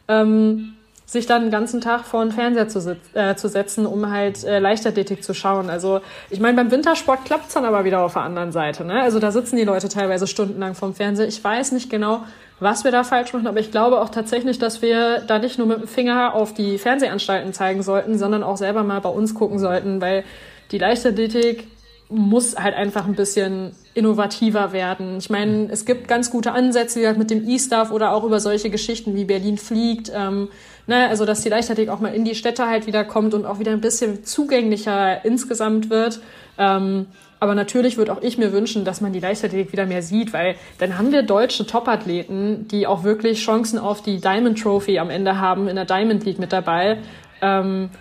ähm, 0.07 0.75
sich 1.09 1.25
dann 1.25 1.41
den 1.41 1.51
ganzen 1.51 1.81
Tag 1.81 2.05
vor 2.05 2.23
den 2.23 2.31
Fernseher 2.31 2.67
zu, 2.67 2.95
äh, 3.15 3.33
zu 3.33 3.47
setzen, 3.47 3.87
um 3.87 4.11
halt 4.11 4.43
äh, 4.43 4.59
Leichtathletik 4.59 5.23
zu 5.23 5.33
schauen. 5.33 5.71
Also 5.71 6.01
ich 6.29 6.39
meine, 6.39 6.55
beim 6.55 6.69
Wintersport 6.69 7.25
klappt's 7.25 7.55
dann 7.55 7.65
aber 7.65 7.83
wieder 7.83 8.01
auf 8.01 8.13
der 8.13 8.21
anderen 8.21 8.51
Seite. 8.51 8.85
Ne? 8.85 9.01
Also 9.01 9.17
da 9.17 9.31
sitzen 9.31 9.55
die 9.55 9.63
Leute 9.63 9.89
teilweise 9.89 10.27
stundenlang 10.27 10.75
vorm 10.75 10.93
Fernseher. 10.93 11.27
Ich 11.27 11.43
weiß 11.43 11.71
nicht 11.71 11.89
genau, 11.89 12.25
was 12.59 12.83
wir 12.83 12.91
da 12.91 13.03
falsch 13.03 13.33
machen, 13.33 13.47
aber 13.47 13.59
ich 13.59 13.71
glaube 13.71 13.99
auch 14.01 14.09
tatsächlich, 14.09 14.59
dass 14.59 14.83
wir 14.83 15.21
da 15.21 15.39
nicht 15.39 15.57
nur 15.57 15.65
mit 15.65 15.79
dem 15.79 15.87
Finger 15.87 16.35
auf 16.35 16.53
die 16.53 16.77
Fernsehanstalten 16.77 17.53
zeigen 17.53 17.81
sollten, 17.81 18.19
sondern 18.19 18.43
auch 18.43 18.57
selber 18.57 18.83
mal 18.83 19.01
bei 19.01 19.09
uns 19.09 19.33
gucken 19.33 19.57
sollten, 19.57 20.01
weil 20.01 20.23
die 20.69 20.77
Leichtathletik 20.77 21.65
muss 22.09 22.55
halt 22.55 22.75
einfach 22.75 23.05
ein 23.05 23.15
bisschen 23.15 23.71
innovativer 23.93 24.73
werden. 24.73 25.17
Ich 25.17 25.29
meine, 25.29 25.69
es 25.71 25.85
gibt 25.85 26.07
ganz 26.07 26.31
gute 26.31 26.51
Ansätze 26.51 27.05
halt 27.05 27.17
mit 27.17 27.29
dem 27.29 27.47
E-Stuff 27.47 27.91
oder 27.91 28.13
auch 28.13 28.23
über 28.23 28.39
solche 28.39 28.71
Geschichten 28.71 29.15
wie 29.15 29.25
Berlin 29.25 29.57
fliegt. 29.57 30.11
Ähm, 30.13 30.49
ne, 30.89 31.07
also 31.07 31.25
dass 31.25 31.41
die 31.41 31.49
Leichtathletik 31.49 31.93
auch 31.93 32.01
mal 32.01 32.13
in 32.13 32.25
die 32.25 32.35
Städte 32.35 32.67
halt 32.67 32.87
wieder 32.87 33.05
kommt 33.05 33.33
und 33.33 33.45
auch 33.45 33.59
wieder 33.59 33.71
ein 33.71 33.79
bisschen 33.79 34.25
zugänglicher 34.25 35.23
insgesamt 35.23 35.89
wird. 35.89 36.19
Ähm, 36.57 37.05
aber 37.39 37.55
natürlich 37.55 37.95
würde 37.95 38.11
auch 38.11 38.21
ich 38.21 38.37
mir 38.37 38.51
wünschen, 38.51 38.83
dass 38.83 38.99
man 38.99 39.13
die 39.13 39.21
Leichtathletik 39.21 39.71
wieder 39.71 39.85
mehr 39.85 40.01
sieht, 40.01 40.33
weil 40.33 40.55
dann 40.79 40.97
haben 40.97 41.13
wir 41.13 41.23
deutsche 41.23 41.65
Topathleten, 41.65 42.67
die 42.67 42.85
auch 42.85 43.05
wirklich 43.05 43.39
Chancen 43.39 43.79
auf 43.79 44.01
die 44.01 44.19
Diamond 44.19 44.61
Trophy 44.61 44.99
am 44.99 45.09
Ende 45.09 45.39
haben, 45.39 45.69
in 45.69 45.77
der 45.77 45.85
Diamond 45.85 46.25
League 46.25 46.39
mit 46.39 46.51
dabei. 46.51 46.97
Ähm, 47.41 47.91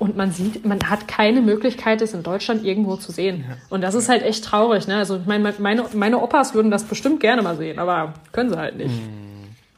und 0.00 0.16
man 0.16 0.32
sieht, 0.32 0.64
man 0.64 0.80
hat 0.88 1.06
keine 1.06 1.42
Möglichkeit, 1.42 2.00
es 2.00 2.14
in 2.14 2.22
Deutschland 2.22 2.64
irgendwo 2.64 2.96
zu 2.96 3.12
sehen. 3.12 3.44
Und 3.68 3.82
das 3.82 3.94
ist 3.94 4.08
halt 4.08 4.22
echt 4.22 4.44
traurig. 4.44 4.88
Ne? 4.88 4.96
Also 4.96 5.18
ich 5.18 5.26
meine, 5.26 5.54
meine, 5.58 5.84
meine 5.92 6.18
Opas 6.18 6.54
würden 6.54 6.70
das 6.70 6.84
bestimmt 6.84 7.20
gerne 7.20 7.42
mal 7.42 7.56
sehen, 7.58 7.78
aber 7.78 8.14
können 8.32 8.48
sie 8.48 8.56
halt 8.56 8.76
nicht. 8.76 8.94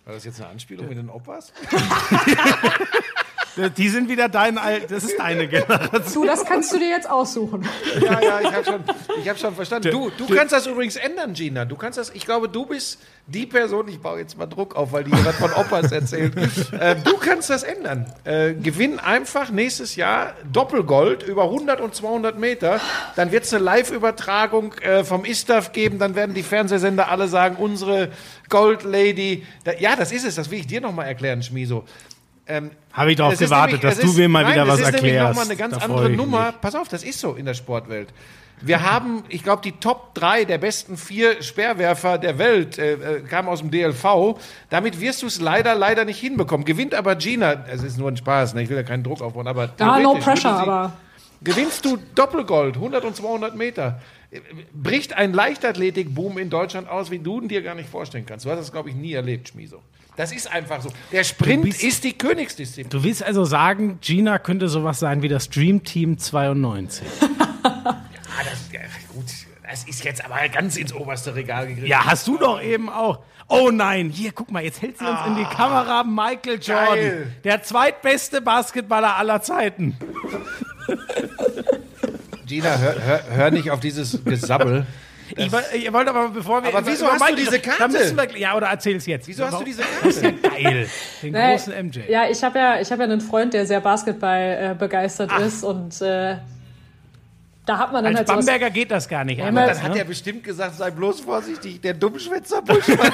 War 0.05 0.15
das 0.15 0.25
jetzt 0.25 0.41
eine 0.41 0.51
Anspielung 0.51 0.89
mit 0.89 0.99
den 0.99 1.09
Opas? 1.09 1.53
Die 3.77 3.89
sind 3.89 4.09
wieder 4.09 4.29
dein 4.29 4.59
Al 4.59 4.81
das 4.81 5.05
ist 5.05 5.19
deine 5.19 5.47
Generation. 5.47 6.23
Du, 6.23 6.25
das 6.25 6.45
kannst 6.45 6.73
du 6.73 6.79
dir 6.79 6.89
jetzt 6.89 7.09
aussuchen. 7.09 7.67
Ja, 8.01 8.21
ja, 8.21 8.41
ich 8.41 8.53
habe 8.53 8.65
schon, 8.65 8.85
ich 9.21 9.29
hab 9.29 9.39
schon 9.39 9.55
verstanden. 9.55 9.91
Du, 9.91 10.11
du 10.11 10.27
kannst 10.35 10.53
das 10.53 10.67
übrigens 10.67 10.97
ändern, 10.97 11.35
Gina. 11.35 11.65
Du 11.65 11.77
kannst 11.77 11.99
das, 11.99 12.11
ich 12.11 12.25
glaube, 12.25 12.49
du 12.49 12.67
bist 12.67 12.99
die 13.27 13.47
Person, 13.47 13.89
ich 13.89 14.01
baue 14.01 14.19
jetzt 14.19 14.37
mal 14.37 14.47
Druck 14.47 14.75
auf, 14.75 14.93
weil 14.93 15.05
die 15.05 15.11
gerade 15.11 15.35
von 15.35 15.53
Opas 15.53 15.93
erzählt. 15.93 16.35
Äh, 16.73 16.97
du 16.97 17.17
kannst 17.19 17.51
das 17.51 17.63
ändern. 17.63 18.07
Äh, 18.25 18.55
gewinn 18.55 18.99
einfach 18.99 19.51
nächstes 19.51 19.97
Jahr 19.97 20.35
Doppelgold 20.51 21.23
über 21.23 21.45
100 21.45 21.81
und 21.81 21.95
200 21.95 22.39
Meter. 22.39 22.81
Dann 23.17 23.31
wird 23.31 23.45
es 23.45 23.53
eine 23.53 23.63
Live-Übertragung 23.63 24.75
äh, 24.75 25.05
vom 25.05 25.25
ISTAF 25.25 25.73
geben. 25.73 25.99
Dann 25.99 26.15
werden 26.15 26.35
die 26.35 26.43
Fernsehsender 26.43 27.09
alle 27.09 27.29
sagen, 27.29 27.57
unsere 27.57 28.11
Gold 28.49 28.85
Lady. 28.85 29.47
Da, 29.65 29.73
ja, 29.73 29.97
das 29.97 30.13
ist 30.13 30.25
es. 30.25 30.37
Das 30.37 30.51
will 30.51 30.61
ich 30.61 30.67
dir 30.67 30.81
nochmal 30.81 31.07
erklären, 31.07 31.43
Schmiso. 31.43 31.85
Ähm, 32.47 32.71
Habe 32.93 33.11
ich 33.13 33.17
darauf 33.17 33.39
gewartet, 33.39 33.83
nämlich- 33.83 33.97
dass 33.97 34.01
du 34.05 34.11
ist- 34.11 34.17
mir 34.17 34.29
mal 34.29 34.43
nein, 34.43 34.53
wieder 34.53 34.67
was 34.69 34.79
Das 34.81 34.89
ist 34.89 34.95
nämlich 34.97 35.13
erklärst. 35.13 35.29
nochmal 35.39 35.45
eine 35.51 35.57
ganz 35.57 35.79
Da 35.79 35.85
andere 35.85 36.11
Nummer. 36.11 36.47
mich. 36.47 36.61
Pass 36.61 36.75
auf, 36.75 36.89
das 36.89 37.05
ist 37.05 37.21
so 37.21 37.35
in 37.35 37.47
der 37.47 37.55
Sportwelt. 37.55 38.09
Wir 38.65 38.83
haben, 38.89 39.25
ich 39.29 39.43
glaube, 39.43 39.63
die 39.63 39.73
Top 39.73 40.15
3 40.15 40.45
der 40.45 40.59
besten 40.59 40.97
vier 40.97 41.43
Speerwerfer 41.43 42.19
der 42.19 42.39
Welt 42.39 42.79
äh, 42.79 42.93
äh, 42.93 43.21
kamen 43.23 43.49
aus 43.49 43.59
dem 43.61 43.71
DLV. 43.73 44.39
Damit 44.71 45.01
wirst 45.01 45.23
du 45.23 45.27
es 45.27 45.41
leider, 45.41 45.75
leider 45.75 46.05
nicht 46.05 46.21
hinbekommen. 46.21 46.65
Gewinnt 46.65 46.95
aber 46.95 47.17
Gina, 47.17 47.65
es 47.73 47.83
ist 47.83 47.99
nur 47.99 48.09
ein 48.09 48.17
Spaß, 48.17 48.55
ne? 48.55 48.63
ich 48.63 48.69
will 48.69 48.77
ja 48.77 48.83
keinen 48.85 49.03
Druck 49.03 49.21
aufbauen, 49.21 49.49
aber 49.49 49.71
Ja, 49.79 49.99
no 49.99 50.15
pressure, 50.15 50.37
sie- 50.55 50.63
aber 50.63 50.93
Gewinnst 51.45 51.85
du 51.85 51.99
Doppelgold, 52.15 52.77
100 52.77 53.05
und 53.05 53.17
200 53.17 53.57
Meter, 53.57 54.01
äh, 54.31 54.39
bricht 54.73 55.13
ein 55.17 55.33
Leichtathletikboom 55.33 56.39
in 56.39 56.51
Deutschland 56.51 56.89
aus, 56.89 57.11
wie 57.11 57.19
du 57.19 57.41
ihn 57.41 57.49
dir 57.49 57.63
gar 57.63 57.75
nicht 57.75 57.89
vorstellen 57.89 58.25
kannst. 58.27 58.47
Du 58.47 58.51
hast 58.51 58.59
das, 58.59 58.71
glaube 58.71 58.91
ich, 58.91 58.95
nie 58.95 59.13
erlebt, 59.15 59.49
Schmiso. 59.49 59.83
Das 60.17 60.31
ist 60.33 60.51
einfach 60.51 60.83
so. 60.83 60.91
Der 61.11 61.25
Sprint 61.25 61.65
bist- 61.65 61.83
ist 61.83 62.05
die 62.05 62.13
Königsdisziplin. 62.13 62.91
Du 62.91 63.03
willst 63.03 63.23
also 63.23 63.45
sagen, 63.45 63.99
Gina 64.03 64.39
könnte 64.39 64.69
sowas 64.69 64.99
sein 64.99 65.23
wie 65.23 65.29
das 65.29 65.49
Dream 65.49 65.83
Team 65.85 66.19
92. 66.19 67.07
Ah, 67.23 67.29
das, 68.45 68.71
ja, 68.73 68.81
gut, 69.09 69.25
das 69.69 69.85
ist 69.85 70.05
jetzt 70.05 70.23
aber 70.25 70.37
ganz 70.51 70.77
ins 70.77 70.93
oberste 70.93 71.35
Regal 71.35 71.67
gegriffen. 71.67 71.89
Ja, 71.89 72.05
hast 72.05 72.27
du 72.29 72.37
doch 72.37 72.61
eben 72.63 72.91
auch. 72.91 73.21
Oh 73.49 73.71
nein, 73.71 74.11
hier, 74.11 74.33
guck 74.33 74.51
mal, 74.51 74.63
jetzt 74.63 74.81
hält 74.83 74.99
sie 74.99 75.05
uns 75.05 75.19
in 75.27 75.37
die 75.37 75.45
Kamera 75.45 76.05
Michael 76.05 76.59
Jordan. 76.61 76.95
Geil. 76.95 77.33
Der 77.45 77.63
zweitbeste 77.63 78.41
Basketballer 78.41 79.17
aller 79.17 79.43
Zeiten. 79.43 79.97
Gina, 82.47 82.77
hör, 82.79 83.01
hör, 83.03 83.23
hör 83.31 83.51
nicht 83.51 83.71
auf 83.71 83.81
dieses 83.81 84.23
Gesabbel. 84.25 84.87
Ich, 85.37 85.53
ich 85.85 85.93
wollte 85.93 86.11
aber, 86.11 86.29
bevor 86.29 86.63
wir. 86.63 86.75
Aber 86.75 86.87
wieso 86.87 87.07
hast 87.07 87.31
du 87.31 87.35
diese 87.35 87.59
Karte? 87.59 87.93
Wir, 87.93 88.39
ja, 88.39 88.57
oder 88.57 88.69
erzähl's 88.69 89.07
jetzt. 89.07 89.29
Wieso 89.29 89.47
hast 89.47 89.61
du 89.61 89.65
diese 89.65 89.83
Das 90.03 90.17
ist 90.17 90.23
ja 90.23 90.33
Karte? 90.33 90.63
geil. 90.63 90.89
Den 91.23 91.33
Nee, 91.33 91.53
großen 91.53 91.87
MJ. 91.87 92.01
Ja, 92.09 92.29
ich 92.29 92.43
habe 92.43 92.59
ja, 92.59 92.81
ich 92.81 92.91
hab 92.91 92.99
ja 92.99 93.05
einen 93.05 93.21
Freund, 93.21 93.55
der 93.55 93.67
sehr 93.67 93.81
Basketball 93.81 94.73
äh, 94.73 94.75
begeistert 94.79 95.31
ist 95.41 95.65
und 95.65 96.01
äh, 96.03 96.37
da 97.65 97.79
hat 97.79 97.93
man 97.93 98.03
dann 98.03 98.17
Als 98.17 98.29
halt. 98.29 98.41
Bamberger 98.41 98.71
geht 98.71 98.91
das 98.91 99.09
gar 99.09 99.25
nicht. 99.25 99.39
Ja, 99.39 99.47
anders, 99.47 99.77
Dann 99.77 99.85
hat 99.85 99.93
ne? 99.93 99.99
er 100.01 100.05
bestimmt 100.05 100.43
gesagt, 100.43 100.75
sei 100.75 100.91
bloß 100.91 101.21
vorsichtig, 101.21 101.81
der 101.81 101.95
Dummschwätzer 101.95 102.61
Buschmann. 102.61 102.99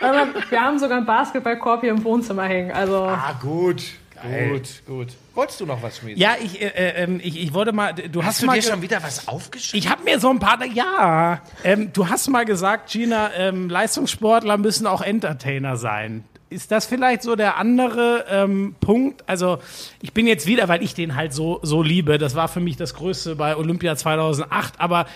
Aber 0.00 0.26
wir 0.48 0.60
haben 0.60 0.78
sogar 0.80 0.96
einen 0.96 1.06
Basketballkorb 1.06 1.82
hier 1.82 1.90
im 1.90 2.02
Wohnzimmer 2.02 2.44
hängen. 2.44 2.72
Also 2.72 3.04
ah, 3.04 3.38
gut. 3.40 3.82
Gut, 4.22 4.82
gut. 4.86 5.08
Wolltest 5.34 5.60
du 5.60 5.66
noch 5.66 5.82
was, 5.82 5.98
Schmied? 5.98 6.18
Ja, 6.18 6.34
ich, 6.42 6.60
äh, 6.60 6.66
äh, 6.66 7.02
ähm, 7.04 7.20
ich, 7.22 7.40
ich 7.40 7.54
wollte 7.54 7.72
mal. 7.72 7.94
Du 7.94 8.22
hast, 8.22 8.28
Hast 8.28 8.42
du 8.42 8.46
mal 8.46 8.60
dir 8.60 8.62
schon 8.62 8.82
wieder 8.82 9.02
was 9.02 9.28
aufgeschrieben? 9.28 9.84
Ich 9.84 9.90
habe 9.90 10.02
mir 10.04 10.20
so 10.20 10.30
ein 10.30 10.38
paar. 10.38 10.64
Ja, 10.66 11.40
ähm, 11.64 11.92
du 11.92 12.08
hast 12.08 12.28
mal 12.28 12.44
gesagt, 12.44 12.90
Gina, 12.90 13.32
ähm, 13.34 13.70
Leistungssportler 13.70 14.58
müssen 14.58 14.86
auch 14.86 15.00
Entertainer 15.02 15.76
sein. 15.76 16.24
Ist 16.50 16.72
das 16.72 16.84
vielleicht 16.84 17.22
so 17.22 17.36
der 17.36 17.56
andere 17.56 18.26
ähm, 18.28 18.74
Punkt? 18.80 19.22
Also 19.28 19.58
ich 20.02 20.12
bin 20.12 20.26
jetzt 20.26 20.46
wieder, 20.46 20.68
weil 20.68 20.82
ich 20.82 20.94
den 20.94 21.14
halt 21.14 21.32
so 21.32 21.60
so 21.62 21.82
liebe. 21.82 22.18
Das 22.18 22.34
war 22.34 22.48
für 22.48 22.60
mich 22.60 22.76
das 22.76 22.94
Größte 22.94 23.36
bei 23.36 23.56
Olympia 23.56 23.94
2008. 23.96 24.80
Aber 24.80 25.06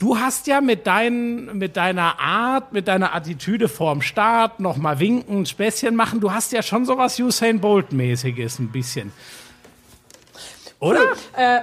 du 0.00 0.18
hast 0.18 0.48
ja 0.48 0.60
mit 0.60 0.88
deinen 0.88 1.56
mit 1.56 1.76
deiner 1.76 2.18
Art, 2.18 2.72
mit 2.72 2.88
deiner 2.88 3.14
Attitüde 3.14 3.68
vorm 3.68 4.02
Start 4.02 4.58
noch 4.58 4.76
mal 4.76 4.98
winken, 4.98 5.46
Späßchen 5.46 5.94
machen. 5.94 6.18
Du 6.20 6.32
hast 6.32 6.50
ja 6.50 6.62
schon 6.62 6.84
sowas 6.84 7.20
Usain 7.20 7.60
Bolt 7.60 7.92
mäßiges 7.92 8.58
ein 8.58 8.72
bisschen. 8.72 9.12
Oder? 10.80 11.12
äh, 11.36 11.60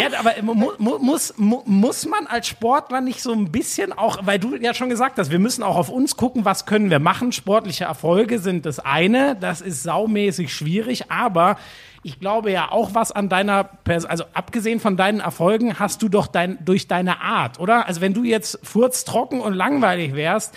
Ja, 0.00 0.18
aber 0.18 0.34
mu 0.42 0.72
mu 0.78 0.98
muss, 0.98 1.34
mu 1.36 1.62
muss 1.64 2.04
man 2.06 2.26
als 2.26 2.48
Sportler 2.48 3.00
nicht 3.00 3.22
so 3.22 3.32
ein 3.32 3.50
bisschen 3.50 3.92
auch, 3.92 4.18
weil 4.26 4.38
du 4.38 4.56
ja 4.56 4.74
schon 4.74 4.90
gesagt 4.90 5.18
hast, 5.18 5.30
wir 5.30 5.38
müssen 5.38 5.62
auch 5.62 5.76
auf 5.76 5.88
uns 5.88 6.16
gucken, 6.16 6.44
was 6.44 6.66
können 6.66 6.90
wir 6.90 6.98
machen. 6.98 7.32
Sportliche 7.32 7.84
Erfolge 7.84 8.38
sind 8.40 8.66
das 8.66 8.80
eine, 8.80 9.36
das 9.36 9.60
ist 9.60 9.84
saumäßig 9.84 10.52
schwierig, 10.52 11.10
aber 11.10 11.58
ich 12.02 12.20
glaube 12.20 12.50
ja 12.50 12.70
auch 12.70 12.94
was 12.94 13.12
an 13.12 13.28
deiner, 13.28 13.64
Pers 13.64 14.04
also 14.04 14.24
abgesehen 14.34 14.80
von 14.80 14.96
deinen 14.96 15.20
Erfolgen, 15.20 15.78
hast 15.78 16.02
du 16.02 16.08
doch 16.08 16.26
dein, 16.26 16.58
durch 16.64 16.88
deine 16.88 17.20
Art, 17.20 17.60
oder? 17.60 17.86
Also 17.86 18.00
wenn 18.00 18.14
du 18.14 18.24
jetzt 18.24 18.58
furztrocken 18.62 19.40
und 19.40 19.54
langweilig 19.54 20.14
wärst, 20.14 20.54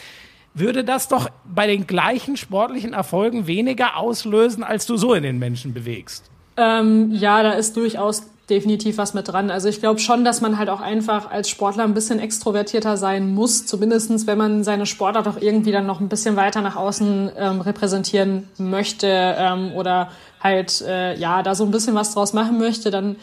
würde 0.54 0.84
das 0.84 1.08
doch 1.08 1.30
bei 1.46 1.68
den 1.68 1.88
gleichen 1.88 2.38
sportlichen 2.38 2.94
Erfolgen 2.94 3.48
weniger 3.48 3.98
auslösen, 3.98 4.64
als 4.64 4.86
du 4.86 4.98
so 4.98 5.14
in 5.14 5.24
den 5.24 5.40
Menschen 5.40 5.74
bewegst. 5.74 6.30
Ähm, 6.58 7.12
ja, 7.12 7.42
da 7.42 7.54
ist 7.54 7.78
durchaus 7.78 8.24
definitiv 8.50 8.98
was 8.98 9.14
mit 9.14 9.30
dran. 9.30 9.50
Also 9.50 9.70
ich 9.70 9.80
glaube 9.80 10.00
schon, 10.02 10.26
dass 10.26 10.42
man 10.42 10.58
halt 10.58 10.70
auch 10.70 10.82
einfach 10.82 11.32
als 11.32 11.50
Sportler 11.50 11.86
ein 11.86 11.94
bisschen 11.94 12.20
extrovertierter 12.20 12.98
sein 12.98 13.34
muss, 13.34 13.66
zumindestens 13.66 14.28
wenn 14.28 14.38
man 14.38 14.64
seine 14.66 14.86
Sportart 14.86 15.28
auch 15.28 15.38
irgendwie 15.40 15.72
dann 15.72 15.86
noch 15.86 16.02
ein 16.02 16.10
bisschen 16.10 16.36
weiter 16.36 16.62
nach 16.62 16.76
außen 16.76 17.32
ähm, 17.38 17.62
repräsentieren 17.62 18.50
möchte 18.58 19.08
ähm, 19.08 19.72
oder 19.74 20.10
halt 20.44 20.82
äh, 20.82 21.16
ja 21.18 21.44
da 21.44 21.56
so 21.56 21.64
ein 21.64 21.72
bisschen 21.72 21.96
was 21.96 22.14
draus 22.14 22.34
machen 22.34 22.58
möchte, 22.58 22.92
dann 22.92 23.16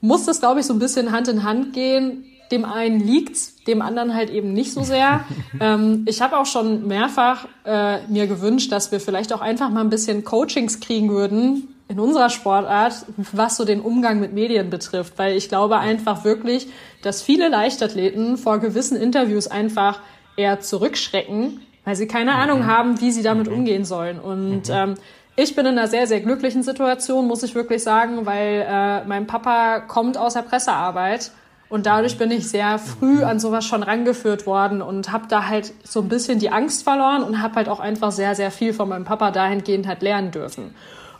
muss 0.00 0.24
das, 0.24 0.40
glaube 0.40 0.60
ich, 0.60 0.66
so 0.66 0.74
ein 0.74 0.78
bisschen 0.78 1.12
Hand 1.12 1.28
in 1.28 1.42
Hand 1.42 1.72
gehen. 1.72 2.24
Dem 2.50 2.64
einen 2.64 3.00
liegt's, 3.00 3.56
dem 3.64 3.82
anderen 3.82 4.14
halt 4.14 4.30
eben 4.30 4.52
nicht 4.52 4.72
so 4.72 4.82
sehr. 4.82 5.24
ähm, 5.60 6.04
ich 6.06 6.22
habe 6.22 6.38
auch 6.38 6.46
schon 6.46 6.86
mehrfach 6.86 7.48
äh, 7.64 8.06
mir 8.06 8.26
gewünscht, 8.26 8.70
dass 8.70 8.92
wir 8.92 9.00
vielleicht 9.00 9.32
auch 9.32 9.40
einfach 9.40 9.70
mal 9.70 9.80
ein 9.80 9.90
bisschen 9.90 10.24
Coachings 10.24 10.80
kriegen 10.80 11.10
würden 11.10 11.68
in 11.88 12.00
unserer 12.00 12.30
Sportart, 12.30 13.06
was 13.32 13.56
so 13.56 13.64
den 13.64 13.80
Umgang 13.80 14.20
mit 14.20 14.32
Medien 14.32 14.70
betrifft, 14.70 15.14
weil 15.18 15.36
ich 15.36 15.48
glaube 15.48 15.78
einfach 15.78 16.24
wirklich, 16.24 16.68
dass 17.02 17.22
viele 17.22 17.48
Leichtathleten 17.48 18.38
vor 18.38 18.58
gewissen 18.58 18.96
Interviews 18.96 19.46
einfach 19.46 20.00
eher 20.36 20.60
zurückschrecken, 20.60 21.60
weil 21.84 21.94
sie 21.94 22.08
keine 22.08 22.34
Ahnung 22.34 22.66
haben, 22.66 23.00
wie 23.00 23.12
sie 23.12 23.22
damit 23.22 23.46
umgehen 23.46 23.84
sollen. 23.84 24.18
Und 24.18 24.68
ähm, 24.68 24.96
ich 25.36 25.54
bin 25.54 25.66
in 25.66 25.78
einer 25.78 25.86
sehr, 25.86 26.06
sehr 26.06 26.20
glücklichen 26.20 26.62
Situation, 26.62 27.26
muss 27.26 27.42
ich 27.42 27.54
wirklich 27.54 27.82
sagen, 27.82 28.24
weil 28.24 28.66
äh, 28.66 29.04
mein 29.04 29.26
Papa 29.26 29.80
kommt 29.80 30.16
aus 30.16 30.32
der 30.32 30.42
Pressearbeit 30.42 31.30
und 31.68 31.84
dadurch 31.84 32.16
bin 32.16 32.30
ich 32.30 32.48
sehr 32.48 32.78
früh 32.78 33.22
an 33.22 33.38
sowas 33.38 33.66
schon 33.66 33.82
rangeführt 33.82 34.46
worden 34.46 34.80
und 34.80 35.12
habe 35.12 35.26
da 35.28 35.46
halt 35.46 35.74
so 35.84 36.00
ein 36.00 36.08
bisschen 36.08 36.38
die 36.38 36.50
Angst 36.50 36.84
verloren 36.84 37.22
und 37.22 37.42
habe 37.42 37.56
halt 37.56 37.68
auch 37.68 37.80
einfach 37.80 38.12
sehr, 38.12 38.34
sehr 38.34 38.50
viel 38.50 38.72
von 38.72 38.88
meinem 38.88 39.04
Papa 39.04 39.30
dahingehend 39.30 39.86
halt 39.86 40.00
lernen 40.00 40.30
dürfen. 40.30 40.74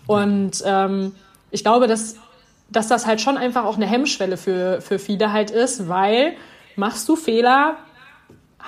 Und 0.06 0.62
ähm, 0.64 1.14
ich 1.50 1.62
glaube, 1.62 1.86
dass, 1.86 2.16
dass 2.70 2.88
das 2.88 3.06
halt 3.06 3.20
schon 3.20 3.36
einfach 3.36 3.64
auch 3.64 3.76
eine 3.76 3.86
Hemmschwelle 3.86 4.36
für, 4.36 4.80
für 4.80 4.98
viele 4.98 5.32
halt 5.32 5.50
ist, 5.50 5.88
weil 5.88 6.34
machst 6.76 7.08
du 7.08 7.16
Fehler, 7.16 7.76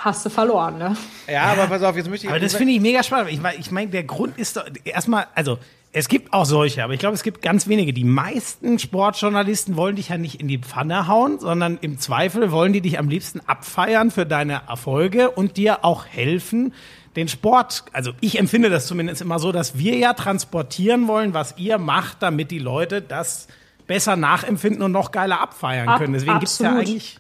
hast 0.05 0.25
du 0.27 0.31
verloren, 0.31 0.79
ne? 0.79 0.97
Ja, 1.31 1.45
aber 1.45 1.67
pass 1.67 1.83
auf, 1.83 1.97
jetzt 1.97 2.09
möchte 2.09 2.27
ich. 2.27 2.31
Aber 2.31 2.41
das 2.41 2.55
finde 2.55 2.73
ich 2.73 2.81
mega 2.81 3.03
spannend. 3.03 3.31
Ich 3.33 3.41
meine, 3.41 3.59
ich 3.59 3.71
mein, 3.71 3.91
der 3.91 4.05
Grund 4.05 4.39
ist 4.39 4.57
doch 4.57 4.65
erstmal, 4.85 5.27
also 5.35 5.59
es 5.93 6.09
gibt 6.09 6.33
auch 6.35 6.45
solche, 6.45 6.85
aber 6.85 6.93
ich 6.93 7.01
glaube, 7.01 7.15
es 7.15 7.23
gibt 7.23 7.41
ganz 7.43 7.67
wenige. 7.67 7.93
Die 7.93 8.05
meisten 8.05 8.79
Sportjournalisten 8.79 9.77
wollen 9.77 9.97
dich 9.97 10.11
ja 10.11 10.19
nicht 10.19 10.41
in 10.41 10.47
die 10.49 10.59
Pfanne 10.59 11.09
hauen, 11.09 11.39
sondern 11.41 11.79
im 11.81 11.99
Zweifel 11.99 12.53
wollen 12.53 12.73
die 12.73 12.81
dich 12.83 12.99
am 12.99 13.09
liebsten 13.09 13.41
abfeiern 13.47 14.11
für 14.11 14.27
deine 14.27 14.63
Erfolge 14.69 15.31
und 15.31 15.57
dir 15.57 15.85
auch 15.85 16.05
helfen, 16.07 16.75
den 17.17 17.27
Sport, 17.27 17.85
also 17.93 18.13
ich 18.21 18.39
empfinde 18.39 18.71
das 18.71 18.87
zumindest 18.87 19.23
immer 19.23 19.39
so, 19.39 19.51
dass 19.51 19.79
wir 19.79 19.97
ja 19.97 20.13
transportieren 20.13 21.09
wollen, 21.09 21.35
was 21.35 21.55
ihr 21.57 21.79
macht, 21.79 22.19
damit 22.23 22.51
die 22.51 22.61
Leute 22.61 23.01
das 23.03 23.49
besser 23.89 24.15
nachempfinden 24.15 24.83
und 24.83 24.93
noch 24.93 25.11
geiler 25.11 25.41
abfeiern 25.41 25.89
Ab- 25.89 25.99
können. 25.99 26.13
Deswegen 26.13 26.35
gibt 26.35 26.53
es 26.53 26.59
ja 26.59 26.77
eigentlich 26.77 27.19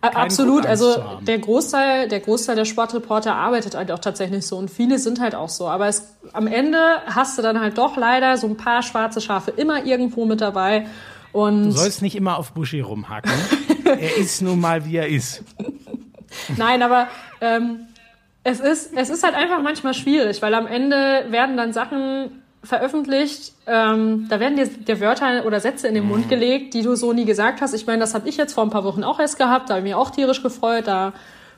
Absolut, 0.00 0.62
Grund, 0.62 0.66
Angst 0.66 0.82
also 0.82 1.20
der 1.22 1.38
Großteil, 1.38 2.08
der 2.08 2.20
Großteil 2.20 2.54
der 2.54 2.64
Sportreporter 2.64 3.34
arbeitet 3.34 3.74
halt 3.74 3.90
auch 3.90 3.98
tatsächlich 3.98 4.46
so 4.46 4.56
und 4.56 4.70
viele 4.70 4.98
sind 4.98 5.20
halt 5.20 5.34
auch 5.34 5.48
so. 5.48 5.66
Aber 5.68 5.88
es, 5.88 6.16
am 6.32 6.46
Ende 6.46 6.78
hast 7.06 7.36
du 7.36 7.42
dann 7.42 7.60
halt 7.60 7.78
doch 7.78 7.96
leider 7.96 8.36
so 8.36 8.46
ein 8.46 8.56
paar 8.56 8.82
schwarze 8.82 9.20
Schafe 9.20 9.50
immer 9.50 9.84
irgendwo 9.84 10.24
mit 10.24 10.40
dabei. 10.40 10.86
Und 11.32 11.64
Du 11.64 11.70
sollst 11.72 12.00
nicht 12.00 12.14
immer 12.14 12.38
auf 12.38 12.52
Buschi 12.52 12.80
rumhacken. 12.80 13.32
er 13.84 14.16
ist 14.16 14.40
nun 14.40 14.60
mal, 14.60 14.84
wie 14.86 14.96
er 14.96 15.08
ist. 15.08 15.42
Nein, 16.56 16.82
aber 16.82 17.08
ähm, 17.40 17.88
es, 18.44 18.60
ist, 18.60 18.92
es 18.94 19.10
ist 19.10 19.24
halt 19.24 19.34
einfach 19.34 19.62
manchmal 19.62 19.94
schwierig, 19.94 20.40
weil 20.42 20.54
am 20.54 20.66
Ende 20.66 21.26
werden 21.30 21.56
dann 21.56 21.72
Sachen 21.72 22.42
veröffentlicht, 22.64 23.52
ähm, 23.66 24.26
da 24.28 24.40
werden 24.40 24.56
dir, 24.56 24.66
dir 24.66 25.00
Wörter 25.00 25.46
oder 25.46 25.60
Sätze 25.60 25.86
in 25.88 25.94
den 25.94 26.06
Mund 26.06 26.28
gelegt, 26.28 26.74
die 26.74 26.82
du 26.82 26.96
so 26.96 27.12
nie 27.12 27.24
gesagt 27.24 27.60
hast. 27.60 27.72
Ich 27.74 27.86
meine, 27.86 28.00
das 28.00 28.14
habe 28.14 28.28
ich 28.28 28.36
jetzt 28.36 28.52
vor 28.52 28.64
ein 28.64 28.70
paar 28.70 28.84
Wochen 28.84 29.04
auch 29.04 29.20
erst 29.20 29.38
gehabt, 29.38 29.70
da 29.70 29.74
habe 29.74 29.80
ich 29.80 29.84
mich 29.84 29.94
auch 29.94 30.10
tierisch 30.10 30.42
gefreut. 30.42 30.86
Da 30.86 31.12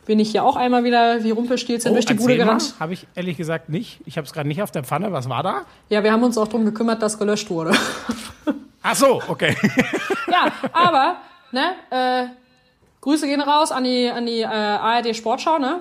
bin 0.07 0.19
ich 0.19 0.33
ja 0.33 0.43
auch 0.43 0.57
einmal 0.57 0.85
wieder 0.85 1.23
wie 1.25 1.31
Rumpelstilzchen 1.31 1.93
durch 1.93 2.07
die 2.07 2.15
Bude 2.15 2.37
gerannt. 2.37 2.75
Habe 2.81 2.93
ich 2.93 3.07
ehrlich 3.15 3.37
gesagt 3.37 3.69
nicht. 3.69 4.01
Ich 4.07 4.17
habe 4.17 4.27
es 4.27 4.33
gerade 4.33 4.49
nicht 4.49 4.63
auf 4.63 4.71
der 4.71 4.85
Pfanne. 4.85 5.13
Was 5.13 5.29
war 5.29 5.43
da? 5.43 5.63
Ja, 5.89 6.03
wir 6.03 6.13
haben 6.13 6.23
uns 6.23 6.37
auch 6.37 6.49
darum 6.49 6.65
gekümmert, 6.65 7.01
dass 7.03 7.19
gelöscht 7.19 7.49
wurde. 7.51 7.73
Ach 8.83 8.95
so, 8.95 9.23
okay. 9.29 9.57
ja, 10.31 10.51
aber, 10.73 11.17
ne, 11.53 11.73
äh, 11.91 12.27
Grüße 13.03 13.27
gehen 13.27 13.41
raus 13.41 13.73
an 13.73 13.85
die, 13.85 14.09
an 14.11 14.27
die 14.27 14.41
äh, 14.41 14.47
ARD 14.47 15.15
Sportschau, 15.15 15.59
ne? 15.59 15.81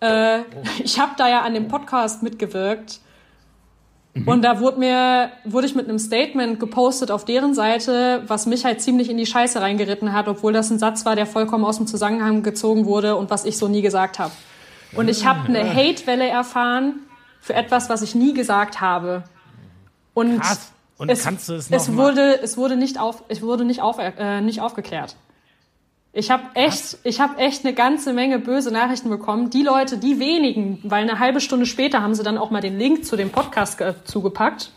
Äh, 0.00 0.40
Ich 0.82 0.98
habe 1.00 1.12
da 1.16 1.28
ja 1.28 1.40
an 1.42 1.54
dem 1.54 1.68
Podcast 1.68 2.22
mitgewirkt. 2.22 3.00
Und 4.26 4.42
da 4.42 4.60
wurde 4.60 4.78
mir, 4.78 5.30
wurde 5.44 5.66
ich 5.66 5.74
mit 5.74 5.88
einem 5.88 5.98
Statement 5.98 6.60
gepostet 6.60 7.10
auf 7.10 7.24
deren 7.24 7.54
Seite, 7.54 8.22
was 8.26 8.46
mich 8.46 8.64
halt 8.64 8.80
ziemlich 8.80 9.10
in 9.10 9.16
die 9.16 9.26
Scheiße 9.26 9.60
reingeritten 9.60 10.12
hat, 10.12 10.28
obwohl 10.28 10.52
das 10.52 10.70
ein 10.70 10.78
Satz 10.78 11.04
war, 11.04 11.16
der 11.16 11.26
vollkommen 11.26 11.64
aus 11.64 11.76
dem 11.76 11.86
Zusammenhang 11.86 12.42
gezogen 12.42 12.86
wurde 12.86 13.16
und 13.16 13.30
was 13.30 13.44
ich 13.44 13.58
so 13.58 13.68
nie 13.68 13.82
gesagt 13.82 14.18
habe. 14.18 14.32
Und 14.94 15.08
ich 15.08 15.26
habe 15.26 15.48
eine 15.48 15.74
Hatewelle 15.74 16.28
erfahren 16.28 17.00
für 17.40 17.54
etwas, 17.54 17.90
was 17.90 18.02
ich 18.02 18.14
nie 18.14 18.34
gesagt 18.34 18.80
habe. 18.80 19.24
Und, 20.14 20.40
Krass. 20.40 20.72
Und 20.96 21.10
es, 21.10 21.22
kannst 21.22 21.48
du 21.48 21.54
es 21.54 21.70
noch 21.70 21.78
es 21.78 21.94
wurde, 21.94 22.42
es 22.42 22.56
wurde 22.56 22.76
nicht 22.76 22.98
auf, 22.98 23.22
es 23.28 23.40
wurde 23.40 23.64
nicht 23.64 23.80
auf, 23.80 23.98
äh, 23.98 24.40
nicht 24.40 24.60
aufgeklärt. 24.60 25.14
Ich 26.12 26.30
habe 26.30 26.42
echt, 26.54 26.98
ich 27.04 27.20
habe 27.20 27.38
echt 27.38 27.64
eine 27.64 27.74
ganze 27.74 28.12
Menge 28.12 28.38
böse 28.38 28.70
Nachrichten 28.72 29.10
bekommen. 29.10 29.50
Die 29.50 29.62
Leute, 29.62 29.98
die 29.98 30.18
wenigen, 30.18 30.80
weil 30.82 31.02
eine 31.02 31.18
halbe 31.18 31.40
Stunde 31.40 31.66
später 31.66 32.02
haben 32.02 32.14
sie 32.14 32.22
dann 32.22 32.38
auch 32.38 32.50
mal 32.50 32.60
den 32.60 32.78
Link 32.78 33.04
zu 33.04 33.16
dem 33.16 33.30
Podcast 33.30 33.78
zugepackt. 34.04 34.72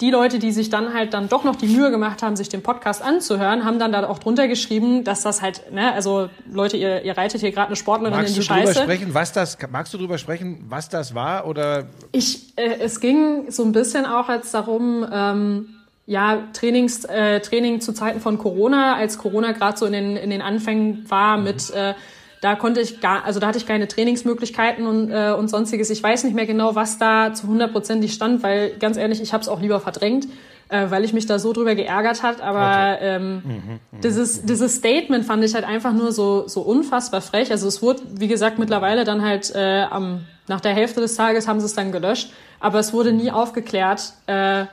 Die 0.00 0.10
Leute, 0.10 0.38
die 0.38 0.50
sich 0.50 0.70
dann 0.70 0.94
halt 0.94 1.12
dann 1.12 1.28
doch 1.28 1.44
noch 1.44 1.56
die 1.56 1.66
Mühe 1.66 1.90
gemacht 1.90 2.22
haben, 2.22 2.34
sich 2.34 2.48
den 2.48 2.62
Podcast 2.62 3.02
anzuhören, 3.02 3.66
haben 3.66 3.78
dann 3.78 3.92
da 3.92 4.08
auch 4.08 4.18
drunter 4.18 4.48
geschrieben, 4.48 5.04
dass 5.04 5.22
das 5.22 5.42
halt, 5.42 5.70
ne, 5.72 5.92
also 5.92 6.30
Leute, 6.50 6.78
ihr, 6.78 7.02
ihr 7.04 7.18
reitet 7.18 7.42
hier 7.42 7.52
gerade 7.52 7.66
eine 7.66 7.76
Sportlerin 7.76 8.14
Magst 8.14 8.34
in 8.34 8.36
du 8.36 8.40
die 8.40 8.48
drüber 8.48 8.66
Scheiße. 8.66 8.82
sprechen, 8.82 9.12
was 9.12 9.32
das, 9.32 9.58
magst 9.70 9.92
du 9.92 9.98
drüber 9.98 10.16
sprechen, 10.16 10.64
was 10.68 10.88
das 10.88 11.14
war 11.14 11.46
oder 11.46 11.88
Ich, 12.12 12.56
äh, 12.56 12.78
es 12.80 13.00
ging 13.00 13.50
so 13.50 13.62
ein 13.62 13.72
bisschen 13.72 14.06
auch 14.06 14.30
jetzt 14.30 14.54
darum, 14.54 15.06
ähm, 15.12 15.79
ja, 16.10 16.42
Trainings, 16.52 17.04
äh, 17.04 17.38
Training 17.38 17.80
zu 17.80 17.92
Zeiten 17.92 18.18
von 18.18 18.36
Corona, 18.36 18.96
als 18.96 19.16
Corona 19.16 19.52
gerade 19.52 19.78
so 19.78 19.86
in 19.86 19.92
den, 19.92 20.16
in 20.16 20.30
den 20.30 20.42
Anfängen 20.42 21.08
war 21.08 21.38
mit, 21.38 21.70
äh, 21.70 21.94
da 22.40 22.56
konnte 22.56 22.80
ich 22.80 23.00
gar, 23.00 23.24
also 23.24 23.38
da 23.38 23.46
hatte 23.46 23.58
ich 23.58 23.66
keine 23.66 23.86
Trainingsmöglichkeiten 23.86 24.88
und, 24.88 25.12
äh, 25.12 25.30
und 25.30 25.48
sonstiges. 25.48 25.88
Ich 25.88 26.02
weiß 26.02 26.24
nicht 26.24 26.34
mehr 26.34 26.46
genau, 26.46 26.74
was 26.74 26.98
da 26.98 27.32
zu 27.32 27.46
hundertprozentig 27.46 28.12
stand, 28.12 28.42
weil 28.42 28.76
ganz 28.80 28.96
ehrlich, 28.96 29.22
ich 29.22 29.32
habe 29.32 29.42
es 29.42 29.48
auch 29.48 29.60
lieber 29.60 29.78
verdrängt, 29.78 30.26
äh, 30.68 30.90
weil 30.90 31.04
ich 31.04 31.12
mich 31.12 31.26
da 31.26 31.38
so 31.38 31.52
drüber 31.52 31.76
geärgert 31.76 32.24
hat. 32.24 32.40
Aber 32.40 33.00
ähm, 33.00 33.78
dieses, 34.02 34.42
dieses 34.42 34.74
Statement 34.74 35.24
fand 35.24 35.44
ich 35.44 35.54
halt 35.54 35.64
einfach 35.64 35.92
nur 35.92 36.10
so, 36.10 36.48
so 36.48 36.62
unfassbar 36.62 37.20
frech. 37.20 37.52
Also 37.52 37.68
es 37.68 37.82
wurde, 37.82 38.02
wie 38.14 38.26
gesagt, 38.26 38.58
mittlerweile 38.58 39.04
dann 39.04 39.22
halt 39.22 39.54
äh, 39.54 39.82
am, 39.88 40.26
nach 40.48 40.60
der 40.60 40.74
Hälfte 40.74 41.00
des 41.00 41.14
Tages 41.14 41.46
haben 41.46 41.60
sie 41.60 41.66
es 41.66 41.74
dann 41.74 41.92
gelöscht, 41.92 42.32
aber 42.58 42.80
es 42.80 42.92
wurde 42.92 43.12
nie 43.12 43.30
aufgeklärt, 43.30 44.12
äh, 44.26 44.64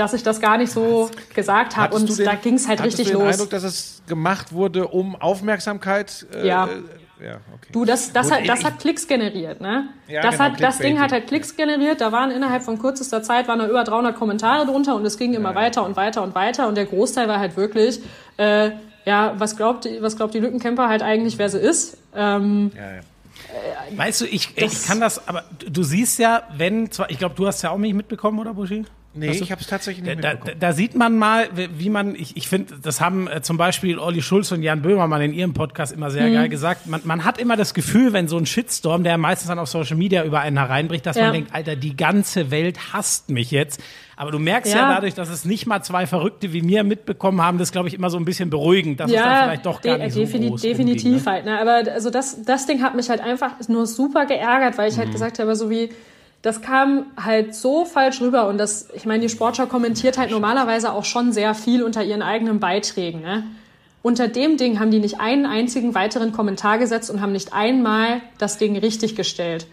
dass 0.00 0.12
ich 0.14 0.22
das 0.22 0.40
gar 0.40 0.56
nicht 0.58 0.72
so 0.72 1.10
gesagt 1.34 1.76
habe 1.76 1.94
und 1.94 2.18
den- 2.18 2.24
da 2.24 2.34
ging 2.34 2.54
es 2.54 2.66
halt 2.66 2.82
richtig 2.82 3.06
du 3.08 3.12
den 3.12 3.20
los. 3.22 3.32
Eindruck, 3.34 3.50
dass 3.50 3.62
es 3.62 4.02
gemacht 4.06 4.52
wurde, 4.52 4.88
um 4.88 5.14
Aufmerksamkeit? 5.16 6.26
Äh, 6.34 6.46
Ja. 6.46 6.66
Äh, 6.66 6.68
ja, 7.22 7.32
okay. 7.54 7.68
Du, 7.72 7.84
das, 7.84 8.12
das, 8.14 8.28
Gut, 8.28 8.34
hat, 8.38 8.48
das 8.48 8.64
hat 8.64 8.78
Klicks 8.78 9.06
generiert, 9.06 9.60
ne? 9.60 9.90
Ja, 10.08 10.22
das, 10.22 10.38
genau, 10.38 10.44
hat, 10.44 10.60
das 10.62 10.78
Ding 10.78 10.98
hat 10.98 11.12
halt 11.12 11.26
Klicks 11.26 11.54
generiert. 11.54 12.00
Da 12.00 12.12
waren 12.12 12.30
innerhalb 12.30 12.62
von 12.62 12.78
kürzester 12.78 13.22
Zeit 13.22 13.46
waren 13.46 13.58
da 13.58 13.68
über 13.68 13.84
300 13.84 14.16
Kommentare 14.16 14.64
drunter 14.64 14.94
und 14.96 15.04
es 15.04 15.18
ging 15.18 15.34
immer 15.34 15.54
weiter 15.54 15.84
und 15.84 15.96
weiter 15.96 16.22
und 16.22 16.34
weiter 16.34 16.66
und 16.66 16.76
der 16.76 16.86
Großteil 16.86 17.28
war 17.28 17.38
halt 17.38 17.58
wirklich, 17.58 18.00
äh, 18.38 18.70
ja, 19.04 19.34
was 19.36 19.54
glaubt, 19.58 19.86
was 20.00 20.16
glaubt 20.16 20.32
die 20.32 20.40
Lückenkämper 20.40 20.88
halt 20.88 21.02
eigentlich, 21.02 21.36
wer 21.36 21.50
sie 21.50 21.58
ist? 21.58 21.98
Ähm, 22.14 22.70
ja, 22.74 22.94
ja. 22.96 23.00
Weißt 23.98 24.22
du, 24.22 24.24
ich, 24.26 24.56
ich 24.56 24.84
kann 24.86 25.00
das, 25.00 25.26
aber 25.28 25.44
du- 25.58 25.70
du 25.70 25.82
siehst 25.82 26.18
ja, 26.20 26.44
wenn, 26.56 26.90
zwar, 26.90 27.10
ich 27.10 27.18
glaube, 27.18 27.34
du 27.34 27.46
hast 27.46 27.60
ja 27.62 27.70
auch 27.70 27.78
nicht 27.78 27.94
mitbekommen, 27.94 28.38
oder 28.38 28.54
Buschi? 28.54 28.84
Nee, 29.12 29.30
ich 29.30 29.50
habe 29.50 29.60
es 29.60 29.66
tatsächlich 29.66 30.04
nicht 30.04 30.18
Da, 30.18 30.22
da, 30.22 30.28
mitbekommen. 30.34 30.60
da 30.60 30.72
sieht 30.72 30.94
man 30.94 31.18
mal, 31.18 31.48
wie 31.76 31.90
man, 31.90 32.14
ich, 32.14 32.36
ich 32.36 32.46
finde, 32.48 32.74
das 32.80 33.00
haben 33.00 33.26
äh, 33.26 33.42
zum 33.42 33.56
Beispiel 33.56 33.98
Olli 33.98 34.22
Schulz 34.22 34.52
und 34.52 34.62
Jan 34.62 34.82
Böhmermann 34.82 35.20
in 35.22 35.32
ihrem 35.32 35.52
Podcast 35.52 35.92
immer 35.92 36.12
sehr 36.12 36.28
Mhm. 36.28 36.34
geil 36.34 36.48
gesagt. 36.48 36.86
Man, 36.86 37.00
man 37.02 37.24
hat 37.24 37.38
immer 37.38 37.56
das 37.56 37.74
Gefühl, 37.74 38.12
wenn 38.12 38.28
so 38.28 38.36
ein 38.38 38.46
Shitstorm, 38.46 39.02
der 39.02 39.18
meistens 39.18 39.48
dann 39.48 39.58
auf 39.58 39.68
Social 39.68 39.96
Media 39.96 40.22
über 40.24 40.40
einen 40.40 40.58
hereinbricht, 40.58 41.04
dass 41.06 41.16
Ja. 41.16 41.24
man 41.24 41.32
denkt, 41.32 41.52
Alter, 41.54 41.74
die 41.74 41.96
ganze 41.96 42.52
Welt 42.52 42.92
hasst 42.92 43.30
mich 43.30 43.50
jetzt. 43.50 43.80
Aber 44.16 44.30
du 44.30 44.38
merkst 44.38 44.72
ja, 44.72 44.80
Ja. 44.80 44.94
dadurch, 44.94 45.14
dass 45.14 45.28
es 45.28 45.44
nicht 45.44 45.66
mal 45.66 45.82
zwei 45.82 46.06
Verrückte 46.06 46.52
wie 46.52 46.62
mir 46.62 46.84
mitbekommen 46.84 47.40
haben, 47.42 47.58
das 47.58 47.72
glaube 47.72 47.88
ich 47.88 47.94
immer 47.94 48.10
so 48.10 48.16
ein 48.18 48.24
bisschen 48.24 48.48
beruhigend, 48.48 49.00
dass 49.00 49.10
es 49.10 49.16
dann 49.16 49.44
vielleicht 49.44 49.66
doch 49.66 49.80
gar 49.82 49.96
de- 49.96 50.04
nicht 50.06 50.14
so 50.14 50.20
defini- 50.20 50.50
groß 50.50 50.62
definitiv 50.62 51.04
rumging, 51.06 51.24
ne? 51.24 51.30
halt. 51.32 51.44
Ne? 51.46 51.60
Aber 51.60 51.92
also 51.92 52.10
das, 52.10 52.44
das 52.44 52.66
Ding 52.66 52.80
hat 52.82 52.94
mich 52.94 53.08
halt 53.10 53.20
einfach 53.22 53.52
nur 53.66 53.86
super 53.86 54.26
geärgert, 54.26 54.78
weil 54.78 54.88
ich 54.88 54.94
Mhm. 54.96 55.00
halt 55.00 55.12
gesagt 55.12 55.38
habe, 55.40 55.56
so 55.56 55.68
wie 55.68 55.88
das 56.42 56.62
kam 56.62 57.06
halt 57.22 57.54
so 57.54 57.84
falsch 57.84 58.20
rüber 58.20 58.48
und 58.48 58.58
das, 58.58 58.88
ich 58.94 59.04
meine, 59.04 59.20
die 59.20 59.28
Sportschau 59.28 59.66
kommentiert 59.66 60.16
halt 60.16 60.30
normalerweise 60.30 60.92
auch 60.92 61.04
schon 61.04 61.32
sehr 61.32 61.54
viel 61.54 61.82
unter 61.82 62.02
ihren 62.02 62.22
eigenen 62.22 62.60
Beiträgen. 62.60 63.20
Ne? 63.20 63.44
Unter 64.02 64.28
dem 64.28 64.56
Ding 64.56 64.80
haben 64.80 64.90
die 64.90 65.00
nicht 65.00 65.20
einen 65.20 65.44
einzigen 65.44 65.94
weiteren 65.94 66.32
Kommentar 66.32 66.78
gesetzt 66.78 67.10
und 67.10 67.20
haben 67.20 67.32
nicht 67.32 67.52
einmal 67.52 68.22
das 68.38 68.56
Ding 68.56 68.76
richtig 68.78 69.14
gestellt. 69.16 69.66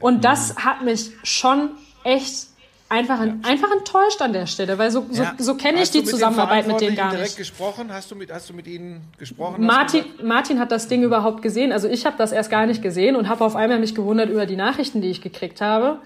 Und 0.00 0.24
das 0.24 0.56
hat 0.56 0.82
mich 0.84 1.10
schon 1.24 1.70
echt 2.04 2.46
einfach, 2.90 3.20
einfach 3.20 3.70
enttäuscht 3.72 4.20
an 4.20 4.32
der 4.34 4.46
Stelle, 4.46 4.76
weil 4.76 4.90
so, 4.90 5.06
so, 5.10 5.22
Ja. 5.22 5.32
so 5.38 5.54
kenne 5.54 5.80
ich 5.80 5.90
die 5.90 5.98
mit 6.00 6.08
Zusammenarbeit 6.08 6.66
mit 6.66 6.80
denen 6.80 6.96
gar 6.96 7.10
direkt 7.10 7.28
nicht. 7.28 7.38
gesprochen? 7.38 7.90
Hast 7.90 8.10
du 8.10 8.16
mit, 8.16 8.30
hast 8.32 8.50
du 8.50 8.52
mit 8.52 8.66
ihnen 8.66 9.00
gesprochen? 9.18 9.64
Martin, 9.64 10.04
Martin 10.22 10.58
hat 10.58 10.70
das 10.72 10.88
Ding 10.88 11.02
überhaupt 11.02 11.40
gesehen. 11.40 11.72
Also 11.72 11.88
ich 11.88 12.04
habe 12.04 12.16
das 12.18 12.32
erst 12.32 12.50
gar 12.50 12.66
nicht 12.66 12.82
gesehen 12.82 13.16
und 13.16 13.28
habe 13.28 13.44
auf 13.44 13.56
einmal 13.56 13.78
mich 13.78 13.94
gewundert 13.94 14.28
über 14.28 14.44
die 14.44 14.56
Nachrichten, 14.56 15.00
die 15.00 15.08
ich 15.08 15.22
gekriegt 15.22 15.60
habe. 15.60 15.98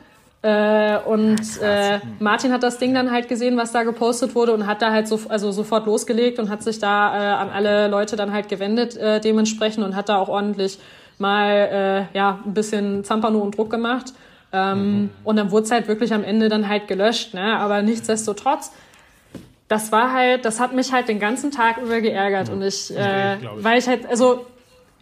Äh, 0.43 0.99
und 1.07 1.41
äh, 1.63 2.01
Martin 2.21 2.53
hat 2.53 2.63
das 2.63 2.77
Ding 2.77 2.93
dann 2.93 3.11
halt 3.11 3.29
gesehen, 3.31 3.57
was 3.57 3.73
da 3.73 3.83
gepostet 3.83 4.35
wurde 4.35 4.53
und 4.53 4.67
hat 4.67 4.83
da 4.83 4.93
halt 4.93 5.09
so, 5.09 5.19
also 5.31 5.51
sofort 5.53 5.87
losgelegt 5.87 6.39
und 6.39 6.51
hat 6.51 6.63
sich 6.63 6.79
da 6.79 7.15
äh, 7.17 7.35
an 7.37 7.49
alle 7.49 7.89
Leute 7.89 8.17
dann 8.17 8.31
halt 8.31 8.51
gewendet 8.51 8.95
äh, 8.99 9.21
dementsprechend 9.23 9.83
und 9.85 9.97
hat 9.97 10.11
da 10.11 10.19
auch 10.19 10.29
ordentlich 10.29 10.79
mal 11.17 12.09
äh, 12.13 12.17
ja 12.17 12.41
ein 12.45 12.53
bisschen 12.53 13.05
Zampano 13.05 13.39
und 13.39 13.57
Druck 13.57 13.71
gemacht. 13.71 14.13
Ähm, 14.55 15.11
Und 15.25 15.37
dann 15.37 15.51
wurde 15.51 15.65
es 15.65 15.71
halt 15.73 15.89
wirklich 15.89 16.15
am 16.15 16.23
Ende 16.23 16.49
dann 16.49 16.69
halt 16.69 16.87
gelöscht. 16.87 17.35
Ne? 17.35 17.59
Aber 17.59 17.83
nichtsdestotrotz, 17.83 18.71
das 19.67 19.91
war 19.91 20.13
halt, 20.13 20.45
das 20.45 20.61
hat 20.61 20.73
mich 20.73 20.93
halt 20.93 21.09
den 21.09 21.19
ganzen 21.19 21.51
Tag 21.51 21.79
über 21.79 22.01
geärgert 22.01 22.51
und 22.51 22.63
ich, 22.63 22.97
äh, 22.97 23.37
ich. 23.37 23.49
weil 23.57 23.79
ich 23.79 23.89
halt, 23.89 24.07
also 24.07 24.47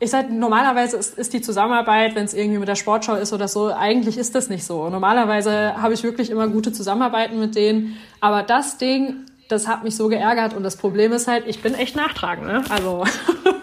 ich 0.00 0.10
sag, 0.10 0.30
normalerweise 0.30 0.96
ist, 0.96 1.18
ist 1.18 1.32
die 1.32 1.42
Zusammenarbeit, 1.42 2.14
wenn 2.14 2.24
es 2.24 2.34
irgendwie 2.34 2.58
mit 2.58 2.68
der 2.68 2.74
Sportschau 2.74 3.14
ist 3.16 3.32
oder 3.32 3.46
so, 3.46 3.72
eigentlich 3.72 4.18
ist 4.18 4.34
das 4.34 4.48
nicht 4.48 4.64
so. 4.64 4.88
Normalerweise 4.88 5.80
habe 5.80 5.94
ich 5.94 6.02
wirklich 6.02 6.30
immer 6.30 6.48
gute 6.48 6.72
Zusammenarbeiten 6.72 7.38
mit 7.38 7.54
denen, 7.54 7.96
aber 8.20 8.42
das 8.42 8.78
Ding, 8.78 9.26
das 9.48 9.68
hat 9.68 9.84
mich 9.84 9.96
so 9.96 10.08
geärgert 10.08 10.54
und 10.54 10.62
das 10.62 10.76
Problem 10.76 11.12
ist 11.12 11.28
halt, 11.28 11.44
ich 11.46 11.60
bin 11.60 11.74
echt 11.74 11.94
nachtragend, 11.94 12.46
ne? 12.46 12.64
Also 12.70 13.04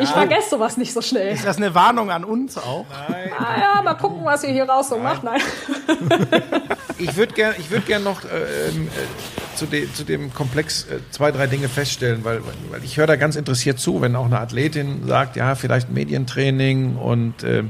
ich 0.00 0.08
vergesse 0.10 0.50
sowas 0.50 0.76
nicht 0.76 0.92
so 0.92 1.02
schnell. 1.02 1.34
Ist 1.34 1.46
das 1.46 1.56
eine 1.56 1.74
Warnung 1.74 2.10
an 2.10 2.24
uns 2.24 2.56
auch? 2.56 2.86
Ah 2.90 3.60
ja, 3.60 3.82
mal 3.82 3.94
gucken, 3.94 4.24
was 4.24 4.44
ihr 4.44 4.50
hier 4.50 4.68
raus 4.68 4.88
so 4.88 4.98
macht. 4.98 5.24
Nein. 5.24 5.40
Ich 7.00 7.16
würde 7.16 7.32
gerne 7.32 7.54
ich 7.58 7.70
würd 7.70 7.86
gern 7.86 8.02
noch 8.02 8.24
äh, 8.24 8.26
ähm, 8.68 8.88
äh, 8.88 9.56
zu, 9.56 9.66
de, 9.66 9.90
zu 9.92 10.04
dem 10.04 10.34
Komplex 10.34 10.84
äh, 10.84 10.98
zwei, 11.10 11.30
drei 11.30 11.46
Dinge 11.46 11.68
feststellen, 11.68 12.24
weil, 12.24 12.40
weil 12.70 12.82
ich 12.82 12.96
höre 12.96 13.06
da 13.06 13.16
ganz 13.16 13.36
interessiert 13.36 13.78
zu, 13.78 14.00
wenn 14.00 14.16
auch 14.16 14.26
eine 14.26 14.40
Athletin 14.40 15.06
sagt, 15.06 15.36
ja, 15.36 15.54
vielleicht 15.54 15.90
Medientraining 15.90 16.96
und 16.96 17.44
äh, 17.44 17.64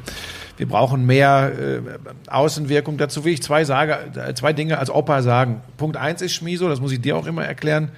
wir 0.56 0.66
brauchen 0.66 1.06
mehr 1.06 1.52
äh, 1.58 1.80
Außenwirkung. 2.30 2.98
Dazu 2.98 3.24
will 3.24 3.32
ich 3.32 3.42
zwei, 3.42 3.64
sage, 3.64 3.98
äh, 4.16 4.34
zwei 4.34 4.52
Dinge 4.52 4.78
als 4.78 4.90
Opa 4.90 5.22
sagen. 5.22 5.60
Punkt 5.76 5.96
eins 5.96 6.22
ist, 6.22 6.34
Schmiso, 6.34 6.68
das 6.68 6.80
muss 6.80 6.92
ich 6.92 7.00
dir 7.00 7.16
auch 7.16 7.26
immer 7.26 7.44
erklären, 7.44 7.90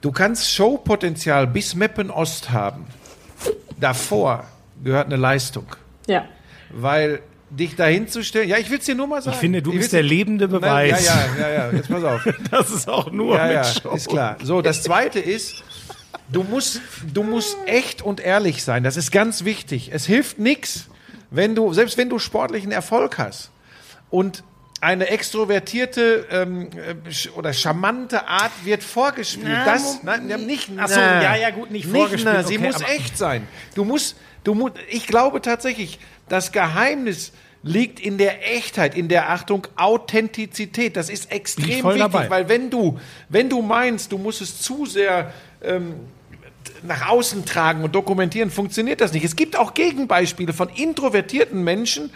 du 0.00 0.12
kannst 0.12 0.50
Showpotenzial 0.52 1.46
bis 1.46 1.74
Meppen 1.74 2.10
Ost 2.10 2.50
haben. 2.50 2.86
Davor 3.80 4.44
gehört 4.82 5.06
eine 5.06 5.16
Leistung. 5.16 5.66
Ja. 6.06 6.24
Weil 6.70 7.20
dich 7.50 7.76
dahin 7.76 8.08
zu 8.08 8.22
stellen, 8.22 8.48
ja, 8.48 8.58
ich 8.58 8.70
will 8.70 8.78
es 8.78 8.84
dir 8.84 8.94
nur 8.94 9.06
mal 9.06 9.22
sagen. 9.22 9.34
Ich 9.34 9.40
finde, 9.40 9.62
du 9.62 9.70
will's 9.72 9.84
bist 9.84 9.92
der 9.92 10.02
lebende 10.02 10.48
Nein, 10.48 10.60
Beweis. 10.60 11.06
Ja, 11.06 11.26
ja, 11.38 11.48
ja, 11.48 11.50
ja, 11.66 11.72
jetzt 11.72 11.88
pass 11.88 12.04
auf. 12.04 12.28
Das 12.50 12.70
ist 12.70 12.88
auch 12.88 13.10
nur 13.10 13.36
Ja, 13.36 13.50
ja, 13.50 13.64
Show. 13.64 13.92
ist 13.94 14.08
klar. 14.08 14.36
So, 14.42 14.60
das 14.60 14.82
zweite 14.82 15.18
ist, 15.18 15.62
du 16.30 16.42
musst, 16.42 16.80
du 17.12 17.22
musst 17.22 17.56
echt 17.66 18.02
und 18.02 18.20
ehrlich 18.20 18.62
sein. 18.62 18.82
Das 18.82 18.96
ist 18.96 19.10
ganz 19.10 19.44
wichtig. 19.44 19.90
Es 19.92 20.04
hilft 20.04 20.38
nichts, 20.38 20.88
wenn 21.30 21.54
du, 21.54 21.72
selbst 21.72 21.96
wenn 21.96 22.10
du 22.10 22.18
sportlichen 22.18 22.70
Erfolg 22.72 23.18
hast 23.18 23.50
und 24.10 24.44
eine 24.80 25.08
extrovertierte 25.08 26.26
ähm, 26.30 26.68
äh, 26.72 27.28
oder 27.36 27.52
charmante 27.52 28.26
Art 28.28 28.52
wird 28.64 28.82
vorgespielt. 28.82 29.48
Na, 29.48 29.64
das, 29.64 30.02
nein, 30.02 30.26
nicht, 30.46 30.70
Ach 30.76 30.88
so, 30.88 31.00
ja, 31.00 31.36
ja, 31.36 31.50
gut, 31.50 31.70
nicht 31.70 31.86
vorgespielt, 31.86 32.34
na, 32.34 32.42
sie 32.44 32.58
okay, 32.58 32.66
muss 32.66 32.80
echt 32.82 33.18
sein. 33.18 33.46
Du 33.74 33.84
musst, 33.84 34.16
du 34.44 34.54
musst, 34.54 34.74
ich 34.88 35.06
glaube 35.06 35.42
tatsächlich, 35.42 35.98
das 36.28 36.52
Geheimnis 36.52 37.32
liegt 37.62 37.98
in 37.98 38.18
der 38.18 38.54
Echtheit, 38.56 38.96
in 38.96 39.08
der 39.08 39.30
Achtung 39.30 39.66
Authentizität. 39.76 40.96
Das 40.96 41.10
ist 41.10 41.32
extrem 41.32 41.84
wichtig, 41.84 41.98
dabei. 41.98 42.30
weil 42.30 42.48
wenn 42.48 42.70
du, 42.70 42.98
wenn 43.28 43.48
du 43.48 43.62
meinst, 43.62 44.12
du 44.12 44.18
musst 44.18 44.40
es 44.40 44.60
zu 44.60 44.86
sehr 44.86 45.32
ähm, 45.62 45.94
nach 46.82 47.08
außen 47.08 47.44
tragen 47.44 47.82
und 47.82 47.94
dokumentieren, 47.94 48.50
funktioniert 48.50 49.00
das 49.00 49.12
nicht. 49.12 49.24
Es 49.24 49.34
gibt 49.34 49.56
auch 49.56 49.74
Gegenbeispiele 49.74 50.52
von 50.52 50.68
introvertierten 50.68 51.62
Menschen. 51.64 52.10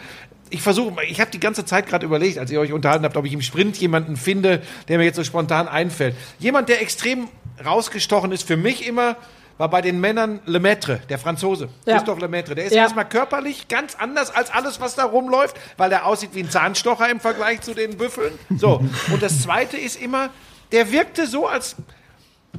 Ich 0.53 0.61
versuche, 0.61 1.03
ich 1.05 1.19
habe 1.21 1.31
die 1.31 1.41
ganze 1.41 1.65
Zeit 1.65 1.87
gerade 1.87 2.05
überlegt, 2.05 2.37
als 2.37 2.51
ihr 2.51 2.61
euch 2.61 2.73
unterhalten 2.73 3.05
habt, 3.07 3.17
ob 3.17 3.25
ich 3.25 3.33
im 3.33 3.41
Sprint 3.41 3.77
jemanden 3.79 4.17
finde, 4.17 4.61
der 4.89 4.99
mir 4.99 5.05
jetzt 5.05 5.17
so 5.17 5.25
spontan 5.25 5.67
einfällt. 5.67 6.15
Jemand, 6.39 6.69
der 6.69 6.83
extrem 6.83 7.29
rausgestochen 7.65 8.33
ist 8.33 8.47
für 8.47 8.59
mich 8.59 8.87
immer, 8.87 9.17
war 9.57 9.71
bei 9.71 9.81
den 9.81 9.99
Männern 9.99 10.41
Lemaitre, 10.45 11.01
der 11.09 11.19
Franzose. 11.19 11.69
Ja. 11.87 11.97
Christoph 11.97 12.21
Lemaitre. 12.21 12.55
Der 12.55 12.67
ist 12.67 12.75
Ja. 12.75 12.83
erstmal 12.83 13.09
körperlich 13.09 13.69
ganz 13.69 13.95
anders 13.95 14.31
als 14.31 14.51
alles, 14.51 14.79
was 14.79 14.95
da 14.95 15.05
rumläuft, 15.05 15.57
weil 15.79 15.89
der 15.89 16.05
aussieht 16.07 16.31
wie 16.35 16.41
ein 16.43 16.51
Zahnstocher 16.51 17.09
im 17.09 17.21
Vergleich 17.21 17.63
zu 17.63 17.73
den 17.73 17.97
Büffeln. 17.97 18.33
So. 18.59 18.83
Und 19.11 19.23
das 19.23 19.41
zweite 19.43 19.79
ist 19.79 20.01
immer, 20.01 20.29
der 20.73 20.93
wirkte 20.93 21.27
so, 21.27 21.47
als, 21.47 21.77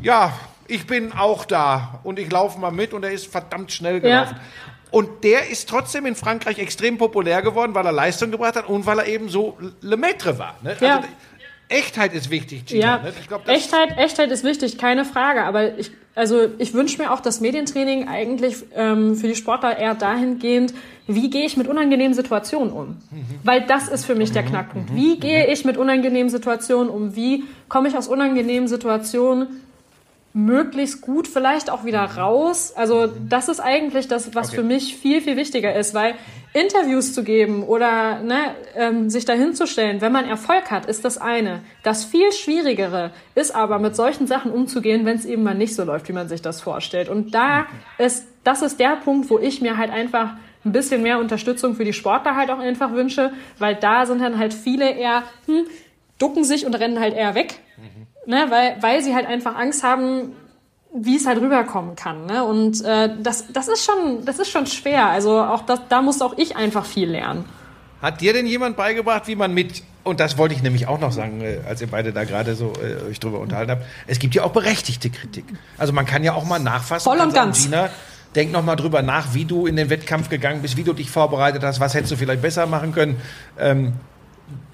ja, 0.01 0.33
ich 0.67 0.87
bin 0.87 1.11
auch 1.13 1.45
da 1.45 1.99
und 2.03 2.17
ich 2.17 2.31
laufe 2.31 2.57
mal 2.59 2.71
mit 2.71 2.93
und 2.93 3.03
er 3.03 3.11
ist 3.11 3.27
verdammt 3.27 3.71
schnell 3.71 3.99
gelaufen. 3.99 4.35
Und 4.93 5.23
der 5.23 5.49
ist 5.49 5.67
trotzdem 5.67 6.05
in 6.05 6.13
Frankreich 6.13 6.59
extrem 6.59 6.99
populär 6.99 7.41
geworden, 7.41 7.73
weil 7.73 7.83
er 7.83 7.91
Leistung 7.91 8.29
gebracht 8.29 8.55
hat 8.55 8.69
und 8.69 8.85
weil 8.85 8.99
er 8.99 9.07
eben 9.07 9.27
so 9.27 9.57
Lemaitre 9.81 10.37
war. 10.37 10.55
Ne? 10.61 10.77
Ja. 10.79 10.97
Also, 10.97 11.07
Echtheit 11.67 12.13
ist 12.13 12.29
wichtig, 12.29 12.67
Gina. 12.67 12.85
Ja, 12.85 12.97
Ne? 12.97 13.11
Glaub, 13.27 13.47
Echtheit, 13.47 13.97
Echtheit 13.97 14.29
ist 14.29 14.43
wichtig, 14.43 14.77
keine 14.77 15.03
Frage. 15.03 15.45
Aber 15.45 15.79
ich, 15.79 15.89
also 16.13 16.45
ich 16.59 16.75
wünsche 16.75 17.01
mir 17.01 17.11
auch 17.11 17.21
das 17.21 17.41
Medientraining 17.41 18.07
eigentlich 18.07 18.57
ähm, 18.75 19.15
für 19.15 19.27
die 19.27 19.33
Sportler 19.35 19.79
eher 19.79 19.95
dahingehend, 19.95 20.75
wie 21.07 21.31
gehe 21.31 21.45
ich 21.47 21.57
mit 21.57 21.67
unangenehmen 21.67 22.13
Situationen 22.13 22.71
um? 22.71 22.97
Weil 23.43 23.61
das 23.61 23.87
ist 23.87 24.05
für 24.05 24.13
mich 24.13 24.31
der 24.31 24.43
Knackpunkt. 24.43 24.95
Wie 24.95 25.19
gehe 25.19 25.51
ich 25.51 25.65
mit 25.65 25.75
unangenehmen 25.75 26.29
Situationen 26.29 26.89
um? 26.89 27.15
Wie 27.15 27.45
komme 27.67 27.89
ich 27.89 27.97
aus 27.97 28.07
unangenehmen 28.07 28.67
Situationen 28.67 29.63
möglichst 30.33 31.01
gut 31.01 31.27
vielleicht 31.27 31.69
auch 31.69 31.85
wieder 31.85 32.01
raus. 32.03 32.73
Also 32.75 33.07
das 33.07 33.49
ist 33.49 33.59
eigentlich 33.59 34.07
das, 34.07 34.33
was 34.33 34.47
Okay. 34.47 34.57
für 34.57 34.63
mich 34.63 34.97
viel, 34.97 35.21
viel 35.21 35.37
wichtiger 35.37 35.75
ist, 35.75 35.93
weil 35.93 36.15
Interviews 36.53 37.13
zu 37.13 37.23
geben 37.23 37.63
oder 37.63 38.19
ne, 38.19 38.55
ähm, 38.75 39.09
sich 39.11 39.25
dahinzustellen, 39.25 40.01
wenn 40.01 40.11
man 40.11 40.25
Erfolg 40.25 40.71
hat, 40.71 40.87
ist 40.87 41.05
das 41.05 41.19
eine. 41.19 41.61
Das 41.83 42.03
viel 42.03 42.31
Schwierigere 42.31 43.11
ist 43.35 43.53
aber, 43.55 43.77
mit 43.79 43.95
solchen 43.95 44.25
Sachen 44.27 44.51
umzugehen, 44.51 45.05
wenn 45.05 45.17
es 45.17 45.25
eben 45.25 45.43
mal 45.43 45.55
nicht 45.55 45.75
so 45.75 45.83
läuft, 45.83 46.09
wie 46.09 46.13
man 46.13 46.27
sich 46.27 46.41
das 46.41 46.61
vorstellt. 46.61 47.09
Und 47.09 47.33
da 47.35 47.65
ist, 47.99 48.25
das 48.43 48.61
ist 48.63 48.79
der 48.79 48.95
Punkt, 48.97 49.29
wo 49.29 49.37
ich 49.39 49.61
mir 49.61 49.77
halt 49.77 49.91
einfach 49.91 50.33
ein 50.65 50.71
bisschen 50.71 51.03
mehr 51.03 51.19
Unterstützung 51.19 51.75
für 51.75 51.85
die 51.85 51.93
Sportler 51.93 52.35
halt 52.35 52.49
auch 52.49 52.59
einfach 52.59 52.93
wünsche, 52.93 53.33
weil 53.59 53.75
da 53.75 54.05
sind 54.05 54.21
dann 54.21 54.37
halt 54.39 54.53
viele 54.53 54.91
eher, 54.91 55.23
hm, 55.45 55.65
ducken 56.17 56.43
sich 56.43 56.65
und 56.65 56.73
rennen 56.73 56.99
halt 56.99 57.13
eher 57.15 57.35
weg 57.35 57.59
ne, 58.25 58.45
weil, 58.49 58.77
weil 58.81 59.01
sie 59.01 59.15
halt 59.15 59.27
einfach 59.27 59.55
Angst 59.55 59.83
haben, 59.83 60.33
wie 60.93 61.15
es 61.15 61.25
halt 61.25 61.41
rüberkommen 61.41 61.95
kann. 61.95 62.25
Ne? 62.25 62.43
Und 62.43 62.83
äh, 62.83 63.09
das, 63.19 63.51
das, 63.51 63.67
ist 63.67 63.83
schon, 63.83 64.25
das 64.25 64.39
ist 64.39 64.51
schon 64.51 64.67
schwer. 64.67 65.07
Also 65.07 65.41
auch 65.41 65.65
das, 65.65 65.81
da 65.89 66.01
muss 66.01 66.21
auch 66.21 66.37
ich 66.37 66.55
einfach 66.55 66.85
viel 66.85 67.09
lernen. 67.09 67.45
Hat 68.01 68.21
dir 68.21 68.33
denn 68.33 68.45
jemand 68.45 68.75
beigebracht, 68.77 69.27
wie 69.27 69.35
man 69.35 69.53
mit, 69.53 69.81
und 70.03 70.19
das 70.19 70.37
wollte 70.37 70.53
ich 70.53 70.61
nämlich 70.61 70.87
auch 70.87 70.99
noch 70.99 71.11
sagen, 71.11 71.41
äh, 71.41 71.59
als 71.67 71.81
ihr 71.81 71.87
beide 71.87 72.13
da 72.13 72.25
gerade 72.25 72.53
so 72.55 72.73
äh, 72.73 73.09
euch 73.09 73.19
drüber 73.19 73.39
unterhalten 73.39 73.71
habt, 73.71 73.85
es 74.07 74.19
gibt 74.19 74.35
ja 74.35 74.43
auch 74.43 74.51
berechtigte 74.51 75.09
Kritik. 75.09 75.45
Also 75.77 75.93
man 75.93 76.05
kann 76.05 76.23
ja 76.23 76.33
auch 76.33 76.45
mal 76.45 76.59
nachfassen. 76.59 77.05
Voll 77.05 77.19
und 77.19 77.31
sagen, 77.31 77.51
ganz. 77.51 77.63
Gina, 77.63 77.89
denk 78.35 78.51
noch 78.51 78.63
mal 78.63 78.75
drüber 78.75 79.01
nach, 79.01 79.33
wie 79.33 79.45
du 79.45 79.65
in 79.65 79.75
den 79.75 79.89
Wettkampf 79.89 80.29
gegangen 80.29 80.61
bist, 80.61 80.77
wie 80.77 80.83
du 80.83 80.93
dich 80.93 81.09
vorbereitet 81.09 81.63
hast, 81.63 81.79
was 81.79 81.93
hättest 81.93 82.11
du 82.11 82.17
vielleicht 82.17 82.41
besser 82.41 82.65
machen 82.67 82.91
können. 82.91 83.21
Ähm, 83.57 83.93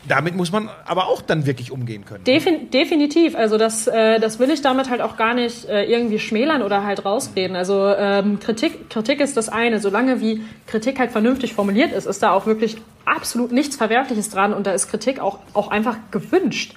damit 0.08 0.36
muss 0.36 0.52
man 0.52 0.70
aber 0.86 1.08
auch 1.08 1.22
dann 1.22 1.46
wirklich 1.46 1.72
umgehen 1.72 2.06
können. 2.06 2.24
Defin 2.24 2.70
definitiv. 2.72 3.36
Also 3.36 3.58
das, 3.58 3.88
äh, 3.88 4.20
das 4.20 4.40
will 4.40 4.50
ich 4.50 4.62
damit 4.62 4.90
halt 4.90 5.02
auch 5.02 5.18
gar 5.18 5.34
nicht 5.34 5.68
äh, 5.70 5.86
irgendwie 5.86 6.20
schmälern 6.20 6.62
oder 6.62 6.84
halt 6.84 7.06
rausreden. 7.06 7.56
Also 7.56 7.88
ähm, 7.88 8.40
Kritik, 8.40 8.90
Kritik 8.90 9.20
ist 9.20 9.38
das 9.38 9.50
eine. 9.50 9.80
Solange 9.80 10.22
wie 10.22 10.44
Kritik 10.68 11.00
halt 11.00 11.12
vernünftig 11.12 11.54
formuliert 11.54 11.92
ist, 11.92 12.06
ist 12.06 12.24
da 12.24 12.32
auch 12.32 12.46
wirklich 12.46 12.78
absolut 13.06 13.52
nichts 13.52 13.76
Verwerfliches 13.76 14.30
dran 14.30 14.54
und 14.54 14.68
da 14.68 14.72
ist 14.72 14.90
Kritik 14.90 15.20
auch, 15.20 15.40
auch 15.54 15.70
einfach 15.70 15.98
gewünscht. 16.12 16.76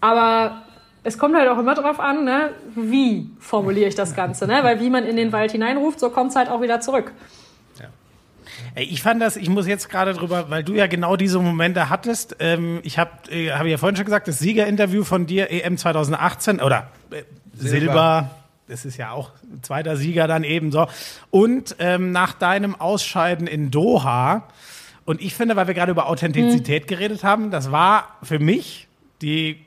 Aber 0.00 0.62
es 1.04 1.18
kommt 1.18 1.36
halt 1.36 1.48
auch 1.48 1.58
immer 1.58 1.74
drauf 1.74 2.00
an, 2.00 2.24
ne, 2.24 2.50
wie 2.74 3.30
formuliere 3.38 3.88
ich 3.88 3.94
das 3.94 4.14
Ganze, 4.14 4.46
ne? 4.46 4.60
Weil 4.62 4.80
wie 4.80 4.90
man 4.90 5.04
in 5.04 5.16
den 5.16 5.32
Wald 5.32 5.52
hineinruft, 5.52 5.98
so 5.98 6.10
kommt 6.10 6.30
es 6.30 6.36
halt 6.36 6.48
auch 6.48 6.60
wieder 6.60 6.80
zurück. 6.80 7.12
Ey, 8.74 8.84
Ich 8.84 9.02
fand 9.02 9.20
das, 9.20 9.36
ich 9.36 9.48
muss 9.48 9.66
jetzt 9.66 9.88
gerade 9.88 10.14
drüber, 10.14 10.50
weil 10.50 10.64
du 10.64 10.74
ja 10.74 10.86
genau 10.86 11.16
diese 11.16 11.38
Momente 11.38 11.88
hattest. 11.88 12.36
Ähm, 12.38 12.80
ich 12.82 12.98
habe 12.98 13.10
äh, 13.30 13.50
hab 13.52 13.66
ja 13.66 13.78
vorhin 13.78 13.96
schon 13.96 14.04
gesagt, 14.04 14.28
das 14.28 14.38
Siegerinterview 14.38 15.04
von 15.04 15.26
dir, 15.26 15.50
EM 15.50 15.76
2018 15.76 16.60
oder 16.60 16.90
äh, 17.10 17.22
Silber. 17.54 17.68
Silber. 17.68 18.30
das 18.68 18.84
ist 18.84 18.96
ja 18.96 19.12
auch 19.12 19.30
zweiter 19.62 19.96
Sieger 19.96 20.26
dann 20.26 20.44
eben 20.44 20.72
so. 20.72 20.86
Und 21.30 21.76
ähm, 21.78 22.12
nach 22.12 22.32
deinem 22.34 22.74
Ausscheiden 22.74 23.46
in 23.46 23.70
Doha, 23.70 24.48
und 25.04 25.20
ich 25.20 25.34
finde, 25.34 25.56
weil 25.56 25.66
wir 25.66 25.74
gerade 25.74 25.90
über 25.90 26.08
Authentizität 26.08 26.86
geredet 26.86 27.24
haben, 27.24 27.50
das 27.50 27.72
war 27.72 28.16
für 28.22 28.38
mich 28.38 28.86
die 29.20 29.58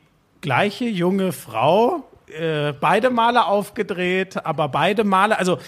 gleiche 0.41 0.86
junge 0.86 1.31
Frau, 1.31 2.05
äh, 2.27 2.73
beide 2.73 3.09
Male 3.09 3.45
aufgedreht, 3.45 4.45
aber 4.45 4.69
beide 4.69 5.03
Male, 5.03 5.38
also 5.38 5.59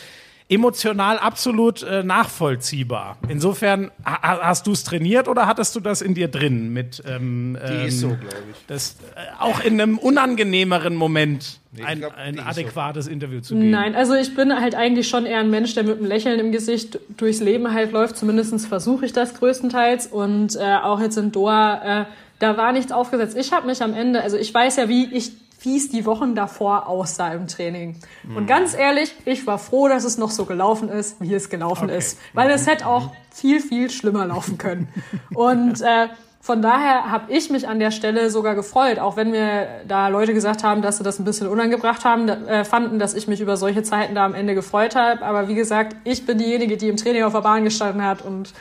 emotional 0.49 1.17
absolut 1.19 1.83
äh, 1.83 2.03
nachvollziehbar. 2.03 3.17
Insofern, 3.27 3.91
ha 4.05 4.39
hast 4.41 4.65
du 4.67 4.71
es 4.71 4.83
trainiert 4.83 5.27
oder 5.27 5.45
hattest 5.45 5.75
du 5.75 5.79
das 5.79 6.01
in 6.01 6.13
dir 6.13 6.29
drin 6.29 6.71
mit 6.71 7.03
ähm, 7.05 7.57
Die 7.67 7.73
ähm, 7.73 7.87
ist 7.87 7.99
so, 7.99 8.07
glaube 8.07 8.43
ich. 8.51 8.57
das 8.67 8.95
äh, 9.15 9.19
auch 9.39 9.59
in 9.59 9.79
einem 9.79 9.97
unangenehmeren 9.97 10.95
Moment 10.95 11.59
ich 11.75 11.85
ein, 11.85 11.99
glaub, 11.99 12.15
ein 12.15 12.35
ist 12.35 12.43
so. 12.43 12.49
adäquates 12.49 13.07
Interview 13.07 13.41
zu 13.41 13.55
geben? 13.55 13.69
Nein, 13.69 13.93
also 13.95 14.13
ich 14.13 14.35
bin 14.35 14.53
halt 14.53 14.73
eigentlich 14.73 15.09
schon 15.09 15.25
eher 15.25 15.39
ein 15.39 15.49
Mensch, 15.49 15.73
der 15.75 15.83
mit 15.83 15.97
einem 15.97 16.07
Lächeln 16.07 16.39
im 16.39 16.51
Gesicht 16.51 16.99
durchs 17.17 17.41
Leben 17.41 17.73
halt 17.73 17.91
läuft. 17.91 18.17
Zumindest 18.17 18.67
versuche 18.67 19.05
ich 19.05 19.13
das 19.13 19.35
größtenteils. 19.35 20.07
Und 20.07 20.55
äh, 20.55 20.77
auch 20.81 20.99
jetzt 21.01 21.17
in 21.17 21.31
Doha, 21.31 22.01
äh, 22.01 22.05
da 22.39 22.57
war 22.57 22.71
nichts 22.71 22.91
aufgesetzt. 22.91 23.35
Ich 23.37 23.51
habe 23.51 23.67
mich 23.67 23.83
am 23.83 23.93
Ende, 23.93 24.21
also 24.21 24.37
ich 24.37 24.53
weiß 24.53 24.77
ja, 24.77 24.89
wie 24.89 25.13
ich 25.13 25.31
es 25.65 25.89
die 25.89 26.05
Wochen 26.05 26.35
davor 26.35 26.87
aussah 26.87 27.33
im 27.33 27.47
Training. 27.47 27.95
Und 28.35 28.47
ganz 28.47 28.73
ehrlich, 28.73 29.13
ich 29.25 29.45
war 29.47 29.57
froh, 29.57 29.87
dass 29.87 30.03
es 30.03 30.17
noch 30.17 30.31
so 30.31 30.45
gelaufen 30.45 30.89
ist, 30.89 31.19
wie 31.19 31.33
es 31.33 31.49
gelaufen 31.49 31.85
Okay. 31.85 31.97
ist. 31.97 32.19
Weil 32.33 32.49
es 32.51 32.67
hätte 32.67 32.87
auch 32.87 33.11
viel, 33.31 33.59
viel 33.59 33.89
schlimmer 33.89 34.25
laufen 34.25 34.57
können. 34.57 34.87
Und 35.33 35.81
äh, 35.81 36.07
von 36.39 36.61
daher 36.61 37.11
habe 37.11 37.33
ich 37.33 37.49
mich 37.49 37.67
an 37.67 37.79
der 37.79 37.91
Stelle 37.91 38.29
sogar 38.29 38.55
gefreut, 38.55 38.99
auch 38.99 39.17
wenn 39.17 39.31
mir 39.31 39.67
da 39.87 40.07
Leute 40.07 40.33
gesagt 40.33 40.63
haben, 40.63 40.81
dass 40.81 40.97
sie 40.97 41.03
das 41.03 41.19
ein 41.19 41.25
bisschen 41.25 41.47
unangebracht 41.47 42.05
haben, 42.05 42.29
äh, 42.29 42.63
fanden, 42.63 42.99
dass 42.99 43.13
ich 43.15 43.27
mich 43.27 43.41
über 43.41 43.57
solche 43.57 43.83
Zeiten 43.83 44.15
da 44.15 44.23
am 44.25 44.33
Ende 44.33 44.55
gefreut 44.55 44.95
habe. 44.95 45.23
Aber 45.23 45.49
wie 45.49 45.55
gesagt, 45.55 45.97
ich 46.05 46.25
bin 46.25 46.37
diejenige, 46.37 46.77
die 46.77 46.87
im 46.87 46.95
Training 46.95 47.23
auf 47.23 47.33
der 47.33 47.41
Bahn 47.41 47.63
gestanden 47.65 48.03
hat 48.05 48.21
und 48.21 48.53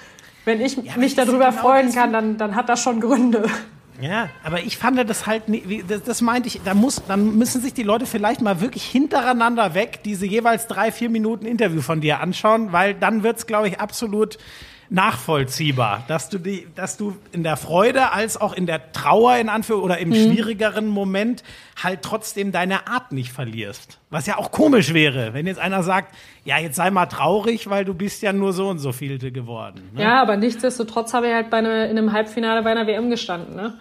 wenn 0.45 0.61
ich 0.61 0.79
aber 0.79 0.99
mich 1.01 1.15
darüber 1.15 1.51
genau 1.51 1.61
freuen 1.61 1.93
kann, 1.93 2.13
dann, 2.13 2.39
dann 2.39 2.55
hat 2.57 2.69
das 2.69 2.81
schon 2.81 3.01
Gründe. 3.01 3.49
Ja, 4.01 4.29
aber 4.45 4.61
ich 4.61 4.77
fand 4.77 4.99
das 5.09 5.27
halt, 5.27 5.45
das, 5.89 6.03
das 6.03 6.21
meinte 6.21 6.49
ich, 6.49 6.61
da 6.65 6.75
muss, 6.75 7.03
dann 7.09 7.39
müssen 7.39 7.63
sich 7.63 7.73
die 7.73 7.83
Leute 7.83 8.07
vielleicht 8.07 8.43
mal 8.43 8.61
wirklich 8.61 8.85
hintereinander 8.85 9.75
weg 9.75 10.01
diese 10.05 10.27
jeweils 10.27 10.67
drei, 10.67 10.93
vier 10.93 11.09
Minuten 11.09 11.47
Interview 11.47 11.81
von 11.81 12.01
dir 12.01 12.21
anschauen, 12.21 12.73
weil 12.73 12.95
dann 12.95 13.23
wird's, 13.23 13.47
glaube 13.47 13.69
ich, 13.69 13.81
absolut 13.81 14.37
nachvollziehbar, 14.89 16.05
dass 16.09 16.29
du 16.29 16.39
die, 16.39 16.67
dass 16.75 16.97
du 16.97 17.17
in 17.33 17.43
der 17.43 17.57
Freude 17.57 18.13
als 18.13 18.41
auch 18.41 18.53
in 18.53 18.67
der 18.67 18.93
Trauer 18.93 19.37
in 19.37 19.49
Anführung 19.49 19.83
oder 19.83 19.99
im 19.99 20.15
schwierigeren 20.15 20.87
Moment 20.87 21.43
halt 21.83 22.03
trotzdem 22.03 22.53
deine 22.53 22.87
Art 22.87 23.13
nicht 23.13 23.33
verlierst. 23.33 23.99
Was 24.11 24.27
ja 24.27 24.39
auch 24.39 24.51
komisch 24.51 24.95
wäre, 24.95 25.35
wenn 25.35 25.47
jetzt 25.47 25.59
einer 25.61 25.83
sagt, 25.83 26.15
ja, 26.45 26.59
jetzt 26.59 26.77
sei 26.77 26.91
mal 26.91 27.07
traurig, 27.07 27.69
weil 27.69 27.85
du 27.85 27.95
bist 27.95 28.23
ja 28.23 28.33
nur 28.33 28.53
so 28.53 28.69
und 28.69 28.79
so 28.79 28.93
vielte 28.93 29.33
geworden. 29.33 29.91
Ne? 29.95 30.03
Ja, 30.03 30.23
aber 30.23 30.37
nichtsdestotrotz 30.37 31.13
habe 31.15 31.29
ich 31.29 31.35
halt 31.35 31.51
bei 31.51 31.59
eine, 31.59 31.87
in 31.87 31.99
einem 31.99 32.13
Halbfinale 32.13 32.63
bei 32.63 32.71
einer 32.71 32.87
WM 32.87 33.11
gestanden. 33.11 33.57
Ne? 33.57 33.75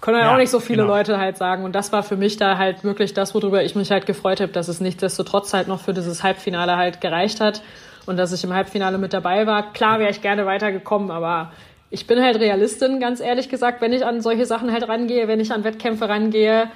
Können 0.00 0.18
ja 0.18 0.26
Ja, 0.26 0.34
auch 0.34 0.38
nicht 0.38 0.50
so 0.50 0.60
viele 0.60 0.82
genau. 0.82 0.94
Leute 0.94 1.18
halt 1.18 1.36
sagen. 1.36 1.64
Und 1.64 1.74
das 1.74 1.92
war 1.92 2.02
für 2.02 2.16
mich 2.16 2.36
da 2.36 2.56
halt 2.56 2.84
wirklich 2.84 3.14
das, 3.14 3.34
worüber 3.34 3.62
ich 3.64 3.74
mich 3.74 3.90
halt 3.90 4.06
gefreut 4.06 4.40
habe, 4.40 4.52
dass 4.52 4.68
es 4.68 4.80
nichtsdestotrotz 4.80 5.52
halt 5.52 5.68
noch 5.68 5.80
für 5.80 5.92
dieses 5.92 6.22
Halbfinale 6.22 6.76
halt 6.76 7.00
gereicht 7.00 7.40
hat 7.40 7.62
und 8.08 8.16
dass 8.16 8.32
ich 8.32 8.42
im 8.42 8.54
Halbfinale 8.54 8.96
mit 8.96 9.12
dabei 9.12 9.46
war. 9.46 9.72
Klar 9.74 9.98
wäre 9.98 10.10
ich 10.10 10.22
gerne 10.22 10.46
weitergekommen, 10.46 11.10
aber 11.10 11.52
ich 11.90 12.06
bin 12.06 12.22
halt 12.22 12.40
Realistin, 12.40 13.00
ganz 13.00 13.20
ehrlich 13.20 13.50
gesagt, 13.50 13.82
wenn 13.82 13.92
ich 13.92 14.04
an 14.04 14.22
solche 14.22 14.46
Sachen 14.46 14.72
halt 14.72 14.88
rangehe, 14.88 15.28
wenn 15.28 15.40
ich 15.40 15.52
an 15.52 15.62
Wettkämpfe 15.62 16.08
rangehe. 16.08 16.70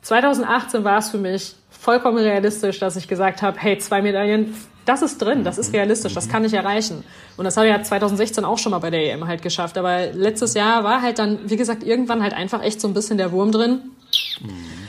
2018 0.00 0.84
war 0.84 0.98
es 0.98 1.10
für 1.10 1.18
mich 1.18 1.54
vollkommen 1.68 2.16
realistisch, 2.16 2.78
dass 2.78 2.96
ich 2.96 3.06
gesagt 3.06 3.42
habe, 3.42 3.58
hey, 3.60 3.76
zwei 3.76 4.00
Medaillen, 4.00 4.54
das 4.86 5.02
ist 5.02 5.18
drin, 5.18 5.44
das 5.44 5.58
ist 5.58 5.74
realistisch, 5.74 6.14
das 6.14 6.30
kann 6.30 6.44
ich 6.44 6.54
erreichen. 6.54 7.04
Und 7.36 7.44
das 7.44 7.58
habe 7.58 7.66
ich 7.66 7.74
ja 7.74 7.82
2016 7.82 8.46
auch 8.46 8.56
schon 8.56 8.70
mal 8.70 8.78
bei 8.78 8.88
der 8.88 9.12
EM 9.12 9.26
halt 9.26 9.42
geschafft. 9.42 9.76
Aber 9.76 10.06
letztes 10.12 10.54
Jahr 10.54 10.84
war 10.84 11.02
halt 11.02 11.18
dann, 11.18 11.38
wie 11.44 11.56
gesagt, 11.56 11.82
irgendwann 11.82 12.22
halt 12.22 12.32
einfach 12.32 12.62
echt 12.62 12.80
so 12.80 12.88
ein 12.88 12.94
bisschen 12.94 13.18
der 13.18 13.30
Wurm 13.30 13.52
drin. 13.52 13.82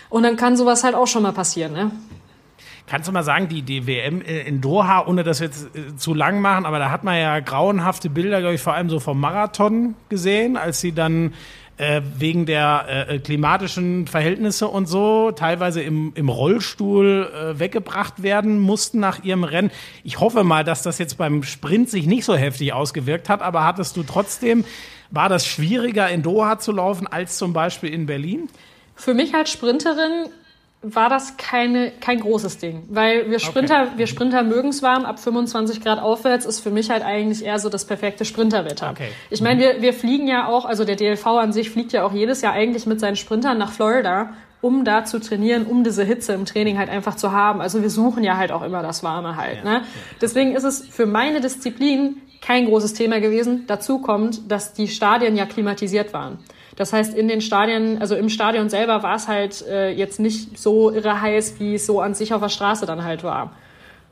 Und 0.10 0.24
dann 0.24 0.38
kann 0.38 0.56
sowas 0.56 0.86
halt 0.86 0.96
auch 0.96 1.08
schon 1.08 1.24
mal 1.24 1.34
passieren, 1.34 1.74
ne? 1.74 1.92
Kannst 2.90 3.08
du 3.08 3.12
mal 3.12 3.24
sagen, 3.24 3.48
die, 3.50 3.62
die 3.62 3.86
WM 3.86 4.20
in 4.22 4.62
Doha, 4.62 5.06
ohne 5.06 5.24
das 5.24 5.40
jetzt 5.40 5.76
äh, 5.76 5.96
zu 5.96 6.16
lang 6.16 6.42
machen, 6.42 6.66
aber 6.66 6.80
da 6.80 6.90
hat 6.90 7.04
man 7.04 7.18
ja 7.20 7.40
grauenhafte 7.40 8.10
Bilder, 8.10 8.40
glaube 8.40 8.56
ich, 8.56 8.62
vor 8.62 8.74
allem 8.74 8.90
so 8.90 9.00
vom 9.00 9.20
Marathon 9.20 9.94
gesehen, 10.10 10.58
als 10.58 10.82
sie 10.82 10.92
dann 10.92 11.34
äh, 11.78 12.02
wegen 12.18 12.48
der 12.48 12.86
äh, 12.90 13.16
äh, 13.16 13.20
klimatischen 13.20 14.08
Verhältnisse 14.08 14.68
und 14.68 14.88
so 14.88 15.32
teilweise 15.32 15.82
im, 15.82 16.12
im 16.16 16.30
Rollstuhl 16.30 17.32
äh, 17.32 17.60
weggebracht 17.60 18.24
werden 18.24 18.60
mussten 18.60 19.00
nach 19.00 19.24
ihrem 19.24 19.44
Rennen. 19.44 19.72
Ich 20.04 20.20
hoffe 20.20 20.44
mal, 20.44 20.64
dass 20.64 20.82
das 20.82 20.98
jetzt 20.98 21.18
beim 21.18 21.44
Sprint 21.44 21.90
sich 21.90 22.08
nicht 22.08 22.26
so 22.26 22.36
heftig 22.36 22.74
ausgewirkt 22.74 23.30
hat, 23.30 23.42
aber 23.42 23.66
hattest 23.66 23.96
du 23.98 24.04
trotzdem, 24.04 24.66
war 25.12 25.30
das 25.30 25.46
schwieriger 25.46 26.10
in 26.10 26.22
Doha 26.24 26.60
zu 26.60 26.72
laufen 26.72 27.08
als 27.08 27.38
zum 27.38 27.54
Beispiel 27.54 27.94
in 27.94 28.08
Berlin? 28.08 28.50
Für 28.96 29.14
mich 29.14 29.34
als 29.34 29.52
Sprinterin 29.52 30.26
war 30.82 31.10
das 31.10 31.36
keine, 31.36 31.92
kein 32.00 32.22
großes 32.22 32.58
Ding. 32.58 32.84
Weil 32.90 33.30
wir 33.30 33.40
Sprinter, 33.40 33.84
okay. 33.84 33.98
wir 33.98 34.08
Sprinter 34.08 34.44
mögen 34.44 34.70
es 34.70 34.82
warm, 34.82 35.04
ab 35.04 35.20
25 35.20 35.82
Grad 35.82 36.00
aufwärts 36.00 36.46
ist 36.46 36.62
für 36.62 36.72
mich 36.72 36.90
halt 36.90 37.04
eigentlich 37.04 37.44
eher 37.44 37.60
so 37.60 37.68
das 37.68 37.86
perfekte 37.86 38.24
Sprinterwetter. 38.24 38.92
Okay. 38.92 39.10
Ich 39.30 39.42
meine, 39.42 39.60
wir, 39.60 39.82
wir 39.82 39.94
fliegen 39.94 40.28
ja 40.28 40.48
auch, 40.48 40.64
also 40.64 40.86
der 40.86 40.96
DLV 40.96 41.26
an 41.26 41.52
sich 41.52 41.70
fliegt 41.70 41.92
ja 41.92 42.06
auch 42.06 42.14
jedes 42.14 42.42
Jahr 42.42 42.54
eigentlich 42.54 42.86
mit 42.86 43.02
seinen 43.02 43.18
Sprintern 43.18 43.58
nach 43.58 43.74
Florida, 43.74 44.34
um 44.62 44.86
da 44.86 45.04
zu 45.04 45.20
trainieren, 45.20 45.66
um 45.66 45.84
diese 45.84 46.04
Hitze 46.04 46.34
im 46.34 46.46
Training 46.46 46.78
halt 46.78 46.90
einfach 46.90 47.16
zu 47.16 47.34
haben. 47.34 47.60
Also 47.60 47.82
wir 47.82 47.90
suchen 47.90 48.24
ja 48.24 48.38
halt 48.38 48.52
auch 48.54 48.62
immer 48.62 48.82
das 48.82 49.04
Warme 49.04 49.36
halt. 49.36 49.66
Ne? 49.66 49.84
Deswegen 50.22 50.56
ist 50.56 50.64
es 50.64 50.88
für 50.88 51.06
meine 51.06 51.42
Disziplin 51.42 52.22
kein 52.42 52.66
großes 52.66 52.94
Thema 52.94 53.20
gewesen. 53.20 53.66
Dazu 53.68 54.00
kommt, 54.00 54.50
dass 54.50 54.74
die 54.74 54.88
Stadien 54.88 55.36
ja 55.36 55.46
klimatisiert 55.46 56.14
waren. 56.14 56.40
Das 56.80 56.94
heißt, 56.94 57.14
in 57.14 57.28
den 57.28 57.42
Stadien, 57.42 57.98
also 58.00 58.16
im 58.16 58.30
Stadion 58.30 58.70
selber 58.70 59.04
war 59.04 59.16
es 59.16 59.28
halt 59.28 59.68
äh, 59.68 59.92
jetzt 59.92 60.18
nicht 60.18 60.58
so 60.58 60.90
irre 60.90 61.22
heiß, 61.22 61.60
wie 61.60 61.76
es 61.76 61.86
so 61.86 62.00
an 62.00 62.14
sich 62.14 62.34
auf 62.34 62.40
der 62.42 62.48
Straße 62.48 62.86
dann 62.86 63.04
halt 63.04 63.22
war. 63.22 63.52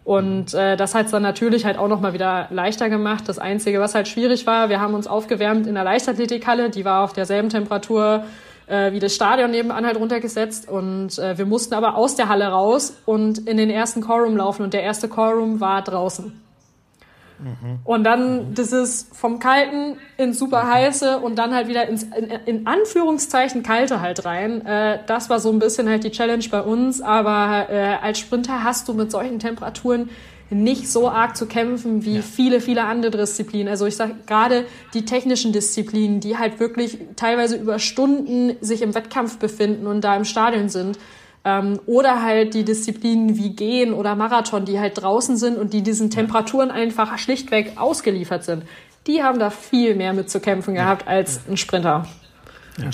Und 0.04 0.54
äh, 0.54 0.76
das 0.76 0.94
hat 0.94 1.06
es 1.06 1.12
dann 1.12 1.24
natürlich 1.24 1.64
halt 1.64 1.78
auch 1.78 1.88
nochmal 1.88 2.12
wieder 2.12 2.48
leichter 2.50 2.90
gemacht. 2.90 3.24
Das 3.28 3.40
Einzige, 3.40 3.80
was 3.80 3.96
halt 3.96 4.10
schwierig 4.10 4.46
war, 4.48 4.68
wir 4.68 4.82
haben 4.82 4.96
uns 4.96 5.08
aufgewärmt 5.08 5.66
in 5.66 5.76
der 5.76 5.86
Leichtathletikhalle, 5.86 6.70
die 6.70 6.84
war 6.84 7.06
auf 7.06 7.14
derselben 7.14 7.48
Temperatur 7.48 8.26
äh, 8.68 8.92
wie 8.92 9.00
das 9.00 9.16
Stadion 9.16 9.52
nebenan 9.52 9.86
halt 9.86 9.98
runtergesetzt. 9.98 10.68
Und 10.68 11.18
äh, 11.20 11.38
wir 11.38 11.46
mussten 11.46 11.74
aber 11.74 11.96
aus 11.96 12.16
der 12.18 12.28
Halle 12.28 12.48
raus 12.48 13.02
und 13.06 13.48
in 13.48 13.56
den 13.56 13.70
ersten 13.70 14.02
Chorroom 14.02 14.36
laufen. 14.36 14.64
Und 14.64 14.74
der 14.74 14.84
erste 14.84 15.08
Chorroom 15.08 15.62
war 15.62 15.82
draußen. 15.82 16.47
Mhm. 17.40 17.80
Und 17.84 18.04
dann 18.04 18.54
das 18.54 18.72
ist 18.72 19.16
vom 19.16 19.40
Kalten 19.40 19.98
ins 20.18 20.40
super 20.40 20.64
mhm. 20.64 20.70
heiße 20.70 21.20
und 21.20 21.36
dann 21.36 21.54
halt 21.54 21.68
wieder 21.68 21.88
ins 21.88 22.04
in, 22.04 22.30
in 22.46 22.68
Anführungszeichen 22.68 23.64
kalte 23.64 24.02
halt 24.02 24.26
rein. 24.26 24.66
Äh, 24.66 25.00
das 25.08 25.30
war 25.30 25.40
so 25.40 25.52
ein 25.52 25.60
bisschen 25.60 25.90
halt 25.90 26.04
die 26.04 26.12
Challenge 26.12 26.46
bei 26.50 26.62
uns. 26.62 27.02
Aber 27.02 27.70
äh, 27.70 27.96
als 28.02 28.20
Sprinter 28.20 28.64
hast 28.64 28.88
du 28.88 28.94
mit 28.94 29.12
solchen 29.12 29.40
Temperaturen 29.40 30.10
nicht 30.50 30.90
so 30.90 31.10
arg 31.10 31.36
zu 31.36 31.46
kämpfen 31.46 32.06
wie 32.06 32.18
ja. 32.18 32.22
viele, 32.22 32.62
viele 32.62 32.84
andere 32.86 33.18
Disziplinen. 33.18 33.68
Also 33.68 33.86
ich 33.86 33.96
sage 33.96 34.16
gerade 34.26 34.66
die 34.94 35.04
technischen 35.04 35.52
Disziplinen, 35.52 36.20
die 36.20 36.38
halt 36.38 36.60
wirklich 36.60 36.98
teilweise 37.16 37.58
über 37.58 37.80
Stunden 37.80 38.56
sich 38.62 38.82
im 38.82 38.96
Wettkampf 38.96 39.40
befinden 39.40 39.88
und 39.88 40.02
da 40.02 40.16
im 40.16 40.24
Stadion 40.24 40.70
sind. 40.70 40.98
Ähm, 41.44 41.80
oder 41.86 42.24
halt 42.24 42.54
die 42.54 42.66
Disziplinen 42.66 43.38
wie 43.38 43.52
Gehen 43.52 43.94
oder 43.94 44.16
Marathon, 44.16 44.66
die 44.66 44.80
halt 44.80 45.02
draußen 45.02 45.38
sind 45.38 45.58
und 45.58 45.74
die 45.74 45.82
diesen 45.82 46.10
Temperaturen 46.10 46.72
einfach 46.72 47.18
schlichtweg 47.18 47.74
ausgeliefert 47.78 48.44
sind. 48.44 48.64
Die 49.06 49.24
haben 49.24 49.40
da 49.40 49.50
viel 49.50 49.96
mehr 49.96 50.14
mit 50.14 50.30
zu 50.30 50.40
kämpfen 50.40 50.74
gehabt 50.74 51.08
als 51.08 51.42
ein 51.48 51.58
Sprinter. 51.58 52.06
Ja 52.78 52.90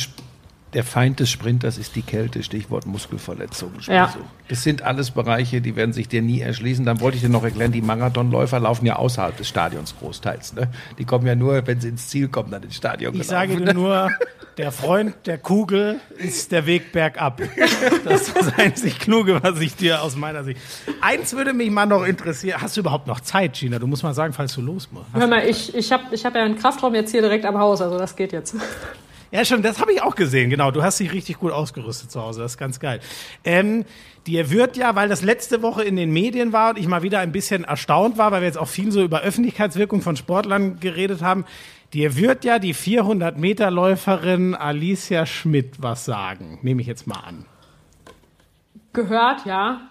der 0.74 0.84
Feind 0.84 1.20
des 1.20 1.30
Sprinters 1.30 1.78
ist 1.78 1.96
die 1.96 2.02
Kälte, 2.02 2.42
Stichwort 2.44 2.86
Muskelverletzung. 2.86 3.72
Ja. 3.88 4.14
Das 4.48 4.64
sind 4.64 4.82
alles 4.82 5.12
Bereiche, 5.12 5.62
die 5.62 5.76
werden 5.76 5.94
sich 5.94 6.08
dir 6.08 6.22
nie 6.22 6.42
erschließen. 6.42 6.86
Dann 6.86 7.00
wollte 7.00 7.18
ich 7.18 7.24
dir 7.24 7.30
noch 7.30 7.44
erklären, 7.44 7.72
die 7.72 7.82
Marathonläufer 7.82 8.60
laufen 8.60 8.86
ja 8.86 8.96
außerhalb 8.96 9.38
des 9.38 9.48
Stadions 9.48 9.96
großteils. 9.98 10.54
Ne? 10.54 10.70
Die 10.98 11.06
kommen 11.06 11.28
ja 11.28 11.36
nur, 11.36 11.66
wenn 11.68 11.80
sie 11.80 11.90
ins 11.90 12.08
Ziel 12.08 12.28
kommen, 12.28 12.52
dann 12.52 12.64
ins 12.64 12.76
Stadion. 12.76 13.14
Ich 13.14 13.28
gelaufen. 13.28 13.50
sage 13.52 13.66
dir 13.66 13.74
nur, 13.74 14.10
der 14.58 14.72
Freund 14.72 15.16
der 15.26 15.38
Kugel 15.38 16.00
ist 16.18 16.52
der 16.52 16.66
Weg 16.66 16.92
bergab. 16.92 17.42
Das 18.04 18.22
ist 18.28 18.36
das 18.36 18.58
einzig 18.58 19.00
Kluge, 19.00 19.42
was 19.42 19.60
ich 19.60 19.76
dir 19.76 20.02
aus 20.02 20.16
meiner 20.16 20.44
Sicht. 20.44 20.60
Eins 21.02 21.34
würde 21.34 21.54
mich 21.54 21.72
mal 21.72 21.86
noch 21.86 22.04
interessieren. 22.04 22.62
Hast 22.62 22.78
du 22.78 22.82
überhaupt 22.82 23.08
noch 23.08 23.20
Zeit, 23.22 23.54
Gina? 23.54 23.80
Du 23.80 23.88
musst 23.88 24.04
mal 24.04 24.14
sagen, 24.14 24.34
falls 24.34 24.54
du 24.54 24.62
los 24.62 24.90
musst. 24.92 25.08
Hör 25.14 25.28
mal, 25.28 25.48
ich, 25.48 25.74
ich 25.76 25.92
habe 25.92 26.04
ich 26.12 26.26
hab 26.26 26.36
ja 26.36 26.44
einen 26.44 26.58
Kraftraum 26.58 26.94
jetzt 26.96 27.12
hier 27.12 27.22
direkt 27.22 27.46
am 27.46 27.58
Haus, 27.58 27.82
also 27.82 27.98
das 27.98 28.16
geht 28.16 28.32
jetzt. 28.32 28.56
Ja, 29.32 29.44
schon, 29.44 29.64
das 29.64 29.82
habe 29.82 29.92
ich 29.92 30.04
auch 30.04 30.14
gesehen, 30.14 30.52
genau. 30.52 30.70
Du 30.70 30.84
hast 30.84 31.00
dich 31.00 31.12
richtig 31.12 31.40
gut 31.40 31.52
ausgerüstet 31.52 32.12
zu 32.12 32.22
Hause, 32.22 32.42
das 32.42 32.52
ist 32.52 32.58
ganz 32.60 32.80
geil. 32.80 33.00
Ähm, 33.44 33.84
dir 34.28 34.52
wird 34.52 34.78
ja, 34.78 34.94
weil 34.94 35.10
das 35.10 35.24
letzte 35.24 35.64
Woche 35.64 35.84
in 35.84 35.96
den 35.96 36.12
Medien 36.12 36.54
war 36.54 36.70
und 36.70 36.78
ich 36.78 36.88
mal 36.88 37.02
wieder 37.02 37.20
ein 37.20 37.32
bisschen 37.32 37.64
erstaunt 37.64 38.20
war, 38.20 38.32
weil 38.32 38.42
wir 38.42 38.48
jetzt 38.48 38.60
auch 38.60 38.68
viel 38.68 38.92
so 38.92 39.04
über 39.04 39.22
Öffentlichkeitswirkung 39.22 40.04
von 40.04 40.16
Sportlern 40.18 40.80
geredet 40.80 41.24
haben, 41.24 41.46
dir 41.94 42.16
wird 42.16 42.44
ja 42.44 42.60
die 42.60 42.74
400 42.74 43.38
Meter 43.38 43.72
Läuferin 43.72 44.56
Alicia 44.56 45.26
Schmidt 45.26 45.82
was 45.82 46.06
sagen, 46.06 46.60
nehme 46.62 46.82
ich 46.82 46.88
jetzt 46.88 47.08
mal 47.08 47.20
an. 47.20 47.46
Gehört, 48.94 49.46
ja. 49.46 49.90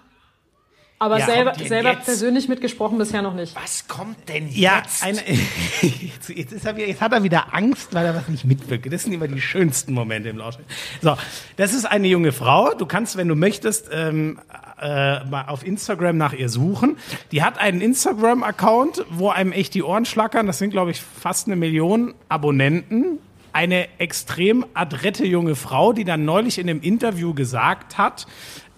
Aber 1.02 1.18
ja, 1.18 1.26
selber, 1.26 1.54
selber 1.56 1.96
persönlich 1.96 2.48
mitgesprochen 2.48 2.96
bisher 2.96 3.22
noch 3.22 3.34
nicht. 3.34 3.56
Was 3.56 3.88
kommt 3.88 4.28
denn 4.28 4.48
ja, 4.48 4.78
jetzt? 4.78 5.02
Eine, 5.02 5.18
jetzt, 5.82 6.28
jetzt, 6.28 6.52
ist 6.52 6.64
er 6.64 6.76
wieder, 6.76 6.86
jetzt 6.86 7.00
hat 7.00 7.12
er 7.12 7.24
wieder 7.24 7.52
Angst, 7.52 7.92
weil 7.92 8.06
er 8.06 8.14
was 8.14 8.28
nicht 8.28 8.44
mitwirkt. 8.44 8.92
Das 8.92 9.02
sind 9.02 9.12
immer 9.12 9.26
die 9.26 9.40
schönsten 9.40 9.94
Momente 9.94 10.28
im 10.28 10.36
Lausch. 10.36 10.58
So, 11.00 11.16
das 11.56 11.74
ist 11.74 11.86
eine 11.86 12.06
junge 12.06 12.30
Frau. 12.30 12.74
Du 12.74 12.86
kannst, 12.86 13.16
wenn 13.16 13.26
du 13.26 13.34
möchtest, 13.34 13.90
ähm, 13.92 14.38
äh, 14.82 15.24
mal 15.24 15.44
auf 15.46 15.64
Instagram 15.64 16.16
nach 16.16 16.32
ihr 16.32 16.48
suchen. 16.48 16.96
Die 17.30 17.42
hat 17.42 17.58
einen 17.58 17.80
Instagram-Account, 17.80 19.04
wo 19.10 19.30
einem 19.30 19.52
echt 19.52 19.74
die 19.74 19.82
Ohren 19.82 20.04
schlackern. 20.04 20.46
Das 20.46 20.58
sind, 20.58 20.70
glaube 20.70 20.90
ich, 20.90 21.00
fast 21.00 21.46
eine 21.46 21.56
Million 21.56 22.14
Abonnenten 22.28 23.18
eine 23.52 23.86
extrem 23.98 24.64
adrette 24.74 25.26
junge 25.26 25.54
Frau, 25.54 25.92
die 25.92 26.04
dann 26.04 26.24
neulich 26.24 26.58
in 26.58 26.68
einem 26.68 26.80
Interview 26.80 27.34
gesagt 27.34 27.98
hat, 27.98 28.26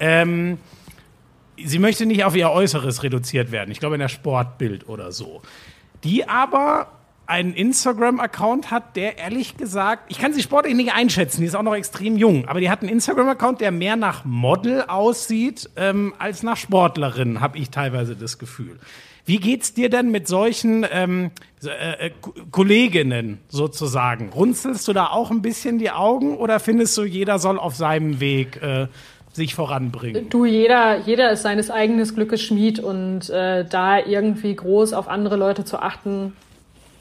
ähm, 0.01 0.59
sie 1.63 1.79
möchte 1.79 2.07
nicht 2.07 2.25
auf 2.25 2.35
ihr 2.35 2.51
Äußeres 2.51 3.03
reduziert 3.03 3.53
werden. 3.53 3.71
Ich 3.71 3.79
glaube 3.79 3.95
in 3.95 4.01
der 4.01 4.09
Sportbild 4.09 4.89
oder 4.89 5.13
so. 5.13 5.43
Die 6.03 6.29
aber 6.29 6.89
einen 7.27 7.55
Instagram-Account 7.55 8.71
hat, 8.71 8.97
der 8.97 9.19
ehrlich 9.19 9.57
gesagt, 9.57 10.05
ich 10.09 10.19
kann 10.19 10.33
sie 10.33 10.43
sportlich 10.43 10.75
nicht 10.75 10.93
einschätzen, 10.93 11.41
die 11.41 11.47
ist 11.47 11.55
auch 11.55 11.63
noch 11.63 11.75
extrem 11.75 12.17
jung, 12.17 12.47
aber 12.47 12.61
die 12.61 12.71
hat 12.71 12.81
einen 12.81 12.91
Instagram-Account, 12.91 13.61
der 13.61 13.71
mehr 13.71 13.97
nach 13.97 14.25
Model 14.25 14.83
aussieht 14.83 15.71
ähm, 15.77 16.15
als 16.19 16.43
nach 16.43 16.57
Sportlerin, 16.57 17.41
habe 17.41 17.59
ich 17.59 17.71
teilweise 17.71 18.17
das 18.17 18.39
Gefühl. 18.39 18.79
Wie 19.27 19.39
geht's 19.39 19.73
dir 19.73 19.89
denn 19.89 20.11
mit 20.11 20.29
solchen 20.29 20.87
ähm, 20.91 21.31
äh, 21.65 22.09
äh 22.09 22.11
Kolleginnen 22.51 23.39
sozusagen? 23.49 24.29
Runzelst 24.29 24.87
du 24.87 24.93
da 24.93 25.07
auch 25.07 25.31
ein 25.31 25.41
bisschen 25.41 25.79
die 25.79 25.91
Augen 25.91 26.37
oder 26.37 26.61
findest 26.61 26.97
du, 26.99 27.05
jeder 27.05 27.39
soll 27.39 27.59
auf 27.59 27.75
seinem 27.75 28.21
Weg 28.21 28.61
äh, 28.63 28.89
sich 29.33 29.55
voranbringen. 29.55 30.29
Du, 30.29 30.45
jeder, 30.45 30.99
jeder 30.99 31.33
ist 31.33 31.43
seines 31.43 31.71
eigenen 31.71 32.07
Glückes 32.07 32.43
Schmied 32.43 32.81
und 32.81 33.31
äh, 33.31 33.65
da 33.65 33.99
irgendwie 33.99 34.55
groß 34.55 34.93
auf 34.93 35.09
andere 35.09 35.37
Leute 35.37 35.65
zu 35.65 35.79
achten, 35.79 36.35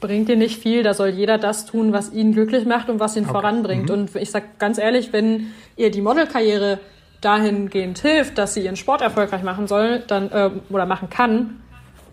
bringt 0.00 0.28
dir 0.28 0.36
nicht 0.36 0.60
viel. 0.60 0.82
Da 0.82 0.94
soll 0.94 1.08
jeder 1.08 1.38
das 1.38 1.66
tun, 1.66 1.92
was 1.92 2.12
ihn 2.12 2.32
glücklich 2.32 2.66
macht 2.66 2.88
und 2.88 3.00
was 3.00 3.16
ihn 3.16 3.24
okay. 3.24 3.32
voranbringt. 3.32 3.88
Mhm. 3.88 3.94
Und 3.94 4.16
ich 4.16 4.30
sag 4.30 4.58
ganz 4.58 4.78
ehrlich, 4.78 5.12
wenn 5.12 5.52
ihr 5.76 5.90
die 5.90 6.00
Modelkarriere 6.00 6.80
dahingehend 7.20 7.98
hilft, 7.98 8.38
dass 8.38 8.54
sie 8.54 8.64
ihren 8.64 8.76
Sport 8.76 9.00
erfolgreich 9.00 9.42
machen 9.42 9.66
soll, 9.66 10.02
dann 10.06 10.30
äh, 10.30 10.50
oder 10.68 10.86
machen 10.86 11.08
kann, 11.08 11.60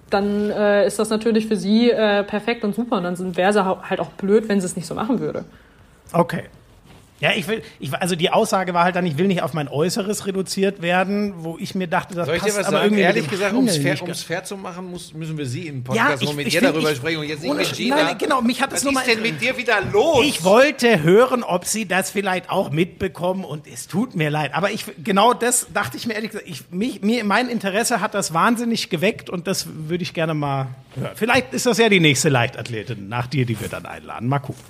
dann 0.09 0.49
äh, 0.49 0.85
ist 0.85 0.99
das 0.99 1.09
natürlich 1.09 1.47
für 1.47 1.55
sie 1.55 1.89
äh, 1.89 2.23
perfekt 2.23 2.63
und 2.63 2.75
super. 2.75 2.97
Und 2.97 3.03
dann 3.03 3.35
wäre 3.35 3.53
sie 3.53 3.63
halt 3.63 3.99
auch 3.99 4.11
blöd, 4.11 4.47
wenn 4.49 4.59
sie 4.61 4.65
es 4.65 4.75
nicht 4.75 4.87
so 4.87 4.95
machen 4.95 5.19
würde. 5.19 5.45
Okay, 6.13 6.43
ja, 7.21 7.33
ich 7.35 7.47
will, 7.47 7.61
ich, 7.79 7.93
also 7.93 8.15
die 8.15 8.31
Aussage 8.31 8.73
war 8.73 8.83
halt 8.83 8.95
dann, 8.95 9.05
ich 9.05 9.15
will 9.15 9.27
nicht 9.27 9.43
auf 9.43 9.53
mein 9.53 9.67
Äußeres 9.67 10.25
reduziert 10.25 10.81
werden, 10.81 11.35
wo 11.37 11.55
ich 11.59 11.75
mir 11.75 11.85
dachte, 11.85 12.15
das 12.15 12.25
Soll 12.25 12.37
ich 12.37 12.41
passt 12.41 12.55
dir 12.55 12.59
was 12.59 12.65
aber 12.65 12.77
sagen? 12.77 12.85
irgendwie 12.87 13.03
Ehrlich 13.03 13.29
gesagt, 13.29 13.53
um 13.53 13.67
es 13.67 13.77
fair, 13.77 13.95
fair, 13.95 14.43
zu 14.43 14.57
machen, 14.57 14.89
muss, 14.89 15.13
müssen 15.13 15.37
wir 15.37 15.45
Sie 15.45 15.67
im 15.67 15.83
Podcast 15.83 16.23
ja, 16.23 16.29
ich, 16.29 16.35
mit 16.35 16.47
ich, 16.47 16.55
ihr 16.55 16.61
darüber 16.61 16.91
ich, 16.91 16.97
sprechen 16.97 17.19
und 17.19 17.27
jetzt 17.27 17.43
nicht 17.43 17.55
mit 17.55 17.73
Gina. 17.73 17.95
Nein, 18.03 18.17
genau, 18.17 18.41
mich 18.41 18.59
hat 18.59 18.73
es 18.73 18.83
nur 18.83 18.91
mal... 18.91 19.01
Was 19.01 19.07
ist 19.07 19.15
denn 19.17 19.21
mit 19.21 19.39
dir 19.39 19.55
wieder 19.55 19.81
los? 19.93 20.25
Ich 20.25 20.43
wollte 20.43 21.03
hören, 21.03 21.43
ob 21.43 21.65
Sie 21.65 21.87
das 21.87 22.09
vielleicht 22.09 22.49
auch 22.49 22.71
mitbekommen 22.71 23.45
und 23.45 23.67
es 23.67 23.87
tut 23.87 24.15
mir 24.15 24.31
leid. 24.31 24.55
Aber 24.55 24.71
ich, 24.71 24.85
genau 25.03 25.35
das 25.35 25.67
dachte 25.71 25.97
ich 25.97 26.07
mir 26.07 26.15
ehrlich 26.15 26.31
gesagt, 26.31 26.49
ich, 26.49 26.71
mich, 26.71 27.03
mir, 27.03 27.23
mein 27.23 27.49
Interesse 27.49 28.01
hat 28.01 28.15
das 28.15 28.33
wahnsinnig 28.33 28.89
geweckt 28.89 29.29
und 29.29 29.45
das 29.45 29.67
würde 29.87 30.01
ich 30.01 30.15
gerne 30.15 30.33
mal 30.33 30.69
hören. 30.95 31.11
Vielleicht 31.13 31.53
ist 31.53 31.67
das 31.67 31.77
ja 31.77 31.87
die 31.87 31.99
nächste 31.99 32.29
Leichtathletin 32.29 33.09
nach 33.09 33.27
dir, 33.27 33.45
die 33.45 33.61
wir 33.61 33.67
dann 33.67 33.85
einladen. 33.85 34.27
Mal 34.27 34.39
gucken. 34.39 34.63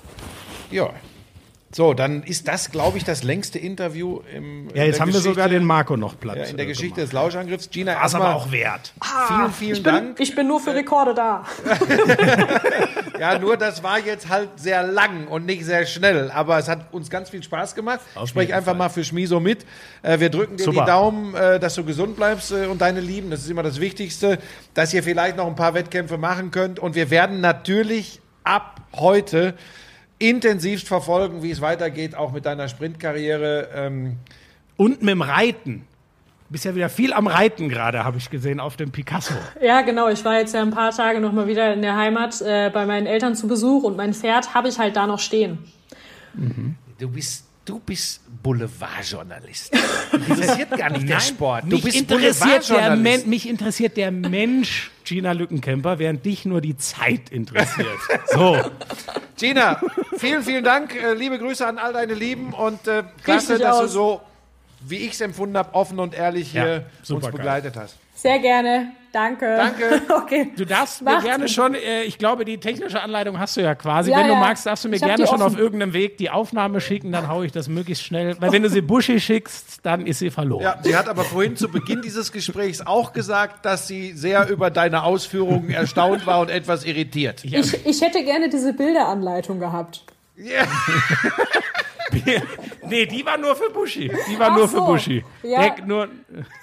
Ja, 0.70 0.90
So, 1.74 1.94
dann 1.94 2.22
ist 2.22 2.48
das, 2.48 2.70
glaube 2.70 2.98
ich, 2.98 3.04
das 3.04 3.22
längste 3.22 3.58
Interview 3.58 4.20
im 4.34 4.68
Ja, 4.74 4.84
jetzt 4.84 5.00
haben 5.00 5.08
wir 5.08 5.12
Geschichte- 5.14 5.30
sogar 5.30 5.48
den 5.48 5.64
Marco 5.64 5.96
noch 5.96 6.20
platt. 6.20 6.36
ja, 6.36 6.44
in 6.44 6.56
der 6.58 6.66
äh, 6.66 6.68
Geschichte 6.68 6.96
gemacht. 6.96 7.06
des 7.06 7.12
Lauschangriffs. 7.12 7.70
Gina, 7.70 7.94
War 7.96 8.04
es 8.04 8.14
aber 8.14 8.24
erstmal 8.26 8.46
auch 8.46 8.52
wert. 8.52 8.92
vielen, 9.28 9.52
vielen 9.52 9.72
Ich 9.76 9.82
bin, 9.82 9.92
Dank. 9.94 10.20
ich 10.20 10.34
bin 10.34 10.46
nur 10.48 10.60
für 10.60 10.74
Rekorde 10.74 11.14
da. 11.14 11.44
Ja, 13.18 13.38
nur 13.38 13.56
das 13.56 13.84
war 13.84 14.00
jetzt 14.00 14.28
halt 14.28 14.48
sehr 14.56 14.82
lang 14.82 15.28
und 15.28 15.46
nicht 15.46 15.64
sehr 15.64 15.86
schnell. 15.86 16.30
Aber 16.32 16.58
es 16.58 16.66
hat 16.68 16.92
uns 16.92 17.08
ganz 17.08 17.30
viel 17.30 17.40
Spaß 17.42 17.76
gemacht. 17.76 18.00
Auf 18.16 18.28
Sprech 18.30 18.52
einfach 18.52 18.72
Fall. 18.72 18.78
mal 18.78 18.88
für 18.88 19.04
Schmiso 19.04 19.38
mit. 19.38 19.64
Äh, 20.02 20.18
wir 20.18 20.28
drücken 20.28 20.56
dir 20.56 20.64
Super. 20.64 20.80
die 20.80 20.86
Daumen, 20.90 21.34
äh, 21.36 21.60
dass 21.60 21.76
du 21.76 21.84
gesund 21.84 22.16
bleibst 22.16 22.50
und 22.50 22.80
deine 22.80 22.98
Lieben. 23.00 23.30
Das 23.30 23.40
ist 23.40 23.48
immer 23.50 23.62
das 23.62 23.78
Wichtigste. 23.78 24.38
Dass 24.74 24.92
ihr 24.92 25.04
vielleicht 25.04 25.36
noch 25.36 25.46
ein 25.46 25.54
paar 25.54 25.74
Wettkämpfe 25.74 26.18
machen 26.18 26.50
könnt. 26.50 26.80
Und 26.80 26.96
wir 26.96 27.10
werden 27.10 27.40
natürlich 27.40 28.20
ab 28.42 28.80
heute 28.96 29.54
intensivst 30.28 30.88
verfolgen, 30.88 31.42
wie 31.42 31.50
es 31.50 31.60
weitergeht, 31.60 32.14
auch 32.14 32.32
mit 32.32 32.46
deiner 32.46 32.68
Sprintkarriere. 32.68 33.68
Ähm, 33.74 34.16
Und 34.76 35.02
mit 35.02 35.10
dem 35.10 35.22
Reiten. 35.22 35.84
Du 36.48 36.52
bist 36.52 36.64
ja 36.64 36.74
wieder 36.74 36.88
viel 36.88 37.12
am 37.12 37.26
Reiten 37.26 37.68
gerade, 37.68 38.04
habe 38.04 38.18
ich 38.18 38.28
gesehen, 38.28 38.60
auf 38.60 38.76
dem 38.76 38.90
Picasso. 38.90 39.34
Ja, 39.62 39.80
genau. 39.80 40.08
Ich 40.08 40.24
war 40.24 40.38
jetzt 40.38 40.54
ja 40.54 40.60
ein 40.60 40.70
paar 40.70 40.90
Tage 40.90 41.18
noch 41.18 41.32
mal 41.32 41.46
wieder 41.46 41.72
in 41.72 41.82
der 41.82 41.96
Heimat 41.96 42.40
äh, 42.42 42.70
bei 42.72 42.84
meinen 42.84 43.06
Eltern 43.06 43.34
zu 43.34 43.48
Besuch 43.48 43.84
und 43.84 43.96
mein 43.96 44.12
Pferd 44.12 44.54
habe 44.54 44.68
ich 44.68 44.78
halt 44.78 44.96
da 44.96 45.06
noch 45.06 45.18
stehen. 45.18 45.58
du 46.98 47.08
bist. 47.08 47.46
Du 47.64 47.78
bist 47.78 48.20
Boulevardjournalist. 48.42 49.72
Interessiert 50.12 50.76
gar 50.76 50.90
nicht 50.90 51.08
der 51.08 51.20
Sport. 51.20 51.64
Du 51.64 51.76
mich 51.76 51.84
bist 51.84 51.96
interessiert, 51.96 52.68
der 52.68 52.74
Boulevardjournalist. 52.74 53.02
Men 53.02 53.30
mich 53.30 53.48
interessiert 53.48 53.96
der 53.96 54.10
Mensch 54.10 54.90
Gina 55.04 55.30
Lückenkämper, 55.32 55.98
während 56.00 56.24
dich 56.24 56.44
nur 56.44 56.60
die 56.60 56.76
Zeit 56.76 57.30
interessiert. 57.30 57.86
So, 58.32 58.58
Gina, 59.38 59.80
vielen, 60.16 60.42
vielen 60.42 60.64
Dank. 60.64 60.94
Äh, 60.94 61.14
liebe 61.14 61.38
Grüße 61.38 61.66
an 61.66 61.78
all 61.78 61.92
deine 61.92 62.14
Lieben 62.14 62.52
und 62.52 62.86
äh, 62.88 63.04
klasse, 63.22 63.58
dass 63.58 63.78
du 63.80 63.86
so, 63.86 64.20
wie 64.80 64.96
ich 64.96 65.12
es 65.12 65.20
empfunden 65.20 65.56
habe, 65.56 65.74
offen 65.74 65.98
und 66.00 66.14
ehrlich 66.14 66.52
Ja, 66.52 66.62
hier 66.64 66.86
uns 67.08 67.26
begleitet 67.26 67.76
hast. 67.76 67.96
Sehr 68.22 68.38
gerne. 68.38 68.92
Danke. 69.10 69.56
Danke. 69.56 70.00
okay. 70.14 70.52
du 70.56 70.64
darfst 70.64 71.02
mir 71.02 71.10
Macht's 71.10 71.24
gerne 71.24 71.44
gut. 71.44 71.52
schon, 71.52 71.74
äh, 71.74 72.04
ich 72.04 72.18
glaube, 72.18 72.44
die 72.44 72.58
technische 72.58 73.02
Anleitung 73.02 73.38
hast 73.40 73.56
du 73.56 73.60
ja 73.60 73.74
quasi. 73.74 74.12
Ja, 74.12 74.18
wenn 74.18 74.28
du 74.28 74.34
ja. 74.34 74.38
magst, 74.38 74.64
darfst 74.64 74.84
du 74.84 74.88
mir 74.88 75.00
gerne 75.00 75.26
schon 75.26 75.42
auf 75.42 75.58
irgendeinem 75.58 75.92
Weg 75.92 76.18
die 76.18 76.30
Aufnahme 76.30 76.80
schicken, 76.80 77.10
dann 77.10 77.26
haue 77.26 77.44
ich 77.44 77.50
das 77.50 77.68
möglichst 77.68 78.04
schnell. 78.04 78.36
Weil 78.40 78.52
wenn 78.52 78.62
du 78.62 78.70
sie 78.70 78.80
Buschi 78.80 79.18
schickst, 79.18 79.80
dann 79.84 80.06
ist 80.06 80.20
sie 80.20 80.30
verloren. 80.30 80.62
Ja, 80.62 80.78
sie 80.80 80.96
hat 80.96 81.08
aber 81.08 81.24
vorhin 81.24 81.56
zu 81.56 81.68
Beginn 81.68 82.00
dieses 82.00 82.30
Gesprächs 82.30 82.80
auch 82.80 83.12
gesagt, 83.12 83.66
dass 83.66 83.88
sie 83.88 84.12
sehr 84.12 84.48
über 84.48 84.70
deine 84.70 85.02
Ausführungen 85.02 85.70
erstaunt 85.70 86.24
war 86.24 86.40
und 86.40 86.48
etwas 86.48 86.84
irritiert. 86.84 87.44
Ich, 87.44 87.84
ich 87.84 88.00
hätte 88.00 88.22
gerne 88.22 88.48
diese 88.48 88.72
Bilderanleitung 88.72 89.58
gehabt. 89.58 90.04
Ja. 90.36 90.64
Nee, 92.88 93.06
die 93.06 93.24
war 93.24 93.38
nur 93.38 93.56
für 93.56 93.70
Buschi. 93.70 94.10
Die 94.28 94.38
war 94.38 94.50
Ach 94.50 94.56
nur 94.56 94.68
für 94.68 94.76
so. 94.76 94.84
Buschi. 94.86 95.24
Ja. 95.42 95.70
Der, 95.70 95.84
nur, 95.86 96.08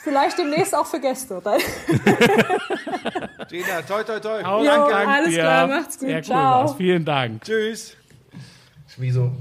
Vielleicht 0.03 0.37
demnächst 0.37 0.75
auch 0.75 0.85
für 0.85 0.99
Gäste. 0.99 1.41
Gina, 3.49 3.81
toi, 3.87 4.03
toi, 4.03 4.19
toi. 4.19 4.41
Jo, 4.41 4.63
Dank 4.89 5.07
alles 5.07 5.33
klar, 5.33 5.65
macht's 5.67 5.97
gut. 5.97 6.07
Sehr 6.07 6.17
cool 6.17 6.23
Ciao. 6.23 6.35
war's. 6.65 6.75
Vielen 6.75 7.03
Dank. 7.05 7.43
Tschüss. 7.43 7.95
Schmiso. 8.93 9.31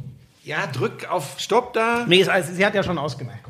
Ja, 0.44 0.66
drück 0.66 1.06
auf 1.10 1.38
Stopp 1.38 1.74
da. 1.74 2.04
Nee, 2.06 2.24
alles- 2.26 2.48
sie 2.48 2.64
hat 2.64 2.74
ja 2.74 2.82
schon 2.82 2.96
ausgemerkt. 2.96 3.44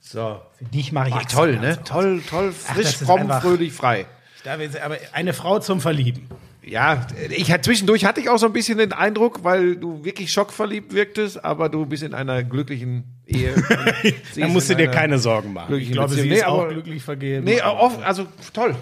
So. 0.00 0.40
Für 0.58 0.64
dich 0.66 0.92
mache 0.92 1.08
ich 1.08 1.14
Ach, 1.14 1.24
toll, 1.24 1.56
ne? 1.56 1.82
Toll, 1.84 2.20
toll, 2.28 2.52
frisch, 2.52 2.96
fromm, 2.98 3.20
einfach- 3.22 3.40
fröhlich, 3.42 3.72
frei. 3.72 4.04
Da 4.44 4.58
will 4.58 4.70
sie- 4.70 4.80
Aber 4.80 4.96
eine 5.12 5.32
Frau 5.32 5.60
zum 5.60 5.80
Verlieben. 5.80 6.28
Ja, 6.62 7.06
ich 7.30 7.50
hatte 7.50 7.62
zwischendurch 7.62 8.04
hatte 8.04 8.20
ich 8.20 8.28
auch 8.28 8.38
so 8.38 8.46
ein 8.46 8.52
bisschen 8.52 8.78
den 8.78 8.92
Eindruck, 8.92 9.44
weil 9.44 9.76
du 9.76 10.04
wirklich 10.04 10.30
schockverliebt 10.30 10.92
wirktest, 10.92 11.42
aber 11.42 11.68
du 11.68 11.86
bist 11.86 12.02
in 12.02 12.12
einer 12.14 12.42
glücklichen 12.42 13.04
Ehe. 13.26 13.54
Da 14.36 14.48
musst 14.48 14.68
du 14.68 14.76
dir 14.76 14.88
keine 14.88 15.18
Sorgen 15.18 15.52
machen. 15.54 15.74
Ich 15.76 15.90
glaube, 15.90 16.14
sie 16.14 16.28
ist 16.28 16.40
Nee, 16.40 16.44
auch 16.44 16.68
glücklich 16.68 17.02
vergeben. 17.02 17.44
Nee, 17.44 17.62
oft, 17.62 18.02
also 18.02 18.26
toll. 18.52 18.74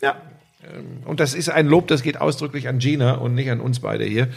ja. 0.00 0.16
Und 1.06 1.18
das 1.18 1.34
ist 1.34 1.48
ein 1.48 1.66
Lob, 1.66 1.86
das 1.86 2.02
geht 2.02 2.20
ausdrücklich 2.20 2.68
an 2.68 2.78
Gina 2.78 3.14
und 3.14 3.34
nicht 3.34 3.50
an 3.50 3.60
uns 3.60 3.80
beide 3.80 4.04
hier. 4.04 4.28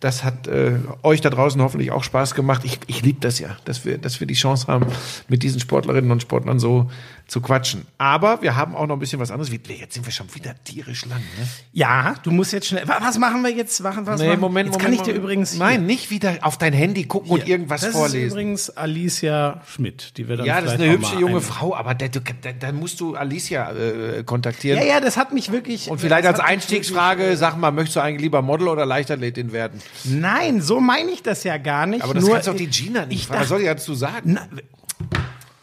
Das 0.00 0.24
hat 0.24 0.48
äh, 0.48 0.72
euch 1.04 1.20
da 1.20 1.30
draußen 1.30 1.60
hoffentlich 1.62 1.92
auch 1.92 2.02
Spaß 2.02 2.34
gemacht. 2.34 2.62
Ich, 2.64 2.80
ich 2.88 3.02
liebe 3.02 3.20
das 3.20 3.38
ja, 3.38 3.56
dass 3.66 3.84
wir, 3.84 3.96
dass 3.98 4.18
wir 4.18 4.26
die 4.26 4.34
Chance 4.34 4.66
haben, 4.66 4.86
mit 5.28 5.42
diesen 5.44 5.60
Sportlerinnen 5.60 6.10
und 6.10 6.22
Sportlern 6.22 6.58
so 6.58 6.90
zu 7.26 7.40
quatschen. 7.40 7.86
Aber 7.98 8.40
wir 8.40 8.54
haben 8.54 8.76
auch 8.76 8.86
noch 8.86 8.94
ein 8.96 9.00
bisschen 9.00 9.18
was 9.18 9.30
anderes. 9.32 9.50
Jetzt 9.50 9.94
sind 9.94 10.06
wir 10.06 10.12
schon 10.12 10.32
wieder 10.34 10.54
tierisch 10.62 11.04
lang. 11.06 11.18
Ne? 11.18 11.46
ja, 11.72 12.14
du 12.22 12.30
musst 12.30 12.52
jetzt 12.52 12.68
schnell. 12.68 12.86
Wa- 12.86 12.98
Was 13.00 13.18
machen 13.18 13.42
wir 13.42 13.50
jetzt? 13.50 13.80
Machen, 13.80 14.06
was 14.06 14.22
machen? 14.22 14.56
jetzt 14.66 14.78
kann 14.78 14.92
ich 14.92 15.02
dir 15.02 15.12
übrigens. 15.14 15.56
Nein, 15.56 15.86
nicht 15.86 16.10
wieder 16.10 16.38
auf 16.42 16.56
dein 16.56 16.72
Handy 16.72 17.04
gucken 17.04 17.30
und 17.30 17.48
irgendwas 17.48 17.80
das 17.80 17.90
ist 17.90 17.96
vorlesen. 17.96 18.30
übrigens 18.30 18.70
Alicia 18.70 19.60
Schmidt, 19.66 20.16
die 20.16 20.28
wir 20.28 20.36
dann 20.36 20.46
Ja, 20.46 20.60
das 20.60 20.74
ist 20.74 20.80
eine 20.80 20.90
auch 20.90 20.94
hübsche 20.94 21.16
junge 21.18 21.40
Frau, 21.40 21.74
aber 21.74 21.94
dann 21.94 22.76
musst 22.76 23.00
du 23.00 23.16
Alicia 23.16 23.72
äh, 23.72 24.22
kontaktieren. 24.22 24.78
Ja, 24.78 24.84
ja, 24.86 25.00
das 25.00 25.16
hat 25.16 25.32
mich 25.32 25.50
wirklich. 25.50 25.90
Und 25.90 26.00
vielleicht 26.00 26.24
das 26.24 26.34
als 26.34 26.38
hat 26.38 26.46
mich 26.46 26.54
Einstiegsfrage, 26.54 27.36
sag 27.36 27.56
mal, 27.56 27.72
möchtest 27.72 27.96
du 27.96 28.00
eigentlich 28.00 28.22
lieber 28.22 28.40
Model 28.42 28.68
oder 28.68 28.86
Leichtathletin 28.86 29.52
werden? 29.52 29.80
Wirklich, 29.80 30.20
nein, 30.20 30.60
so 30.60 30.80
meine 30.80 31.10
ich 31.10 31.22
das 31.22 31.42
ja 31.42 31.56
gar 31.58 31.86
nicht. 31.86 32.02
Aber 32.02 32.14
das 32.14 32.22
Nur, 32.22 32.34
kannst 32.34 32.48
doch 32.48 32.54
die 32.54 32.68
Gina 32.68 33.06
nicht 33.06 33.20
ich 33.22 33.26
fragen. 33.26 33.40
Was 33.40 33.48
soll 33.48 33.60
ich 33.60 33.66
dazu 33.66 33.94
sagen? 33.94 34.32
Na, 34.34 34.46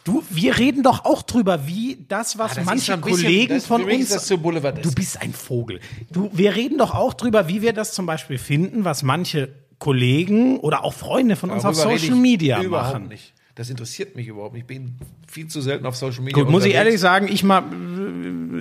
du, 0.04 0.22
wir 0.30 0.56
reden 0.58 0.82
doch 0.82 1.04
auch 1.04 1.22
drüber, 1.22 1.66
wie 1.66 2.04
das, 2.08 2.38
was 2.38 2.52
Ah, 2.52 2.54
das 2.56 2.64
manche 2.66 2.92
ein 2.94 3.00
bisschen- 3.00 3.22
Kollegen 3.24 3.54
das- 3.54 3.66
von 3.66 3.84
uns. 3.84 4.08
das 4.10 4.28
boulevardesk. 4.28 4.88
Du 4.88 4.94
bist 4.94 5.20
ein 5.20 5.32
Vogel. 5.32 5.80
Du, 6.10 6.30
wir 6.32 6.54
reden 6.54 6.78
doch 6.78 6.94
auch 6.94 7.14
drüber, 7.14 7.48
wie 7.48 7.60
wir 7.62 7.72
das 7.72 7.92
zum 7.92 8.06
Beispiel 8.06 8.38
finden, 8.38 8.84
was 8.84 9.02
manche 9.02 9.48
Kollegen 9.78 10.58
oder 10.60 10.84
auch 10.84 10.94
Freunde 10.94 11.36
von 11.36 11.50
uns 11.50 11.64
auf 11.64 11.76
Darüber 11.76 11.90
rede 11.92 12.00
Social 12.00 12.16
Media 12.16 12.62
machen. 12.62 13.08
Nicht. 13.08 13.33
Das 13.56 13.70
interessiert 13.70 14.16
mich 14.16 14.26
überhaupt 14.26 14.54
nicht. 14.54 14.62
Ich 14.62 14.66
bin 14.66 14.96
viel 15.28 15.46
zu 15.46 15.60
selten 15.60 15.86
auf 15.86 15.94
Social 15.94 16.22
Media. 16.22 16.42
Gut, 16.42 16.50
muss 16.50 16.64
ich 16.64 16.74
ehrlich 16.74 16.98
sagen, 16.98 17.28
ich 17.30 17.44
mal, 17.44 17.62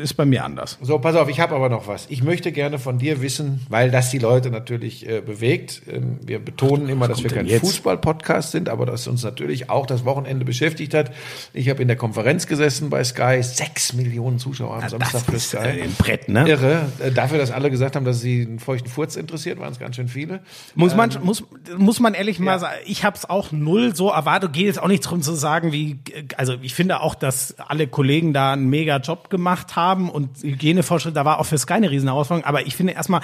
ist 0.02 0.14
bei 0.14 0.26
mir 0.26 0.44
anders. 0.44 0.78
So, 0.82 0.99
pass 0.99 1.15
auf, 1.15 1.30
ich 1.30 1.40
habe 1.40 1.56
aber 1.56 1.68
noch 1.68 1.88
was. 1.88 2.06
Ich 2.10 2.22
möchte 2.24 2.52
gerne 2.52 2.78
von 2.78 2.99
dir 2.99 3.22
wissen, 3.22 3.61
weil 3.70 3.90
das 3.90 4.11
die 4.11 4.20
Leute 4.20 4.52
natürlich 4.52 5.10
äh, 5.10 5.22
bewegt. 5.22 5.82
Ähm, 5.91 6.20
wir 6.24 6.38
betonen 6.38 6.90
immer, 6.90 7.07
dass 7.07 7.24
wir 7.24 7.32
kein? 7.32 7.48
Fußball-Podcast 7.48 8.52
sind, 8.52 8.70
aber 8.70 8.86
das 8.86 9.07
uns 9.07 9.24
natürlich 9.24 9.70
auch 9.72 9.88
das 9.88 10.06
Wochenende 10.06 10.45
beschäftigt 10.45 10.94
hat. 10.94 11.11
Ich 11.53 11.70
habe 11.70 11.82
in 11.82 11.88
der 11.88 11.98
Konferenz 11.98 12.45
gesessen 12.45 12.91
bei 12.91 13.03
Sky. 13.03 13.41
Sechs 13.41 13.94
Millionen 13.94 14.38
Zuschauer 14.38 14.76
am 14.76 14.90
Samstag 14.90 15.11
Das 15.11 15.24
für 15.24 15.36
ist 15.36 15.49
Sky. 15.49 15.57
äh, 15.57 15.84
ein 15.84 15.94
Brett, 15.98 16.30
ne? 16.30 16.48
Irre. 16.48 16.86
Äh, 16.99 17.11
Dafür, 17.11 17.40
dass 17.40 17.49
alle 17.49 17.72
gesagt 17.72 17.95
haben, 17.95 18.06
dass 18.06 18.22
sie 18.22 18.44
einen 18.44 18.60
feuchten 18.60 18.90
Furz 18.91 19.15
interessiert, 19.15 19.60
waren 19.60 19.72
es 19.74 19.80
ganz 19.80 19.95
schön 19.95 20.07
viele. 20.07 20.41
Muss 20.76 20.95
man, 20.95 21.10
Ähm, 21.11 21.18
muss, 21.24 21.44
muss 21.78 21.99
man 21.99 22.14
ehrlich 22.14 22.38
mal 22.40 22.60
sagen, 22.60 22.76
ich 22.86 23.03
habe 23.03 23.18
es 23.18 23.28
auch 23.28 23.52
null 23.52 23.95
so 23.95 24.10
erwartet. 24.10 24.53
Geht 24.53 24.68
jetzt 24.68 24.83
auch 24.84 24.88
nicht 24.88 25.06
darum 25.06 25.22
zu 25.22 25.34
sagen, 25.34 25.72
wie, 25.72 26.00
also 26.38 26.56
ich 26.62 26.74
finde 26.74 27.02
auch, 27.02 27.16
dass 27.16 27.56
alle 27.60 27.88
Kollegen 27.88 28.34
da 28.34 28.54
einen 28.54 28.70
mega 28.70 28.98
Job 28.98 29.30
gemacht 29.30 29.76
haben 29.76 30.10
und 30.10 30.44
Hygienefortschritt, 30.44 31.16
da 31.16 31.26
war 31.26 31.40
auch 31.40 31.46
für 31.46 31.58
Sky 31.58 31.74
eine 31.74 31.90
riesen 31.90 32.10
Herausforderung. 32.10 32.46
Aber 32.46 32.68
ich 32.68 32.76
finde 32.76 32.94
erstmal, 32.94 33.22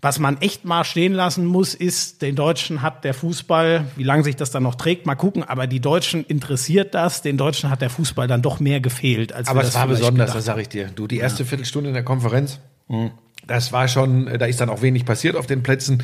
was 0.00 0.18
man 0.18 0.40
echt 0.40 0.64
mal 0.64 0.84
stehen 0.84 1.12
lassen 1.12 1.44
muss, 1.44 1.74
ist, 1.74 2.22
den 2.22 2.36
Deutschen 2.36 2.80
hat 2.80 3.04
der 3.04 3.12
Fußball, 3.12 3.86
wie 3.96 4.02
lange 4.02 4.24
sich 4.24 4.36
das 4.36 4.50
dann 4.50 4.62
noch 4.62 4.76
trägt, 4.76 5.04
mal 5.04 5.16
gucken, 5.16 5.42
aber 5.42 5.66
die 5.66 5.80
Deutschen 5.80 6.24
interessiert 6.24 6.94
das, 6.94 7.22
den 7.22 7.36
Deutschen 7.36 7.70
hat 7.70 7.82
der 7.82 7.90
Fußball 7.90 8.26
dann 8.26 8.40
doch 8.40 8.60
mehr 8.60 8.80
gefehlt, 8.80 9.32
als 9.32 9.48
Aber 9.48 9.60
es 9.60 9.68
das 9.68 9.74
war 9.74 9.88
besonders, 9.88 10.32
das 10.32 10.44
sage 10.44 10.62
ich 10.62 10.68
dir. 10.68 10.90
Du, 10.94 11.06
die 11.06 11.18
erste 11.18 11.44
Viertelstunde 11.44 11.90
in 11.90 11.94
der 11.94 12.04
Konferenz, 12.04 12.60
das 13.46 13.72
war 13.72 13.88
schon, 13.88 14.26
äh, 14.26 14.38
da 14.38 14.46
ist 14.46 14.60
dann 14.60 14.70
auch 14.70 14.82
wenig 14.82 15.04
passiert 15.04 15.36
auf 15.36 15.46
den 15.46 15.62
Plätzen. 15.62 16.02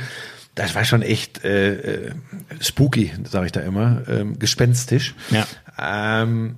Das 0.57 0.75
war 0.75 0.85
schon 0.85 1.03
echt 1.03 1.45
äh, 1.45 2.07
äh, 2.07 2.11
spooky, 2.61 3.13
sage 3.25 3.47
ich 3.47 3.53
da 3.53 3.61
immer, 3.61 4.03
ähm, 4.09 4.39
gespenstisch. 4.39 5.15
Ja. 5.31 5.47
Ähm, 5.79 6.57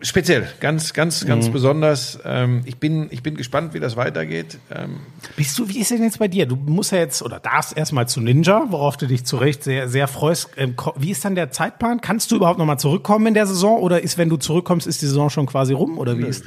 speziell, 0.00 0.48
ganz, 0.58 0.92
ganz, 0.92 1.24
ganz 1.24 1.48
besonders. 1.48 2.18
Ähm, 2.24 2.62
ich 2.64 2.78
bin, 2.78 3.06
ich 3.12 3.22
bin 3.22 3.36
gespannt, 3.36 3.72
wie 3.72 3.78
das 3.78 3.96
weitergeht. 3.96 4.58
Ähm, 4.68 4.98
Bist 5.36 5.56
du, 5.56 5.68
wie 5.68 5.78
ist 5.78 5.92
denn 5.92 6.02
jetzt 6.02 6.18
bei 6.18 6.26
dir? 6.26 6.46
Du 6.46 6.56
musst 6.56 6.90
ja 6.90 6.98
jetzt 6.98 7.22
oder 7.22 7.38
darfst 7.38 7.76
erstmal 7.76 8.08
zu 8.08 8.20
Ninja, 8.20 8.66
worauf 8.70 8.96
du 8.96 9.06
dich 9.06 9.24
zu 9.24 9.36
Recht 9.36 9.62
sehr, 9.62 9.88
sehr 9.88 10.08
freust. 10.08 10.50
Ähm, 10.56 10.74
Wie 10.96 11.12
ist 11.12 11.24
dann 11.24 11.36
der 11.36 11.52
Zeitplan? 11.52 12.00
Kannst 12.00 12.32
du 12.32 12.36
überhaupt 12.36 12.58
nochmal 12.58 12.80
zurückkommen 12.80 13.28
in 13.28 13.34
der 13.34 13.46
Saison 13.46 13.80
oder 13.80 14.02
ist, 14.02 14.18
wenn 14.18 14.28
du 14.28 14.38
zurückkommst, 14.38 14.88
ist 14.88 15.02
die 15.02 15.06
Saison 15.06 15.30
schon 15.30 15.46
quasi 15.46 15.72
rum 15.72 15.98
oder 15.98 16.18
wie 16.18 16.24
ist? 16.24 16.44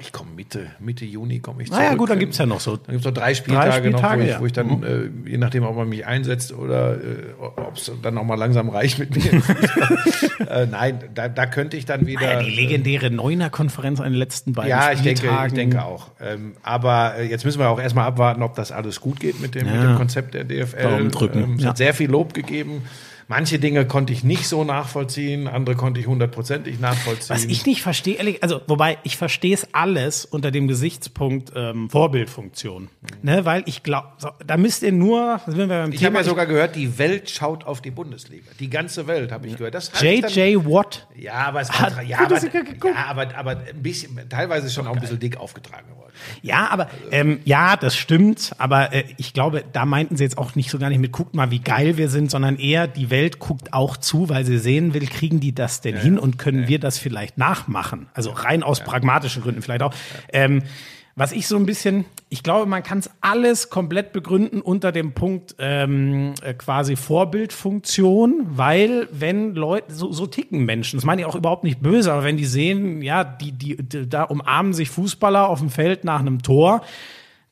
Ich 0.00 0.12
komme 0.12 0.30
Mitte, 0.34 0.66
Mitte 0.80 1.04
Juni 1.04 1.40
komme 1.40 1.62
ich 1.62 1.70
Naja, 1.70 1.86
zurück. 1.88 1.98
gut, 1.98 2.10
dann 2.10 2.18
gibt's 2.18 2.38
ja 2.38 2.46
noch 2.46 2.60
so. 2.60 2.76
Dann 2.76 2.86
gibt 2.92 3.00
es 3.00 3.04
noch 3.04 3.12
drei 3.14 3.34
Spieltage, 3.34 3.72
Spieltage, 3.72 3.90
noch, 4.30 4.42
wo 4.42 4.46
ich, 4.46 4.54
ja. 4.56 4.64
Mhm. 4.64 4.80
wo 4.80 4.80
ich 4.80 5.12
dann, 5.12 5.22
äh, 5.26 5.30
je 5.30 5.38
nachdem, 5.38 5.64
ob 5.64 5.76
man 5.76 5.88
mich 5.88 6.06
einsetzt 6.06 6.52
oder 6.52 6.94
äh, 6.94 7.32
ob 7.38 7.76
es 7.76 7.90
dann 8.02 8.16
auch 8.18 8.24
mal 8.24 8.34
langsam 8.36 8.68
reicht 8.70 8.98
mit 8.98 9.14
mir. 9.14 9.42
äh, 10.48 10.66
nein, 10.66 10.98
da, 11.14 11.28
da 11.28 11.46
könnte 11.46 11.76
ich 11.76 11.84
dann 11.84 12.06
wieder. 12.06 12.32
Ja, 12.32 12.42
die 12.42 12.50
legendäre 12.50 13.10
Neuner-Konferenz 13.10 14.00
an 14.00 14.06
den 14.12 14.14
letzten 14.18 14.52
beiden 14.52 14.70
Ja, 14.70 14.92
ich 14.92 15.00
denke, 15.00 15.10
ich 15.12 15.18
Spieltagen. 15.18 15.54
denke 15.54 15.84
auch. 15.84 16.10
Ähm, 16.20 16.54
aber 16.62 17.16
äh, 17.18 17.26
jetzt 17.28 17.44
müssen 17.44 17.58
wir 17.58 17.68
auch 17.68 17.80
erstmal 17.80 18.06
abwarten, 18.06 18.42
ob 18.42 18.54
das 18.54 18.72
alles 18.72 19.00
gut 19.00 19.20
geht 19.20 19.40
mit 19.40 19.54
dem, 19.54 19.66
mit 19.66 19.74
Ja. 19.74 19.82
dem 19.92 19.96
Konzept 19.96 20.34
der 20.34 20.44
DFL. 20.44 20.82
Daumen 20.82 21.10
drücken, 21.10 21.42
Ähm, 21.42 21.54
es 21.56 21.62
ja. 21.62 21.68
hat 21.70 21.76
sehr 21.76 21.94
viel 21.94 22.10
Lob 22.10 22.34
gegeben. 22.34 22.82
Manche 23.30 23.60
Dinge 23.60 23.86
konnte 23.86 24.12
ich 24.12 24.24
nicht 24.24 24.48
so 24.48 24.64
nachvollziehen, 24.64 25.46
andere 25.46 25.76
konnte 25.76 26.00
ich 26.00 26.08
hundertprozentig 26.08 26.80
nachvollziehen. 26.80 27.28
Was 27.28 27.44
ich 27.44 27.64
nicht 27.64 27.80
verstehe, 27.80 28.16
ehrlich, 28.16 28.42
also 28.42 28.60
wobei 28.66 28.98
ich 29.04 29.16
verstehe 29.16 29.54
es 29.54 29.72
alles 29.72 30.24
unter 30.24 30.50
dem 30.50 30.66
Gesichtspunkt 30.66 31.52
ähm, 31.54 31.88
Vorbildfunktion, 31.90 32.88
ne, 33.22 33.44
weil 33.44 33.62
ich 33.66 33.84
glaube, 33.84 34.08
so, 34.18 34.30
da 34.44 34.56
müsst 34.56 34.82
ihr 34.82 34.90
nur, 34.90 35.40
sind 35.46 35.58
wir 35.58 35.68
beim 35.68 35.92
ich 35.92 36.04
habe 36.04 36.16
ja 36.16 36.24
sogar 36.24 36.46
gehört, 36.46 36.74
die 36.74 36.98
Welt 36.98 37.30
schaut 37.30 37.62
auf 37.62 37.80
die 37.80 37.92
Bundesliga. 37.92 38.50
Die 38.58 38.68
ganze 38.68 39.06
Welt 39.06 39.30
habe 39.30 39.46
ich 39.46 39.56
gehört. 39.56 39.76
Das 39.76 39.92
JJ 40.00 40.56
Watt. 40.64 41.06
Ja, 41.16 41.34
aber 41.34 41.60
es 41.60 41.70
Hat 41.70 42.04
ja, 42.04 42.18
aber, 42.18 42.40
ja, 42.42 43.06
aber, 43.06 43.36
aber 43.36 43.50
ein 43.50 43.80
bisschen, 43.80 44.18
teilweise 44.28 44.70
schon 44.70 44.88
auch 44.88 44.94
ein 44.94 45.00
bisschen 45.00 45.20
dick 45.20 45.36
aufgetragen 45.36 45.86
worden. 45.96 46.00
Ja, 46.42 46.68
aber 46.70 46.88
ähm, 47.10 47.40
ja, 47.44 47.76
das 47.76 47.96
stimmt. 47.96 48.52
Aber 48.58 48.92
äh, 48.92 49.04
ich 49.16 49.32
glaube, 49.32 49.64
da 49.72 49.84
meinten 49.84 50.16
sie 50.16 50.24
jetzt 50.24 50.38
auch 50.38 50.54
nicht 50.54 50.70
so 50.70 50.78
gar 50.78 50.88
nicht 50.88 50.98
mit, 50.98 51.12
guckt 51.12 51.34
mal, 51.34 51.50
wie 51.50 51.60
geil 51.60 51.96
wir 51.96 52.08
sind, 52.08 52.30
sondern 52.30 52.56
eher 52.56 52.86
die 52.86 53.10
Welt 53.10 53.19
guckt 53.28 53.72
auch 53.74 53.96
zu, 53.98 54.28
weil 54.28 54.46
sie 54.46 54.58
sehen 54.58 54.94
will, 54.94 55.06
kriegen 55.06 55.40
die 55.40 55.54
das 55.54 55.80
denn 55.80 55.96
hin 55.96 56.18
und 56.18 56.38
können 56.38 56.68
wir 56.68 56.78
das 56.78 56.98
vielleicht 56.98 57.36
nachmachen? 57.36 58.08
Also 58.14 58.30
rein 58.30 58.62
aus 58.62 58.80
pragmatischen 58.80 59.42
Gründen 59.42 59.62
vielleicht 59.62 59.82
auch. 59.82 59.94
Ähm, 60.32 60.62
was 61.16 61.32
ich 61.32 61.48
so 61.48 61.56
ein 61.56 61.66
bisschen, 61.66 62.06
ich 62.28 62.42
glaube, 62.42 62.66
man 62.66 62.82
kann 62.82 62.98
es 62.98 63.10
alles 63.20 63.68
komplett 63.68 64.12
begründen 64.12 64.62
unter 64.62 64.90
dem 64.90 65.12
Punkt 65.12 65.56
ähm, 65.58 66.34
äh, 66.42 66.54
quasi 66.54 66.96
Vorbildfunktion, 66.96 68.46
weil 68.48 69.08
wenn 69.12 69.54
Leute, 69.54 69.92
so, 69.92 70.12
so 70.12 70.26
ticken 70.26 70.64
Menschen, 70.64 70.96
das 70.96 71.04
meine 71.04 71.20
ich 71.20 71.26
auch 71.26 71.34
überhaupt 71.34 71.64
nicht 71.64 71.82
böse, 71.82 72.12
aber 72.12 72.24
wenn 72.24 72.36
die 72.36 72.46
sehen, 72.46 73.02
ja, 73.02 73.24
die, 73.24 73.52
die, 73.52 73.76
die 73.76 74.08
da 74.08 74.22
umarmen 74.22 74.72
sich 74.72 74.88
Fußballer 74.88 75.48
auf 75.48 75.58
dem 75.58 75.68
Feld 75.68 76.04
nach 76.04 76.20
einem 76.20 76.42
Tor, 76.42 76.82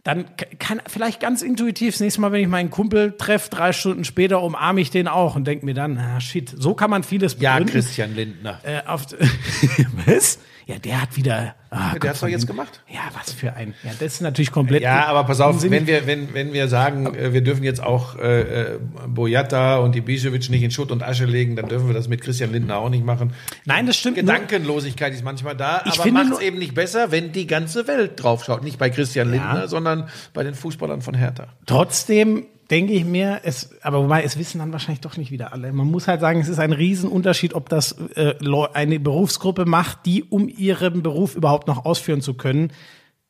dann 0.08 0.24
kann 0.58 0.80
vielleicht 0.86 1.20
ganz 1.20 1.42
intuitiv 1.42 1.92
das 1.92 2.00
nächste 2.00 2.22
Mal, 2.22 2.32
wenn 2.32 2.40
ich 2.40 2.48
meinen 2.48 2.70
Kumpel 2.70 3.12
treffe, 3.18 3.50
drei 3.50 3.74
Stunden 3.74 4.04
später 4.04 4.42
umarme 4.42 4.80
ich 4.80 4.88
den 4.88 5.06
auch 5.06 5.36
und 5.36 5.46
denke 5.46 5.66
mir 5.66 5.74
dann, 5.74 5.98
ah, 5.98 6.18
shit, 6.18 6.50
so 6.56 6.72
kann 6.72 6.88
man 6.88 7.02
vieles 7.02 7.36
Ja, 7.38 7.58
begründen. 7.58 7.74
Christian 7.74 8.14
Lindner. 8.14 8.58
Äh, 8.62 8.86
auf, 8.86 9.04
was? 10.06 10.38
Ja, 10.68 10.78
der 10.78 11.00
hat 11.00 11.16
wieder. 11.16 11.54
Ah, 11.70 11.94
der 11.98 12.10
hat's 12.10 12.20
doch 12.20 12.28
jetzt 12.28 12.46
gemacht. 12.46 12.82
Ja, 12.92 13.00
was 13.14 13.32
für 13.32 13.54
ein. 13.54 13.72
Ja, 13.82 13.90
das 13.98 14.12
ist 14.14 14.20
natürlich 14.20 14.52
komplett. 14.52 14.82
Ja, 14.82 15.06
aber 15.06 15.24
pass 15.24 15.40
auf, 15.40 15.54
unsinnig. 15.54 15.80
wenn 15.80 15.86
wir, 15.86 16.06
wenn, 16.06 16.34
wenn 16.34 16.52
wir 16.52 16.68
sagen, 16.68 17.14
äh, 17.14 17.32
wir 17.32 17.40
dürfen 17.40 17.64
jetzt 17.64 17.82
auch 17.82 18.16
äh, 18.18 18.40
äh, 18.74 18.78
Boyata 19.06 19.78
und 19.78 19.96
Ibišević 19.96 20.50
nicht 20.50 20.62
in 20.62 20.70
Schutt 20.70 20.90
und 20.92 21.02
Asche 21.02 21.24
legen, 21.24 21.56
dann 21.56 21.68
dürfen 21.68 21.86
wir 21.86 21.94
das 21.94 22.08
mit 22.08 22.20
Christian 22.20 22.52
Lindner 22.52 22.76
auch 22.76 22.90
nicht 22.90 23.02
machen. 23.02 23.32
Nein, 23.64 23.86
das 23.86 23.96
stimmt. 23.96 24.18
Nur, 24.18 24.26
Gedankenlosigkeit 24.26 25.14
ist 25.14 25.24
manchmal 25.24 25.56
da, 25.56 25.80
Ich 25.86 25.94
aber 25.94 26.02
finde 26.02 26.20
macht 26.20 26.24
es 26.34 26.38
nur- 26.38 26.42
eben 26.42 26.58
nicht 26.58 26.74
besser, 26.74 27.10
wenn 27.12 27.32
die 27.32 27.46
ganze 27.46 27.88
Welt 27.88 28.22
draufschaut. 28.22 28.62
Nicht 28.62 28.78
bei 28.78 28.90
Christian 28.90 29.30
Lindner, 29.30 29.68
sondern 29.68 30.10
bei 30.34 30.44
den 30.44 30.54
Fußballern 30.54 31.00
von 31.00 31.14
Hertha. 31.14 31.46
trotzdem 31.64 32.44
denke 32.70 32.92
ich 32.92 33.04
mir, 33.04 33.40
es, 33.44 33.70
aber 33.82 34.02
wobei 34.02 34.22
es 34.22 34.38
wissen 34.38 34.58
dann 34.58 34.72
wahrscheinlich 34.72 35.00
doch 35.00 35.16
nicht 35.16 35.30
wieder 35.30 35.52
alle. 35.52 35.72
Man 35.72 35.90
muss 35.90 36.06
halt 36.06 36.20
sagen, 36.20 36.40
es 36.40 36.48
ist 36.48 36.58
ein 36.58 36.72
Riesenunterschied, 36.72 37.54
ob 37.54 37.68
das 37.68 37.96
äh, 38.14 38.34
eine 38.74 39.00
Berufsgruppe 39.00 39.64
macht, 39.64 40.06
die, 40.06 40.24
um 40.24 40.48
ihren 40.48 41.02
Beruf 41.02 41.34
überhaupt 41.34 41.66
noch 41.66 41.84
ausführen 41.84 42.20
zu 42.20 42.34
können, 42.34 42.72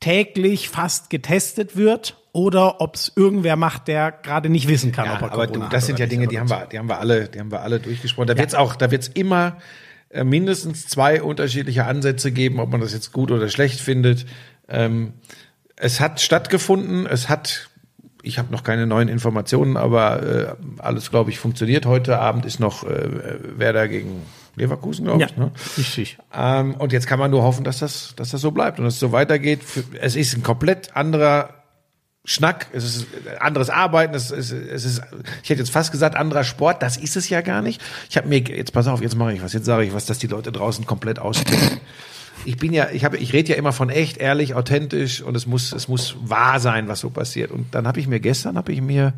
täglich 0.00 0.68
fast 0.68 1.10
getestet 1.10 1.76
wird 1.76 2.16
oder 2.32 2.80
ob 2.80 2.94
es 2.94 3.12
irgendwer 3.16 3.56
macht, 3.56 3.88
der 3.88 4.12
gerade 4.12 4.48
nicht 4.48 4.68
wissen 4.68 4.92
kann, 4.92 5.10
ob 5.10 5.22
er 5.22 5.32
aber 5.32 5.46
Corona 5.46 5.66
du, 5.66 5.70
das 5.70 5.86
sind 5.86 5.98
ja. 5.98 6.06
Dinge, 6.06 6.28
die 6.28 6.38
haben 6.38 6.50
wir, 6.50 6.66
die 6.66 6.78
haben 6.78 6.88
wir 6.88 6.98
alle, 6.98 7.28
die 7.28 7.40
haben 7.40 7.50
wir 7.50 7.62
alle 7.62 7.80
durchgesprochen. 7.80 8.28
Da 8.28 8.38
wird's 8.38 8.54
auch, 8.54 8.76
da 8.76 8.90
wird's 8.90 9.08
immer 9.08 9.58
äh, 10.10 10.24
mindestens 10.24 10.86
zwei 10.86 11.22
unterschiedliche 11.22 11.84
Ansätze 11.84 12.32
geben, 12.32 12.60
ob 12.60 12.70
man 12.70 12.80
das 12.80 12.92
jetzt 12.92 13.12
gut 13.12 13.30
oder 13.30 13.48
schlecht 13.48 13.80
findet. 13.80 14.26
Ähm, 14.68 15.14
es 15.76 16.00
hat 16.00 16.20
stattgefunden, 16.20 17.06
es 17.06 17.28
hat, 17.28 17.70
ich 18.22 18.38
habe 18.38 18.52
noch 18.52 18.62
keine 18.64 18.86
neuen 18.86 19.08
Informationen, 19.08 19.76
aber 19.76 20.22
äh, 20.22 20.46
alles, 20.78 21.10
glaube 21.10 21.30
ich, 21.30 21.38
funktioniert. 21.38 21.86
Heute 21.86 22.18
Abend 22.18 22.44
ist 22.44 22.58
noch 22.60 22.84
äh, 22.84 23.08
Werder 23.58 23.88
gegen 23.88 24.22
Leverkusen, 24.56 25.04
glaube 25.04 25.20
Ja, 25.20 25.26
ich. 25.28 25.36
Ne? 25.36 25.52
richtig. 25.76 26.18
Ähm, 26.34 26.74
und 26.74 26.92
jetzt 26.92 27.06
kann 27.06 27.18
man 27.18 27.30
nur 27.30 27.42
hoffen, 27.42 27.64
dass 27.64 27.78
das, 27.78 28.14
dass 28.16 28.30
das 28.30 28.40
so 28.40 28.50
bleibt 28.50 28.78
und 28.78 28.84
dass 28.84 28.94
es 28.94 29.00
so 29.00 29.12
weitergeht. 29.12 29.62
Für- 29.62 29.84
Es 30.00 30.16
ist 30.16 30.34
ein 30.36 30.42
komplett 30.42 30.96
anderer 30.96 31.50
Schnack, 32.24 32.66
es 32.72 32.84
ist 32.84 33.06
anderes 33.40 33.70
Arbeiten, 33.70 34.14
es 34.14 34.30
ist, 34.30 34.50
es 34.52 34.84
ist, 34.84 35.00
ich 35.42 35.48
hätte 35.48 35.60
jetzt 35.60 35.70
fast 35.70 35.92
gesagt, 35.92 36.14
anderer 36.14 36.44
Sport, 36.44 36.82
das 36.82 36.98
ist 36.98 37.16
es 37.16 37.28
ja 37.30 37.40
gar 37.40 37.62
nicht. 37.62 37.80
Ich 38.10 38.18
habe 38.18 38.28
mir, 38.28 38.40
jetzt 38.40 38.72
pass 38.74 38.86
auf, 38.86 39.00
jetzt 39.00 39.16
mache 39.16 39.32
ich 39.32 39.42
was, 39.42 39.54
jetzt 39.54 39.64
sage 39.64 39.84
ich 39.84 39.94
was, 39.94 40.04
dass 40.04 40.18
die 40.18 40.26
Leute 40.26 40.52
draußen 40.52 40.84
komplett 40.84 41.18
austicken. 41.20 41.80
Ich 42.48 42.56
bin 42.56 42.72
ja, 42.72 42.88
ich 42.90 43.04
habe, 43.04 43.18
ich 43.18 43.34
rede 43.34 43.50
ja 43.50 43.56
immer 43.56 43.72
von 43.72 43.90
echt, 43.90 44.16
ehrlich, 44.16 44.54
authentisch 44.54 45.20
und 45.20 45.36
es 45.36 45.46
muss, 45.46 45.72
es 45.72 45.86
muss 45.86 46.16
wahr 46.22 46.60
sein, 46.60 46.88
was 46.88 47.00
so 47.00 47.10
passiert. 47.10 47.50
Und 47.50 47.74
dann 47.74 47.86
habe 47.86 48.00
ich 48.00 48.08
mir 48.08 48.20
gestern, 48.20 48.56
habe 48.56 48.72
ich 48.72 48.80
mir 48.80 49.12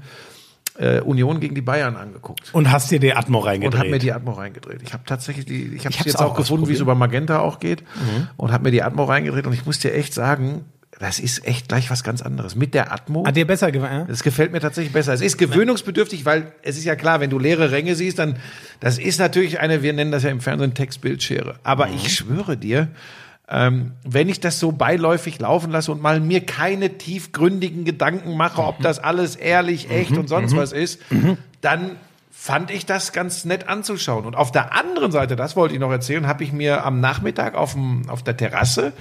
äh, 0.78 1.00
Union 1.00 1.38
gegen 1.38 1.54
die 1.54 1.60
Bayern 1.62 1.94
angeguckt 1.94 2.52
Und 2.52 2.72
hast 2.72 2.90
dir 2.90 2.98
die 2.98 3.14
Atmo 3.14 3.38
und 3.38 3.44
reingedreht. 3.44 3.78
habe 3.78 3.90
mir 3.90 3.98
die 4.00 4.12
Atmo 4.12 4.32
reingedreht. 4.32 4.82
Ich 4.82 4.92
habe 4.92 5.04
tatsächlich 5.06 5.44
die, 5.44 5.74
ich 5.76 5.86
habe 5.86 5.94
jetzt 6.04 6.18
auch 6.18 6.32
auch 6.32 6.34
gefunden, 6.34 6.66
wie 6.68 6.72
es 6.72 6.80
über 6.80 6.96
Magenta 6.96 7.38
auch 7.38 7.60
geht 7.60 7.84
und 8.36 8.50
habe 8.50 8.64
mir 8.64 8.70
die 8.72 8.82
Atmo 8.82 9.04
reingedreht 9.04 9.46
und 9.46 9.52
ich 9.52 9.64
muss 9.64 9.78
dir 9.78 9.94
echt 9.94 10.12
sagen, 10.12 10.64
das 10.98 11.18
ist 11.18 11.46
echt 11.46 11.68
gleich 11.68 11.90
was 11.90 12.02
ganz 12.04 12.20
anderes. 12.20 12.56
Mit 12.56 12.74
der 12.74 12.92
Atmo, 12.92 13.24
Hat 13.24 13.34
dir 13.36 13.46
besser 13.46 13.72
gefallen? 13.72 14.06
das 14.08 14.22
gefällt 14.22 14.52
mir 14.52 14.60
tatsächlich 14.60 14.92
besser. 14.92 15.14
Es 15.14 15.22
ist 15.22 15.38
gewöhnungsbedürftig, 15.38 16.24
weil 16.26 16.52
es 16.62 16.76
ist 16.76 16.84
ja 16.84 16.94
klar, 16.96 17.20
wenn 17.20 17.30
du 17.30 17.38
leere 17.38 17.70
Ränge 17.70 17.94
siehst, 17.94 18.18
dann 18.18 18.36
das 18.80 18.98
ist 18.98 19.18
natürlich 19.18 19.60
eine, 19.60 19.82
wir 19.82 19.92
nennen 19.92 20.12
das 20.12 20.24
ja 20.24 20.30
im 20.30 20.40
Fernsehen 20.40 20.74
Textbildschere. 20.74 21.54
Aber 21.62 21.88
ich 21.88 22.12
schwöre 22.14 22.56
dir, 22.56 22.88
ähm, 23.50 23.92
wenn 24.04 24.28
ich 24.28 24.40
das 24.40 24.60
so 24.60 24.72
beiläufig 24.72 25.38
laufen 25.40 25.70
lasse 25.70 25.90
und 25.90 26.00
mal 26.00 26.20
mir 26.20 26.46
keine 26.46 26.98
tiefgründigen 26.98 27.84
Gedanken 27.84 28.36
mache, 28.36 28.62
ob 28.62 28.80
das 28.80 28.98
alles 28.98 29.36
ehrlich, 29.36 29.90
echt 29.90 30.16
und 30.16 30.28
sonst 30.28 30.56
was 30.56 30.72
ist, 30.72 31.00
dann 31.60 31.96
fand 32.30 32.70
ich 32.70 32.86
das 32.86 33.12
ganz 33.12 33.44
nett 33.44 33.68
anzuschauen. 33.68 34.24
Und 34.24 34.36
auf 34.36 34.52
der 34.52 34.72
anderen 34.74 35.12
Seite, 35.12 35.36
das 35.36 35.56
wollte 35.56 35.74
ich 35.74 35.80
noch 35.80 35.90
erzählen, 35.90 36.26
habe 36.26 36.44
ich 36.44 36.52
mir 36.52 36.84
am 36.86 37.00
Nachmittag 37.00 37.54
auf, 37.54 37.72
dem, 37.74 38.08
auf 38.08 38.22
der 38.22 38.36
Terrasse 38.36 38.92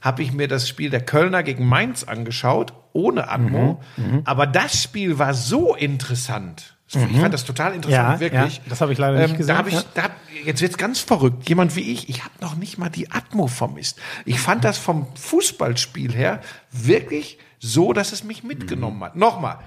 habe 0.00 0.22
ich 0.22 0.32
mir 0.32 0.46
das 0.46 0.68
Spiel 0.68 0.88
der 0.88 1.00
Kölner 1.04 1.42
gegen 1.42 1.66
Mainz 1.66 2.04
angeschaut, 2.04 2.72
ohne 2.92 3.28
Atmo. 3.28 3.80
Aber 4.24 4.46
das 4.46 4.80
Spiel 4.80 5.18
war 5.18 5.34
so 5.34 5.74
interessant. 5.74 6.75
Ich 6.88 7.20
fand 7.20 7.34
das 7.34 7.44
total 7.44 7.74
interessant, 7.74 8.14
Ja, 8.14 8.20
wirklich. 8.20 8.56
ja, 8.58 8.62
das 8.68 8.80
habe 8.80 8.92
ich 8.92 8.98
leider 8.98 9.18
nicht 9.20 9.36
gesehen, 9.36 9.54
Da 9.54 9.58
hab 9.58 9.66
ich, 9.66 9.74
ja. 9.74 9.82
da, 9.94 10.02
hab- 10.04 10.16
jetzt 10.44 10.62
wird's 10.62 10.78
ganz 10.78 11.00
verrückt. 11.00 11.48
Jemand 11.48 11.74
wie 11.74 11.80
ich, 11.92 12.08
ich 12.08 12.22
habe 12.22 12.34
noch 12.40 12.54
nicht 12.56 12.78
mal 12.78 12.88
die 12.90 13.10
Atmo 13.10 13.48
vermisst. 13.48 13.98
Ich 14.24 14.38
fand 14.38 14.64
das 14.64 14.78
vom 14.78 15.08
Fußballspiel 15.16 16.12
her 16.14 16.40
wirklich 16.70 17.38
so, 17.58 17.92
dass 17.92 18.12
es 18.12 18.22
mich 18.22 18.44
mitgenommen 18.44 19.02
hat. 19.02 19.16
Nochmal. 19.16 19.58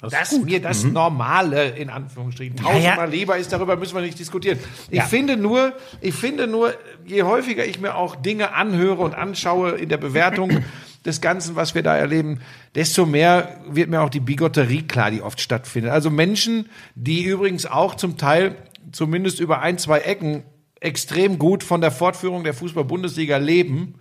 dass 0.00 0.32
mir 0.32 0.60
das 0.60 0.82
Normale, 0.82 1.68
in 1.68 1.88
Anführungsstrichen, 1.88 2.56
tausendmal 2.56 3.08
lieber 3.08 3.36
ist, 3.36 3.52
darüber 3.52 3.76
müssen 3.76 3.94
wir 3.94 4.02
nicht 4.02 4.18
diskutieren. 4.18 4.58
Ich 4.90 4.96
Ja. 4.98 5.04
finde 5.04 5.36
nur, 5.36 5.74
ich 6.00 6.12
finde 6.14 6.48
nur, 6.48 6.74
je 7.06 7.22
häufiger 7.22 7.64
ich 7.64 7.78
mir 7.78 7.94
auch 7.94 8.16
Dinge 8.16 8.52
anhöre 8.52 9.00
und 9.02 9.14
anschaue 9.14 9.72
in 9.72 9.88
der 9.88 9.98
Bewertung 9.98 10.64
des 11.04 11.20
Ganzen, 11.20 11.56
was 11.56 11.74
wir 11.74 11.82
da 11.82 11.96
erleben, 11.96 12.40
desto 12.74 13.06
mehr 13.06 13.60
wird 13.68 13.90
mir 13.90 14.00
auch 14.02 14.10
die 14.10 14.20
Bigotterie 14.20 14.82
klar, 14.82 15.10
die 15.10 15.22
oft 15.22 15.40
stattfindet. 15.40 15.92
Also 15.92 16.10
Menschen, 16.10 16.68
die 16.94 17.24
übrigens 17.24 17.66
auch 17.66 17.94
zum 17.94 18.16
Teil 18.16 18.56
zumindest 18.92 19.40
über 19.40 19.60
ein, 19.60 19.78
zwei 19.78 20.00
Ecken 20.00 20.44
extrem 20.80 21.38
gut 21.38 21.62
von 21.62 21.80
der 21.80 21.90
Fortführung 21.90 22.44
der 22.44 22.54
Fußball-Bundesliga 22.54 23.36
leben, 23.36 23.94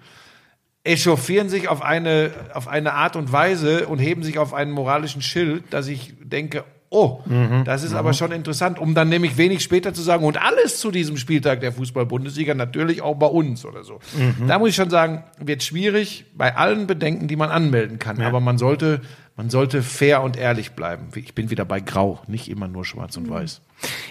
echauffieren 0.84 1.50
sich 1.50 1.68
auf 1.68 1.82
eine, 1.82 2.32
auf 2.54 2.68
eine 2.68 2.94
Art 2.94 3.16
und 3.16 3.32
Weise 3.32 3.88
und 3.88 4.00
heben 4.00 4.24
sich 4.24 4.40
auf 4.40 4.54
einen 4.54 4.72
moralischen 4.72 5.22
Schild, 5.22 5.66
dass 5.72 5.88
ich 5.88 6.14
denke, 6.22 6.64
oh, 6.92 7.22
das 7.66 7.84
ist 7.84 7.94
aber 7.94 8.14
schon 8.14 8.32
interessant, 8.32 8.78
um 8.78 8.94
dann 8.94 9.10
nämlich 9.10 9.38
wenig 9.38 9.64
später 9.64 9.94
zu 9.94 10.02
sagen, 10.02 10.26
und 10.26 10.40
alles 10.40 10.80
zu 10.80 10.92
diesem 10.92 11.16
Spieltag 11.18 11.62
der 11.62 11.72
Fußball-Bundesliga, 11.72 12.54
natürlich 12.54 13.02
auch 13.02 13.16
bei 13.16 13.28
uns 13.28 13.66
oder 13.66 13.84
so. 13.84 14.00
Da 14.48 14.60
muss 14.60 14.70
ich 14.70 14.76
schon 14.76 14.90
sagen, 14.90 15.24
wird 15.40 15.64
schwierig 15.64 16.26
bei 16.36 16.56
allen 16.56 16.88
Bedenken, 16.88 17.28
die 17.28 17.38
man 17.38 17.50
anmelden 17.50 17.98
kann. 17.98 18.22
Aber 18.22 18.42
man 18.42 18.58
sollte, 18.58 19.02
man 19.38 19.50
sollte 19.50 19.82
fair 19.82 20.22
und 20.22 20.38
ehrlich 20.38 20.74
bleiben. 20.74 21.08
Ich 21.16 21.34
bin 21.34 21.50
wieder 21.50 21.64
bei 21.64 21.80
Grau, 21.80 22.20
nicht 22.28 22.50
immer 22.50 22.68
nur 22.68 22.84
schwarz 22.84 23.16
und 23.16 23.30
weiß. 23.30 23.62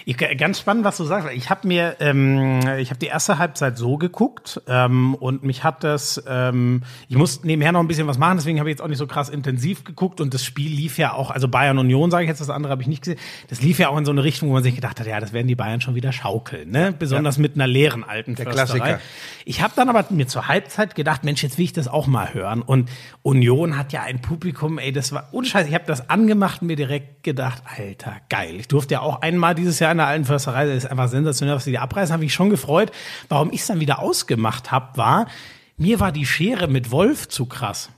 Ich, 0.05 0.17
ganz 0.17 0.59
spannend, 0.59 0.83
was 0.83 0.97
du 0.97 1.03
sagst. 1.03 1.29
Ich 1.33 1.49
habe 1.49 1.67
mir, 1.67 1.97
ähm, 1.99 2.59
ich 2.79 2.89
habe 2.89 2.99
die 2.99 3.07
erste 3.07 3.37
Halbzeit 3.37 3.77
so 3.77 3.97
geguckt 3.97 4.61
ähm, 4.67 5.15
und 5.15 5.43
mich 5.43 5.63
hat 5.63 5.83
das, 5.83 6.23
ähm, 6.27 6.83
ich 7.07 7.17
musste 7.17 7.45
nebenher 7.45 7.71
noch 7.71 7.79
ein 7.79 7.87
bisschen 7.87 8.07
was 8.07 8.17
machen, 8.17 8.37
deswegen 8.37 8.59
habe 8.59 8.69
ich 8.69 8.73
jetzt 8.73 8.81
auch 8.81 8.87
nicht 8.87 8.97
so 8.97 9.07
krass 9.07 9.29
intensiv 9.29 9.83
geguckt 9.83 10.21
und 10.21 10.33
das 10.33 10.43
Spiel 10.43 10.71
lief 10.71 10.97
ja 10.97 11.13
auch, 11.13 11.31
also 11.31 11.47
Bayern 11.47 11.77
Union 11.77 12.11
sage 12.11 12.23
ich 12.23 12.29
jetzt, 12.29 12.41
das 12.41 12.49
andere 12.49 12.71
habe 12.71 12.81
ich 12.81 12.87
nicht 12.87 13.03
gesehen, 13.03 13.19
das 13.49 13.61
lief 13.61 13.79
ja 13.79 13.89
auch 13.89 13.97
in 13.97 14.05
so 14.05 14.11
eine 14.11 14.23
Richtung, 14.23 14.49
wo 14.49 14.53
man 14.53 14.63
sich 14.63 14.75
gedacht 14.75 14.99
hat, 14.99 15.07
ja, 15.07 15.19
das 15.19 15.33
werden 15.33 15.47
die 15.47 15.55
Bayern 15.55 15.81
schon 15.81 15.95
wieder 15.95 16.11
schaukeln, 16.11 16.71
ne? 16.71 16.93
Besonders 16.97 17.37
mit 17.37 17.55
einer 17.55 17.67
leeren 17.67 18.03
alten 18.03 18.35
Der 18.35 18.45
Klassiker. 18.45 18.99
Ich 19.45 19.61
habe 19.61 19.73
dann 19.75 19.89
aber 19.89 20.05
mir 20.09 20.27
zur 20.27 20.47
Halbzeit 20.47 20.95
gedacht, 20.95 21.23
Mensch, 21.23 21.43
jetzt 21.43 21.57
will 21.57 21.65
ich 21.65 21.73
das 21.73 21.87
auch 21.87 22.07
mal 22.07 22.33
hören 22.33 22.61
und 22.61 22.89
Union 23.21 23.77
hat 23.77 23.93
ja 23.93 24.01
ein 24.01 24.21
Publikum, 24.21 24.79
ey, 24.79 24.91
das 24.91 25.11
war 25.11 25.29
unscheiß, 25.31 25.67
ich 25.67 25.73
habe 25.73 25.85
das 25.85 26.09
angemacht 26.09 26.61
und 26.61 26.67
mir 26.67 26.75
direkt 26.75 27.23
gedacht, 27.23 27.63
Alter, 27.77 28.17
geil. 28.29 28.55
Ich 28.57 28.67
durfte 28.67 28.95
ja 28.95 29.01
auch 29.01 29.21
einmal 29.21 29.55
dieses 29.61 29.79
Jahr 29.79 29.91
in 29.91 29.97
der 29.97 30.07
alten 30.07 30.25
Försterei, 30.25 30.65
das 30.65 30.83
ist 30.83 30.91
einfach 30.91 31.07
sensationell, 31.07 31.55
was 31.55 31.63
die 31.63 31.71
da 31.71 31.81
abreißen, 31.81 32.13
habe 32.13 32.25
ich 32.25 32.33
schon 32.33 32.49
gefreut. 32.49 32.91
Warum 33.29 33.51
ich 33.51 33.61
es 33.61 33.67
dann 33.67 33.79
wieder 33.79 33.99
ausgemacht 33.99 34.71
habe, 34.71 34.97
war, 34.97 35.27
mir 35.77 35.99
war 35.99 36.11
die 36.11 36.25
Schere 36.25 36.67
mit 36.67 36.91
Wolf 36.91 37.27
zu 37.29 37.45
krass. 37.45 37.89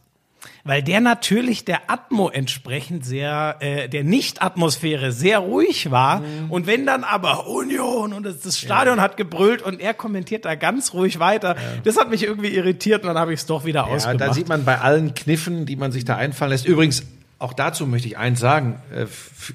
weil 0.64 0.82
der 0.82 1.02
natürlich 1.02 1.66
der 1.66 1.90
Atmo 1.90 2.30
entsprechend 2.30 3.06
sehr, 3.06 3.58
äh, 3.60 3.90
der 3.90 4.04
Nicht-Atmosphäre 4.04 5.12
sehr 5.12 5.40
ruhig 5.40 5.92
war. 5.92 6.20
Mhm. 6.20 6.50
Und 6.50 6.68
wenn 6.68 6.86
dann 6.86 7.04
aber 7.04 7.48
Union 7.48 8.14
und 8.14 8.24
das, 8.24 8.40
das 8.40 8.58
Stadion 8.58 8.98
ja. 8.98 9.04
hat 9.04 9.18
gebrüllt 9.18 9.62
und 9.62 9.82
er 9.82 9.94
kommentiert 9.94 10.46
da 10.46 10.56
ganz 10.56 10.94
ruhig 10.94 11.20
weiter, 11.20 11.56
ja. 11.56 11.62
das 11.84 11.98
hat 11.98 12.10
mich 12.10 12.24
irgendwie 12.24 12.50
irritiert 12.50 13.02
und 13.04 13.08
dann 13.08 13.18
habe 13.18 13.34
ich 13.34 13.42
es 13.42 13.46
doch 13.46 13.66
wieder 13.66 13.82
ja, 13.88 13.94
ausgemacht. 13.94 14.22
Da 14.22 14.34
sieht 14.34 14.48
man 14.48 14.64
bei 14.64 14.80
allen 14.80 15.14
Kniffen, 15.14 15.66
die 15.66 15.76
man 15.76 15.92
sich 15.92 16.06
da 16.06 16.16
einfallen 16.16 16.52
lässt. 16.52 16.66
Übrigens, 16.66 17.04
auch 17.44 17.54
dazu 17.54 17.86
möchte 17.86 18.08
ich 18.08 18.18
eins 18.18 18.40
sagen, 18.40 18.82
äh, 18.96 19.06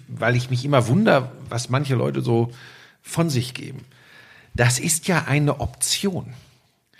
weil 0.09 0.37
ich 0.37 0.51
mich 0.51 0.65
immer 0.65 0.87
wundere, 0.89 1.33
was 1.49 1.71
manche 1.71 1.95
Leute 1.95 2.21
so 2.21 2.53
von 3.03 3.31
sich 3.31 3.55
geben. 3.55 3.85
Das 4.55 4.79
ist 4.79 5.09
ja 5.09 5.25
eine 5.27 5.61
Option. 5.61 6.35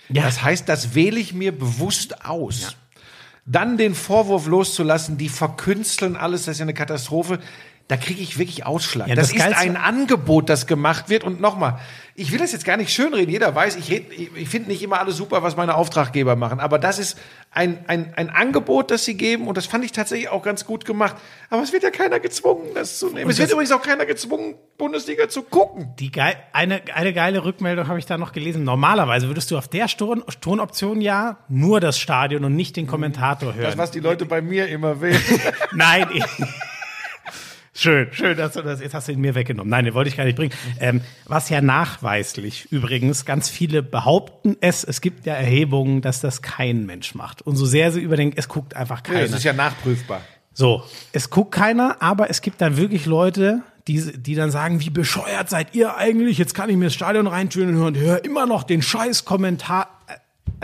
Ja. 0.09 0.23
Das 0.23 0.41
heißt, 0.41 0.67
das 0.67 0.95
wähle 0.95 1.19
ich 1.19 1.33
mir 1.33 1.51
bewusst 1.51 2.25
aus. 2.25 2.61
Ja. 2.61 2.69
Dann 3.45 3.77
den 3.77 3.93
Vorwurf 3.93 4.47
loszulassen, 4.47 5.17
die 5.17 5.29
verkünsteln 5.29 6.15
alles, 6.15 6.45
das 6.45 6.53
ist 6.53 6.59
ja 6.59 6.65
eine 6.65 6.73
Katastrophe 6.73 7.39
da 7.89 7.97
kriege 7.97 8.21
ich 8.21 8.37
wirklich 8.37 8.67
Ausschlag. 8.67 9.07
Ja, 9.07 9.15
das, 9.15 9.33
das 9.33 9.47
ist 9.47 9.57
ein 9.57 9.75
Angebot, 9.75 10.47
das 10.47 10.67
gemacht 10.67 11.09
wird. 11.09 11.23
Und 11.23 11.41
nochmal, 11.41 11.79
ich 12.13 12.31
will 12.31 12.37
das 12.37 12.51
jetzt 12.51 12.63
gar 12.63 12.77
nicht 12.77 12.93
schönreden. 12.93 13.31
Jeder 13.31 13.55
weiß, 13.55 13.77
ich, 13.77 13.91
ich 13.91 14.47
finde 14.47 14.69
nicht 14.69 14.83
immer 14.83 14.99
alles 14.99 15.17
super, 15.17 15.41
was 15.41 15.57
meine 15.57 15.73
Auftraggeber 15.73 16.35
machen. 16.35 16.59
Aber 16.59 16.77
das 16.77 16.99
ist 16.99 17.17
ein, 17.49 17.83
ein, 17.87 18.13
ein 18.15 18.29
Angebot, 18.29 18.91
das 18.91 19.05
sie 19.05 19.17
geben. 19.17 19.47
Und 19.47 19.57
das 19.57 19.65
fand 19.65 19.83
ich 19.83 19.91
tatsächlich 19.91 20.29
auch 20.29 20.43
ganz 20.43 20.65
gut 20.65 20.85
gemacht. 20.85 21.15
Aber 21.49 21.63
es 21.63 21.73
wird 21.73 21.81
ja 21.81 21.89
keiner 21.89 22.19
gezwungen, 22.19 22.75
das 22.75 22.99
zu 22.99 23.07
nehmen. 23.07 23.25
Und 23.25 23.31
es 23.31 23.39
wird 23.39 23.49
übrigens 23.49 23.71
auch 23.71 23.81
keiner 23.81 24.05
gezwungen, 24.05 24.53
Bundesliga 24.77 25.27
zu 25.27 25.41
gucken. 25.41 25.95
Die 25.97 26.11
geil, 26.11 26.35
eine, 26.53 26.83
eine 26.93 27.11
geile 27.11 27.43
Rückmeldung 27.43 27.87
habe 27.87 27.97
ich 27.97 28.05
da 28.05 28.19
noch 28.19 28.33
gelesen. 28.33 28.63
Normalerweise 28.63 29.25
würdest 29.25 29.49
du 29.49 29.57
auf 29.57 29.67
der 29.67 29.87
Ton, 29.87 30.23
Tonoption 30.41 31.01
ja 31.01 31.39
nur 31.49 31.79
das 31.79 31.97
Stadion 31.97 32.45
und 32.45 32.55
nicht 32.55 32.75
den 32.75 32.85
Kommentator 32.85 33.55
hören. 33.55 33.63
Das, 33.63 33.79
was 33.79 33.89
die 33.89 33.99
Leute 33.99 34.27
bei 34.27 34.43
mir 34.43 34.67
immer 34.67 35.01
wählen. 35.01 35.19
Nein, 35.73 36.07
ich, 36.13 36.23
Schön, 37.79 38.09
schön, 38.11 38.35
dass 38.35 38.55
du 38.55 38.61
das, 38.61 38.81
jetzt 38.81 38.93
hast 38.93 39.07
du 39.07 39.13
ihn 39.13 39.21
mir 39.21 39.35
weggenommen. 39.35 39.69
Nein, 39.69 39.85
den 39.85 39.93
wollte 39.93 40.09
ich 40.09 40.17
gar 40.17 40.25
nicht 40.25 40.35
bringen. 40.35 40.53
Ähm, 40.81 40.99
was 41.27 41.47
ja 41.47 41.61
nachweislich 41.61 42.69
übrigens, 42.71 43.23
ganz 43.23 43.47
viele 43.47 43.81
behaupten 43.81 44.57
es, 44.59 44.83
es 44.83 44.99
gibt 44.99 45.25
ja 45.25 45.35
Erhebungen, 45.35 46.01
dass 46.01 46.19
das 46.19 46.41
kein 46.41 46.85
Mensch 46.85 47.15
macht. 47.15 47.41
Und 47.41 47.55
so 47.55 47.65
sehr 47.65 47.93
sie 47.93 48.01
überdenken, 48.01 48.35
es 48.37 48.49
guckt 48.49 48.75
einfach 48.75 49.01
keiner. 49.01 49.21
Das 49.21 49.31
ist 49.31 49.45
ja 49.45 49.53
nachprüfbar. 49.53 50.19
So, 50.51 50.83
es 51.13 51.29
guckt 51.29 51.53
keiner, 51.53 52.01
aber 52.01 52.29
es 52.29 52.41
gibt 52.41 52.59
dann 52.59 52.75
wirklich 52.75 53.05
Leute, 53.05 53.61
die, 53.87 54.11
die 54.11 54.35
dann 54.35 54.51
sagen, 54.51 54.81
wie 54.81 54.89
bescheuert 54.89 55.49
seid 55.49 55.73
ihr 55.73 55.95
eigentlich? 55.95 56.37
Jetzt 56.37 56.53
kann 56.53 56.69
ich 56.69 56.75
mir 56.75 56.87
das 56.87 56.95
Stadion 56.95 57.27
reintönen 57.27 57.81
und 57.81 57.97
höre 57.97 58.25
immer 58.25 58.45
noch 58.45 58.63
den 58.63 58.81
scheiß 58.81 59.23
Kommentar 59.23 59.98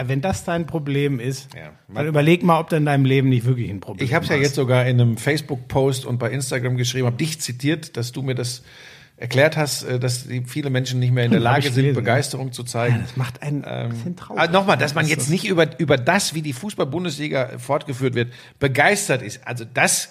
wenn 0.03 0.21
das 0.21 0.43
dein 0.43 0.67
Problem 0.67 1.19
ist, 1.19 1.53
ja. 1.55 1.71
dann 1.93 2.07
überleg 2.07 2.43
mal, 2.43 2.59
ob 2.59 2.71
in 2.73 2.85
deinem 2.85 3.05
Leben 3.05 3.29
nicht 3.29 3.45
wirklich 3.45 3.69
ein 3.69 3.79
Problem 3.79 4.03
ist. 4.03 4.09
Ich 4.09 4.13
habe 4.13 4.25
es 4.25 4.29
ja 4.29 4.37
jetzt 4.37 4.55
sogar 4.55 4.85
in 4.85 4.99
einem 4.99 5.17
Facebook-Post 5.17 6.05
und 6.05 6.17
bei 6.17 6.31
Instagram 6.31 6.77
geschrieben, 6.77 7.05
habe 7.05 7.17
dich 7.17 7.39
zitiert, 7.39 7.97
dass 7.97 8.11
du 8.11 8.21
mir 8.21 8.35
das 8.35 8.63
erklärt 9.17 9.55
hast, 9.55 9.83
äh, 9.83 9.99
dass 9.99 10.27
viele 10.45 10.69
Menschen 10.69 10.99
nicht 10.99 11.13
mehr 11.13 11.25
in 11.25 11.31
der 11.31 11.39
Lage 11.39 11.71
sind, 11.71 11.93
Begeisterung 11.93 12.51
zu 12.51 12.63
zeigen. 12.63 12.95
Ja, 12.95 13.01
das 13.01 13.15
macht 13.15 13.41
einen 13.41 13.63
ähm, 13.65 13.89
bisschen 13.89 14.15
traurig. 14.15 14.41
Also 14.41 14.53
Nochmal, 14.53 14.77
dass 14.77 14.93
man 14.93 15.07
jetzt 15.07 15.29
nicht 15.29 15.45
über, 15.47 15.79
über 15.79 15.97
das, 15.97 16.33
wie 16.33 16.41
die 16.41 16.53
Fußball-Bundesliga 16.53 17.57
fortgeführt 17.57 18.15
wird, 18.15 18.33
begeistert 18.59 19.21
ist. 19.21 19.47
Also 19.47 19.65
das 19.73 20.09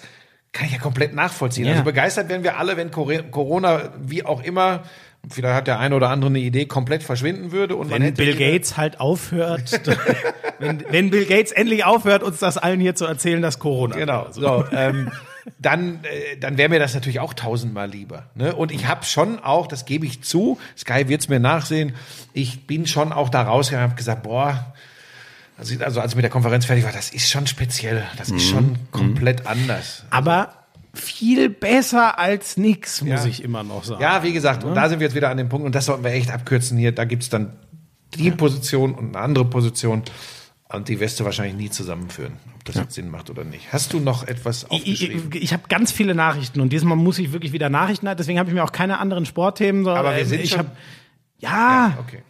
kann 0.51 0.65
ich 0.65 0.73
ja 0.73 0.79
komplett 0.79 1.13
nachvollziehen. 1.13 1.65
Ja. 1.65 1.73
Also 1.73 1.83
begeistert 1.83 2.29
werden 2.29 2.43
wir 2.43 2.57
alle, 2.57 2.77
wenn 2.77 2.89
Corona, 2.89 3.93
wie 4.01 4.25
auch 4.25 4.41
immer, 4.41 4.83
vielleicht 5.29 5.55
hat 5.55 5.67
der 5.67 5.79
eine 5.79 5.95
oder 5.95 6.09
andere 6.09 6.29
eine 6.29 6.39
Idee, 6.39 6.65
komplett 6.65 7.03
verschwinden 7.03 7.51
würde. 7.51 7.75
Und 7.75 7.89
wenn 7.89 8.13
Bill 8.13 8.35
Gates 8.35 8.77
halt 8.77 8.99
aufhört, 8.99 9.81
wenn, 10.59 10.83
wenn 10.89 11.09
Bill 11.09 11.25
Gates 11.25 11.51
endlich 11.51 11.85
aufhört, 11.85 12.23
uns 12.23 12.39
das 12.39 12.57
allen 12.57 12.79
hier 12.79 12.95
zu 12.95 13.05
erzählen, 13.05 13.41
dass 13.41 13.59
Corona. 13.59 13.95
Genau. 13.95 14.27
So, 14.31 14.65
ähm, 14.71 15.11
dann, 15.59 15.99
äh, 16.03 16.37
dann 16.37 16.57
wäre 16.57 16.69
mir 16.69 16.79
das 16.79 16.93
natürlich 16.93 17.19
auch 17.19 17.33
tausendmal 17.33 17.89
lieber. 17.89 18.23
Ne? 18.35 18.55
Und 18.55 18.71
ich 18.71 18.87
habe 18.87 19.05
schon 19.05 19.39
auch, 19.39 19.67
das 19.67 19.85
gebe 19.85 20.05
ich 20.05 20.23
zu, 20.23 20.57
Sky 20.77 21.07
wird's 21.07 21.29
mir 21.29 21.39
nachsehen, 21.39 21.93
ich 22.33 22.67
bin 22.67 22.87
schon 22.87 23.11
auch 23.11 23.29
da 23.29 23.43
rausgegangen 23.43 23.85
und 23.85 23.91
habe 23.91 23.97
gesagt, 23.97 24.23
boah, 24.23 24.73
also, 25.57 25.75
also 25.83 26.01
als 26.01 26.11
ich 26.11 26.15
mit 26.15 26.23
der 26.23 26.31
Konferenz 26.31 26.65
fertig 26.65 26.83
war, 26.83 26.91
das 26.91 27.11
ist 27.11 27.29
schon 27.29 27.47
speziell, 27.47 28.03
das 28.17 28.29
ist 28.29 28.43
schon 28.49 28.71
mhm. 28.71 28.91
komplett 28.91 29.41
mhm. 29.41 29.47
anders. 29.47 30.03
Aber 30.09 30.64
viel 30.95 31.49
besser 31.49 32.17
als 32.19 32.57
nix, 32.57 33.01
muss 33.01 33.23
ja. 33.23 33.25
ich 33.25 33.43
immer 33.43 33.63
noch 33.63 33.83
sagen. 33.83 34.01
Ja, 34.01 34.23
wie 34.23 34.33
gesagt, 34.33 34.63
ja. 34.63 34.69
und 34.69 34.75
da 34.75 34.89
sind 34.89 34.99
wir 34.99 35.07
jetzt 35.07 35.15
wieder 35.15 35.29
an 35.29 35.37
dem 35.37 35.49
Punkt, 35.49 35.65
und 35.65 35.75
das 35.75 35.85
sollten 35.85 36.03
wir 36.03 36.11
echt 36.11 36.31
abkürzen 36.31 36.77
hier. 36.77 36.91
Da 36.91 37.05
gibt's 37.05 37.29
dann 37.29 37.53
die 38.15 38.31
Position 38.31 38.95
und 38.95 39.15
eine 39.15 39.19
andere 39.23 39.45
Position. 39.45 40.03
Und 40.67 40.89
die 40.89 40.99
wirst 40.99 41.19
du 41.19 41.25
wahrscheinlich 41.25 41.55
nie 41.55 41.69
zusammenführen, 41.69 42.33
ob 42.55 42.65
das 42.65 42.75
ja. 42.75 42.81
jetzt 42.81 42.95
Sinn 42.95 43.09
macht 43.09 43.29
oder 43.29 43.43
nicht. 43.43 43.71
Hast 43.71 43.93
du 43.93 43.99
noch 43.99 44.27
etwas 44.27 44.69
aufgeschrieben? 44.69 45.29
Ich, 45.29 45.35
ich, 45.35 45.43
ich 45.43 45.53
habe 45.53 45.63
ganz 45.69 45.91
viele 45.91 46.15
Nachrichten 46.15 46.59
und 46.59 46.73
diesmal 46.73 46.97
muss 46.97 47.19
ich 47.19 47.31
wirklich 47.31 47.53
wieder 47.53 47.69
Nachrichten, 47.69 48.07
deswegen 48.17 48.39
habe 48.39 48.49
ich 48.49 48.55
mir 48.55 48.63
auch 48.63 48.71
keine 48.71 48.99
anderen 48.99 49.25
Sportthemen. 49.25 49.83
So, 49.83 49.91
Aber 49.91 50.15
wir 50.15 50.25
sind 50.25 50.41
ich 50.41 50.49
schon... 50.49 50.59
Hab, 50.59 50.77
ja, 51.37 51.49
ja 51.49 51.97
okay. 51.99 52.23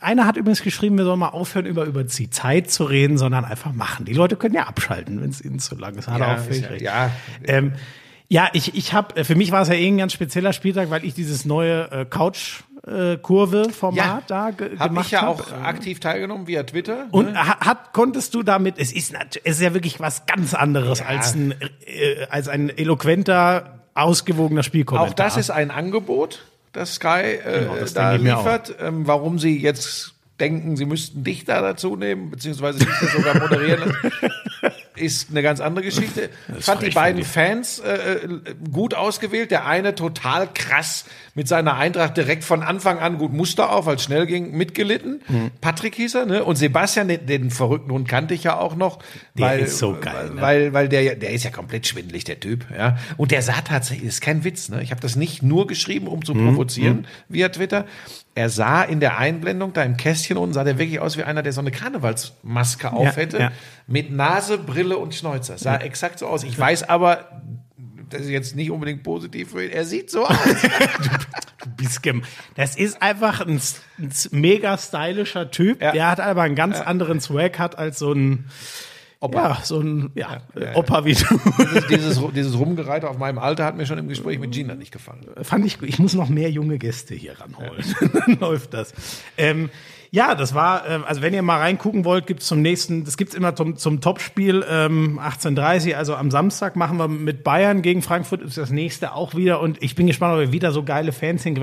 Einer 0.00 0.26
hat 0.26 0.36
übrigens 0.36 0.62
geschrieben, 0.62 0.96
wir 0.96 1.04
sollen 1.04 1.18
mal 1.18 1.28
aufhören, 1.28 1.66
über, 1.66 1.84
über 1.84 2.04
die 2.04 2.30
Zeit 2.30 2.70
zu 2.70 2.84
reden, 2.84 3.18
sondern 3.18 3.44
einfach 3.44 3.72
machen. 3.72 4.06
Die 4.06 4.14
Leute 4.14 4.36
können 4.36 4.54
ja 4.54 4.64
abschalten, 4.64 5.20
wenn 5.20 5.30
es 5.30 5.44
ihnen 5.44 5.58
zu 5.58 5.76
lang 5.76 5.96
ist. 5.96 6.08
Hat 6.08 6.20
ja, 6.20 6.34
auch 6.34 6.38
völlig 6.38 6.62
ja, 6.62 6.68
recht. 6.68 6.82
Ja, 6.82 7.10
ähm, 7.44 7.72
ja, 8.28 8.48
ich, 8.52 8.76
ich 8.76 8.92
habe, 8.92 9.16
äh, 9.16 9.24
für 9.24 9.34
mich 9.34 9.50
war 9.50 9.62
es 9.62 9.68
ja 9.68 9.74
eh 9.74 9.88
ein 9.88 9.98
ganz 9.98 10.12
spezieller 10.12 10.52
Spieltag, 10.52 10.88
weil 10.90 11.04
ich 11.04 11.14
dieses 11.14 11.44
neue 11.44 11.90
äh, 11.90 12.04
Couch 12.04 12.62
äh, 12.86 13.16
Kurve-Format 13.18 13.96
ja, 13.96 14.22
da 14.26 14.50
ge 14.50 14.78
hab 14.78 14.88
gemacht 14.88 14.88
habe. 14.88 15.00
ich 15.06 15.10
ja 15.10 15.22
hab. 15.22 15.62
auch 15.62 15.64
aktiv 15.64 16.00
teilgenommen 16.00 16.46
via 16.46 16.62
Twitter. 16.62 17.06
Und 17.10 17.32
ne? 17.32 17.44
hat, 17.44 17.92
konntest 17.92 18.34
du 18.34 18.42
damit, 18.42 18.78
es 18.78 18.92
ist, 18.92 19.14
es 19.44 19.56
ist 19.56 19.60
ja 19.60 19.74
wirklich 19.74 20.00
was 20.00 20.26
ganz 20.26 20.54
anderes 20.54 21.00
ja. 21.00 21.06
als, 21.06 21.34
ein, 21.34 21.54
äh, 21.84 22.26
als 22.30 22.48
ein 22.48 22.70
eloquenter, 22.70 23.80
ausgewogener 23.94 24.62
Spielkommentar. 24.62 25.10
Auch 25.10 25.14
das 25.14 25.36
ist 25.36 25.50
ein 25.50 25.70
Angebot, 25.70 26.44
das 26.72 26.94
Sky 26.94 27.38
äh, 27.44 27.60
genau, 27.60 27.76
das 27.76 27.94
da 27.94 28.12
liefert. 28.12 28.74
Ähm, 28.80 29.06
warum 29.06 29.38
sie 29.38 29.58
jetzt 29.58 30.14
denken, 30.38 30.76
sie 30.76 30.86
müssten 30.86 31.22
dich 31.22 31.44
da 31.44 31.60
dazu 31.60 31.96
nehmen, 31.96 32.30
beziehungsweise 32.30 32.78
dich 32.78 32.88
sogar 33.12 33.38
moderieren 33.38 33.90
lassen. 33.90 34.72
ist 34.96 35.30
eine 35.30 35.42
ganz 35.42 35.60
andere 35.60 35.84
Geschichte. 35.84 36.30
Ich 36.58 36.64
fand 36.64 36.82
die 36.82 36.90
beiden 36.90 37.24
Fans 37.24 37.78
äh, 37.78 38.14
äh, 38.14 38.28
gut 38.70 38.94
ausgewählt. 38.94 39.50
Der 39.50 39.66
eine 39.66 39.94
total 39.94 40.48
krass 40.52 41.04
mit 41.34 41.48
seiner 41.48 41.76
Eintracht 41.76 42.16
direkt 42.16 42.44
von 42.44 42.62
Anfang 42.62 42.98
an 42.98 43.18
gut 43.18 43.32
Muster 43.32 43.72
auf, 43.72 43.86
als 43.86 44.04
schnell 44.04 44.26
ging, 44.26 44.56
mitgelitten. 44.56 45.22
Mhm. 45.28 45.50
Patrick 45.60 45.94
hieß 45.94 46.16
er, 46.16 46.26
ne? 46.26 46.44
Und 46.44 46.56
Sebastian, 46.56 47.08
den, 47.08 47.26
den 47.26 47.50
verrückten 47.50 47.92
Hund 47.92 48.08
kannte 48.08 48.34
ich 48.34 48.44
ja 48.44 48.58
auch 48.58 48.74
noch. 48.74 48.98
Der 49.34 49.46
weil, 49.46 49.60
ist 49.60 49.78
so 49.78 49.96
geil. 50.00 50.30
Ne? 50.34 50.40
Weil, 50.40 50.72
weil 50.72 50.88
der, 50.88 51.14
der 51.14 51.30
ist 51.30 51.44
ja 51.44 51.50
komplett 51.50 51.86
schwindelig, 51.86 52.24
der 52.24 52.40
Typ. 52.40 52.66
Ja. 52.76 52.98
Und 53.16 53.30
der 53.30 53.42
sah 53.42 53.60
tatsächlich, 53.60 54.08
ist 54.08 54.20
kein 54.20 54.44
Witz, 54.44 54.68
ne? 54.68 54.82
Ich 54.82 54.90
habe 54.90 55.00
das 55.00 55.16
nicht 55.16 55.42
nur 55.42 55.66
geschrieben, 55.66 56.08
um 56.08 56.24
zu 56.24 56.34
mhm. 56.34 56.48
provozieren 56.48 56.96
mhm. 56.98 57.34
via 57.34 57.48
Twitter. 57.48 57.86
Er 58.34 58.48
sah 58.48 58.82
in 58.82 59.00
der 59.00 59.18
Einblendung, 59.18 59.72
da 59.72 59.82
im 59.82 59.96
Kästchen 59.96 60.36
unten, 60.36 60.54
sah 60.54 60.62
der 60.64 60.78
wirklich 60.78 61.00
aus 61.00 61.16
wie 61.16 61.24
einer, 61.24 61.42
der 61.42 61.52
so 61.52 61.60
eine 61.60 61.72
Karnevalsmaske 61.72 62.92
auf 62.92 63.16
hätte. 63.16 63.38
Ja, 63.38 63.42
ja. 63.44 63.52
Mit 63.86 64.12
Nase, 64.12 64.56
Brille 64.56 64.89
und 64.98 65.14
Schnäuzer. 65.14 65.58
Sah 65.58 65.76
exakt 65.76 66.18
so 66.18 66.26
aus. 66.26 66.44
Ich 66.44 66.58
weiß 66.58 66.88
aber, 66.88 67.42
das 68.10 68.22
ist 68.22 68.30
jetzt 68.30 68.56
nicht 68.56 68.70
unbedingt 68.70 69.02
positiv 69.02 69.50
für 69.50 69.64
ihn. 69.64 69.70
Er 69.70 69.84
sieht 69.84 70.10
so 70.10 70.26
aus. 70.26 70.36
du 71.64 71.70
bist 71.76 72.02
gem 72.02 72.22
das 72.56 72.76
ist 72.76 73.00
einfach 73.02 73.40
ein, 73.40 73.60
ein 73.98 74.12
mega 74.32 74.76
stylischer 74.76 75.50
Typ. 75.50 75.80
Ja. 75.80 75.92
Der 75.92 76.10
hat 76.10 76.20
aber 76.20 76.42
einen 76.42 76.54
ganz 76.54 76.78
ja. 76.78 76.84
anderen 76.84 77.20
Swag 77.20 77.58
hat 77.58 77.78
als 77.78 77.98
so 77.98 78.12
ein 78.12 78.46
Opa. 79.22 79.48
Ja, 79.48 79.58
so 79.62 79.80
ein 79.80 80.12
ja, 80.14 80.40
ja, 80.58 80.74
Opa 80.74 81.04
wie 81.04 81.12
du. 81.12 81.24
Dieses, 81.58 81.86
dieses, 81.88 82.32
dieses 82.34 82.58
Rumgereite 82.58 83.08
auf 83.08 83.18
meinem 83.18 83.38
Alter 83.38 83.66
hat 83.66 83.76
mir 83.76 83.84
schon 83.84 83.98
im 83.98 84.08
Gespräch 84.08 84.38
mit 84.38 84.52
Gina 84.52 84.74
nicht 84.74 84.92
gefallen. 84.92 85.26
Fand 85.42 85.66
ich, 85.66 85.80
ich 85.82 85.98
muss 85.98 86.14
noch 86.14 86.30
mehr 86.30 86.50
junge 86.50 86.78
Gäste 86.78 87.14
hier 87.14 87.38
ranholen. 87.38 87.84
Dann 88.14 88.38
läuft 88.40 88.72
das. 88.72 88.94
Ähm, 89.36 89.68
ja, 90.12 90.34
das 90.34 90.54
war, 90.54 90.88
äh, 90.88 91.00
also 91.06 91.22
wenn 91.22 91.32
ihr 91.32 91.42
mal 91.42 91.58
reingucken 91.58 92.04
wollt, 92.04 92.26
gibt's 92.26 92.46
zum 92.46 92.62
nächsten, 92.62 93.04
das 93.04 93.16
gibt's 93.16 93.34
immer 93.34 93.54
zum, 93.54 93.76
zum 93.76 94.00
Topspiel 94.00 94.64
ähm, 94.68 95.20
18.30 95.20 95.94
also 95.94 96.16
am 96.16 96.32
Samstag 96.32 96.74
machen 96.74 96.96
wir 96.98 97.06
mit 97.06 97.44
Bayern 97.44 97.80
gegen 97.82 98.02
Frankfurt, 98.02 98.42
ist 98.42 98.58
das 98.58 98.70
nächste 98.70 99.14
auch 99.14 99.36
wieder 99.36 99.60
und 99.60 99.80
ich 99.82 99.94
bin 99.94 100.08
gespannt, 100.08 100.34
ob 100.34 100.40
wir 100.40 100.52
wieder 100.52 100.72
so 100.72 100.82
geile 100.82 101.12
Fans 101.12 101.44
sind. 101.44 101.60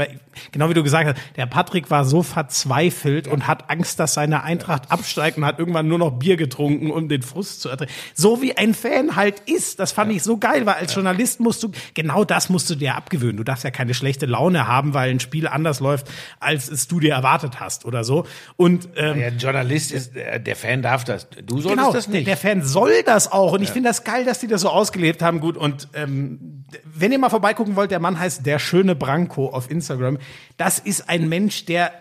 Genau 0.51 0.69
wie 0.69 0.73
du 0.73 0.83
gesagt 0.83 1.07
hast, 1.07 1.17
der 1.35 1.45
Patrick 1.45 1.91
war 1.91 2.05
so 2.05 2.23
verzweifelt 2.23 3.27
ja. 3.27 3.33
und 3.33 3.47
hat 3.47 3.69
Angst, 3.69 3.99
dass 3.99 4.13
seine 4.13 4.43
Eintracht 4.43 4.85
ja. 4.85 4.91
absteigt 4.91 5.37
und 5.37 5.45
hat 5.45 5.59
irgendwann 5.59 5.89
nur 5.89 5.97
noch 5.97 6.11
Bier 6.11 6.37
getrunken, 6.37 6.89
um 6.89 7.09
den 7.09 7.23
Frust 7.23 7.61
zu 7.61 7.67
ertragen. 7.67 7.91
So 8.13 8.41
wie 8.41 8.55
ein 8.55 8.73
Fan 8.73 9.17
halt 9.17 9.41
ist, 9.45 9.79
das 9.79 9.91
fand 9.91 10.11
ja. 10.11 10.17
ich 10.17 10.23
so 10.23 10.37
geil, 10.37 10.65
weil 10.65 10.75
als 10.75 10.95
Journalist 10.95 11.41
musst 11.41 11.63
du, 11.63 11.71
genau 11.93 12.23
das 12.23 12.49
musst 12.49 12.69
du 12.69 12.75
dir 12.75 12.95
abgewöhnen. 12.95 13.35
Du 13.35 13.43
darfst 13.43 13.65
ja 13.65 13.71
keine 13.71 13.93
schlechte 13.93 14.25
Laune 14.25 14.67
haben, 14.67 14.93
weil 14.93 15.09
ein 15.09 15.19
Spiel 15.19 15.47
anders 15.49 15.81
läuft, 15.81 16.07
als 16.39 16.69
es 16.69 16.87
du 16.87 17.01
dir 17.01 17.11
erwartet 17.11 17.59
hast 17.59 17.83
oder 17.83 18.05
so. 18.05 18.25
Und 18.55 18.89
ähm, 18.95 19.19
ja, 19.19 19.29
Journalist 19.29 19.91
ist, 19.91 20.13
der 20.15 20.55
Fan 20.55 20.81
darf 20.81 21.03
das. 21.03 21.27
Du 21.29 21.59
solltest 21.61 21.69
genau, 21.69 21.93
das 21.93 22.07
nicht. 22.07 22.27
Der, 22.27 22.35
der 22.35 22.37
Fan 22.37 22.63
soll 22.63 23.03
das 23.05 23.31
auch. 23.31 23.53
Und 23.53 23.59
ja. 23.59 23.65
ich 23.65 23.71
finde 23.71 23.89
das 23.89 24.03
geil, 24.03 24.25
dass 24.25 24.39
die 24.39 24.47
das 24.47 24.61
so 24.61 24.69
ausgelebt 24.69 25.21
haben. 25.21 25.39
Gut. 25.39 25.57
Und 25.57 25.87
ähm, 25.93 26.63
wenn 26.83 27.11
ihr 27.11 27.19
mal 27.19 27.29
vorbeigucken 27.29 27.75
wollt, 27.75 27.91
der 27.91 27.99
Mann 27.99 28.19
heißt 28.19 28.45
der 28.45 28.59
schöne 28.59 28.95
Branko 28.95 29.49
auf 29.49 29.69
Instagram. 29.69 30.17
Das 30.57 30.79
ist 30.79 31.09
ein 31.09 31.29
Mensch, 31.29 31.65
der 31.65 31.91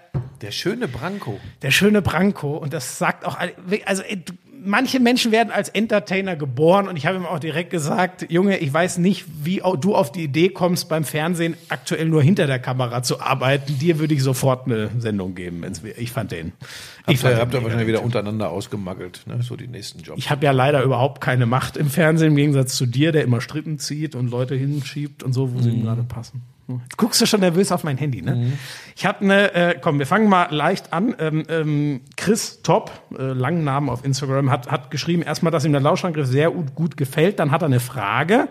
der 0.41 0.51
schöne 0.51 0.89
Branko. 0.89 1.39
Der 1.63 1.71
schöne 1.71 2.03
Branko. 2.03 2.57
Und 2.57 2.73
das 2.73 2.99
sagt 2.99 3.25
auch, 3.25 3.39
also 3.85 4.03
manche 4.67 5.01
Menschen 5.01 5.33
werden 5.33 5.51
als 5.51 5.69
Entertainer 5.69 6.37
geboren 6.37 6.89
und 6.89 6.97
ich 6.97 7.07
habe 7.07 7.17
ihm 7.17 7.27
auch 7.27 7.39
direkt 7.39 7.71
gesagt, 7.71 8.31
Junge, 8.31 8.59
ich 8.59 8.73
weiß 8.73 8.99
nicht, 8.99 9.25
wie 9.43 9.63
du 9.81 9.95
auf 9.95 10.13
die 10.13 10.25
Idee 10.25 10.49
kommst, 10.49 10.89
beim 10.89 11.05
Fernsehen 11.05 11.57
aktuell 11.69 12.07
nur 12.07 12.23
hinter 12.23 12.47
der 12.47 12.59
Kamera 12.59 13.03
zu 13.03 13.21
arbeiten. 13.21 13.79
Dir 13.79 13.99
würde 13.99 14.15
ich 14.15 14.23
sofort 14.23 14.67
eine 14.67 14.91
Sendung 14.99 15.35
geben. 15.35 15.65
Ich 15.97 16.11
fand 16.13 16.33
den. 16.33 16.53
Ich 17.07 17.25
habt 17.25 17.35
ihr, 17.35 17.41
habt 17.41 17.55
wahrscheinlich 17.55 17.87
wieder 17.87 18.03
untereinander 18.03 18.51
ausgemaggelt, 18.51 19.23
ne? 19.27 19.41
so 19.43 19.57
die 19.57 19.69
nächsten 19.69 20.01
Jobs. 20.01 20.19
Ich 20.19 20.31
habe 20.31 20.45
ja 20.45 20.51
leider 20.51 20.83
überhaupt 20.83 21.21
keine 21.21 21.47
Macht 21.47 21.77
im 21.77 21.89
Fernsehen, 21.89 22.29
im 22.29 22.37
Gegensatz 22.37 22.75
zu 22.77 22.85
dir, 22.85 23.13
der 23.13 23.23
immer 23.23 23.41
Strippen 23.41 23.79
zieht 23.79 24.15
und 24.15 24.31
Leute 24.31 24.57
hinschiebt 24.57 25.23
und 25.23 25.33
so, 25.33 25.55
wo 25.55 25.61
sie 25.61 25.71
ihm 25.71 25.85
gerade 25.85 26.03
passen. 26.03 26.43
Jetzt 26.69 26.97
guckst 26.97 27.21
du 27.21 27.27
schon 27.27 27.41
nervös 27.41 27.71
auf 27.71 27.85
mein 27.85 27.97
Handy, 27.97 28.23
ne? 28.23 28.35
Mhm. 28.35 28.53
Ich 28.97 29.07
habe 29.07 29.21
eine, 29.21 29.55
äh, 29.55 29.79
komm, 29.81 29.99
wir 30.01 30.07
fangen 30.07 30.29
mal 30.29 30.53
leicht 30.53 30.93
an. 30.93 31.15
Ähm, 31.19 31.45
ähm, 31.49 32.01
Chris 32.17 32.63
Top, 32.63 32.91
äh, 33.17 33.23
langen 33.23 33.63
Namen 33.63 33.89
auf 33.89 34.05
Instagram, 34.05 34.51
hat, 34.51 34.71
hat 34.71 34.91
geschrieben, 34.91 35.23
erstmal, 35.23 35.53
dass 35.53 35.65
ihm 35.65 35.73
der 35.73 35.81
Lauschangriff 35.81 36.27
sehr 36.27 36.51
gut, 36.51 36.75
gut 36.75 36.97
gefällt. 36.97 37.39
Dann 37.39 37.53
hat 37.53 37.63
er 37.63 37.67
eine 37.67 37.79
Frage, 37.79 38.49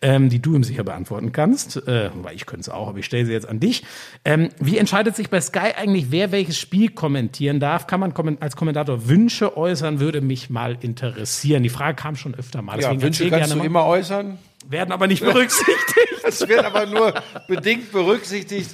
ähm, 0.00 0.30
die 0.30 0.40
du 0.40 0.54
ihm 0.54 0.64
sicher 0.64 0.84
beantworten 0.84 1.32
kannst. 1.32 1.76
Äh, 1.86 2.10
weil 2.22 2.34
ich 2.34 2.46
könnte 2.46 2.62
es 2.62 2.68
auch, 2.70 2.88
aber 2.88 2.98
ich 2.98 3.06
stelle 3.06 3.26
sie 3.26 3.32
jetzt 3.32 3.48
an 3.48 3.60
dich. 3.60 3.84
Ähm, 4.24 4.48
wie 4.58 4.78
entscheidet 4.78 5.14
sich 5.16 5.28
bei 5.28 5.40
Sky 5.40 5.74
eigentlich, 5.76 6.10
wer 6.10 6.32
welches 6.32 6.58
Spiel 6.58 6.90
kommentieren 6.90 7.60
darf? 7.60 7.86
Kann 7.86 8.00
man 8.00 8.14
als 8.40 8.56
Kommentator 8.56 9.06
Wünsche 9.06 9.56
äußern? 9.56 10.00
Würde 10.00 10.22
mich 10.22 10.48
mal 10.48 10.78
interessieren. 10.80 11.62
Die 11.62 11.68
Frage 11.68 11.96
kam 11.96 12.16
schon 12.16 12.34
öfter 12.34 12.62
mal. 12.62 12.76
Deswegen 12.76 13.00
ja, 13.00 13.02
Wünsche 13.02 13.28
kannst 13.28 13.52
du 13.52 13.56
mal. 13.56 13.66
immer 13.66 13.84
äußern 13.84 14.38
werden 14.70 14.92
aber 14.92 15.06
nicht 15.06 15.22
berücksichtigt. 15.22 15.94
Es 16.22 16.46
wird 16.46 16.64
aber 16.64 16.86
nur 16.86 17.14
bedingt 17.48 17.92
berücksichtigt. 17.92 18.70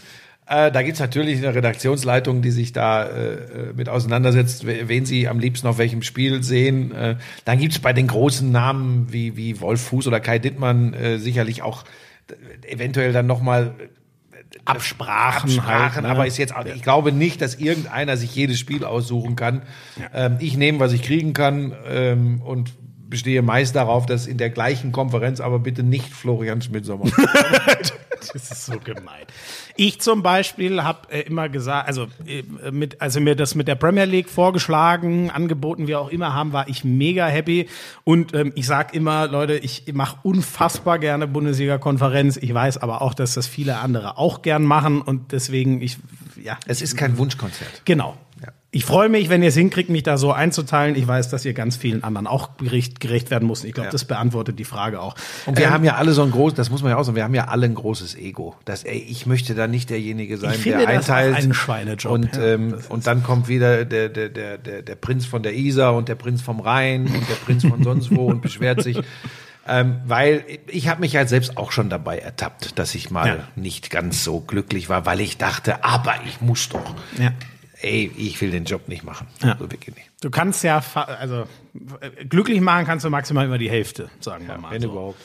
Äh, 0.49 0.71
da 0.71 0.83
gibt's 0.83 1.01
natürlich 1.01 1.39
eine 1.39 1.55
Redaktionsleitung, 1.55 2.43
die 2.43 2.51
sich 2.51 2.73
da 2.73 3.05
äh, 3.05 3.73
mit 3.75 3.89
auseinandersetzt, 3.89 4.67
wen 4.67 5.07
sie 5.07 5.27
am 5.27 5.39
liebsten 5.39 5.67
auf 5.67 5.79
welchem 5.79 6.03
Spiel 6.03 6.43
sehen. 6.43 6.93
Äh, 6.93 7.17
dann 7.45 7.59
gibt's 7.59 7.79
bei 7.79 7.93
den 7.93 8.09
großen 8.09 8.51
Namen 8.51 9.13
wie, 9.13 9.37
wie 9.37 9.61
Wolf 9.61 9.81
Fuß 9.81 10.07
oder 10.07 10.21
Kai 10.21 10.39
Dittmann 10.39 10.93
äh, 10.93 11.19
sicherlich 11.19 11.63
auch 11.63 11.85
äh, 12.29 12.73
eventuell 12.73 13.13
dann 13.13 13.27
nochmal 13.27 13.75
äh, 13.79 13.89
Absprachen, 14.65 15.51
Absprachen 15.51 15.95
halt, 15.95 16.03
ne? 16.03 16.09
aber 16.09 16.27
ist 16.27 16.37
jetzt, 16.37 16.55
ich 16.75 16.83
glaube 16.83 17.13
nicht, 17.13 17.41
dass 17.41 17.57
irgendeiner 17.57 18.17
sich 18.17 18.35
jedes 18.35 18.59
Spiel 18.59 18.85
aussuchen 18.85 19.37
kann. 19.37 19.63
Ja. 19.99 20.27
Ähm, 20.27 20.37
ich 20.41 20.57
nehme, 20.57 20.79
was 20.81 20.93
ich 20.93 21.03
kriegen 21.03 21.33
kann 21.33 21.75
ähm, 21.89 22.41
und 22.43 22.73
bestehe 23.09 23.43
meist 23.43 23.77
darauf, 23.77 24.07
dass 24.07 24.27
in 24.27 24.39
der 24.39 24.51
gleichen 24.51 24.93
Konferenz 24.93 25.41
aber 25.41 25.59
bitte 25.59 25.83
nicht 25.83 26.13
Florian 26.13 26.61
Schmidt-Sommer. 26.63 27.07
das 28.21 28.35
ist 28.35 28.67
so 28.67 28.79
gemein. 28.79 29.25
Ich 29.77 30.01
zum 30.01 30.23
Beispiel 30.23 30.83
habe 30.83 31.13
äh, 31.13 31.21
immer 31.21 31.49
gesagt, 31.49 31.89
also 31.89 32.07
äh, 32.27 32.43
mit, 32.71 33.01
also 33.01 33.21
mir 33.21 33.37
das 33.37 33.55
mit 33.55 33.69
der 33.69 33.75
Premier 33.75 34.05
League 34.05 34.29
vorgeschlagen, 34.29 35.31
angeboten, 35.31 35.87
wie 35.87 35.95
auch 35.95 36.09
immer 36.09 36.35
haben, 36.35 36.53
war 36.53 36.69
ich 36.69 36.85
mega 36.85 37.27
happy. 37.27 37.69
Und 38.05 38.35
ähm, 38.35 38.53
ich 38.55 38.67
sag 38.67 38.95
immer, 38.95 39.29
Leute, 39.29 39.55
ich 39.55 39.85
mache 39.93 40.19
unfassbar 40.23 40.99
gerne 40.99 41.27
Bundesliga-Konferenz. 41.27 42.37
Ich 42.37 42.53
weiß 42.53 42.79
aber 42.79 43.03
auch, 43.03 43.15
dass 43.15 43.35
das 43.35 43.47
viele 43.47 43.79
andere 43.79 44.19
auch 44.19 44.43
gern 44.43 44.65
machen 44.65 45.03
und 45.03 45.33
deswegen 45.33 45.81
ich 45.83 45.99
ja. 46.43 46.59
Es 46.67 46.83
ist 46.83 46.97
kein 46.97 47.19
Wunschkonzert. 47.19 47.83
Genau. 47.85 48.17
Ja. 48.77 48.79
Ich 48.79 48.85
freue 48.85 49.09
mich, 49.09 49.31
wenn 49.31 49.43
ihr 49.43 49.49
es 49.49 49.55
hinkriegt, 49.55 49.89
mich 49.89 50.03
da 50.03 50.19
so 50.19 50.33
einzuteilen. 50.33 50.97
Ich 50.97 51.09
weiß, 51.09 51.31
dass 51.31 51.47
ihr 51.47 51.55
ganz 51.55 51.77
vielen 51.77 52.05
anderen 52.05 52.27
auch 52.27 52.59
gerecht, 52.59 53.01
gerecht 53.01 53.31
werden 53.31 53.49
muss. 53.49 53.65
Ich 53.65 53.73
glaube, 53.73 53.87
ja. 53.87 53.91
das 53.91 54.05
beantwortet 54.05 54.59
die 54.59 54.65
Frage 54.65 55.01
auch. 55.01 55.15
Und 55.47 55.57
wir 55.57 55.69
ähm, 55.69 55.73
haben 55.73 55.85
ja 55.85 55.95
alle 55.95 56.13
so 56.13 56.23
ein 56.23 56.31
großes, 56.31 56.57
das 56.57 56.69
muss 56.69 56.83
man 56.83 56.91
ja 56.91 56.99
auch 56.99 57.05
sagen, 57.05 57.17
wir 57.17 57.25
haben 57.25 57.35
ja 57.35 57.47
alle 57.49 57.65
ein 57.65 57.75
großes 57.75 58.17
Ego. 58.17 58.55
Das, 58.67 58.85
ey, 58.85 58.99
ich 58.99 59.25
möchte 59.25 59.55
da 59.55 59.67
nicht 59.67 59.89
derjenige 59.89 60.37
sein, 60.37 60.51
der 60.51 60.59
finde, 60.59 60.89
einteilt. 60.89 61.33
Das 61.33 61.39
ist 61.41 61.47
ein 61.47 61.55
Schweinejob. 61.55 62.13
Und, 62.13 62.37
ähm, 62.39 62.75
und 62.91 63.07
dann 63.07 63.23
kommt 63.23 63.49
wieder 63.49 63.87
der, 63.87 64.11
der, 64.11 64.29
der, 64.29 64.59
der, 64.59 64.83
der 64.83 64.95
Prinz 64.95 65.25
von 65.25 65.43
der 65.43 65.55
Isar 65.55 65.95
und 65.95 66.11
der 66.11 66.17
Prinz 66.17 66.43
vom 66.43 66.61
Rhein 66.61 67.07
und 67.07 67.31
der 67.31 67.37
Prinz 67.47 67.65
von 67.65 67.83
sonst 67.83 68.15
wo 68.15 68.27
und 68.27 68.43
beschwert 68.43 68.83
sich. 68.83 69.01
Ähm, 69.69 69.97
weil 70.07 70.45
ich 70.69 70.87
habe 70.87 71.01
mich 71.01 71.17
halt 71.17 71.29
selbst 71.29 71.57
auch 71.57 71.73
schon 71.73 71.91
dabei 71.91 72.19
ertappt, 72.19 72.79
dass 72.79 72.95
ich 72.95 73.11
mal 73.11 73.27
ja. 73.27 73.37
nicht 73.57 73.91
ganz 73.91 74.23
so 74.23 74.39
glücklich 74.39 74.89
war, 74.89 75.07
weil 75.07 75.21
ich 75.21 75.39
dachte, 75.39 75.83
aber 75.83 76.15
ich 76.25 76.41
muss 76.41 76.69
doch. 76.69 76.95
Ja 77.19 77.33
ey, 77.87 78.11
ich 78.17 78.41
will 78.41 78.51
den 78.51 78.65
Job 78.65 78.89
nicht 78.89 79.05
machen. 79.05 79.29
Ja. 79.43 79.57
So 79.59 79.71
wirklich 79.71 79.95
nicht. 79.95 80.11
Du 80.21 80.31
kannst 80.31 80.65
ja, 80.65 80.83
also 81.21 81.47
glücklich 82.29 82.61
machen 82.61 82.85
kannst 82.85 83.05
du 83.05 83.11
maximal 83.11 83.47
immer 83.47 83.59
die 83.59 83.71
Hälfte, 83.71 84.11
sagen 84.21 84.45
ja, 84.47 84.55
wir 84.55 84.59
mal. 84.61 84.73
Wenn 84.73 84.83
so. 84.83 84.91
überhaupt. 84.91 85.21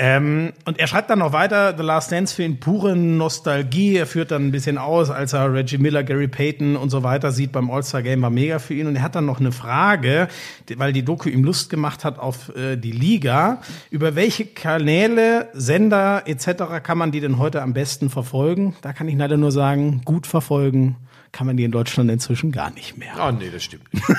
Ähm, 0.00 0.52
und 0.64 0.78
er 0.78 0.86
schreibt 0.86 1.10
dann 1.10 1.18
noch 1.18 1.32
weiter, 1.32 1.76
The 1.76 1.82
Last 1.82 2.12
Dance 2.12 2.32
für 2.32 2.44
ihn 2.44 2.60
pure 2.60 2.94
Nostalgie. 2.94 3.96
Er 3.96 4.06
führt 4.06 4.30
dann 4.30 4.46
ein 4.46 4.52
bisschen 4.52 4.78
aus, 4.78 5.10
als 5.10 5.32
er 5.32 5.52
Reggie 5.52 5.78
Miller, 5.78 6.04
Gary 6.04 6.28
Payton 6.28 6.76
und 6.76 6.90
so 6.90 7.02
weiter 7.02 7.32
sieht 7.32 7.50
beim 7.50 7.68
All-Star-Game, 7.68 8.22
war 8.22 8.30
mega 8.30 8.60
für 8.60 8.74
ihn. 8.74 8.86
Und 8.86 8.94
er 8.94 9.02
hat 9.02 9.16
dann 9.16 9.26
noch 9.26 9.40
eine 9.40 9.50
Frage, 9.50 10.28
weil 10.76 10.92
die 10.92 11.04
Doku 11.04 11.28
ihm 11.28 11.42
Lust 11.42 11.68
gemacht 11.68 12.04
hat 12.04 12.20
auf 12.20 12.54
äh, 12.54 12.76
die 12.76 12.92
Liga. 12.92 13.60
Über 13.90 14.14
welche 14.14 14.46
Kanäle, 14.46 15.48
Sender 15.52 16.22
etc. 16.26 16.80
kann 16.80 16.96
man 16.96 17.10
die 17.10 17.18
denn 17.18 17.38
heute 17.38 17.60
am 17.60 17.72
besten 17.72 18.08
verfolgen? 18.08 18.76
Da 18.82 18.92
kann 18.92 19.08
ich 19.08 19.16
leider 19.16 19.36
nur 19.36 19.50
sagen, 19.50 20.02
gut 20.04 20.28
verfolgen 20.28 20.94
kann 21.32 21.46
man 21.46 21.56
die 21.56 21.64
in 21.64 21.70
Deutschland 21.70 22.10
inzwischen 22.10 22.52
gar 22.52 22.70
nicht 22.70 22.96
mehr. 22.96 23.14
Ah, 23.16 23.28
oh, 23.28 23.32
nee, 23.32 23.50
das 23.50 23.64
stimmt 23.64 23.92
nicht. 23.92 24.06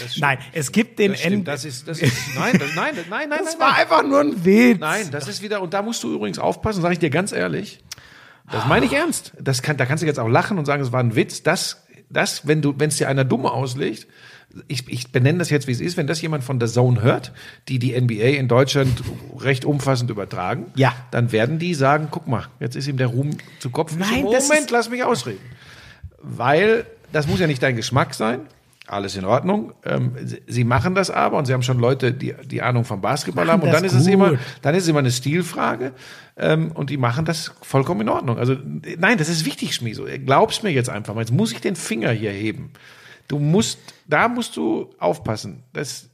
Das 0.00 0.12
stimmt. 0.12 0.20
nein, 0.20 0.38
es 0.52 0.72
gibt 0.72 0.98
den 0.98 1.12
das, 1.12 1.20
stimmt, 1.20 1.48
das 1.48 1.64
ist, 1.64 1.86
das 1.86 2.00
ist, 2.00 2.14
nein, 2.34 2.58
das, 2.58 2.74
nein, 2.74 2.94
nein, 2.94 3.28
nein, 3.28 3.30
das 3.30 3.52
nein, 3.52 3.60
war 3.60 3.70
nein. 3.72 3.80
einfach 3.80 4.02
nur 4.02 4.20
ein 4.20 4.44
Witz. 4.44 4.80
Nein, 4.80 5.08
das 5.10 5.28
ist 5.28 5.42
wieder, 5.42 5.60
und 5.62 5.74
da 5.74 5.82
musst 5.82 6.02
du 6.02 6.14
übrigens 6.14 6.38
aufpassen, 6.38 6.80
sage 6.80 6.94
ich 6.94 6.98
dir 6.98 7.10
ganz 7.10 7.32
ehrlich. 7.32 7.80
Das 8.50 8.66
meine 8.66 8.86
ich 8.86 8.92
ernst. 8.92 9.32
Das 9.40 9.62
kann, 9.62 9.76
da 9.76 9.86
kannst 9.86 10.02
du 10.02 10.06
jetzt 10.06 10.18
auch 10.18 10.28
lachen 10.28 10.58
und 10.58 10.64
sagen, 10.64 10.82
es 10.82 10.90
war 10.90 11.00
ein 11.00 11.14
Witz. 11.14 11.44
Das, 11.44 11.84
das, 12.08 12.48
wenn 12.48 12.62
du, 12.62 12.74
wenn 12.78 12.88
es 12.88 12.96
dir 12.96 13.08
einer 13.08 13.24
dumm 13.24 13.46
auslegt, 13.46 14.08
ich, 14.66 14.88
ich 14.88 15.12
benenne 15.12 15.38
das 15.38 15.50
jetzt, 15.50 15.68
wie 15.68 15.72
es 15.72 15.80
ist, 15.80 15.96
wenn 15.96 16.08
das 16.08 16.20
jemand 16.20 16.42
von 16.42 16.58
der 16.58 16.68
Zone 16.68 17.02
hört, 17.02 17.32
die 17.68 17.78
die 17.78 17.98
NBA 17.98 18.38
in 18.38 18.48
Deutschland 18.48 19.02
recht 19.38 19.64
umfassend 19.64 20.10
übertragen, 20.10 20.66
ja. 20.74 20.92
dann 21.12 21.30
werden 21.30 21.60
die 21.60 21.74
sagen, 21.74 22.08
guck 22.10 22.26
mal, 22.26 22.46
jetzt 22.58 22.74
ist 22.74 22.88
ihm 22.88 22.96
der 22.96 23.06
Ruhm 23.06 23.36
zu 23.60 23.70
Kopf. 23.70 23.94
Nein, 23.96 24.24
Moment, 24.24 24.70
lass 24.70 24.90
mich 24.90 25.04
ausreden 25.04 25.40
weil 26.22 26.86
das 27.12 27.26
muss 27.26 27.40
ja 27.40 27.46
nicht 27.46 27.62
dein 27.62 27.76
Geschmack 27.76 28.14
sein. 28.14 28.40
Alles 28.86 29.14
in 29.14 29.24
Ordnung. 29.24 29.72
Ähm, 29.84 30.16
sie 30.48 30.64
machen 30.64 30.96
das 30.96 31.10
aber 31.10 31.38
und 31.38 31.46
sie 31.46 31.52
haben 31.52 31.62
schon 31.62 31.78
Leute, 31.78 32.12
die 32.12 32.34
die 32.44 32.60
Ahnung 32.60 32.84
vom 32.84 33.00
Basketball 33.00 33.48
haben. 33.48 33.62
Und 33.62 33.72
dann 33.72 33.84
ist 33.84 33.92
gut. 33.92 34.00
es 34.00 34.06
immer, 34.08 34.32
dann 34.62 34.74
ist 34.74 34.82
es 34.82 34.88
immer 34.88 34.98
eine 34.98 35.12
Stilfrage. 35.12 35.92
Ähm, 36.36 36.72
und 36.72 36.90
die 36.90 36.96
machen 36.96 37.24
das 37.24 37.52
vollkommen 37.62 38.00
in 38.00 38.08
Ordnung. 38.08 38.36
Also 38.38 38.56
nein, 38.98 39.16
das 39.16 39.28
ist 39.28 39.44
wichtig, 39.44 39.76
Schmieso. 39.76 40.06
Glaubst 40.26 40.64
mir 40.64 40.70
jetzt 40.70 40.90
einfach 40.90 41.14
mal. 41.14 41.20
Jetzt 41.20 41.32
muss 41.32 41.52
ich 41.52 41.60
den 41.60 41.76
Finger 41.76 42.10
hier 42.10 42.32
heben. 42.32 42.72
Du 43.28 43.38
musst, 43.38 43.78
da 44.08 44.26
musst 44.26 44.56
du 44.56 44.90
aufpassen. 44.98 45.62
Das, 45.72 46.08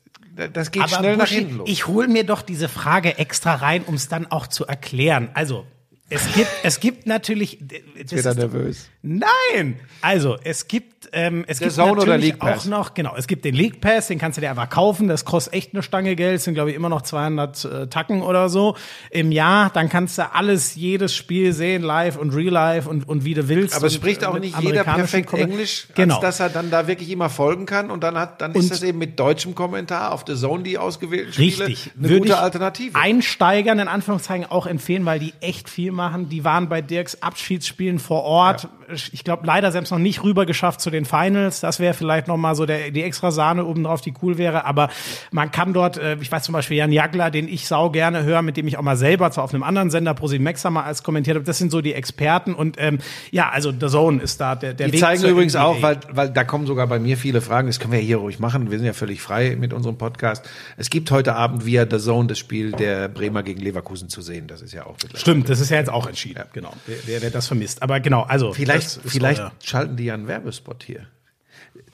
das 0.52 0.70
geht 0.70 0.82
aber 0.82 0.96
schnell 0.96 1.16
Buschi, 1.16 1.34
nach 1.34 1.38
hinten 1.40 1.56
los. 1.56 1.70
Ich 1.70 1.86
hole 1.86 2.08
mir 2.08 2.24
doch 2.24 2.42
diese 2.42 2.68
Frage 2.68 3.16
extra 3.16 3.54
rein, 3.54 3.84
um 3.86 3.94
es 3.94 4.08
dann 4.08 4.30
auch 4.30 4.48
zu 4.48 4.66
erklären. 4.66 5.30
Also 5.32 5.64
es 6.08 6.32
gibt, 6.34 6.50
es 6.62 6.80
gibt 6.80 7.06
natürlich. 7.06 7.58
Jetzt 7.96 8.12
wird 8.12 8.26
er 8.26 8.34
nervös. 8.34 8.88
Nein! 9.02 9.80
Also, 10.02 10.36
es 10.42 10.68
gibt 10.68 10.96
ähm, 11.12 11.44
es 11.46 11.58
der 11.58 11.68
gibt 11.68 11.76
Zone 11.76 11.92
natürlich 11.92 12.08
oder 12.08 12.18
League 12.18 12.42
auch 12.42 12.64
noch, 12.66 12.94
genau, 12.94 13.14
es 13.16 13.26
gibt 13.26 13.44
den 13.44 13.54
League 13.54 13.80
Pass, 13.80 14.08
den 14.08 14.18
kannst 14.18 14.36
du 14.36 14.40
dir 14.40 14.50
einfach 14.50 14.68
kaufen, 14.68 15.08
das 15.08 15.24
kostet 15.24 15.54
echt 15.54 15.74
eine 15.74 15.82
Stange 15.82 16.16
Geld, 16.16 16.40
sind 16.40 16.54
glaube 16.54 16.70
ich 16.70 16.76
immer 16.76 16.88
noch 16.88 17.02
200 17.02 17.64
äh, 17.64 17.86
Tacken 17.88 18.22
oder 18.22 18.48
so 18.48 18.76
im 19.10 19.32
Jahr, 19.32 19.70
dann 19.70 19.88
kannst 19.88 20.18
du 20.18 20.32
alles, 20.32 20.74
jedes 20.74 21.14
Spiel 21.14 21.52
sehen, 21.52 21.82
live 21.82 22.16
und 22.16 22.34
real 22.34 22.52
live 22.52 22.86
und, 22.86 23.08
und 23.08 23.24
wie 23.24 23.34
du 23.34 23.48
willst. 23.48 23.74
Aber 23.74 23.86
es 23.86 23.94
spricht 23.94 24.24
auch 24.24 24.38
nicht 24.38 24.60
jeder 24.60 24.84
perfekt 24.84 25.32
Englisch, 25.32 25.88
genau. 25.94 26.16
als 26.16 26.22
dass 26.22 26.40
er 26.40 26.48
dann 26.48 26.70
da 26.70 26.86
wirklich 26.86 27.10
immer 27.10 27.30
folgen 27.30 27.66
kann 27.66 27.90
und 27.90 28.02
dann 28.02 28.18
hat, 28.18 28.40
dann 28.40 28.54
ist 28.54 28.70
das 28.70 28.82
eben 28.82 28.98
mit 28.98 29.18
deutschem 29.18 29.54
Kommentar 29.54 30.12
auf 30.12 30.24
der 30.24 30.36
Zone 30.36 30.62
die 30.62 30.78
ausgewählten 30.78 31.32
Spiele 31.32 31.66
richtig, 31.66 31.92
eine 31.98 32.08
Würde 32.08 32.20
gute 32.20 32.38
Alternative. 32.38 32.98
Einsteigern 32.98 33.78
in 33.78 33.88
Anführungszeichen 33.88 34.46
auch 34.50 34.66
empfehlen, 34.66 35.04
weil 35.04 35.18
die 35.18 35.34
echt 35.40 35.68
viel 35.68 35.92
machen. 35.96 36.28
Die 36.28 36.44
waren 36.44 36.68
bei 36.68 36.82
Dirks 36.82 37.22
Abschiedsspielen 37.22 37.98
vor 37.98 38.22
Ort. 38.22 38.64
Ja. 38.64 38.94
Ich 39.12 39.24
glaube 39.24 39.44
leider 39.46 39.72
selbst 39.72 39.90
noch 39.90 39.98
nicht 39.98 40.22
rüber 40.22 40.46
geschafft 40.46 40.80
zu 40.80 40.90
den 40.90 41.04
Finals. 41.04 41.60
Das 41.60 41.80
wäre 41.80 41.94
vielleicht 41.94 42.28
noch 42.28 42.36
mal 42.36 42.54
so 42.54 42.66
der, 42.66 42.92
die 42.92 43.02
extra 43.02 43.32
Sahne 43.32 43.64
obendrauf, 43.64 44.00
die 44.00 44.14
cool 44.22 44.38
wäre. 44.38 44.64
Aber 44.64 44.90
man 45.32 45.50
kann 45.50 45.72
dort, 45.72 45.96
äh, 45.96 46.16
ich 46.20 46.30
weiß 46.30 46.44
zum 46.44 46.52
Beispiel 46.52 46.76
Jan 46.76 46.92
Jagler, 46.92 47.32
den 47.32 47.48
ich 47.48 47.66
sau 47.66 47.90
gerne 47.90 48.22
höre, 48.22 48.42
mit 48.42 48.56
dem 48.56 48.68
ich 48.68 48.78
auch 48.78 48.82
mal 48.82 48.96
selber 48.96 49.30
zwar 49.32 49.42
auf 49.42 49.52
einem 49.52 49.64
anderen 49.64 49.90
Sender 49.90 50.14
ProSieben 50.14 50.44
Maxa 50.44 50.70
mal 50.70 50.84
als 50.84 51.02
kommentiert 51.02 51.34
habe. 51.36 51.44
Das 51.44 51.58
sind 51.58 51.72
so 51.72 51.80
die 51.80 51.94
Experten 51.94 52.54
und 52.54 52.76
ähm, 52.78 52.98
ja, 53.32 53.50
also 53.50 53.72
The 53.72 53.88
Zone 53.88 54.22
ist 54.22 54.40
da 54.40 54.54
der, 54.54 54.74
der 54.74 54.86
die 54.86 54.92
Weg. 54.92 54.98
Die 54.98 55.04
zeigen 55.04 55.24
übrigens 55.24 55.54
NBA. 55.54 55.64
auch, 55.64 55.82
weil, 55.82 55.98
weil 56.12 56.30
da 56.30 56.44
kommen 56.44 56.66
sogar 56.66 56.86
bei 56.86 56.98
mir 56.98 57.16
viele 57.16 57.40
Fragen. 57.40 57.66
Das 57.66 57.80
können 57.80 57.92
wir 57.92 57.98
hier 57.98 58.18
ruhig 58.18 58.38
machen. 58.38 58.70
Wir 58.70 58.78
sind 58.78 58.86
ja 58.86 58.92
völlig 58.92 59.20
frei 59.20 59.56
mit 59.58 59.72
unserem 59.72 59.98
Podcast. 59.98 60.48
Es 60.76 60.90
gibt 60.90 61.10
heute 61.10 61.34
Abend 61.34 61.66
via 61.66 61.86
The 61.90 61.98
Zone 61.98 62.28
das 62.28 62.38
Spiel 62.38 62.72
der 62.72 63.08
Bremer 63.08 63.42
gegen 63.42 63.60
Leverkusen 63.60 64.08
zu 64.08 64.22
sehen. 64.22 64.46
Das 64.46 64.62
ist 64.62 64.72
ja 64.72 64.86
auch 64.86 64.96
Stimmt, 65.14 65.48
das 65.48 65.60
ist 65.60 65.70
ja 65.70 65.78
jetzt 65.78 65.85
auch 65.88 66.06
entschieden. 66.06 66.38
Ja. 66.38 66.46
Genau. 66.52 66.72
Wer, 66.86 66.96
wer, 67.06 67.22
wer 67.22 67.30
das 67.30 67.46
vermisst. 67.46 67.82
Aber 67.82 68.00
genau, 68.00 68.22
also 68.22 68.52
vielleicht, 68.52 69.00
vielleicht 69.04 69.42
schalten 69.64 69.96
die 69.96 70.04
ja 70.04 70.14
einen 70.14 70.28
Werbespot 70.28 70.82
hier. 70.82 71.06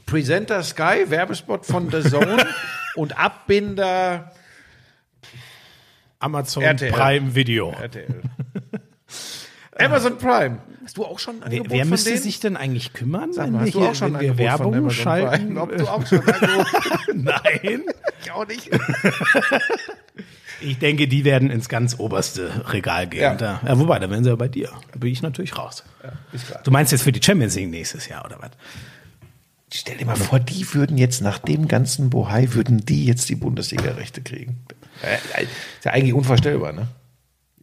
Presenter 0.06 0.62
Sky, 0.62 1.04
Werbespot 1.08 1.64
von 1.64 1.90
The 1.90 2.02
Zone 2.08 2.46
und 2.96 3.18
Abbinder 3.18 4.32
Amazon 6.18 6.62
RTL. 6.62 6.92
Prime 6.92 7.34
Video. 7.34 7.70
RTL. 7.72 8.22
Amazon 9.78 10.18
Prime. 10.18 10.58
Hast 10.84 10.96
du 10.96 11.04
auch 11.04 11.18
schon 11.18 11.36
ein 11.36 11.50
Wer, 11.50 11.58
Angebot 11.58 11.70
wer 11.70 11.80
von 11.84 11.90
müsste 11.90 12.10
denen? 12.10 12.22
sich 12.22 12.40
denn 12.40 12.56
eigentlich 12.56 12.92
kümmern, 12.92 13.32
Sag 13.32 13.46
wenn 13.46 13.52
mal, 13.52 13.58
wir, 13.60 13.66
hast 13.66 13.74
du 13.74 13.80
hier, 13.80 13.88
auch 13.88 13.94
schon 13.94 14.14
wenn 14.14 14.20
wir 14.20 14.38
Werbung 14.38 14.90
schalten? 14.90 15.54
Prime? 15.54 15.60
Ob 15.60 15.76
du 15.76 15.86
auch 15.88 16.06
schon 16.06 16.22
Nein. 17.14 17.82
Ich 18.22 18.30
auch 18.30 18.46
nicht. 18.46 18.70
Ich 20.62 20.78
denke, 20.78 21.08
die 21.08 21.24
werden 21.24 21.50
ins 21.50 21.68
ganz 21.68 21.98
oberste 21.98 22.72
Regal 22.72 23.06
gehen. 23.06 23.22
Ja. 23.22 23.34
Da, 23.34 23.60
ja, 23.66 23.78
wobei, 23.78 23.98
da 23.98 24.08
wären 24.10 24.24
sie 24.24 24.30
ja 24.30 24.36
bei 24.36 24.48
dir. 24.48 24.70
Da 24.92 24.98
bin 24.98 25.10
ich 25.10 25.22
natürlich 25.22 25.56
raus. 25.58 25.84
Klar. 26.00 26.60
Du 26.64 26.70
meinst 26.70 26.92
jetzt 26.92 27.02
für 27.02 27.12
die 27.12 27.22
Champions 27.22 27.54
League 27.56 27.70
nächstes 27.70 28.08
Jahr, 28.08 28.24
oder 28.24 28.38
was? 28.40 28.50
Stell 29.74 29.96
dir 29.96 30.04
mal 30.04 30.16
vor, 30.16 30.38
die 30.38 30.74
würden 30.74 30.98
jetzt 30.98 31.22
nach 31.22 31.38
dem 31.38 31.66
ganzen 31.66 32.10
Bohai, 32.10 32.52
würden 32.52 32.84
die 32.84 33.06
jetzt 33.06 33.28
die 33.28 33.36
Bundesliga-Rechte 33.36 34.20
kriegen. 34.20 34.58
Äh, 35.02 35.42
Ist 35.44 35.84
ja 35.84 35.92
eigentlich 35.92 36.12
unvorstellbar, 36.12 36.72
ne? 36.72 36.88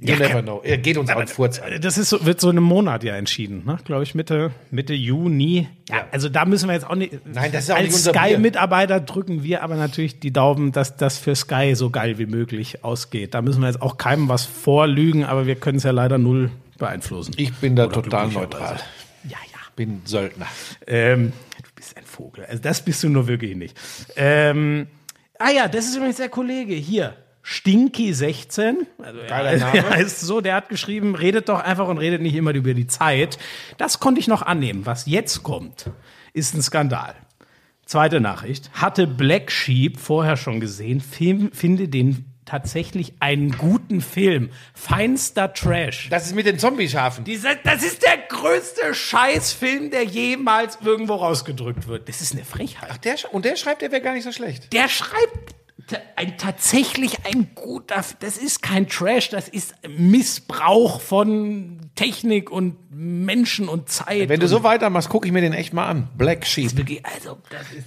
You 0.02 0.14
Ja, 0.14 0.20
never 0.20 0.42
know. 0.42 0.62
Er 0.64 0.78
geht 0.78 0.98
uns 0.98 1.10
auch 1.10 1.28
Furz 1.28 1.60
an. 1.60 1.82
Das 1.82 1.98
ist 1.98 2.10
so, 2.10 2.26
wird 2.26 2.40
so 2.40 2.50
in 2.50 2.58
einem 2.58 2.66
Monat 2.66 3.04
ja 3.04 3.16
entschieden, 3.18 3.64
ne? 3.66 3.78
glaube 3.84 4.04
ich, 4.04 4.16
Mitte, 4.16 4.52
Mitte 4.72 4.94
Juni. 4.94 5.68
Ja, 5.90 5.98
Ja. 5.98 6.08
also 6.12 6.30
da 6.30 6.46
müssen 6.46 6.68
wir 6.70 6.74
jetzt 6.74 6.90
auch 6.90 6.96
nicht. 6.96 7.14
Nein, 7.26 7.52
das 7.52 7.66
ist 7.66 7.72
auch 7.72 7.76
als. 7.76 8.06
Sky-Mitarbeiter 8.06 9.02
drücken 9.02 9.44
wir 9.44 9.62
aber 9.62 9.76
natürlich 9.76 10.20
die 10.22 10.32
Daumen, 10.32 10.72
dass 10.72 10.96
das 10.96 11.18
für 11.18 11.36
Sky 11.36 11.74
so 11.76 11.90
geil 11.90 12.18
wie 12.18 12.28
möglich 12.28 12.84
ausgeht. 12.86 13.34
Da 13.34 13.42
müssen 13.42 13.60
wir 13.62 13.68
jetzt 13.68 13.82
auch 13.82 13.98
keinem 13.98 14.30
was 14.30 14.46
vorlügen, 14.46 15.26
aber 15.26 15.48
wir 15.48 15.56
können 15.56 15.80
es 15.80 15.84
ja 15.84 15.92
leider 15.92 16.18
null 16.18 16.50
beeinflussen. 16.78 17.34
Ich 17.36 17.54
bin 17.56 17.76
da 17.76 17.86
Oder 17.88 18.02
total 18.02 18.30
neutral. 18.30 18.78
Ja, 19.26 19.32
ja. 19.52 19.60
Bin 19.76 20.02
Söldner. 20.06 20.48
Ähm, 20.88 21.34
du 21.58 21.70
bist 21.76 21.98
ein 21.98 22.06
Vogel. 22.06 22.46
Also 22.46 22.62
das 22.62 22.82
bist 22.86 23.04
du 23.04 23.10
nur 23.10 23.28
wirklich 23.28 23.56
nicht. 23.58 23.78
Ähm, 24.16 24.88
ah 25.38 25.50
ja, 25.52 25.68
das 25.68 25.86
ist 25.88 25.98
übrigens 25.98 26.18
der 26.18 26.30
Kollege 26.30 26.74
hier. 26.74 27.16
Stinky16, 27.50 28.86
also 29.02 29.20
Geiler 29.28 29.52
er, 29.52 29.58
Name. 29.58 29.78
er 29.78 29.90
heißt 29.90 30.22
so, 30.22 30.40
der 30.40 30.56
hat 30.56 30.70
geschrieben, 30.70 31.16
redet 31.16 31.50
doch 31.50 31.60
einfach 31.60 31.88
und 31.88 31.98
redet 31.98 32.22
nicht 32.22 32.36
immer 32.36 32.54
über 32.54 32.74
die 32.74 32.88
Zeit. 32.88 33.40
Das 33.78 34.00
konnte 34.00 34.20
ich 34.20 34.28
noch 34.28 34.44
annehmen. 34.44 34.86
Was 34.86 35.08
jetzt 35.08 35.42
kommt, 35.42 35.90
ist 36.34 36.54
ein 36.54 36.62
Skandal. 36.62 37.16
Zweite 37.86 38.20
Nachricht. 38.20 38.70
Hatte 38.74 39.08
Black 39.08 39.52
Sheep 39.52 40.00
vorher 40.00 40.38
schon 40.38 40.60
gesehen, 40.60 41.02
Film, 41.02 41.52
finde 41.52 41.88
den 41.88 42.26
tatsächlich 42.46 43.14
einen 43.20 43.52
guten 43.52 44.02
Film. 44.02 44.50
Feinster 44.74 45.54
Trash. 45.54 46.10
Das 46.10 46.28
ist 46.28 46.36
mit 46.36 46.46
den 46.46 46.60
Zombie-Schafen. 46.60 47.24
Dieser, 47.24 47.56
das 47.56 47.84
ist 47.84 48.04
der 48.04 48.18
größte 48.28 48.94
Scheißfilm, 48.94 49.92
der 49.92 50.04
jemals 50.04 50.80
irgendwo 50.84 51.16
rausgedrückt 51.16 51.88
wird. 51.88 52.10
Das 52.10 52.22
ist 52.22 52.34
eine 52.34 52.46
Frechheit. 52.46 53.06
Der, 53.06 53.18
sch- 53.18 53.28
und 53.28 53.46
der 53.46 53.56
schreibt, 53.56 53.82
der 53.82 53.92
wäre 53.92 54.02
gar 54.02 54.14
nicht 54.14 54.24
so 54.24 54.32
schlecht. 54.32 54.74
Der 54.74 54.88
schreibt 54.88 55.59
ein, 56.16 56.38
tatsächlich 56.38 57.26
ein 57.26 57.50
guter, 57.56 58.04
das 58.20 58.38
ist 58.38 58.62
kein 58.62 58.88
Trash, 58.88 59.30
das 59.30 59.48
ist 59.48 59.74
Missbrauch 59.88 61.02
von 61.02 61.80
Technik 61.96 62.52
und 62.52 62.76
Menschen 62.92 63.70
und 63.70 63.90
Zeit. 63.90 64.30
Wenn 64.30 64.40
du 64.40 64.46
und 64.46 64.50
so 64.50 64.64
weitermachst, 64.64 65.10
gucke 65.10 65.28
ich 65.28 65.34
mir 65.34 65.42
den 65.42 65.54
echt 65.54 65.74
mal 65.74 65.88
an. 65.88 66.08
Black 66.18 66.46
Sheep. 66.46 66.72
also, 67.04 67.38
das 67.50 67.62
ist, 67.72 67.86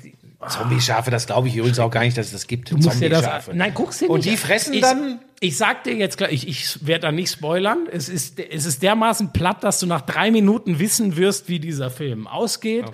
Zombie-Schafe, 0.48 1.10
das 1.12 1.26
glaube 1.26 1.46
ich 1.48 1.56
übrigens 1.56 1.78
auch 1.78 1.90
gar 1.90 2.00
nicht, 2.02 2.18
dass 2.18 2.26
es 2.26 2.32
das 2.32 2.46
gibt. 2.48 2.70
du 2.72 2.76
musst 2.76 3.00
dir 3.00 3.08
das, 3.08 3.20
Zombie-Schafe. 3.20 3.54
nein, 3.54 3.72
guck's 3.74 3.98
dir 3.98 4.10
Und 4.10 4.18
nicht 4.24 4.26
die 4.26 4.30
an. 4.32 4.36
fressen 4.38 4.74
ich, 4.74 4.80
dann- 4.80 5.20
Ich 5.40 5.56
sag 5.56 5.84
dir 5.84 5.94
jetzt 5.94 6.18
gleich, 6.18 6.32
ich, 6.32 6.48
ich 6.48 6.86
werde 6.86 7.02
da 7.02 7.12
nicht 7.12 7.30
spoilern. 7.30 7.86
Es 7.92 8.08
ist, 8.08 8.40
es 8.40 8.64
ist 8.66 8.82
dermaßen 8.82 9.32
platt, 9.32 9.62
dass 9.62 9.78
du 9.78 9.86
nach 9.86 10.00
drei 10.00 10.30
Minuten 10.32 10.78
wissen 10.80 11.16
wirst, 11.16 11.48
wie 11.48 11.60
dieser 11.60 11.90
Film 11.90 12.26
ausgeht. 12.26 12.86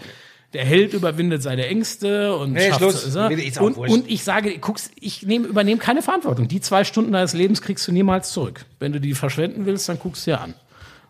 Der 0.54 0.64
Held 0.64 0.94
überwindet 0.94 1.42
seine 1.42 1.66
Ängste 1.66 2.34
und 2.36 2.52
Nee, 2.52 2.68
schafft 2.68 2.80
Schluss. 2.80 3.02
so- 3.02 3.26
Ist 3.28 3.58
auch 3.58 3.62
und, 3.66 3.76
und 3.76 4.10
ich 4.10 4.24
sage, 4.24 4.56
guckst, 4.58 4.90
ich 4.98 5.22
nehm, 5.24 5.44
übernehme 5.44 5.78
keine 5.78 6.00
Verantwortung. 6.00 6.48
Die 6.48 6.60
zwei 6.62 6.84
Stunden 6.84 7.12
deines 7.12 7.34
Lebens 7.34 7.60
kriegst 7.60 7.86
du 7.86 7.92
niemals 7.92 8.32
zurück. 8.32 8.64
Wenn 8.78 8.92
du 8.92 9.00
die 9.00 9.12
verschwenden 9.14 9.66
willst, 9.66 9.88
dann 9.90 9.98
guckst 9.98 10.26
du 10.26 10.30
dir 10.30 10.40
an. 10.40 10.54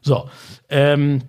So, 0.02 0.28
ähm, 0.68 1.22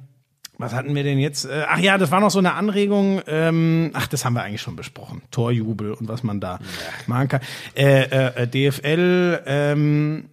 was 0.57 0.73
hatten 0.73 0.94
wir 0.95 1.03
denn 1.03 1.19
jetzt? 1.19 1.45
Äh, 1.45 1.65
ach 1.69 1.77
ja, 1.80 1.98
das 1.98 2.10
war 2.11 2.19
noch 2.19 2.31
so 2.31 2.40
eine 2.40 2.53
Anregung. 2.53 3.22
Ähm, 3.27 3.91
ach, 3.94 4.07
das 4.07 4.26
haben 4.26 4.34
wir 4.34 4.41
eigentlich 4.44 4.61
schon 4.61 4.76
besprochen. 4.76 5.22
Torjubel 5.31 5.94
und 5.94 6.07
was 6.10 6.23
man 6.23 6.40
da 6.41 6.60
machen 7.07 7.27
kann. 7.30 7.41
Äh, 7.76 8.03
äh, 8.03 8.44
äh, 8.44 8.48
DFL. 8.48 9.41
Ähm, 9.45 10.30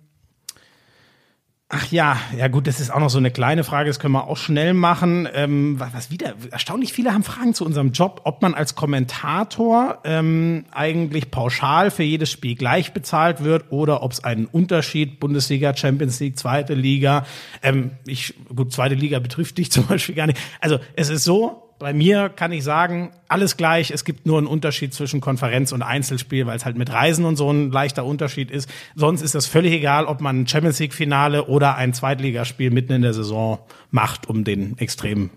ach 1.69 1.91
ja, 1.91 2.17
ja 2.37 2.47
gut, 2.49 2.67
das 2.67 2.79
ist 2.79 2.91
auch 2.91 3.01
noch 3.01 3.11
so 3.11 3.19
eine 3.19 3.31
kleine 3.31 3.65
Frage. 3.65 3.89
Das 3.89 3.99
können 3.99 4.15
wir 4.15 4.29
auch 4.29 4.37
schnell 4.37 4.73
machen. 4.73 5.29
Ähm, 5.33 5.81
was, 5.81 6.11
wieder? 6.11 6.35
Erstaunlich 6.51 6.93
viele 6.93 7.13
haben 7.13 7.25
Fragen 7.25 7.55
zu 7.55 7.65
unserem 7.65 7.93
Job, 7.93 8.21
ob 8.25 8.41
man 8.43 8.55
als 8.55 8.77
Kommentator 8.77 9.99
ähm, 10.05 10.65
eigentlich 10.71 11.31
pauschal 11.31 11.91
für 11.91 12.05
jedes 12.05 12.31
Spiel 12.31 12.55
gleich 12.55 12.93
bezahlt 12.93 13.43
wird 13.43 13.73
oder 13.73 14.03
ob 14.03 14.13
es 14.13 14.23
einen 14.23 14.47
Unterschied 14.47 15.19
Bundesliga, 15.19 15.77
Champions 15.77 16.21
League, 16.21 16.39
zweite 16.39 16.75
Liga. 16.75 17.27
Ähm, 17.63 17.93
ich 18.07 18.35
gut, 18.55 18.73
zweite 18.73 18.95
Liga 18.95 19.19
betrifft 19.19 19.59
dich 19.59 19.71
zum 19.73 19.87
Beispiel 19.87 20.15
gar 20.15 20.27
nicht. 20.27 20.39
Also 20.61 20.79
es 20.95 21.11
ist 21.11 21.25
so. 21.25 21.66
Bei 21.79 21.93
mir 21.93 22.31
kann 22.31 22.53
ich 22.53 22.65
sagen, 22.65 23.11
alles 23.29 23.59
gleich. 23.59 23.91
Es 23.91 24.05
gibt 24.05 24.25
nur 24.25 24.39
einen 24.39 24.47
Unterschied 24.47 24.95
zwischen 24.95 25.21
Konferenz 25.21 25.73
und 25.73 25.83
Einzelspiel, 25.83 26.47
weil 26.47 26.57
es 26.57 26.65
halt 26.65 26.79
mit 26.79 26.91
Reisen 26.91 27.27
und 27.27 27.37
so 27.37 27.51
ein 27.51 27.71
leichter 27.71 28.07
Unterschied 28.07 28.51
ist. 28.51 28.71
Sonst 28.95 29.21
ist 29.21 29.35
das 29.35 29.47
völlig 29.47 29.75
egal, 29.75 30.07
ob 30.07 30.23
man 30.23 30.41
ein 30.41 30.49
Champions 30.49 30.79
League 30.79 30.95
Finale 30.95 31.45
oder 31.47 31.77
ein 31.77 31.93
Zweitligaspiel 31.93 32.71
mitten 32.71 32.93
in 32.93 33.03
der 33.03 33.13
Saison 33.13 33.59
macht, 33.91 34.27
um 34.27 34.45
den 34.45 34.79
extremen 34.79 35.29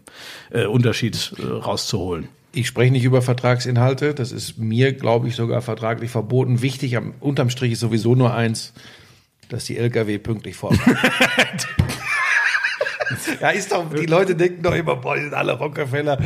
äh, 0.52 0.66
Unterschied 0.66 1.34
äh, 1.40 1.46
rauszuholen. 1.46 2.30
Ich 2.54 2.68
spreche 2.68 2.94
nicht 2.94 3.04
über 3.04 3.22
Vertragsinhalte. 3.22 4.14
Das 4.14 4.32
ist 4.32 4.58
mir, 4.58 4.94
glaube 4.94 5.28
ich, 5.28 5.36
sogar 5.36 5.62
vertraglich 5.62 6.10
verboten. 6.10 6.62
Wichtig, 6.62 6.96
am, 6.96 7.14
unterm 7.20 7.50
Strich 7.50 7.74
ist 7.74 7.82
sowieso 7.82 8.16
nur 8.16 8.34
eins, 8.34 8.74
dass 9.50 9.66
die 9.66 9.78
LKW 9.78 10.18
pünktlich 10.20 10.56
vorfahren. 10.56 10.98
ja, 13.42 13.50
ist 13.50 13.72
doch, 13.72 13.94
die 13.94 14.06
Leute 14.06 14.36
denken 14.36 14.62
doch 14.64 14.74
immer, 14.76 14.96
boah, 14.96 15.16
die 15.16 15.24
sind 15.24 15.34
alle 15.34 15.54
Rockefeller. 15.58 16.18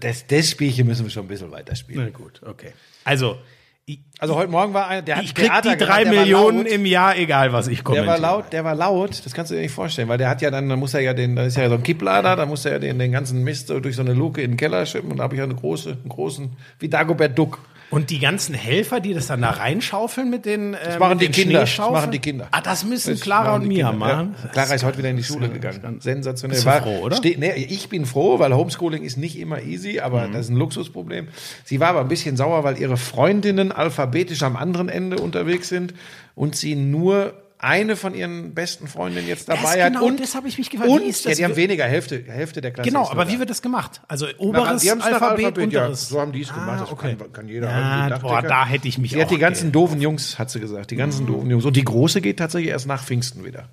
Das, 0.00 0.26
das 0.26 0.50
Spielchen 0.50 0.86
müssen 0.86 1.04
wir 1.04 1.10
schon 1.10 1.24
ein 1.24 1.28
bisschen 1.28 1.50
weiterspielen. 1.50 2.10
Na 2.12 2.16
gut, 2.18 2.40
okay. 2.46 2.72
Also, 3.04 3.38
ich, 3.84 3.98
Also 4.20 4.36
heute 4.36 4.50
Morgen 4.50 4.72
war 4.74 4.86
einer, 4.88 5.02
der 5.02 5.16
hat 5.16 5.24
ich 5.24 5.34
krieg 5.34 5.46
Theater 5.46 5.72
die 5.72 5.76
gemacht, 5.78 5.92
drei 5.92 6.04
der 6.04 6.12
war 6.12 6.20
Millionen 6.20 6.58
laut. 6.58 6.66
im 6.68 6.86
Jahr, 6.86 7.16
egal 7.16 7.52
was 7.52 7.66
ich 7.66 7.78
Der 7.78 7.84
kommentiere. 7.84 8.12
war 8.12 8.18
laut, 8.20 8.52
der 8.52 8.64
war 8.64 8.74
laut, 8.76 9.22
das 9.24 9.32
kannst 9.34 9.50
du 9.50 9.56
dir 9.56 9.60
nicht 9.62 9.72
vorstellen, 9.74 10.08
weil 10.08 10.18
der 10.18 10.28
hat 10.28 10.40
ja 10.40 10.50
dann, 10.52 10.68
dann 10.68 10.78
muss 10.78 10.94
er 10.94 11.00
ja 11.00 11.14
den, 11.14 11.34
da 11.34 11.44
ist 11.44 11.56
ja 11.56 11.68
so 11.68 11.74
ein 11.74 11.82
Kipplader, 11.82 12.36
da 12.36 12.46
muss 12.46 12.64
er 12.64 12.72
ja 12.72 12.78
den, 12.78 12.98
den 13.00 13.10
ganzen 13.10 13.42
Mist 13.42 13.70
durch 13.70 13.96
so 13.96 14.02
eine 14.02 14.12
Luke 14.14 14.40
in 14.40 14.52
den 14.52 14.56
Keller 14.56 14.86
schippen 14.86 15.10
und 15.10 15.16
da 15.18 15.24
habe 15.24 15.34
ich 15.34 15.38
ja 15.38 15.44
eine 15.44 15.56
große, 15.56 15.90
einen 15.90 16.08
großen, 16.08 16.56
wie 16.78 16.88
Dagobert 16.88 17.36
Duck. 17.36 17.58
Und 17.92 18.10
die 18.10 18.18
ganzen 18.18 18.54
Helfer, 18.54 19.00
die 19.00 19.12
das 19.14 19.26
dann 19.28 19.42
da 19.42 19.50
reinschaufeln 19.50 20.30
mit 20.30 20.46
den, 20.46 20.74
äh, 20.74 20.98
machen 20.98 21.18
mit 21.18 21.28
die 21.28 21.42
Kinder, 21.42 21.60
das 21.60 21.78
machen 21.78 22.10
die 22.10 22.18
Kinder. 22.18 22.48
Ah, 22.50 22.60
das 22.62 22.84
müssen 22.84 23.10
Das 23.12 23.20
Clara 23.20 23.52
machen 23.52 23.62
und 23.62 23.68
Mia 23.68 23.92
machen. 23.92 24.34
Ja. 24.42 24.48
Clara 24.48 24.74
ist 24.74 24.82
heute 24.82 24.98
wieder 24.98 25.10
in 25.10 25.16
die 25.18 25.22
Schule 25.24 25.48
gegangen. 25.50 26.00
Sensationell. 26.00 26.56
Bist 26.56 26.66
du 26.66 26.70
froh, 26.82 27.00
oder? 27.02 27.16
Ste 27.16 27.36
nee, 27.38 27.52
ich 27.52 27.88
bin 27.90 28.06
froh, 28.06 28.38
weil 28.38 28.54
Homeschooling 28.54 29.02
ist 29.02 29.18
nicht 29.18 29.38
immer 29.38 29.62
easy, 29.62 30.00
aber 30.00 30.26
Mhm. 30.26 30.32
das 30.32 30.46
ist 30.46 30.50
ein 30.50 30.56
Luxusproblem. 30.56 31.28
Sie 31.64 31.80
war 31.80 31.88
aber 31.88 32.00
ein 32.00 32.08
bisschen 32.08 32.36
sauer, 32.36 32.64
weil 32.64 32.78
ihre 32.78 32.96
Freundinnen 32.96 33.72
alphabetisch 33.72 34.42
am 34.42 34.56
anderen 34.56 34.88
Ende 34.88 35.18
unterwegs 35.18 35.68
sind 35.68 35.92
und 36.34 36.56
sie 36.56 36.74
nur 36.74 37.34
eine 37.62 37.96
von 37.96 38.14
ihren 38.14 38.54
besten 38.54 38.88
Freundinnen 38.88 39.28
jetzt 39.28 39.48
dabei 39.48 39.62
Das 39.62 39.70
hat. 39.84 39.92
genau, 39.92 40.04
und, 40.06 40.20
das 40.20 40.34
habe 40.34 40.48
ich 40.48 40.58
mich 40.58 40.68
gefragt. 40.68 40.90
Und, 40.90 41.02
ist 41.02 41.24
ja, 41.24 41.30
das? 41.30 41.38
die 41.38 41.44
haben 41.44 41.56
weniger, 41.56 41.84
Hälfte, 41.86 42.22
Hälfte 42.26 42.60
der 42.60 42.72
Klasse. 42.72 42.88
Genau, 42.90 43.08
aber 43.08 43.28
wie 43.28 43.38
wird 43.38 43.50
das 43.50 43.62
gemacht? 43.62 44.00
Also 44.08 44.26
Na, 44.26 44.32
oberes 44.38 44.82
die 44.82 44.88
nach 44.88 45.06
Alphabet, 45.06 45.44
Alphabet, 45.46 45.72
ja. 45.72 45.80
unteres. 45.82 46.08
So 46.08 46.20
haben 46.20 46.32
die 46.32 46.42
es 46.42 46.48
gemacht. 46.48 46.68
Ah, 46.68 46.80
Das 46.80 46.90
okay. 46.92 47.16
kann, 47.16 47.32
kann 47.32 47.48
jeder. 47.48 47.68
Ja, 47.70 48.18
boah, 48.18 48.42
da 48.42 48.66
hätte 48.66 48.88
ich 48.88 48.98
mich 48.98 49.12
Sie 49.12 49.18
hat 49.20 49.26
auch 49.26 49.30
die 49.30 49.38
ganzen 49.38 49.66
ge- 49.66 49.72
doofen 49.72 50.00
Jungs, 50.02 50.38
hat 50.38 50.50
sie 50.50 50.60
gesagt. 50.60 50.90
Die 50.90 50.96
ganzen 50.96 51.26
doofen 51.26 51.48
Jungs. 51.48 51.64
Und 51.64 51.76
die 51.76 51.84
große 51.84 52.20
geht 52.20 52.38
tatsächlich 52.38 52.70
erst 52.70 52.86
nach 52.86 53.02
Pfingsten 53.04 53.44
wieder. 53.44 53.68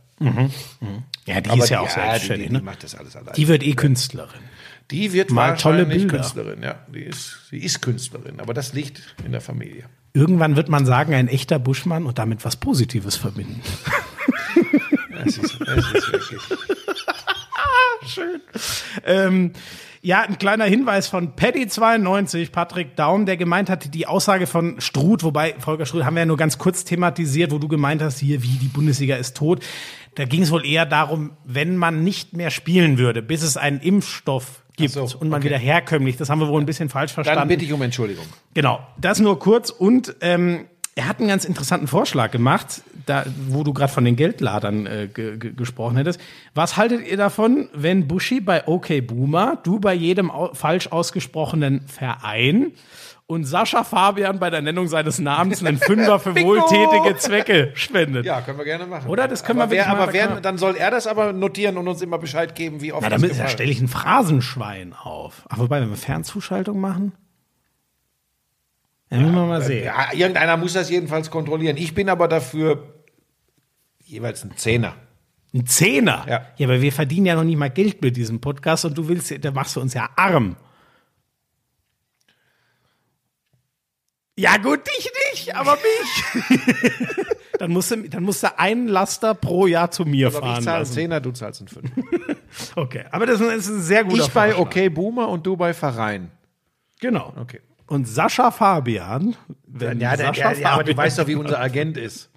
Ja, 1.25 1.41
die 1.41 1.49
Aber 1.49 1.63
ist 1.63 1.69
ja 1.69 1.79
die- 1.79 1.83
auch 1.87 1.93
die, 1.93 1.99
selbstständig. 1.99 2.47
die, 2.47 2.53
ne? 2.53 2.59
die 2.59 2.65
macht 2.65 2.83
das 2.83 2.95
alles 2.95 3.15
allein. 3.15 3.33
Die 3.35 3.47
wird 3.47 3.63
eh 3.63 3.73
Künstlerin. 3.73 4.39
Die 4.91 5.13
wird 5.13 5.29
Mal 5.31 5.55
tolle 5.55 5.85
Bilder. 5.85 6.07
Künstlerin, 6.17 6.63
ja. 6.63 6.75
Die 6.93 7.01
ist, 7.01 7.47
sie 7.51 7.59
ist 7.59 7.81
Künstlerin, 7.81 8.39
aber 8.39 8.53
das 8.55 8.73
liegt 8.73 9.15
in 9.23 9.31
der 9.31 9.41
Familie. 9.41 9.83
Irgendwann 10.13 10.55
wird 10.55 10.69
man 10.69 10.85
sagen, 10.85 11.13
ein 11.13 11.27
echter 11.27 11.59
Buschmann 11.59 12.05
und 12.05 12.17
damit 12.17 12.43
was 12.45 12.55
Positives 12.55 13.15
verbinden. 13.15 13.61
Das 15.23 15.37
ist, 15.37 15.59
das 15.59 15.77
ist 15.93 16.13
wirklich. 16.13 16.41
Schön. 18.05 18.41
Ähm, 19.05 19.51
ja, 20.01 20.21
ein 20.21 20.37
kleiner 20.37 20.63
Hinweis 20.63 21.07
von 21.07 21.35
Paddy92, 21.35 22.51
Patrick 22.51 22.95
Daum, 22.95 23.25
der 23.25 23.35
gemeint 23.35 23.69
hat, 23.69 23.93
die 23.93 24.07
Aussage 24.07 24.47
von 24.47 24.79
Struth, 24.79 25.23
wobei, 25.23 25.55
Volker 25.59 25.85
Struth, 25.85 26.05
haben 26.05 26.15
wir 26.15 26.21
ja 26.21 26.25
nur 26.25 26.37
ganz 26.37 26.57
kurz 26.57 26.85
thematisiert, 26.85 27.51
wo 27.51 27.57
du 27.57 27.67
gemeint 27.67 28.01
hast, 28.01 28.19
hier, 28.19 28.41
wie 28.41 28.47
die 28.47 28.67
Bundesliga 28.67 29.17
ist 29.17 29.35
tot. 29.35 29.61
Da 30.15 30.23
ging 30.23 30.43
es 30.43 30.51
wohl 30.51 30.65
eher 30.65 30.85
darum, 30.85 31.31
wenn 31.43 31.75
man 31.75 32.03
nicht 32.03 32.33
mehr 32.33 32.49
spielen 32.49 32.97
würde, 32.97 33.21
bis 33.21 33.43
es 33.43 33.57
einen 33.57 33.81
Impfstoff 33.81 34.58
gibt 34.79 34.93
so, 34.93 35.03
und 35.19 35.29
man 35.29 35.39
okay. 35.39 35.49
wieder 35.49 35.57
herkömmlich, 35.57 36.17
das 36.17 36.29
haben 36.29 36.39
wir 36.39 36.47
wohl 36.47 36.61
ein 36.61 36.65
bisschen 36.65 36.89
falsch 36.89 37.13
verstanden. 37.13 37.41
Dann 37.41 37.47
bitte 37.47 37.65
ich 37.65 37.73
um 37.73 37.81
Entschuldigung. 37.81 38.25
Genau, 38.53 38.79
das 38.97 39.19
nur 39.19 39.39
kurz 39.39 39.69
und 39.69 40.15
ähm, 40.21 40.65
er 40.95 41.07
hat 41.07 41.19
einen 41.19 41.29
ganz 41.29 41.45
interessanten 41.45 41.87
Vorschlag 41.87 42.31
gemacht, 42.31 42.81
da, 43.05 43.23
wo 43.47 43.63
du 43.63 43.71
gerade 43.73 43.91
von 43.91 44.03
den 44.03 44.17
Geldladern 44.17 44.85
äh, 44.85 45.07
ge 45.13 45.37
ge 45.37 45.53
gesprochen 45.53 45.95
hättest. 45.95 46.19
Was 46.53 46.75
haltet 46.75 47.07
ihr 47.07 47.15
davon, 47.15 47.69
wenn 47.73 48.07
Buschi 48.07 48.41
bei 48.41 48.67
OK 48.67 49.07
Boomer, 49.07 49.57
du 49.63 49.79
bei 49.79 49.93
jedem 49.93 50.29
au 50.29 50.53
falsch 50.53 50.87
ausgesprochenen 50.87 51.87
Verein 51.87 52.73
und 53.29 53.43
Sascha 53.43 53.83
Fabian 53.83 54.39
bei 54.39 54.49
der 54.49 54.63
Nennung 54.63 54.87
seines 54.87 55.19
Namens 55.19 55.63
einen 55.63 55.77
Fünfer 55.77 56.19
für 56.19 56.33
wohltätige 56.41 57.15
Zwecke 57.17 57.71
spendet. 57.75 58.25
Ja, 58.25 58.41
können 58.41 58.57
wir 58.57 58.65
gerne 58.65 58.87
machen. 58.87 59.07
Oder? 59.07 59.27
Das 59.27 59.43
können 59.43 59.61
aber 59.61 59.69
wir 59.69 59.77
wer, 59.77 59.85
wirklich 59.85 60.23
Aber 60.23 60.33
wer, 60.33 60.41
dann 60.41 60.57
soll 60.57 60.75
er 60.75 60.89
das 60.89 61.05
aber 61.05 61.31
notieren 61.31 61.77
und 61.77 61.87
uns 61.87 62.01
immer 62.01 62.17
Bescheid 62.17 62.55
geben, 62.55 62.81
wie 62.81 62.91
oft 62.91 63.03
Na, 63.03 63.09
das 63.09 63.21
damit 63.21 63.49
stelle 63.51 63.71
ich 63.71 63.79
ein 63.79 63.87
Phrasenschwein 63.87 64.93
auf. 64.93 65.43
Ach, 65.47 65.59
wobei, 65.59 65.79
wenn 65.79 65.91
wir 65.91 65.95
Fernzuschaltung 65.95 66.79
machen? 66.79 67.11
Ja, 69.11 69.19
müssen 69.19 69.35
wir 69.35 69.45
mal 69.45 69.61
sehen. 69.61 69.85
Ja, 69.85 70.07
irgendeiner 70.11 70.57
muss 70.57 70.73
das 70.73 70.89
jedenfalls 70.89 71.29
kontrollieren. 71.29 71.77
Ich 71.77 71.93
bin 71.93 72.09
aber 72.09 72.27
dafür 72.27 72.95
jeweils 73.99 74.43
ein 74.43 74.57
Zehner. 74.57 74.95
Ein 75.53 75.67
Zehner? 75.67 76.25
Ja. 76.27 76.45
ja, 76.57 76.67
aber 76.67 76.81
wir 76.81 76.91
verdienen 76.91 77.27
ja 77.27 77.35
noch 77.35 77.43
nicht 77.43 77.57
mal 77.57 77.69
Geld 77.69 78.01
mit 78.01 78.17
diesem 78.17 78.41
Podcast 78.41 78.85
und 78.85 78.97
du 78.97 79.07
willst, 79.07 79.31
da 79.45 79.51
machst 79.51 79.75
du 79.75 79.81
uns 79.81 79.93
ja 79.93 80.09
arm. 80.15 80.55
Ja, 84.39 84.55
gut, 84.55 84.87
dich 84.87 85.11
nicht, 85.33 85.53
aber 85.53 85.75
mich. 85.75 86.55
dann, 87.59 87.71
musst 87.71 87.91
du, 87.91 88.07
dann 88.07 88.23
musst 88.23 88.41
du 88.41 88.57
einen 88.57 88.87
Laster 88.87 89.33
pro 89.33 89.67
Jahr 89.67 89.91
zu 89.91 90.05
mir 90.05 90.27
Aber 90.27 90.37
ich 90.37 90.43
fahren 90.43 90.63
zahle 90.63 90.77
einen. 90.77 90.85
Zehner, 90.85 91.19
du 91.19 91.31
zahlst 91.31 91.59
einen 91.59 91.67
Fünfer. 91.67 91.91
Okay, 92.75 93.03
aber 93.11 93.25
das 93.25 93.41
ist 93.41 93.69
ein 93.69 93.81
sehr 93.81 94.03
guter 94.03 94.23
Ich 94.23 94.31
bei 94.31 94.51
Vorschlag. 94.51 94.65
Okay 94.65 94.89
Boomer 94.89 95.27
und 95.27 95.45
du 95.45 95.55
bei 95.55 95.73
Verein. 95.73 96.31
Genau. 96.99 97.33
Okay. 97.39 97.59
Und 97.85 98.07
Sascha 98.07 98.51
Fabian, 98.51 99.35
wenn 99.67 99.99
Ja, 99.99 100.15
der, 100.15 100.27
Sascha 100.27 100.53
der, 100.53 100.59
ja, 100.59 100.69
aber 100.69 100.83
du 100.83 100.91
Fabian, 100.91 100.97
weißt 101.05 101.19
doch, 101.19 101.27
wie 101.27 101.35
unser 101.35 101.59
Agent 101.59 101.97
ist. 101.97 102.29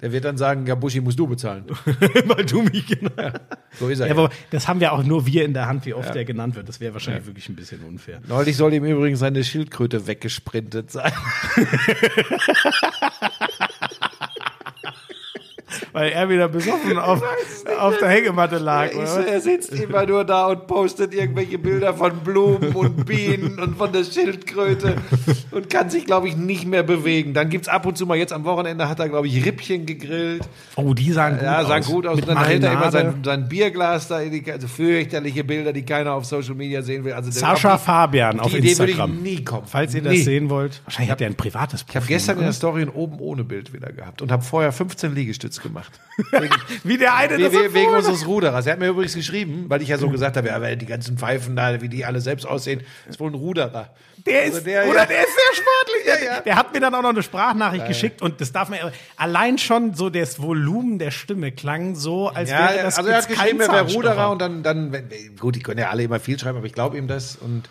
Der 0.00 0.12
wird 0.12 0.24
dann 0.24 0.36
sagen, 0.36 0.66
ja, 0.66 0.74
Buschi, 0.74 1.00
musst 1.00 1.18
du 1.18 1.26
bezahlen. 1.26 1.64
weil 2.26 2.44
du 2.44 2.62
mich 2.62 2.86
genau. 2.86 3.30
So 3.78 3.88
ist 3.88 4.00
er. 4.00 4.06
Ja, 4.06 4.14
Ja, 4.14 4.18
aber 4.18 4.30
das 4.50 4.68
haben 4.68 4.80
wir 4.80 4.92
auch 4.92 5.04
nur 5.04 5.26
wir 5.26 5.44
in 5.44 5.54
der 5.54 5.66
Hand, 5.66 5.86
wie 5.86 5.94
oft 5.94 6.14
der 6.14 6.24
genannt 6.24 6.56
wird. 6.56 6.68
Das 6.68 6.80
wäre 6.80 6.92
wahrscheinlich 6.92 7.26
wirklich 7.26 7.48
ein 7.48 7.56
bisschen 7.56 7.82
unfair. 7.84 8.20
Neulich 8.26 8.56
soll 8.56 8.72
ihm 8.74 8.84
übrigens 8.84 9.20
seine 9.20 9.44
Schildkröte 9.44 10.06
weggesprintet 10.06 10.90
sein. 10.90 11.12
Weil 15.92 16.10
er 16.12 16.28
wieder 16.28 16.48
besoffen 16.48 16.98
auf, 16.98 17.22
auf 17.78 17.98
der 17.98 18.08
Hängematte 18.08 18.58
lag. 18.58 18.90
Ich, 18.92 18.96
Oder? 18.96 19.26
er 19.26 19.40
sitzt 19.40 19.72
immer 19.72 20.06
nur 20.06 20.24
da 20.24 20.46
und 20.46 20.66
postet 20.66 21.14
irgendwelche 21.14 21.58
Bilder 21.58 21.94
von 21.94 22.18
Blumen 22.20 22.72
und 22.74 23.04
Bienen 23.06 23.58
und 23.58 23.76
von 23.76 23.92
der 23.92 24.04
Schildkröte 24.04 24.96
und 25.50 25.68
kann 25.70 25.90
sich, 25.90 26.06
glaube 26.06 26.28
ich, 26.28 26.36
nicht 26.36 26.66
mehr 26.66 26.82
bewegen. 26.82 27.34
Dann 27.34 27.48
gibt's 27.50 27.68
ab 27.68 27.86
und 27.86 27.98
zu 27.98 28.06
mal, 28.06 28.16
jetzt 28.16 28.32
am 28.32 28.44
Wochenende 28.44 28.88
hat 28.88 29.00
er, 29.00 29.08
glaube 29.08 29.26
ich, 29.26 29.44
Rippchen 29.44 29.86
gegrillt. 29.86 30.48
Oh, 30.76 30.94
die 30.94 31.12
sahen 31.12 31.34
gut 31.34 31.42
Ja, 31.42 31.60
aus. 31.60 31.66
sah 31.68 31.78
gut 31.80 32.06
aus. 32.06 32.16
Mit 32.16 32.28
Und 32.28 32.34
dann 32.36 32.44
hält 32.44 32.62
er 32.62 32.72
immer 32.72 32.80
Marinade. 32.86 33.10
sein, 33.12 33.24
sein 33.24 33.48
Bierglas 33.48 34.08
da 34.08 34.20
in 34.20 34.30
die 34.32 34.50
also 34.52 34.68
fürchterliche 34.68 35.44
Bilder, 35.44 35.72
die 35.72 35.82
keiner 35.84 36.12
auf 36.14 36.24
Social 36.24 36.54
Media 36.54 36.82
sehen 36.82 37.04
will. 37.04 37.12
Also 37.12 37.30
der- 37.30 37.40
Sascha 37.40 37.76
die- 37.76 37.82
Fabian 37.82 38.38
auf 38.40 38.50
die 38.52 38.58
Idee 38.58 38.78
würde 38.78 38.92
Instagram. 38.92 39.14
ich 39.16 39.20
nie 39.38 39.44
kommen. 39.44 39.66
Falls 39.66 39.94
ihr 39.94 40.02
das 40.02 40.14
sehen 40.18 40.50
wollt. 40.50 40.80
Wahrscheinlich 40.84 41.10
hat 41.10 41.20
er 41.20 41.26
ein 41.28 41.34
privates 41.34 41.84
Ich 41.88 41.96
habe 41.96 42.06
gestern 42.06 42.36
in 42.38 42.44
der 42.44 42.52
Story 42.52 42.82
ein 42.82 42.88
oben 42.88 43.18
ohne 43.18 43.44
Bild 43.44 43.72
wieder 43.72 43.90
gehabt 43.92 44.22
und 44.22 44.30
habe 44.30 44.42
vorher 44.42 44.72
15 44.72 45.14
Liegestütz 45.14 45.60
gemacht. 45.60 45.79
Wegen, 46.32 46.54
Wie 46.84 46.98
der 46.98 47.14
eine 47.14 47.38
we- 47.38 47.42
das 47.44 47.52
we- 47.52 47.56
wegen 47.58 47.66
empfohlen 47.76 47.96
unseres 47.96 48.26
Ruderers. 48.26 48.66
Er 48.66 48.72
hat 48.72 48.78
mir 48.80 48.88
übrigens 48.88 49.14
geschrieben, 49.14 49.64
weil 49.68 49.80
ich 49.80 49.88
ja 49.88 49.96
so 49.98 50.08
gesagt 50.10 50.36
habe, 50.36 50.48
ja, 50.48 50.60
weil 50.60 50.76
die 50.76 50.84
ganzen 50.86 51.16
Pfeifen 51.16 51.56
da, 51.56 51.80
wie 51.80 51.88
die 51.88 52.04
alle 52.04 52.20
selbst 52.20 52.46
aussehen, 52.46 52.82
ist 53.08 53.18
wohl 53.20 53.30
ein 53.30 53.34
Ruderer. 53.34 53.90
Der 54.26 54.44
ist, 54.44 54.54
Also 54.56 54.64
der- 54.66 54.86
oder 54.86 54.98
ja. 55.00 55.06
der 55.06 55.20
ist 55.20 55.28
sehr 55.34 55.54
sportlich. 55.64 56.06
Ja, 56.06 56.16
Der- 56.16 56.24
ja. 56.36 56.40
Der 56.42 56.56
hat 56.56 56.74
mir 56.74 56.80
dann 56.80 56.94
auch 56.94 57.00
noch 57.02 57.08
eine 57.10 57.22
Sprachnachricht 57.22 57.86
geschickt 57.86 58.20
und 58.20 58.40
das 58.42 58.52
darf 58.52 58.68
man 58.68 58.78
allein 59.16 59.56
schon 59.56 59.94
so 59.94 60.10
das 60.10 60.40
Volumen 60.42 60.98
der 60.98 61.10
Stimme 61.10 61.52
klang 61.52 61.94
so, 61.94 62.28
als 62.28 62.50
Ja, 62.50 62.68
wäre 62.74 62.82
das 62.82 62.98
also 62.98 63.08
er 63.10 63.16
hat 63.18 63.28
geschrieben, 63.28 63.60
er 63.60 63.72
wäre. 63.72 63.90
Ruderer 63.92 64.30
und 64.30 64.40
dann, 64.42 64.62
dann, 64.62 64.92
gut, 65.38 65.56
die 65.56 65.60
können 65.60 65.78
ja 65.80 65.88
alle 65.88 66.02
immer 66.02 66.20
viel 66.20 66.38
schreiben, 66.38 66.58
aber 66.58 66.66
ich 66.66 66.74
glaube 66.74 66.98
ihm 66.98 67.08
das 67.08 67.36
und 67.36 67.68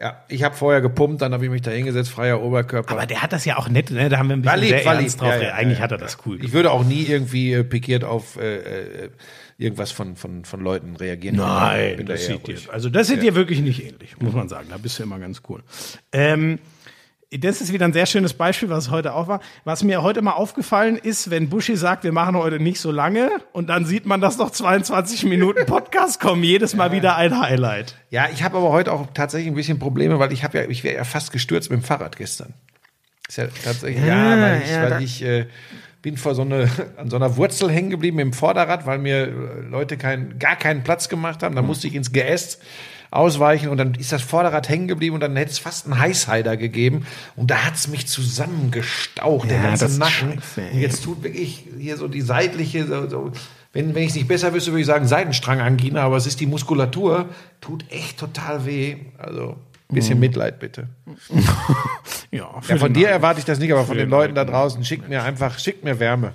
ja, 0.00 0.24
ich 0.28 0.42
habe 0.42 0.56
vorher 0.56 0.80
gepumpt, 0.80 1.22
dann 1.22 1.32
habe 1.32 1.44
ich 1.44 1.50
mich 1.50 1.62
da 1.62 1.70
hingesetzt, 1.70 2.10
freier 2.10 2.42
Oberkörper. 2.42 2.90
Aber 2.90 3.06
der 3.06 3.22
hat 3.22 3.32
das 3.32 3.44
ja 3.44 3.56
auch 3.58 3.68
nett, 3.68 3.90
ne? 3.92 4.08
Da 4.08 4.18
haben 4.18 4.28
wir 4.28 4.36
ein 4.36 4.42
bisschen 4.42 4.60
lieb, 4.60 4.68
sehr 4.70 4.84
ernst 4.84 5.02
lieb. 5.02 5.20
drauf. 5.20 5.40
Ja, 5.40 5.48
ja, 5.48 5.54
Eigentlich 5.54 5.78
ja, 5.78 5.84
hat 5.84 5.92
er 5.92 5.98
das 5.98 6.18
cool 6.26 6.44
Ich 6.44 6.52
würde 6.52 6.72
auch 6.72 6.84
nie 6.84 7.04
irgendwie 7.04 7.52
äh, 7.52 7.62
pikiert 7.62 8.02
auf 8.02 8.36
äh, 8.36 8.56
äh, 8.56 9.10
irgendwas 9.56 9.92
von, 9.92 10.16
von, 10.16 10.44
von 10.44 10.60
Leuten 10.60 10.96
reagieren. 10.96 11.36
Nein, 11.36 12.04
das 12.06 12.26
sieht 12.26 12.46
dir, 12.46 12.58
also 12.72 12.88
das 12.90 13.06
sieht 13.06 13.22
dir 13.22 13.36
wirklich 13.36 13.60
nicht 13.60 13.84
ähnlich, 13.84 14.18
muss 14.18 14.34
man 14.34 14.48
sagen. 14.48 14.66
Da 14.68 14.78
bist 14.78 14.98
du 14.98 15.04
immer 15.04 15.20
ganz 15.20 15.42
cool. 15.48 15.62
Ähm, 16.10 16.58
das 17.38 17.60
ist 17.60 17.72
wieder 17.72 17.84
ein 17.86 17.92
sehr 17.92 18.06
schönes 18.06 18.34
Beispiel, 18.34 18.68
was 18.70 18.90
heute 18.90 19.14
auch 19.14 19.28
war. 19.28 19.40
Was 19.64 19.82
mir 19.82 20.02
heute 20.02 20.22
mal 20.22 20.32
aufgefallen 20.32 20.96
ist, 20.96 21.30
wenn 21.30 21.48
Buschi 21.48 21.76
sagt, 21.76 22.04
wir 22.04 22.12
machen 22.12 22.36
heute 22.36 22.60
nicht 22.60 22.80
so 22.80 22.90
lange 22.90 23.30
und 23.52 23.68
dann 23.68 23.84
sieht 23.84 24.06
man, 24.06 24.20
dass 24.20 24.38
noch 24.38 24.50
22 24.50 25.24
Minuten 25.24 25.66
Podcast 25.66 26.20
kommen, 26.20 26.42
jedes 26.44 26.74
Mal 26.74 26.92
wieder 26.92 27.16
ein 27.16 27.38
Highlight. 27.40 27.96
Ja, 28.10 28.26
ich 28.32 28.42
habe 28.42 28.56
aber 28.58 28.70
heute 28.70 28.92
auch 28.92 29.06
tatsächlich 29.14 29.48
ein 29.50 29.54
bisschen 29.56 29.78
Probleme, 29.78 30.18
weil 30.18 30.32
ich 30.32 30.44
habe 30.44 30.58
ja, 30.58 30.64
ich 30.68 30.84
wäre 30.84 30.96
ja 30.96 31.04
fast 31.04 31.32
gestürzt 31.32 31.70
mit 31.70 31.80
dem 31.80 31.84
Fahrrad 31.84 32.16
gestern. 32.16 32.54
Ist 33.28 33.38
ja 33.38 33.46
tatsächlich, 33.64 34.04
ja, 34.04 34.40
weil 34.40 34.62
ich, 34.62 34.70
ja, 34.70 34.82
weil 34.82 34.90
da- 34.90 35.00
ich 35.00 35.22
äh, 35.24 35.46
bin 36.02 36.16
vor 36.18 36.34
so 36.34 36.42
eine, 36.42 36.68
an 36.98 37.08
so 37.08 37.16
einer 37.16 37.36
Wurzel 37.36 37.70
hängen 37.70 37.88
geblieben 37.90 38.18
im 38.18 38.32
Vorderrad, 38.34 38.84
weil 38.86 38.98
mir 38.98 39.22
äh, 39.28 39.30
Leute 39.70 39.96
kein, 39.96 40.38
gar 40.38 40.56
keinen 40.56 40.82
Platz 40.84 41.08
gemacht 41.08 41.42
haben. 41.42 41.56
Dann 41.56 41.66
musste 41.66 41.86
ich 41.88 41.94
ins 41.94 42.12
Geäst 42.12 42.60
ausweichen 43.14 43.68
und 43.68 43.76
dann 43.78 43.94
ist 43.94 44.12
das 44.12 44.22
Vorderrad 44.22 44.68
hängen 44.68 44.88
geblieben 44.88 45.14
und 45.14 45.20
dann 45.20 45.36
hätte 45.36 45.50
es 45.52 45.58
fast 45.58 45.86
einen 45.86 45.98
Heißheider 45.98 46.56
gegeben 46.56 47.06
und 47.36 47.50
da 47.50 47.64
hat 47.64 47.74
es 47.74 47.88
mich 47.88 48.06
zusammengestaucht, 48.08 49.48
der 49.50 49.58
Ja, 49.58 49.62
ganze 49.64 49.84
das 49.84 49.92
ist 49.92 49.98
Nacken. 49.98 50.40
scheiße, 50.54 50.70
und 50.72 50.80
jetzt 50.80 51.04
tut 51.04 51.22
wirklich 51.22 51.64
hier 51.78 51.96
so 51.96 52.08
die 52.08 52.20
seitliche, 52.22 52.86
so, 52.86 53.08
so, 53.08 53.32
wenn, 53.72 53.94
wenn 53.94 54.02
ich 54.02 54.10
es 54.10 54.14
nicht 54.14 54.28
besser 54.28 54.52
wüsste, 54.54 54.70
würde 54.72 54.80
ich 54.82 54.86
sagen 54.86 55.06
Seitenstrangangina, 55.06 56.02
aber 56.02 56.16
es 56.16 56.26
ist 56.26 56.40
die 56.40 56.46
Muskulatur, 56.46 57.26
tut 57.60 57.84
echt 57.90 58.18
total 58.18 58.66
weh. 58.66 58.96
Also 59.18 59.56
ein 59.90 59.94
bisschen 59.94 60.18
Mitleid 60.20 60.58
bitte. 60.60 60.88
Ja, 62.30 62.50
Ja, 62.68 62.76
von 62.78 62.92
dir 62.92 63.08
erwarte 63.08 63.38
ich 63.38 63.44
das 63.44 63.58
nicht, 63.60 63.70
aber 63.72 63.84
von 63.84 63.96
den 63.96 64.06
den 64.06 64.10
Leuten 64.10 64.34
da 64.34 64.44
draußen, 64.44 64.84
schickt 64.84 65.08
mir 65.08 65.22
einfach, 65.22 65.58
schickt 65.58 65.84
mir 65.84 66.00
Wärme. 66.00 66.32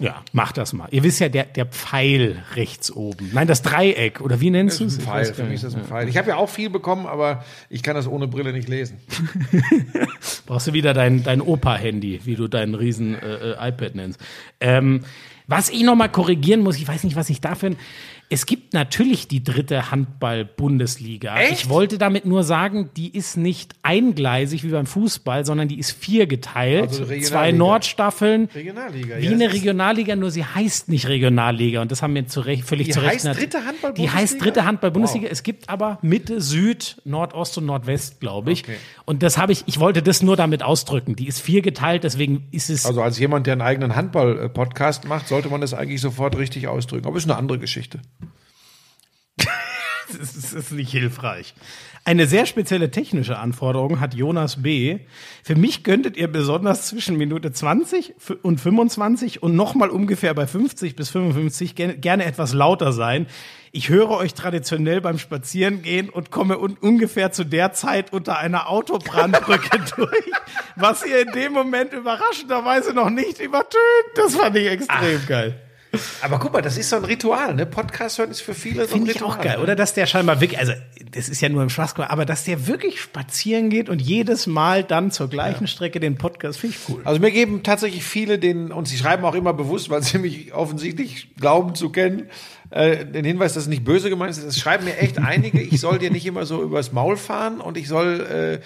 Ja, 0.00 0.22
mach 0.32 0.52
das 0.52 0.72
mal. 0.72 0.88
Ihr 0.90 1.02
wisst 1.02 1.20
ja, 1.20 1.28
der, 1.28 1.44
der 1.44 1.66
Pfeil 1.66 2.42
rechts 2.54 2.90
oben. 2.90 3.30
Nein, 3.34 3.46
das 3.46 3.60
Dreieck, 3.60 4.22
oder 4.22 4.40
wie 4.40 4.48
nennst 4.48 4.80
du 4.80 4.86
es? 4.86 4.96
Pfeil, 4.96 5.26
für 5.26 5.44
mich 5.44 5.56
ist 5.56 5.64
das 5.64 5.74
ein 5.74 5.84
Pfeil. 5.84 6.08
Ich 6.08 6.16
habe 6.16 6.30
ja 6.30 6.36
auch 6.36 6.48
viel 6.48 6.70
bekommen, 6.70 7.06
aber 7.06 7.44
ich 7.68 7.82
kann 7.82 7.94
das 7.94 8.08
ohne 8.08 8.26
Brille 8.26 8.54
nicht 8.54 8.66
lesen. 8.66 8.96
Brauchst 10.46 10.68
du 10.68 10.72
wieder 10.72 10.94
dein, 10.94 11.22
dein 11.22 11.42
Opa-Handy, 11.42 12.20
wie 12.24 12.34
du 12.34 12.48
dein 12.48 12.74
riesen 12.74 13.14
äh, 13.14 13.52
äh, 13.52 13.68
iPad 13.68 13.94
nennst. 13.94 14.18
Ähm, 14.58 15.02
was 15.46 15.68
ich 15.68 15.82
noch 15.82 15.96
mal 15.96 16.08
korrigieren 16.08 16.60
muss, 16.60 16.76
ich 16.76 16.88
weiß 16.88 17.04
nicht, 17.04 17.16
was 17.16 17.28
ich 17.28 17.42
dafür... 17.42 17.76
Es 18.32 18.46
gibt 18.46 18.74
natürlich 18.74 19.26
die 19.26 19.42
dritte 19.42 19.90
Handball-Bundesliga. 19.90 21.34
Ich 21.50 21.68
wollte 21.68 21.98
damit 21.98 22.26
nur 22.26 22.44
sagen, 22.44 22.90
die 22.96 23.12
ist 23.12 23.36
nicht 23.36 23.74
eingleisig 23.82 24.62
wie 24.62 24.68
beim 24.68 24.86
Fußball, 24.86 25.44
sondern 25.44 25.66
die 25.66 25.80
ist 25.80 25.90
viergeteilt. 25.90 26.90
Also. 26.90 27.06
Zwei 27.06 27.50
Nordstaffeln. 27.50 28.48
Regionalliga, 28.54 29.18
Wie 29.18 29.24
ja, 29.24 29.32
eine 29.32 29.52
Regionalliga, 29.52 30.14
nur 30.14 30.30
sie 30.30 30.44
heißt 30.44 30.88
nicht 30.88 31.08
Regionalliga. 31.08 31.82
Und 31.82 31.90
das 31.90 32.02
haben 32.02 32.14
wir 32.14 32.24
zu 32.28 32.40
Recht, 32.42 32.64
völlig 32.64 32.86
Die 32.86 32.92
zu 32.92 33.00
Recht. 33.00 33.24
heißt 33.24 33.40
dritte 33.40 33.66
Handball-Bundesliga? 33.66 34.12
Die 34.12 34.16
heißt 34.16 34.40
dritte 34.40 34.64
Handball-Bundesliga. 34.64 35.26
Es 35.28 35.42
gibt 35.42 35.68
aber 35.68 35.98
Mitte, 36.00 36.40
Süd, 36.40 37.02
Nordost 37.04 37.58
und 37.58 37.66
Nordwest, 37.66 38.20
glaube 38.20 38.52
ich. 38.52 38.62
Okay. 38.62 38.76
Und 39.06 39.24
das 39.24 39.38
habe 39.38 39.50
ich, 39.50 39.64
ich 39.66 39.80
wollte 39.80 40.02
das 40.02 40.22
nur 40.22 40.36
damit 40.36 40.62
ausdrücken. 40.62 41.16
Die 41.16 41.26
ist 41.26 41.40
viergeteilt, 41.40 42.04
deswegen 42.04 42.46
ist 42.52 42.70
es. 42.70 42.86
Also 42.86 43.02
als 43.02 43.18
jemand, 43.18 43.48
der 43.48 43.54
einen 43.54 43.62
eigenen 43.62 43.96
Handball-Podcast 43.96 45.08
macht, 45.08 45.26
sollte 45.26 45.48
man 45.48 45.60
das 45.60 45.74
eigentlich 45.74 46.00
sofort 46.00 46.38
richtig 46.38 46.68
ausdrücken. 46.68 47.08
Aber 47.08 47.16
ist 47.16 47.24
eine 47.24 47.36
andere 47.36 47.58
Geschichte. 47.58 47.98
Es 50.14 50.36
ist, 50.36 50.52
ist 50.52 50.72
nicht 50.72 50.90
hilfreich. 50.90 51.54
Eine 52.04 52.26
sehr 52.26 52.46
spezielle 52.46 52.90
technische 52.90 53.38
Anforderung 53.38 54.00
hat 54.00 54.14
Jonas 54.14 54.62
B. 54.62 55.00
Für 55.44 55.54
mich 55.54 55.84
könntet 55.84 56.16
ihr 56.16 56.28
besonders 56.28 56.86
zwischen 56.86 57.16
Minute 57.18 57.52
20 57.52 58.14
und 58.42 58.58
25 58.58 59.42
und 59.42 59.54
nochmal 59.54 59.90
ungefähr 59.90 60.32
bei 60.32 60.46
50 60.46 60.96
bis 60.96 61.10
55 61.10 61.74
gerne, 61.74 62.24
etwas 62.24 62.54
lauter 62.54 62.92
sein. 62.92 63.26
Ich 63.72 63.90
höre 63.90 64.10
euch 64.10 64.32
traditionell 64.32 65.02
beim 65.02 65.18
Spazierengehen 65.18 66.08
und 66.08 66.30
komme 66.30 66.58
un 66.58 66.76
ungefähr 66.80 67.32
zu 67.32 67.44
der 67.44 67.72
Zeit 67.72 68.12
unter 68.12 68.38
einer 68.38 68.68
Autobrandbrücke 68.70 69.78
durch, 69.96 70.32
was 70.76 71.04
ihr 71.04 71.20
in 71.20 71.32
dem 71.32 71.52
Moment 71.52 71.92
überraschenderweise 71.92 72.94
noch 72.94 73.10
nicht 73.10 73.40
übertönt. 73.40 73.76
Das 74.16 74.36
fand 74.36 74.56
ich 74.56 74.68
extrem 74.68 75.26
geil. 75.26 75.69
Aber 76.22 76.38
guck 76.38 76.52
mal, 76.52 76.62
das 76.62 76.76
ist 76.76 76.90
so 76.90 76.96
ein 76.96 77.04
Ritual, 77.04 77.54
ne? 77.54 77.66
Podcast 77.66 78.18
hören 78.18 78.30
ist 78.30 78.40
für 78.40 78.54
viele 78.54 78.86
so 78.86 78.94
ein 78.94 78.98
Finde 78.98 79.10
ich 79.10 79.16
Ritual. 79.16 79.38
auch 79.38 79.42
geil, 79.42 79.58
oder? 79.58 79.74
Dass 79.74 79.94
der 79.94 80.06
scheinbar 80.06 80.40
wirklich, 80.40 80.58
also 80.60 80.72
das 81.10 81.28
ist 81.28 81.40
ja 81.40 81.48
nur 81.48 81.62
im 81.62 81.70
Spaß, 81.70 81.96
aber 81.98 82.24
dass 82.24 82.44
der 82.44 82.66
wirklich 82.66 83.00
spazieren 83.00 83.70
geht 83.70 83.88
und 83.88 84.00
jedes 84.00 84.46
Mal 84.46 84.84
dann 84.84 85.10
zur 85.10 85.28
gleichen 85.28 85.66
Strecke 85.66 85.98
den 85.98 86.16
Podcast, 86.16 86.60
finde 86.60 86.76
ich 86.76 86.88
cool. 86.88 87.02
Also 87.04 87.20
mir 87.20 87.32
geben 87.32 87.62
tatsächlich 87.62 88.04
viele 88.04 88.38
den, 88.38 88.70
und 88.70 88.86
sie 88.86 88.96
schreiben 88.96 89.24
auch 89.24 89.34
immer 89.34 89.52
bewusst, 89.52 89.90
weil 89.90 90.02
sie 90.02 90.18
mich 90.18 90.54
offensichtlich 90.54 91.34
glauben 91.36 91.74
zu 91.74 91.90
kennen, 91.90 92.28
äh, 92.70 93.04
den 93.04 93.24
Hinweis, 93.24 93.54
dass 93.54 93.64
es 93.64 93.68
nicht 93.68 93.84
böse 93.84 94.10
gemeint 94.10 94.30
ist. 94.30 94.42
Es 94.42 94.58
schreiben 94.58 94.84
mir 94.84 94.96
echt 94.98 95.18
einige, 95.18 95.60
ich 95.60 95.80
soll 95.80 95.98
dir 95.98 96.10
nicht 96.10 96.26
immer 96.26 96.46
so 96.46 96.62
übers 96.62 96.92
Maul 96.92 97.16
fahren 97.16 97.60
und 97.60 97.76
ich 97.76 97.88
soll 97.88 98.60
äh, 98.62 98.64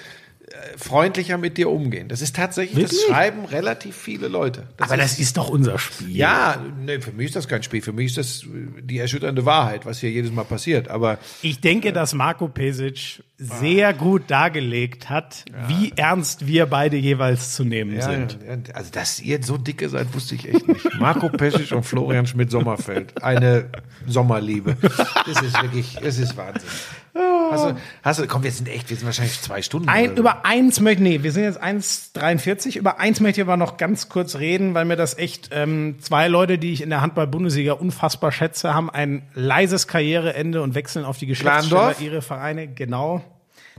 freundlicher 0.77 1.39
mit 1.39 1.57
dir 1.57 1.71
umgehen. 1.71 2.09
Das 2.09 2.21
ist 2.21 2.37
tatsächlich, 2.37 2.83
das 2.83 2.93
Wirklich? 2.93 3.09
schreiben 3.09 3.45
relativ 3.45 3.97
viele 3.97 4.29
Leute. 4.29 4.69
Das 4.77 4.91
aber 4.91 5.03
ist, 5.03 5.13
das 5.15 5.19
ist 5.19 5.37
doch 5.37 5.49
unser 5.49 5.79
Spiel. 5.79 6.15
ja, 6.15 6.63
nee, 6.85 7.01
für 7.01 7.13
mich 7.13 7.27
ist 7.27 7.37
das 7.37 7.49
kein 7.49 7.63
Spiel. 7.63 7.81
Für 7.83 7.93
mich 7.93 8.07
ist 8.07 8.19
das 8.19 8.43
äh, 8.45 8.83
die 8.83 8.99
erschütternde 8.99 9.45
Wahrheit, 9.47 9.87
was 9.87 10.01
hier 10.01 10.11
jedes 10.11 10.33
Mal 10.33 10.45
passiert. 10.45 10.89
Aber 10.89 11.19
Ich 11.43 11.61
denke, 11.61 11.93
dass 11.93 12.15
Marco 12.15 12.49
Pesic 12.49 13.23
sehr 13.37 13.93
gut 13.95 14.31
dargelegt 14.31 15.11
hat, 15.11 15.45
wie 15.67 15.93
ernst 15.97 16.47
wir 16.47 16.67
beide 16.67 16.97
jeweils 16.97 17.55
zu 17.55 17.65
nehmen 17.65 17.97
Ja, 17.97 18.03
sind. 18.03 18.39
ja, 18.47 18.57
also, 18.75 18.91
dass 18.93 19.21
ihr 19.21 19.43
so 19.43 19.57
dicke 19.59 19.89
seid, 19.89 20.15
wusste 20.15 20.37
ich 20.37 20.49
echt 20.49 20.69
nicht. 20.69 20.95
Marco 21.01 21.29
Peschisch 21.29 21.73
und 21.73 21.83
Florian 21.83 22.27
Schmidt-Sommerfeld. 22.29 23.23
Eine 23.25 23.67
Sommerliebe. 24.07 24.77
Das 25.27 25.43
ist 25.43 25.61
wirklich, 25.63 25.99
es 26.01 26.19
ist 26.19 26.37
Wahnsinn. 26.37 26.69
Hast 27.51 27.65
du, 27.65 27.77
hast 28.03 28.21
du, 28.21 28.27
komm, 28.27 28.43
wir 28.43 28.51
sind 28.51 28.69
echt, 28.69 28.91
wir 28.91 28.97
sind 28.97 29.07
wahrscheinlich 29.07 29.41
zwei 29.41 29.63
Stunden. 29.63 29.89
Ein, 29.89 30.17
über 30.17 30.45
eins 30.45 30.81
möchte, 30.81 31.03
nee, 31.03 31.23
wir 31.23 31.31
sind 31.31 31.45
jetzt 31.45 31.63
1,43. 31.63 32.77
Über 32.79 32.99
eins 32.99 33.21
möchte 33.21 33.41
ich 33.41 33.47
aber 33.47 33.57
noch 33.57 33.77
ganz 33.77 34.09
kurz 34.09 34.37
reden, 34.37 34.75
weil 34.75 34.85
mir 34.85 34.97
das 34.97 35.17
echt 35.19 35.51
ähm, 35.53 35.97
zwei 36.01 36.27
Leute, 36.29 36.59
die 36.59 36.73
ich 36.73 36.83
in 36.83 36.91
der 36.91 37.01
Handball-Bundesliga 37.03 37.75
unfassbar 37.75 38.33
schätze, 38.33 38.75
haben 38.75 38.91
ein 38.91 39.23
leises 39.35 39.87
Karriereende 39.87 40.63
und 40.63 40.75
wechseln 40.75 41.05
auf 41.05 41.19
die 41.19 41.27
Geschäftsstelle 41.27 41.95
ihre 42.01 42.23
Vereine. 42.23 42.67
Genau. 42.69 43.23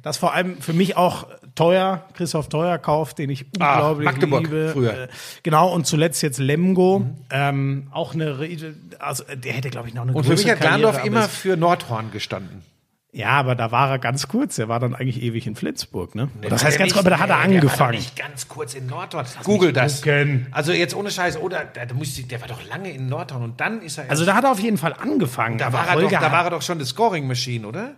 Das 0.03 0.17
vor 0.17 0.34
allem 0.34 0.61
für 0.61 0.73
mich 0.73 0.97
auch 0.97 1.27
teuer, 1.55 2.05
Christoph 2.13 2.49
Teuer 2.49 2.77
kauft, 2.77 3.17
den 3.17 3.30
ich 3.30 3.45
Ah, 3.59 3.73
unglaublich 3.76 4.05
Magdeburg, 4.05 4.43
liebe. 4.43 4.69
früher. 4.73 5.03
Äh, 5.03 5.07
genau, 5.43 5.73
und 5.73 5.88
zuletzt 5.88 6.22
jetzt 6.22 6.38
Lemgo. 6.39 7.05
Ähm, 7.30 7.88
auch 7.91 8.13
eine, 8.13 8.38
also 8.99 9.23
der 9.34 9.53
hätte, 9.53 9.69
glaube 9.69 9.88
ich, 9.88 9.93
noch 9.93 10.03
eine 10.03 10.13
Und 10.13 10.23
für 10.26 10.31
mich 10.34 10.49
hat 10.49 10.59
Glandorf 10.59 11.03
immer 11.05 11.23
für 11.30 11.57
Nordhorn 11.57 12.11
gestanden. 12.11 12.61
Ja, 13.13 13.30
aber 13.30 13.55
da 13.55 13.72
war 13.72 13.89
er 13.91 13.97
ganz 13.99 14.27
kurz. 14.27 14.57
Der 14.57 14.67
war 14.67 14.81
dann 14.81 14.93
eigentlich 14.93 15.22
ewig 15.23 15.47
in 15.47 15.55
Flensburg, 15.55 16.15
ne? 16.15 16.27
das 16.41 16.51
War 16.51 16.59
heißt 16.67 16.72
der 16.73 16.80
ganz 16.80 16.91
kurz, 16.91 17.05
aber 17.05 17.11
da 17.11 17.19
hat 17.19 17.30
er 17.30 17.38
nee, 17.47 17.53
der 17.53 17.63
war 17.63 17.69
angefangen. 17.69 17.91
nicht 17.95 18.15
ganz 18.17 18.49
kurz 18.49 18.73
in 18.73 18.88
Nordhorn. 18.88 19.26
Google 19.45 19.72
das. 19.72 20.01
gucken. 20.01 20.47
Also 20.51 20.73
jetzt 20.73 20.93
ohne 20.93 21.09
Scheiß, 21.09 21.38
oder? 21.38 21.63
Musste, 21.93 22.23
der 22.23 22.41
war 22.41 22.49
doch 22.49 22.59
lange 22.67 22.91
in 22.91 23.07
Nordhorn 23.07 23.41
und 23.43 23.61
dann 23.61 23.81
ist 23.81 23.97
er. 23.99 24.09
Also 24.09 24.26
da 24.26 24.35
hat 24.35 24.43
er 24.43 24.51
auf 24.51 24.59
jeden 24.59 24.77
Fall 24.77 24.91
angefangen. 24.91 25.57
da, 25.57 25.72
war 25.72 25.88
er 25.88 26.01
doch, 26.01 26.11
da 26.11 26.30
war 26.34 26.43
er 26.43 26.49
doch 26.49 26.61
schon 26.61 26.77
die 26.77 26.84
Scoring 26.84 27.26
Machine, 27.26 27.65
oder? 27.65 27.93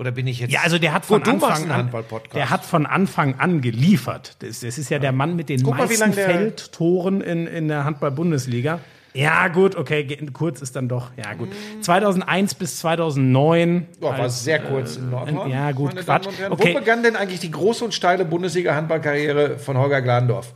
Oder 0.00 0.12
bin 0.12 0.26
ich 0.26 0.40
jetzt. 0.40 0.50
ja, 0.50 0.60
also 0.62 0.78
der 0.78 0.94
hat 0.94 1.04
von 1.04 1.22
Gut, 1.22 1.28
Anfang 1.34 1.70
an, 1.70 1.90
der 2.32 2.48
hat 2.48 2.64
von 2.64 2.86
Anfang 2.86 3.34
an 3.38 3.60
geliefert. 3.60 4.34
Das, 4.38 4.60
das 4.60 4.78
ist 4.78 4.88
ja 4.88 4.98
der 4.98 5.12
Mann 5.12 5.36
mit 5.36 5.50
den 5.50 5.62
Guck 5.62 5.76
mal, 5.76 5.86
meisten 5.86 6.12
der- 6.12 6.24
Feldtoren 6.24 7.20
in, 7.20 7.46
in 7.46 7.68
der 7.68 7.84
Handball-Bundesliga. 7.84 8.80
Ja, 9.12 9.48
gut, 9.48 9.76
okay, 9.76 10.06
kurz 10.32 10.62
ist 10.62 10.74
dann 10.74 10.88
doch, 10.88 11.10
ja 11.22 11.34
gut. 11.34 11.48
2001 11.82 12.54
bis 12.54 12.78
2009. 12.78 13.88
Oh, 14.00 14.04
war 14.06 14.14
als- 14.20 14.42
sehr 14.42 14.60
kurz 14.60 14.96
in 14.96 15.10
Nordhorn. 15.10 15.50
ja, 15.50 15.72
gut, 15.72 15.94
Quatsch. 15.96 16.28
Okay. 16.48 16.72
Wo 16.74 16.78
begann 16.78 17.02
denn 17.02 17.14
eigentlich 17.16 17.40
die 17.40 17.50
große 17.50 17.84
und 17.84 17.92
steile 17.92 18.24
Bundesliga-Handballkarriere 18.24 19.58
von 19.58 19.76
Holger 19.76 20.00
Glandorf? 20.00 20.54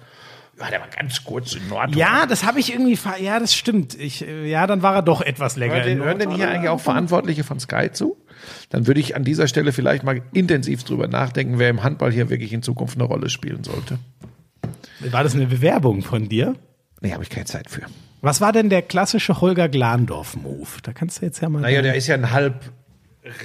Ja, 0.59 0.71
der 0.71 0.81
war 0.81 0.89
ganz 0.89 1.25
kurz 1.25 1.55
in 1.55 1.69
Nordhorn. 1.69 1.99
Ja, 1.99 2.27
das 2.27 2.45
habe 2.45 2.61
ich 2.61 2.73
irgendwie, 2.73 2.97
ja, 3.21 3.41
das 3.41 3.55
stimmt. 3.55 3.95
Ich, 3.99 4.27
äh, 4.27 4.49
ja, 4.49 4.67
dann 4.67 4.83
war 4.83 4.95
er 4.95 5.03
doch 5.03 5.21
etwas 5.21 5.57
länger. 5.57 5.83
Hören, 5.85 5.99
hören 5.99 6.19
denn 6.19 6.31
hier 6.31 6.49
eigentlich 6.49 6.69
auch 6.69 6.81
Verantwortliche 6.81 7.43
von 7.45 7.59
Sky 7.59 7.91
zu? 7.93 8.17
Dann 8.71 8.87
würde 8.87 9.01
ich 9.01 9.17
an 9.17 9.25
dieser 9.25 9.49
Stelle 9.49 9.73
vielleicht 9.73 10.05
mal 10.05 10.23
intensiv 10.33 10.85
drüber 10.85 11.09
nachdenken, 11.09 11.59
wer 11.59 11.71
im 11.71 11.83
Handball 11.83 12.13
hier 12.13 12.31
wirklich 12.31 12.53
in 12.53 12.63
Zukunft 12.63 12.97
eine 12.97 13.05
Rolle 13.05 13.31
spielen 13.31 13.65
sollte. 13.65 13.99
War 15.01 15.25
das 15.25 15.35
eine 15.35 15.47
Bewerbung 15.47 16.03
von 16.03 16.29
dir? 16.29 16.55
Nee, 17.01 17.13
habe 17.13 17.23
ich 17.23 17.31
keine 17.31 17.47
Zeit 17.47 17.69
für. 17.69 17.83
Was 18.21 18.41
war 18.41 18.53
denn 18.53 18.71
der 18.71 18.83
klassische 18.83 19.41
Holger 19.41 19.69
Glandorf-Move? 19.69 20.69
Da 20.83 20.93
kannst 20.93 21.21
du 21.21 21.27
jetzt 21.27 21.41
ja 21.43 21.49
mal. 21.49 21.61
Naja, 21.61 21.83
der 21.83 21.95
ist 21.95 22.07
ja 22.07 22.15
ein 22.15 22.31
halb 22.31 22.73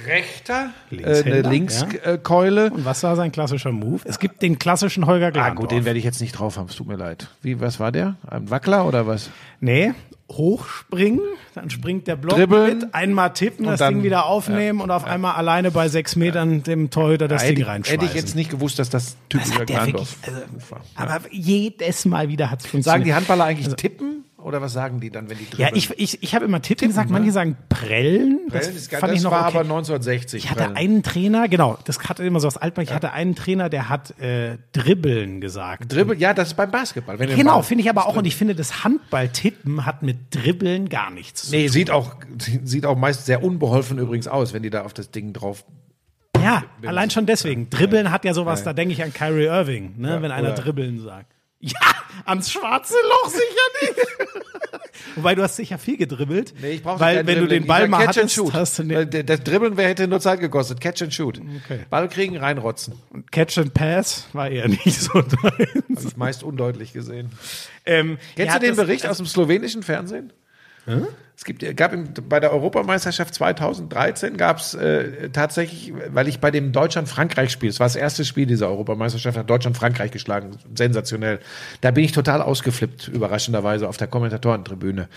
rechter, 0.06 0.70
äh, 0.90 1.22
eine 1.24 1.42
Linkskeule. 1.42 2.70
Und 2.70 2.84
was 2.84 3.02
war 3.02 3.16
sein 3.16 3.32
klassischer 3.32 3.72
Move? 3.72 4.00
Es 4.04 4.18
gibt 4.18 4.42
den 4.42 4.58
klassischen 4.58 5.06
Holger 5.06 5.28
Ah, 5.28 5.30
Glandorf. 5.30 5.56
gut, 5.56 5.70
den 5.70 5.84
werde 5.84 5.98
ich 5.98 6.04
jetzt 6.04 6.20
nicht 6.20 6.32
drauf 6.32 6.56
haben, 6.58 6.66
es 6.68 6.76
tut 6.76 6.86
mir 6.86 6.96
leid. 6.96 7.28
Wie, 7.42 7.60
was 7.60 7.80
war 7.80 7.90
der? 7.92 8.16
Ein 8.28 8.50
Wackler 8.50 8.86
oder 8.86 9.06
was? 9.06 9.30
Nee, 9.60 9.92
hochspringen, 10.30 11.20
dann 11.54 11.70
springt 11.70 12.06
der 12.06 12.14
Block 12.16 12.36
Dribbeln. 12.36 12.78
mit, 12.80 12.94
einmal 12.94 13.32
tippen, 13.32 13.66
das 13.66 13.80
dann- 13.80 13.94
Ding 13.94 14.02
wieder 14.04 14.26
aufnehmen 14.26 14.80
und 14.80 14.90
auf 14.90 15.04
einmal 15.04 15.34
alleine 15.34 15.70
bei 15.70 15.88
sechs 15.88 16.14
Metern 16.14 16.62
dem 16.62 16.90
Torhüter 16.90 17.26
das 17.26 17.42
Ding 17.44 17.62
reinschmeißen. 17.62 18.00
hätte 18.00 18.04
ich 18.04 18.14
jetzt 18.20 18.36
nicht 18.36 18.50
gewusst, 18.50 18.78
dass 18.78 18.90
das 18.90 19.16
typischer 19.28 19.64
Glandorf 19.66 20.16
also, 20.24 20.40
Aber 20.94 21.20
jedes 21.30 22.04
Mal 22.04 22.28
wieder 22.28 22.50
hat 22.50 22.60
es 22.60 22.66
funktioniert. 22.66 22.84
Sagen 22.84 23.04
die 23.04 23.14
Handballer 23.14 23.44
eigentlich 23.44 23.74
tippen 23.74 24.09
oder 24.42 24.60
was 24.60 24.72
sagen 24.72 25.00
die 25.00 25.10
dann, 25.10 25.30
wenn 25.30 25.38
die 25.38 25.44
ja, 25.56 25.70
dribbeln? 25.70 25.76
ich, 25.76 25.90
ich, 26.14 26.22
ich 26.22 26.34
habe 26.34 26.44
immer 26.44 26.62
Tippen 26.62 26.88
gesagt, 26.88 27.10
manche 27.10 27.32
sagen 27.32 27.56
Prellen. 27.68 28.40
Das, 28.48 28.62
Prellen 28.62 28.76
ist 28.76 28.90
geil. 28.90 29.00
fand 29.00 29.12
das 29.12 29.18
ich 29.18 29.24
noch 29.24 29.30
war 29.30 29.48
okay. 29.48 29.58
aber 29.58 29.60
1960. 29.60 30.44
Ich 30.44 30.50
hatte 30.50 30.64
Prellen. 30.64 30.76
einen 30.76 31.02
Trainer, 31.02 31.48
genau, 31.48 31.78
das 31.84 31.98
hatte 32.08 32.24
immer 32.24 32.40
so 32.40 32.46
was 32.46 32.56
Altmann, 32.56 32.84
ich 32.84 32.92
hatte 32.92 33.12
einen 33.12 33.34
Trainer, 33.34 33.68
der 33.68 33.88
hat 33.88 34.18
äh, 34.20 34.58
Dribbeln 34.72 35.40
gesagt. 35.40 35.92
Dribbel, 35.92 36.18
ja, 36.18 36.34
das 36.34 36.48
ist 36.48 36.54
beim 36.54 36.70
Basketball. 36.70 37.16
Genau, 37.16 37.62
finde 37.62 37.82
ich 37.82 37.90
aber 37.90 38.06
auch. 38.06 38.16
Und 38.16 38.26
ich 38.26 38.36
finde, 38.36 38.54
das 38.54 38.84
Handballtippen 38.84 39.86
hat 39.86 40.02
mit 40.02 40.34
Dribbeln 40.34 40.88
gar 40.88 41.10
nichts 41.10 41.42
zu 41.42 41.50
tun. 41.50 41.60
Nee, 41.60 41.68
sieht 41.68 41.90
auch, 41.90 42.16
sieht 42.64 42.86
auch 42.86 42.96
meist 42.96 43.26
sehr 43.26 43.42
unbeholfen 43.42 43.98
übrigens 43.98 44.28
aus, 44.28 44.52
wenn 44.52 44.62
die 44.62 44.70
da 44.70 44.82
auf 44.82 44.94
das 44.94 45.10
Ding 45.10 45.32
drauf. 45.32 45.64
Ja, 46.42 46.64
allein 46.86 47.10
schon 47.10 47.26
deswegen. 47.26 47.70
Dribbeln 47.70 48.10
hat 48.10 48.24
ja 48.24 48.34
sowas, 48.34 48.64
da 48.64 48.72
denke 48.72 48.94
ich 48.94 49.02
an 49.02 49.12
Kyrie 49.12 49.44
Irving, 49.44 49.94
ne, 49.98 50.22
wenn 50.22 50.30
einer 50.30 50.52
Dribbeln 50.52 51.00
sagt. 51.00 51.34
Ja, 51.60 51.78
ans 52.24 52.50
schwarze 52.50 52.94
Loch 52.94 53.28
sicher 53.30 53.42
nicht. 53.82 53.96
Wobei 55.16 55.34
du 55.34 55.42
hast 55.42 55.56
sicher 55.56 55.76
viel 55.78 55.96
gedribbelt. 55.96 56.54
Nee, 56.60 56.72
ich 56.72 56.82
brauche 56.82 57.00
weil 57.00 57.16
wenn 57.26 57.34
du 57.34 57.40
Dribbling. 57.42 57.62
den 57.62 57.66
Ball 57.66 57.88
mal 57.88 57.98
Catch 57.98 58.08
and 58.08 58.16
hattest, 58.18 58.34
shoot. 58.34 58.52
hast 58.54 58.78
du 58.78 58.88
Weil 58.88 59.06
den 59.06 59.26
Das 59.26 59.42
Dribbeln 59.42 59.76
wer 59.76 59.88
hätte 59.88 60.06
nur 60.08 60.20
Zeit 60.20 60.40
gekostet. 60.40 60.80
Catch 60.80 61.02
and 61.02 61.12
shoot. 61.14 61.38
Okay. 61.64 61.80
Ball 61.90 62.08
kriegen, 62.08 62.36
reinrotzen. 62.38 62.94
Catch 63.30 63.58
and 63.58 63.74
Pass 63.74 64.26
war 64.32 64.48
eher 64.48 64.68
nicht 64.68 65.00
so 65.00 65.20
deins. 65.20 65.36
Habe 65.42 66.08
ich 66.08 66.16
meist 66.16 66.42
undeutlich 66.42 66.92
gesehen. 66.92 67.30
Ähm, 67.84 68.18
Kennst 68.36 68.52
ja, 68.54 68.58
du 68.58 68.66
den 68.66 68.76
das- 68.76 68.86
Bericht 68.86 69.06
aus 69.06 69.16
dem 69.18 69.26
slowenischen 69.26 69.82
Fernsehen? 69.82 70.32
Es 71.40 71.44
gibt, 71.46 71.64
gab 71.74 71.94
im, 71.94 72.04
bei 72.28 72.38
der 72.38 72.52
Europameisterschaft 72.52 73.32
2013 73.32 74.36
gab 74.36 74.58
es 74.58 74.74
äh, 74.74 75.30
tatsächlich, 75.30 75.94
weil 76.12 76.28
ich 76.28 76.38
bei 76.38 76.50
dem 76.50 76.70
Deutschland-Frankreich-Spiel, 76.70 77.70
es 77.70 77.80
war 77.80 77.86
das 77.86 77.96
erste 77.96 78.26
Spiel 78.26 78.44
dieser 78.44 78.68
Europameisterschaft, 78.68 79.38
hat 79.38 79.48
Deutschland-Frankreich 79.48 80.10
geschlagen, 80.10 80.50
sensationell. 80.74 81.40
Da 81.80 81.92
bin 81.92 82.04
ich 82.04 82.12
total 82.12 82.42
ausgeflippt, 82.42 83.08
überraschenderweise, 83.08 83.88
auf 83.88 83.96
der 83.96 84.08
Kommentatorentribüne. 84.08 85.08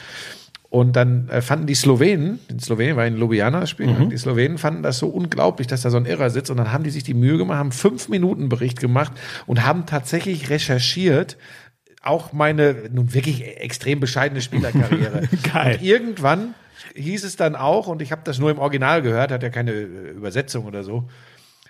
Und 0.70 0.96
dann 0.96 1.28
äh, 1.28 1.42
fanden 1.42 1.68
die 1.68 1.76
Slowenen, 1.76 2.40
in 2.48 2.60
Slowenien 2.60 2.96
war 2.96 3.06
in 3.06 3.18
Ljubljana 3.18 3.60
das 3.60 3.70
Spiel, 3.70 3.94
die 4.10 4.18
Slowenen 4.18 4.58
fanden 4.58 4.82
das 4.82 5.00
so 5.00 5.08
unglaublich, 5.08 5.68
dass 5.68 5.82
da 5.82 5.90
so 5.90 5.98
ein 5.98 6.06
Irrer 6.06 6.30
sitzt. 6.30 6.50
Und 6.50 6.56
dann 6.58 6.72
haben 6.72 6.86
die 6.86 6.90
sich 6.90 7.04
die 7.04 7.14
Mühe 7.14 7.38
gemacht, 7.38 7.58
haben 7.58 7.74
fünf 7.74 8.08
Minuten 8.08 8.48
Bericht 8.48 8.80
gemacht 8.80 9.12
und 9.46 9.66
haben 9.66 9.86
tatsächlich 9.86 10.50
recherchiert, 10.50 11.38
auch 12.04 12.34
meine 12.34 12.90
nun 12.92 13.14
wirklich 13.14 13.46
extrem 13.58 14.00
bescheidene 14.00 14.42
Spielerkarriere. 14.42 15.28
Geil. 15.54 15.78
Und 15.78 15.84
irgendwann 15.84 16.54
hieß 16.96 17.24
es 17.24 17.36
dann 17.38 17.56
auch, 17.56 17.88
und 17.88 18.02
ich 18.02 18.12
habe 18.12 18.22
das 18.26 18.40
nur 18.40 18.52
im 18.52 18.60
Original 18.60 19.02
gehört, 19.02 19.32
hat 19.32 19.42
ja 19.42 19.50
keine 19.50 19.72
äh, 19.72 20.12
Übersetzung 20.12 20.66
oder 20.66 20.84
so. 20.84 21.10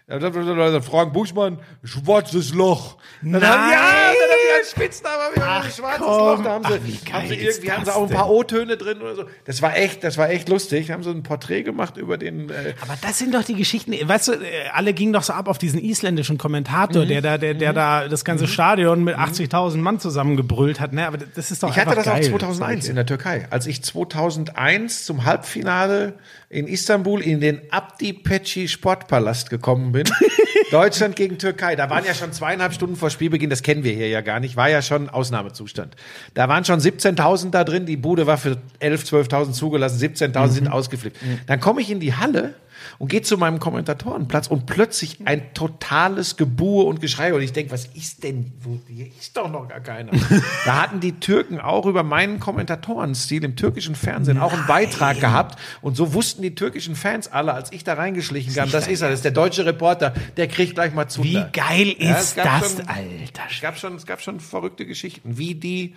Frank 0.07 1.13
Buschmann, 1.13 1.59
schwarzes 1.83 2.53
Loch. 2.53 2.97
Dann 3.21 3.31
Nein! 3.31 3.43
Haben, 3.43 3.71
ja, 3.71 3.77
dann 3.77 4.29
haben 4.29 4.39
die 4.49 4.59
als 4.59 4.71
Spitznamen 4.71 5.17
haben 5.17 5.41
Ach, 5.41 5.65
ein 5.65 5.71
schwarzes 5.71 5.99
komm. 6.05 6.17
Loch. 6.17 6.43
Da 6.43 6.49
haben 6.51 6.65
sie, 6.65 6.99
Ach, 7.09 7.13
haben 7.13 7.27
sie 7.29 7.35
irgendwie 7.35 7.71
haben 7.71 7.85
sie 7.85 7.95
auch 7.95 8.03
ein 8.03 8.09
paar? 8.09 8.29
O-Töne 8.29 8.75
drin 8.75 9.01
oder 9.01 9.15
so. 9.15 9.23
Das 9.45 9.61
war 9.61 9.77
echt, 9.77 10.03
das 10.03 10.17
war 10.17 10.29
echt 10.29 10.49
lustig. 10.49 10.91
Haben 10.91 11.03
so 11.03 11.09
ein 11.11 11.23
Porträt 11.23 11.63
gemacht 11.63 11.95
über 11.95 12.17
den. 12.17 12.49
Äh, 12.49 12.73
Aber 12.81 12.97
das 13.01 13.17
sind 13.17 13.33
doch 13.33 13.43
die 13.43 13.55
Geschichten, 13.55 13.93
weißt 13.93 14.27
du, 14.27 14.31
äh, 14.33 14.67
alle 14.73 14.93
gingen 14.93 15.13
doch 15.13 15.23
so 15.23 15.31
ab 15.33 15.47
auf 15.47 15.57
diesen 15.57 15.79
isländischen 15.81 16.37
Kommentator, 16.37 17.05
der 17.05 17.21
da, 17.21 17.37
der, 17.37 17.53
der 17.53 17.71
da 17.71 18.07
das 18.09 18.25
ganze 18.25 18.47
Stadion 18.47 19.05
mit 19.05 19.15
80.000 19.15 19.77
Mann 19.77 19.99
zusammengebrüllt 19.99 20.81
hat, 20.81 20.91
ne? 20.91 21.07
Aber 21.07 21.17
das 21.17 21.49
ist 21.49 21.63
doch 21.63 21.69
Ich 21.69 21.77
hatte 21.77 21.95
das 21.95 22.07
auch 22.07 22.13
geil. 22.13 22.23
2001 22.29 22.89
in 22.89 22.95
der 22.95 23.05
Türkei, 23.05 23.47
als 23.51 23.67
ich 23.67 23.83
2001 23.83 25.05
zum 25.05 25.23
Halbfinale 25.23 26.15
in 26.53 26.67
Istanbul 26.67 27.21
in 27.21 27.39
den 27.41 27.61
Abdi 27.71 28.21
Sportpalast 28.67 29.49
gekommen 29.49 29.91
bin. 29.91 30.03
Deutschland 30.71 31.15
gegen 31.15 31.37
Türkei. 31.37 31.75
Da 31.75 31.89
waren 31.89 32.05
ja 32.05 32.13
schon 32.13 32.31
zweieinhalb 32.31 32.73
Stunden 32.73 32.95
vor 32.95 33.09
Spielbeginn, 33.09 33.49
das 33.49 33.63
kennen 33.63 33.83
wir 33.83 33.93
hier 33.93 34.07
ja 34.07 34.21
gar 34.21 34.39
nicht, 34.39 34.55
war 34.55 34.69
ja 34.69 34.81
schon 34.81 35.09
Ausnahmezustand. 35.09 35.95
Da 36.33 36.49
waren 36.49 36.65
schon 36.65 36.79
17.000 36.79 37.51
da 37.51 37.63
drin, 37.63 37.85
die 37.85 37.97
Bude 37.97 38.27
war 38.27 38.37
für 38.37 38.57
11.000, 38.81 39.29
12.000 39.29 39.51
zugelassen, 39.51 39.99
17.000 39.99 40.47
sind 40.49 40.67
ausgeflippt. 40.67 41.17
Dann 41.47 41.59
komme 41.59 41.81
ich 41.81 41.91
in 41.91 41.99
die 41.99 42.15
Halle 42.15 42.55
und 42.99 43.09
gehe 43.09 43.21
zu 43.21 43.37
meinem 43.37 43.59
Kommentatorenplatz 43.59 44.47
und 44.47 44.65
plötzlich 44.65 45.19
ein 45.25 45.53
totales 45.53 46.37
Gebuhe 46.37 46.83
und 46.85 47.01
Geschrei 47.01 47.33
und 47.33 47.41
ich 47.41 47.53
denke, 47.53 47.71
was 47.71 47.85
ist 47.85 48.23
denn, 48.23 48.51
wo, 48.61 48.79
hier 48.87 49.07
ist 49.07 49.35
doch 49.37 49.49
noch 49.51 49.67
gar 49.67 49.79
keiner. 49.79 50.11
da 50.65 50.81
hatten 50.81 50.99
die 50.99 51.13
Türken 51.19 51.59
auch 51.59 51.85
über 51.85 52.03
meinen 52.03 52.39
Kommentatorenstil 52.39 53.43
im 53.43 53.55
türkischen 53.55 53.95
Fernsehen 53.95 54.37
auch 54.37 54.53
einen 54.53 54.67
Beitrag 54.67 55.19
gehabt 55.19 55.59
und 55.81 55.95
so 55.95 56.13
wussten 56.13 56.41
die 56.41 56.55
türkischen 56.55 56.95
Fans 56.95 57.27
alle, 57.31 57.53
als 57.53 57.71
ich 57.71 57.83
da 57.83 57.93
reingeschlichen 57.93 58.53
kam, 58.53 58.71
das 58.71 58.87
ist 58.87 59.01
er, 59.01 59.09
das 59.09 59.19
ist 59.19 59.25
der 59.25 59.31
deutsche 59.31 59.65
Reporter, 59.65 60.13
der 60.37 60.47
kriegt 60.47 60.75
gleich 60.75 60.93
mal 60.93 61.07
zu. 61.07 61.23
Wie 61.23 61.43
geil 61.51 61.95
Ja, 61.99 62.15
ist 62.15 62.35
gab 62.35 62.61
das, 62.61 62.73
schon- 62.77 62.87
Alter? 62.87 63.43
Es 63.49 63.61
gab 63.61 63.77
schon, 63.79 63.95
es 63.95 64.05
gab 64.05 64.21
schon 64.21 64.39
verrückte 64.39 64.85
Geschichten, 64.85 65.37
wie 65.37 65.55
die 65.55 65.95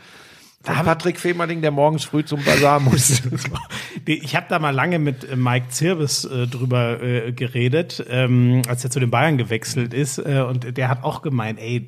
Und 0.68 0.84
Patrick 0.84 1.18
Fehmerling, 1.18 1.62
der 1.62 1.70
morgens 1.70 2.04
früh 2.04 2.24
zum 2.24 2.42
Bazar 2.44 2.80
muss. 2.80 3.22
ich 4.06 4.36
habe 4.36 4.46
da 4.48 4.58
mal 4.58 4.70
lange 4.70 4.98
mit 4.98 5.28
äh, 5.30 5.36
Mike 5.36 5.68
Zirbis 5.70 6.24
äh, 6.24 6.46
drüber 6.46 7.02
äh, 7.02 7.32
geredet, 7.32 8.04
ähm, 8.08 8.62
als 8.68 8.84
er 8.84 8.90
zu 8.90 9.00
den 9.00 9.10
Bayern 9.10 9.38
gewechselt 9.38 9.94
ist. 9.94 10.18
Äh, 10.18 10.44
und 10.48 10.76
der 10.76 10.88
hat 10.88 11.04
auch 11.04 11.22
gemeint, 11.22 11.58
ey, 11.60 11.86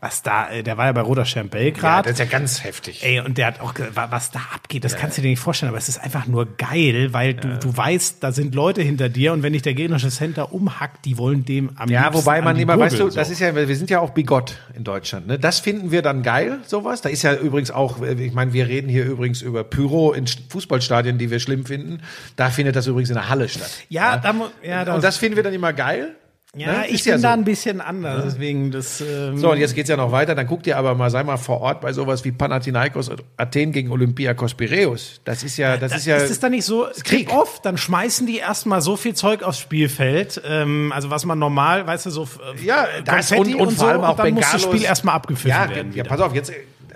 was 0.00 0.22
da, 0.22 0.50
äh, 0.50 0.62
der 0.62 0.76
war 0.76 0.86
ja 0.86 0.92
bei 0.92 1.00
Roter 1.00 1.24
Stern 1.24 1.48
Belgrad. 1.48 2.06
Ja, 2.06 2.12
das 2.12 2.12
ist 2.12 2.18
ja 2.18 2.24
ganz 2.24 2.64
heftig. 2.64 3.04
Ey, 3.04 3.20
und 3.20 3.38
der 3.38 3.46
hat 3.46 3.60
auch, 3.60 3.74
was 3.94 4.30
da 4.30 4.40
abgeht, 4.54 4.84
das 4.84 4.96
kannst 4.96 5.18
du 5.18 5.22
dir 5.22 5.28
nicht 5.28 5.40
vorstellen, 5.40 5.70
aber 5.70 5.78
es 5.78 5.88
ist 5.88 5.98
einfach 5.98 6.26
nur 6.26 6.56
geil, 6.56 7.12
weil 7.12 7.34
du, 7.34 7.58
du 7.58 7.76
weißt, 7.76 8.22
da 8.22 8.32
sind 8.32 8.54
Leute 8.54 8.82
hinter 8.82 9.08
dir 9.08 9.32
und 9.32 9.42
wenn 9.42 9.52
dich 9.52 9.62
der 9.62 9.74
gegnerische 9.74 10.10
Center 10.10 10.52
umhackt, 10.52 11.04
die 11.04 11.18
wollen 11.18 11.44
dem 11.44 11.70
am 11.76 11.88
Ja, 11.88 12.12
wobei 12.14 12.38
an 12.38 12.44
man 12.44 12.58
immer, 12.58 12.78
weißt 12.78 12.94
du, 12.94 13.04
Gurgel, 13.04 13.16
das 13.16 13.28
so. 13.28 13.32
ist 13.32 13.40
ja, 13.40 13.54
wir 13.54 13.76
sind 13.76 13.90
ja 13.90 14.00
auch 14.00 14.10
bigott 14.10 14.58
in 14.76 14.84
Deutschland. 14.84 15.26
Ne? 15.26 15.38
Das 15.38 15.60
finden 15.60 15.90
wir 15.90 16.02
dann 16.02 16.22
geil, 16.22 16.58
sowas. 16.66 17.00
Da 17.00 17.08
ist 17.08 17.22
ja 17.22 17.34
übrigens 17.34 17.70
auch, 17.70 18.00
ich 18.20 18.32
meine, 18.32 18.52
wir 18.52 18.68
reden 18.68 18.88
hier 18.88 19.04
übrigens 19.04 19.42
über 19.42 19.64
Pyro 19.64 20.12
in 20.12 20.26
St- 20.26 20.40
Fußballstadien, 20.50 21.18
die 21.18 21.30
wir 21.30 21.40
schlimm 21.40 21.64
finden. 21.66 22.00
Da 22.36 22.50
findet 22.50 22.76
das 22.76 22.86
übrigens 22.86 23.10
in 23.10 23.14
der 23.16 23.28
Halle 23.28 23.48
statt. 23.48 23.70
Ja, 23.88 24.16
da 24.18 24.32
mu- 24.32 24.46
ja, 24.62 24.84
da- 24.84 24.94
Und 24.94 25.04
das 25.04 25.16
finden 25.16 25.36
wir 25.36 25.42
dann 25.42 25.54
immer 25.54 25.72
geil. 25.72 26.14
ja, 26.56 26.68
ne? 26.72 26.86
ich 26.88 27.02
bin 27.02 27.10
ja 27.14 27.18
so. 27.18 27.22
da 27.24 27.32
ein 27.32 27.44
bisschen 27.44 27.80
anders, 27.80 28.22
deswegen 28.26 28.70
das. 28.70 29.00
Ähm, 29.00 29.36
So, 29.38 29.50
und 29.50 29.58
jetzt 29.58 29.74
geht's 29.74 29.88
ja 29.90 29.96
noch 29.96 30.12
weiter. 30.12 30.36
Dann 30.36 30.46
guck 30.46 30.62
dir 30.62 30.76
aber 30.78 30.94
mal, 30.94 31.10
sei 31.10 31.24
mal 31.24 31.36
vor 31.36 31.60
Ort 31.60 31.80
bei 31.80 31.92
sowas 31.92 32.24
wie 32.24 32.30
Panathinaikos 32.30 33.10
Athen 33.36 33.72
gegen 33.72 33.90
Olympiakos 33.90 34.54
Piräus. 34.54 35.20
Das 35.24 35.42
ist 35.42 35.56
ja, 35.56 35.76
das 35.76 35.96
ist 35.96 36.06
ja. 36.06 36.16
ist 36.16 36.30
es 36.30 36.38
dann 36.38 36.52
nicht 36.52 36.64
so, 36.64 36.86
Krieg. 37.02 37.32
oft, 37.32 37.64
dann 37.66 37.76
schmeißen 37.76 38.28
die 38.28 38.36
erstmal 38.36 38.80
so 38.82 38.96
viel 38.96 39.14
Zeug 39.14 39.42
aufs 39.42 39.58
Spielfeld, 39.58 40.40
ähm, 40.48 40.92
also 40.94 41.10
was 41.10 41.24
man 41.24 41.40
normal, 41.40 41.88
weißt 41.88 42.06
du, 42.06 42.10
so 42.10 42.22
äh, 42.22 42.64
ja, 42.64 42.86
das 43.04 43.32
und, 43.32 43.38
Konfetti 43.38 43.54
und, 43.60 43.70
vor 43.72 43.72
so, 43.72 43.86
allem 43.86 44.00
auch 44.02 44.10
und 44.10 44.18
dann 44.20 44.34
muss 44.34 44.44
Bengalos. 44.44 44.52
das 44.52 44.62
Spiel 44.62 44.84
erstmal 44.84 45.16
abgepfiffen 45.16 45.50
ja, 45.50 45.68
werden. 45.74 45.88
Ja, 45.88 45.94
wieder. 45.96 46.04
pass 46.08 46.20
auf, 46.20 46.34
jetzt 46.36 46.52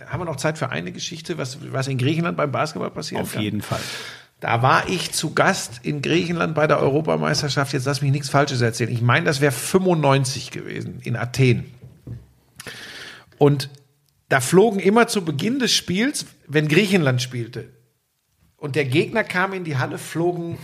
haben 0.08 0.20
wir 0.20 0.24
noch 0.24 0.36
Zeit 0.36 0.58
für 0.58 0.70
eine 0.70 0.92
Geschichte, 0.92 1.38
was, 1.38 1.58
was 1.72 1.88
in 1.88 1.98
Griechenland 1.98 2.36
beim 2.36 2.50
Basketball 2.52 2.90
passiert. 2.90 3.20
Auf 3.20 3.36
jeden 3.36 3.62
Fall. 3.62 3.80
Da 4.40 4.62
war 4.62 4.88
ich 4.88 5.12
zu 5.12 5.34
Gast 5.34 5.80
in 5.82 6.00
Griechenland 6.00 6.54
bei 6.54 6.66
der 6.66 6.78
Europameisterschaft. 6.80 7.72
Jetzt 7.72 7.86
lass 7.86 8.02
mich 8.02 8.12
nichts 8.12 8.28
Falsches 8.28 8.60
erzählen. 8.60 8.90
Ich 8.90 9.02
meine, 9.02 9.26
das 9.26 9.40
wäre 9.40 9.52
95 9.52 10.50
gewesen 10.50 11.00
in 11.02 11.16
Athen. 11.16 11.66
Und 13.36 13.68
da 14.28 14.40
flogen 14.40 14.78
immer 14.78 15.08
zu 15.08 15.24
Beginn 15.24 15.58
des 15.58 15.72
Spiels, 15.72 16.26
wenn 16.46 16.68
Griechenland 16.68 17.22
spielte, 17.22 17.68
und 18.58 18.74
der 18.74 18.84
Gegner 18.84 19.24
kam 19.24 19.52
in 19.52 19.64
die 19.64 19.76
Halle, 19.78 19.98
flogen 19.98 20.58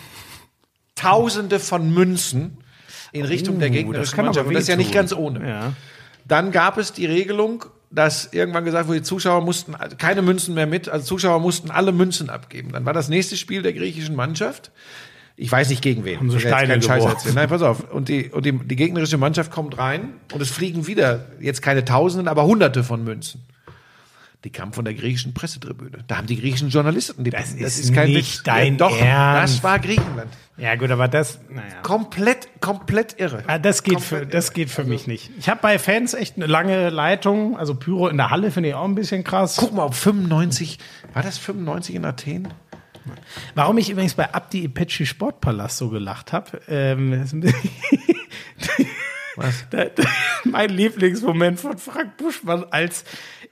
Tausende 0.97 1.61
von 1.61 1.93
Münzen 1.93 2.59
in 3.13 3.25
Richtung 3.25 3.59
der 3.59 3.69
Uh, 3.69 3.73
das 3.73 3.79
gegnerischen 3.79 4.17
kann 4.17 4.27
aber 4.27 4.27
Mannschaft. 4.27 4.49
Und 4.49 4.55
das 4.55 4.63
ist 4.63 4.69
ja 4.69 4.77
nicht 4.77 4.93
ganz 4.93 5.13
ohne. 5.13 5.49
Ja. 5.49 5.73
Dann 6.27 6.51
gab 6.51 6.79
es 6.79 6.93
die 6.93 7.07
Regelung, 7.07 7.65
dass 7.95 8.33
irgendwann 8.33 8.65
gesagt 8.65 8.89
wurde, 8.89 8.99
die 8.99 9.05
Zuschauer 9.05 9.41
mussten 9.41 9.75
also 9.75 9.97
keine 9.97 10.23
Münzen 10.23 10.55
mehr 10.55 10.67
mit, 10.67 10.89
also 10.89 11.05
Zuschauer 11.05 11.41
mussten 11.41 11.71
alle 11.71 11.93
Münzen 11.93 12.31
abgeben. 12.31 12.73
Dann 12.73 12.85
war 12.85 12.93
das 12.93 13.09
nächste 13.09 13.37
Spiel 13.37 13.63
der 13.63 13.73
griechischen 13.73 14.17
Mannschaft. 14.17 14.71
Ich 15.37 15.51
weiß 15.51 15.69
nicht 15.71 15.83
gegen 15.83 16.05
wen. 16.05 16.19
Haben 16.19 16.31
jetzt 16.31 16.43
Steine. 16.43 17.35
Nein, 17.35 17.49
pass 17.49 17.63
auf. 17.63 17.91
Und 17.91 18.09
die, 18.09 18.31
und 18.31 18.47
die, 18.47 18.53
die 18.53 18.77
gegnerische 18.77 19.19
Mannschaft 19.19 19.51
kommt 19.51 19.79
rein 19.79 20.15
und 20.33 20.41
es 20.41 20.51
fliegen 20.51 20.87
wieder, 20.87 21.27
jetzt 21.41 21.61
keine 21.61 21.85
Tausenden, 21.85 22.29
aber 22.29 22.45
Hunderte 22.45 22.85
von 22.85 23.03
Münzen. 23.03 23.43
Die 24.45 24.51
kamen 24.51 24.75
von 24.75 24.85
der 24.85 24.93
griechischen 24.95 25.33
Pressetribüne. 25.33 26.05
Da 26.07 26.19
haben 26.19 26.27
die 26.27 26.39
griechischen 26.39 26.69
Journalisten 26.69 27.25
die 27.25 27.31
Das 27.31 27.53
ist 27.55 27.91
nicht 27.91 28.15
Witz. 28.15 28.43
dein 28.45 28.77
Doch, 28.77 28.95
Ernst. 29.01 29.57
das 29.57 29.65
war 29.65 29.79
Griechenland. 29.79 30.31
Ja, 30.59 30.77
gut, 30.77 30.91
aber 30.91 31.09
das, 31.09 31.41
naja. 31.49 31.81
Komplett, 31.83 32.49
komplett 32.61 33.19
irre. 33.19 33.43
Ah, 33.47 33.59
Das 33.59 33.83
geht 33.83 34.01
für, 34.01 34.17
Komplett 34.17 34.35
das 34.35 34.47
irre. 34.49 34.55
geht 34.55 34.71
für 34.71 34.85
mich 34.85 35.07
nicht. 35.07 35.31
Ich 35.39 35.49
habe 35.49 35.61
bei 35.63 35.79
Fans 35.79 36.13
echt 36.15 36.37
eine 36.37 36.47
lange 36.47 36.91
Leitung, 36.91 37.57
also 37.59 37.75
Pyro 37.75 38.07
in 38.09 38.19
der 38.19 38.31
Halle 38.31 38.51
finde 38.51 38.69
ich 38.69 38.75
auch 38.75 38.85
ein 38.85 38.95
bisschen 38.95 39.25
krass. 39.25 39.57
Guck 39.59 39.73
mal, 39.73 39.85
ob 39.85 39.95
95, 39.95 40.79
war 41.15 41.23
das 41.23 41.39
95 41.39 41.95
in 41.97 42.05
Athen? 42.05 42.49
Warum 43.55 43.79
ich 43.79 43.91
übrigens 43.91 44.15
bei 44.15 44.33
Abdi 44.33 44.65
Ipechi 44.65 45.07
Sportpalast 45.07 45.79
so 45.79 45.89
gelacht 45.89 46.33
habe, 46.33 46.61
ähm, 46.69 47.11
das 47.13 47.53
Was? 49.37 49.67
Mein 50.45 50.71
Lieblingsmoment 50.71 51.59
von 51.59 51.77
Frank 51.79 52.17
Buschmann 52.17 52.65
als 52.71 53.05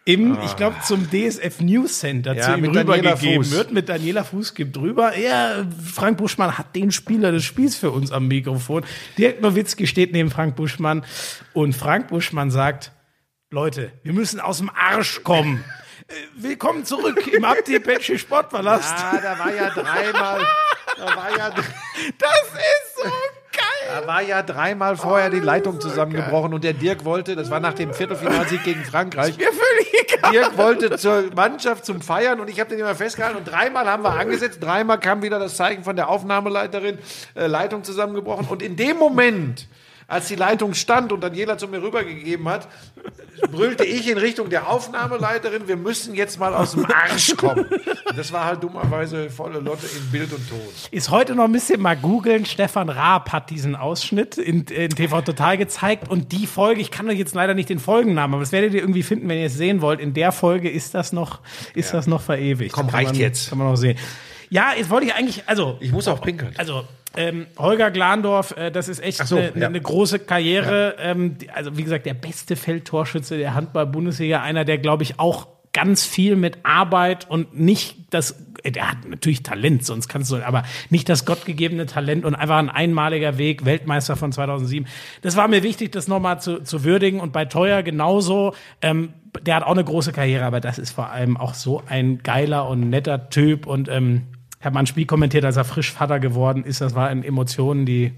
im, 0.04 0.38
ich 0.44 0.56
glaube, 0.56 0.76
zum 0.84 1.08
DSF 1.10 1.60
News 1.60 2.00
Center 2.00 2.32
Ah. 2.32 2.34
Ja, 2.34 2.42
zu 2.44 2.54
ihm 2.54 2.60
mit 2.62 2.74
Daniela 2.74 2.94
rübergegeben 3.12 3.50
wird. 3.50 3.72
Mit 3.72 3.88
Daniela 3.88 4.24
Fuß 4.24 4.54
gibt 4.54 4.76
drüber. 4.76 5.16
Ja, 5.16 5.64
Frank 5.94 6.18
Buschmann 6.18 6.58
hat 6.58 6.74
den 6.74 6.90
Spieler 6.90 7.30
des 7.32 7.44
Spiels 7.44 7.76
für 7.76 7.90
uns 7.90 8.10
am 8.10 8.26
Mikrofon. 8.28 8.84
Dirk 9.18 9.40
Nowitzki 9.40 9.86
steht 9.86 10.12
neben 10.12 10.30
Frank 10.30 10.56
Buschmann 10.56 11.04
und 11.52 11.74
Frank 11.76 12.08
Buschmann 12.08 12.50
sagt, 12.50 12.92
Leute, 13.50 13.92
wir 14.02 14.12
müssen 14.12 14.40
aus 14.40 14.58
dem 14.58 14.70
Arsch 14.70 15.22
kommen. 15.22 15.62
Äh, 16.08 16.14
Willkommen 16.34 16.84
zurück 16.84 17.26
im 17.28 17.44
Abdi 17.44 17.74
Ipechi 17.76 18.18
Sportpalast. 18.18 18.94
Ah, 18.96 19.20
da 19.22 19.38
war 19.38 19.54
ja 19.54 19.70
dreimal, 19.70 20.46
da 20.96 21.04
war 21.16 21.30
ja, 21.36 21.50
Das 22.18 22.42
ist 22.42 22.96
so. 23.04 23.10
Da 23.88 24.06
war 24.06 24.22
ja 24.22 24.42
dreimal 24.42 24.96
vorher 24.96 25.30
die 25.30 25.40
Leitung 25.40 25.80
zusammengebrochen 25.80 26.54
und 26.54 26.64
der 26.64 26.72
Dirk 26.72 27.04
wollte, 27.04 27.36
das 27.36 27.50
war 27.50 27.60
nach 27.60 27.74
dem 27.74 27.92
Viertelfinalsieg 27.92 28.62
gegen 28.64 28.84
Frankreich, 28.84 29.36
Mir 29.36 29.46
völlig 29.46 30.14
egal. 30.14 30.30
Dirk 30.32 30.56
wollte 30.58 30.96
zur 30.96 31.24
Mannschaft 31.34 31.84
zum 31.84 32.00
Feiern 32.00 32.40
und 32.40 32.48
ich 32.48 32.60
habe 32.60 32.70
den 32.70 32.78
immer 32.78 32.94
festgehalten 32.94 33.38
und 33.38 33.44
dreimal 33.44 33.86
haben 33.86 34.02
wir 34.02 34.12
angesetzt, 34.12 34.58
dreimal 34.62 34.98
kam 35.00 35.22
wieder 35.22 35.38
das 35.38 35.56
Zeichen 35.56 35.84
von 35.84 35.96
der 35.96 36.08
Aufnahmeleiterin, 36.08 36.98
äh, 37.34 37.46
Leitung 37.46 37.84
zusammengebrochen 37.84 38.46
und 38.46 38.62
in 38.62 38.76
dem 38.76 38.98
Moment, 38.98 39.66
als 40.12 40.28
die 40.28 40.34
Leitung 40.36 40.74
stand 40.74 41.10
und 41.10 41.22
Daniela 41.22 41.56
zu 41.56 41.68
mir 41.68 41.82
rübergegeben 41.82 42.46
hat, 42.46 42.68
brüllte 43.50 43.84
ich 43.84 44.10
in 44.10 44.18
Richtung 44.18 44.50
der 44.50 44.68
Aufnahmeleiterin, 44.68 45.66
wir 45.66 45.76
müssen 45.76 46.14
jetzt 46.14 46.38
mal 46.38 46.54
aus 46.54 46.72
dem 46.72 46.84
Arsch 46.84 47.34
kommen. 47.36 47.64
Und 47.64 48.18
das 48.18 48.30
war 48.30 48.44
halt 48.44 48.62
dummerweise 48.62 49.30
volle 49.30 49.58
Lotte 49.58 49.86
in 49.86 50.10
Bild 50.10 50.30
und 50.32 50.46
Ton. 50.48 50.58
Ist 50.90 51.10
heute 51.10 51.34
noch 51.34 51.44
ein 51.44 51.52
bisschen 51.52 51.80
mal 51.80 51.96
googeln. 51.96 52.44
Stefan 52.44 52.90
Raab 52.90 53.32
hat 53.32 53.48
diesen 53.48 53.74
Ausschnitt 53.74 54.36
in, 54.36 54.64
in 54.64 54.90
TV 54.90 55.22
Total 55.22 55.56
gezeigt 55.56 56.10
und 56.10 56.32
die 56.32 56.46
Folge, 56.46 56.82
ich 56.82 56.90
kann 56.90 57.08
euch 57.08 57.18
jetzt 57.18 57.34
leider 57.34 57.54
nicht 57.54 57.70
den 57.70 57.78
Folgennamen, 57.78 58.34
aber 58.34 58.42
das 58.42 58.52
werdet 58.52 58.74
ihr 58.74 58.80
irgendwie 58.80 59.02
finden, 59.02 59.30
wenn 59.30 59.38
ihr 59.38 59.46
es 59.46 59.54
sehen 59.54 59.80
wollt. 59.80 59.98
In 59.98 60.12
der 60.12 60.30
Folge 60.30 60.68
ist 60.70 60.94
das 60.94 61.14
noch, 61.14 61.40
ist 61.74 61.94
das 61.94 62.06
noch 62.06 62.20
verewigt. 62.20 62.74
Komm, 62.74 62.90
reicht 62.90 63.12
man, 63.12 63.20
jetzt. 63.20 63.48
Kann 63.48 63.56
man 63.56 63.68
noch 63.68 63.76
sehen. 63.76 63.96
Ja, 64.50 64.74
jetzt 64.76 64.90
wollte 64.90 65.06
ich 65.06 65.14
eigentlich, 65.14 65.44
also, 65.46 65.78
Ich 65.80 65.90
muss 65.90 66.06
auch 66.06 66.20
pinkeln. 66.20 66.52
also 66.58 66.84
ähm, 67.16 67.46
Holger 67.58 67.90
Glandorf, 67.90 68.56
äh, 68.56 68.70
das 68.70 68.88
ist 68.88 69.02
echt 69.02 69.20
Ach 69.22 69.26
so, 69.26 69.36
eine 69.36 69.52
ja. 69.54 69.66
eine 69.66 69.80
große 69.80 70.20
Karriere. 70.20 70.96
Ähm, 70.98 71.38
die, 71.38 71.50
also 71.50 71.76
wie 71.76 71.82
gesagt, 71.82 72.06
der 72.06 72.14
beste 72.14 72.56
Feldtorschütze 72.56 73.38
der 73.38 73.54
Handball-Bundesliga, 73.54 74.42
einer, 74.42 74.64
der 74.64 74.78
glaube 74.78 75.02
ich 75.02 75.18
auch 75.18 75.46
ganz 75.72 76.04
viel 76.04 76.36
mit 76.36 76.58
Arbeit 76.64 77.28
und 77.30 77.58
nicht 77.58 77.96
das, 78.10 78.36
äh, 78.62 78.70
der 78.70 78.90
hat 78.90 78.98
natürlich 79.08 79.42
Talent, 79.42 79.84
sonst 79.84 80.08
kannst 80.08 80.30
du, 80.30 80.36
aber 80.36 80.64
nicht 80.90 81.08
das 81.08 81.24
gottgegebene 81.24 81.86
Talent 81.86 82.24
und 82.24 82.34
einfach 82.34 82.58
ein 82.58 82.68
einmaliger 82.68 83.38
Weg, 83.38 83.64
Weltmeister 83.64 84.16
von 84.16 84.32
2007. 84.32 84.86
Das 85.22 85.36
war 85.36 85.48
mir 85.48 85.62
wichtig, 85.62 85.92
das 85.92 86.08
nochmal 86.08 86.40
zu, 86.40 86.62
zu 86.62 86.84
würdigen 86.84 87.20
und 87.20 87.32
bei 87.32 87.46
Teuer 87.46 87.82
genauso. 87.82 88.54
Ähm, 88.82 89.14
der 89.40 89.56
hat 89.56 89.62
auch 89.62 89.72
eine 89.72 89.84
große 89.84 90.12
Karriere, 90.12 90.44
aber 90.44 90.60
das 90.60 90.78
ist 90.78 90.90
vor 90.90 91.10
allem 91.10 91.38
auch 91.38 91.54
so 91.54 91.82
ein 91.86 92.22
geiler 92.22 92.68
und 92.68 92.90
netter 92.90 93.30
Typ 93.30 93.66
und 93.66 93.88
ähm, 93.88 94.26
ich 94.62 94.64
habe 94.64 94.74
mal 94.74 94.80
ein 94.80 94.86
Spiel 94.86 95.06
kommentiert, 95.06 95.44
als 95.44 95.56
er 95.56 95.64
frisch 95.64 95.90
Vater 95.90 96.20
geworden 96.20 96.62
ist. 96.62 96.80
Das 96.80 96.94
war 96.94 97.10
in 97.10 97.24
Emotionen, 97.24 97.84
die, 97.84 98.12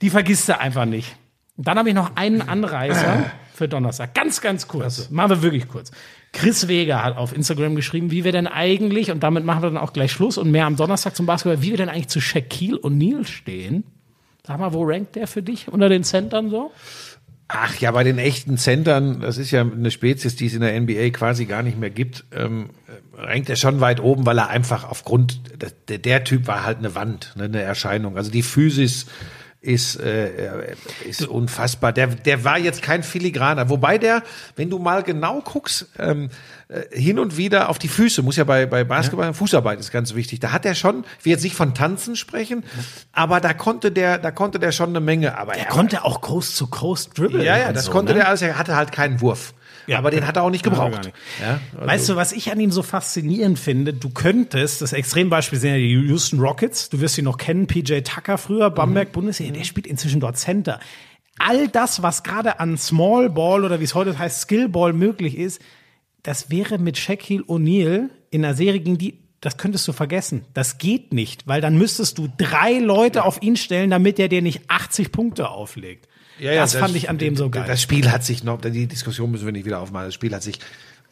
die 0.00 0.08
vergisst 0.08 0.48
er 0.48 0.60
einfach 0.60 0.84
nicht. 0.84 1.16
Und 1.56 1.66
dann 1.66 1.76
habe 1.76 1.88
ich 1.88 1.96
noch 1.96 2.14
einen 2.14 2.42
Anreißer 2.42 3.28
für 3.54 3.66
Donnerstag. 3.66 4.14
Ganz, 4.14 4.40
ganz 4.40 4.68
kurz. 4.68 5.10
Machen 5.10 5.30
wir 5.30 5.42
wirklich 5.42 5.66
kurz. 5.66 5.90
Chris 6.32 6.68
Weger 6.68 7.02
hat 7.02 7.16
auf 7.16 7.34
Instagram 7.34 7.74
geschrieben, 7.74 8.12
wie 8.12 8.22
wir 8.22 8.30
denn 8.30 8.46
eigentlich, 8.46 9.10
und 9.10 9.24
damit 9.24 9.44
machen 9.44 9.64
wir 9.64 9.70
dann 9.70 9.78
auch 9.78 9.92
gleich 9.92 10.12
Schluss 10.12 10.38
und 10.38 10.52
mehr 10.52 10.64
am 10.64 10.76
Donnerstag 10.76 11.16
zum 11.16 11.26
Basketball, 11.26 11.60
wie 11.60 11.70
wir 11.70 11.76
denn 11.76 11.88
eigentlich 11.88 12.06
zu 12.06 12.20
Shaquille 12.20 12.78
O'Neal 12.78 13.26
stehen. 13.26 13.82
Sag 14.46 14.60
mal, 14.60 14.72
wo 14.72 14.84
rankt 14.84 15.16
der 15.16 15.26
für 15.26 15.42
dich 15.42 15.66
unter 15.66 15.88
den 15.88 16.04
Centern 16.04 16.50
so? 16.50 16.70
Ach 17.50 17.74
ja, 17.76 17.90
bei 17.92 18.04
den 18.04 18.18
echten 18.18 18.58
Centern, 18.58 19.20
das 19.20 19.38
ist 19.38 19.50
ja 19.50 19.62
eine 19.62 19.90
Spezies, 19.90 20.36
die 20.36 20.46
es 20.46 20.54
in 20.54 20.60
der 20.60 20.78
NBA 20.78 21.10
quasi 21.10 21.46
gar 21.46 21.62
nicht 21.62 21.78
mehr 21.78 21.88
gibt, 21.88 22.24
ähm, 22.30 22.68
äh, 22.86 23.20
rankt 23.22 23.48
er 23.48 23.56
schon 23.56 23.80
weit 23.80 24.00
oben, 24.00 24.26
weil 24.26 24.38
er 24.38 24.50
einfach 24.50 24.84
aufgrund, 24.84 25.40
der, 25.88 25.98
der 25.98 26.24
Typ 26.24 26.46
war 26.46 26.64
halt 26.64 26.78
eine 26.78 26.94
Wand, 26.94 27.32
ne, 27.36 27.44
eine 27.44 27.62
Erscheinung. 27.62 28.18
Also 28.18 28.30
die 28.30 28.42
Physis 28.42 29.06
ist, 29.60 29.96
äh, 29.96 30.74
ist 31.04 31.26
unfassbar. 31.26 31.92
Der, 31.92 32.06
der 32.06 32.44
war 32.44 32.58
jetzt 32.58 32.80
kein 32.82 33.02
Filigraner. 33.02 33.68
Wobei 33.68 33.98
der, 33.98 34.22
wenn 34.54 34.70
du 34.70 34.78
mal 34.78 35.02
genau 35.02 35.40
guckst, 35.40 35.86
ähm, 35.98 36.30
äh, 36.68 36.82
hin 36.96 37.18
und 37.18 37.36
wieder 37.36 37.68
auf 37.68 37.78
die 37.78 37.88
Füße, 37.88 38.22
muss 38.22 38.36
ja 38.36 38.44
bei, 38.44 38.66
bei 38.66 38.84
Basketball, 38.84 39.34
Fußarbeit 39.34 39.80
ist 39.80 39.90
ganz 39.90 40.14
wichtig. 40.14 40.38
Da 40.38 40.52
hat 40.52 40.64
er 40.64 40.76
schon, 40.76 41.04
ich 41.18 41.24
will 41.24 41.32
jetzt 41.32 41.42
nicht 41.42 41.56
von 41.56 41.74
Tanzen 41.74 42.14
sprechen, 42.14 42.64
aber 43.12 43.40
da 43.40 43.52
konnte 43.52 43.90
der, 43.90 44.18
da 44.18 44.30
konnte 44.30 44.60
der 44.60 44.70
schon 44.70 44.90
eine 44.90 45.00
Menge. 45.00 45.36
Aber 45.36 45.56
Er 45.56 45.64
konnte 45.66 46.04
auch 46.04 46.20
Coast 46.20 46.56
to 46.56 46.68
Coast 46.68 47.18
dribbeln. 47.18 47.44
ja, 47.44 47.58
ja, 47.58 47.72
das 47.72 47.86
so, 47.86 47.90
konnte 47.90 48.12
ne? 48.12 48.20
der 48.20 48.28
alles. 48.28 48.42
Er 48.42 48.58
hatte 48.58 48.76
halt 48.76 48.92
keinen 48.92 49.20
Wurf. 49.20 49.54
Ja. 49.86 49.98
aber 49.98 50.10
den 50.10 50.26
hat 50.26 50.36
er 50.36 50.42
auch 50.42 50.50
nicht 50.50 50.64
gebraucht. 50.64 51.04
nicht. 51.04 51.16
Ja, 51.40 51.60
also, 51.74 51.86
Weißt 51.86 52.08
du, 52.08 52.16
was 52.16 52.32
ich 52.32 52.50
an 52.50 52.60
ihm 52.60 52.70
so 52.70 52.82
faszinierend 52.82 53.58
finde? 53.58 53.94
Du 53.94 54.10
könntest, 54.10 54.82
das 54.82 54.92
Extrembeispiel 54.92 55.58
sind 55.58 55.70
ja 55.70 55.76
die 55.76 55.92
Houston 55.92 56.40
Rockets, 56.40 56.88
du 56.88 57.00
wirst 57.00 57.14
sie 57.14 57.22
noch 57.22 57.38
kennen, 57.38 57.66
PJ 57.66 58.00
Tucker 58.00 58.38
früher, 58.38 58.70
Bamberg, 58.70 59.12
Bundesliga, 59.12 59.52
der 59.52 59.64
spielt 59.64 59.86
inzwischen 59.86 60.20
dort 60.20 60.36
Center. 60.36 60.80
All 61.38 61.68
das, 61.68 62.02
was 62.02 62.22
gerade 62.22 62.58
an 62.60 62.76
Small 62.76 63.30
Ball 63.30 63.64
oder 63.64 63.80
wie 63.80 63.84
es 63.84 63.94
heute 63.94 64.18
heißt, 64.18 64.42
Skill 64.42 64.68
Ball 64.68 64.92
möglich 64.92 65.38
ist, 65.38 65.62
das 66.22 66.50
wäre 66.50 66.78
mit 66.78 66.98
Shaquille 66.98 67.44
O'Neal 67.44 68.08
in 68.30 68.44
einer 68.44 68.54
Serie 68.54 68.80
gegen 68.80 68.98
die, 68.98 69.20
das 69.40 69.56
könntest 69.56 69.86
du 69.86 69.92
vergessen. 69.92 70.44
Das 70.52 70.78
geht 70.78 71.12
nicht, 71.12 71.46
weil 71.46 71.60
dann 71.60 71.78
müsstest 71.78 72.18
du 72.18 72.28
drei 72.36 72.78
Leute 72.80 73.24
auf 73.24 73.40
ihn 73.40 73.56
stellen, 73.56 73.90
damit 73.90 74.18
er 74.18 74.28
dir 74.28 74.42
nicht 74.42 74.62
80 74.68 75.12
Punkte 75.12 75.48
auflegt. 75.48 76.07
Das, 76.40 76.74
fand 76.74 76.94
ich 76.96 77.10
an 77.10 77.18
dem 77.18 77.36
so 77.36 77.50
geil. 77.50 77.64
Das 77.66 77.82
Spiel 77.82 78.10
hat 78.10 78.24
sich 78.24 78.44
noch, 78.44 78.60
die 78.60 78.86
Diskussion 78.86 79.30
müssen 79.30 79.46
wir 79.46 79.52
nicht 79.52 79.66
wieder 79.66 79.80
aufmachen. 79.80 80.06
Das 80.06 80.14
Spiel 80.14 80.34
hat 80.34 80.42
sich 80.42 80.58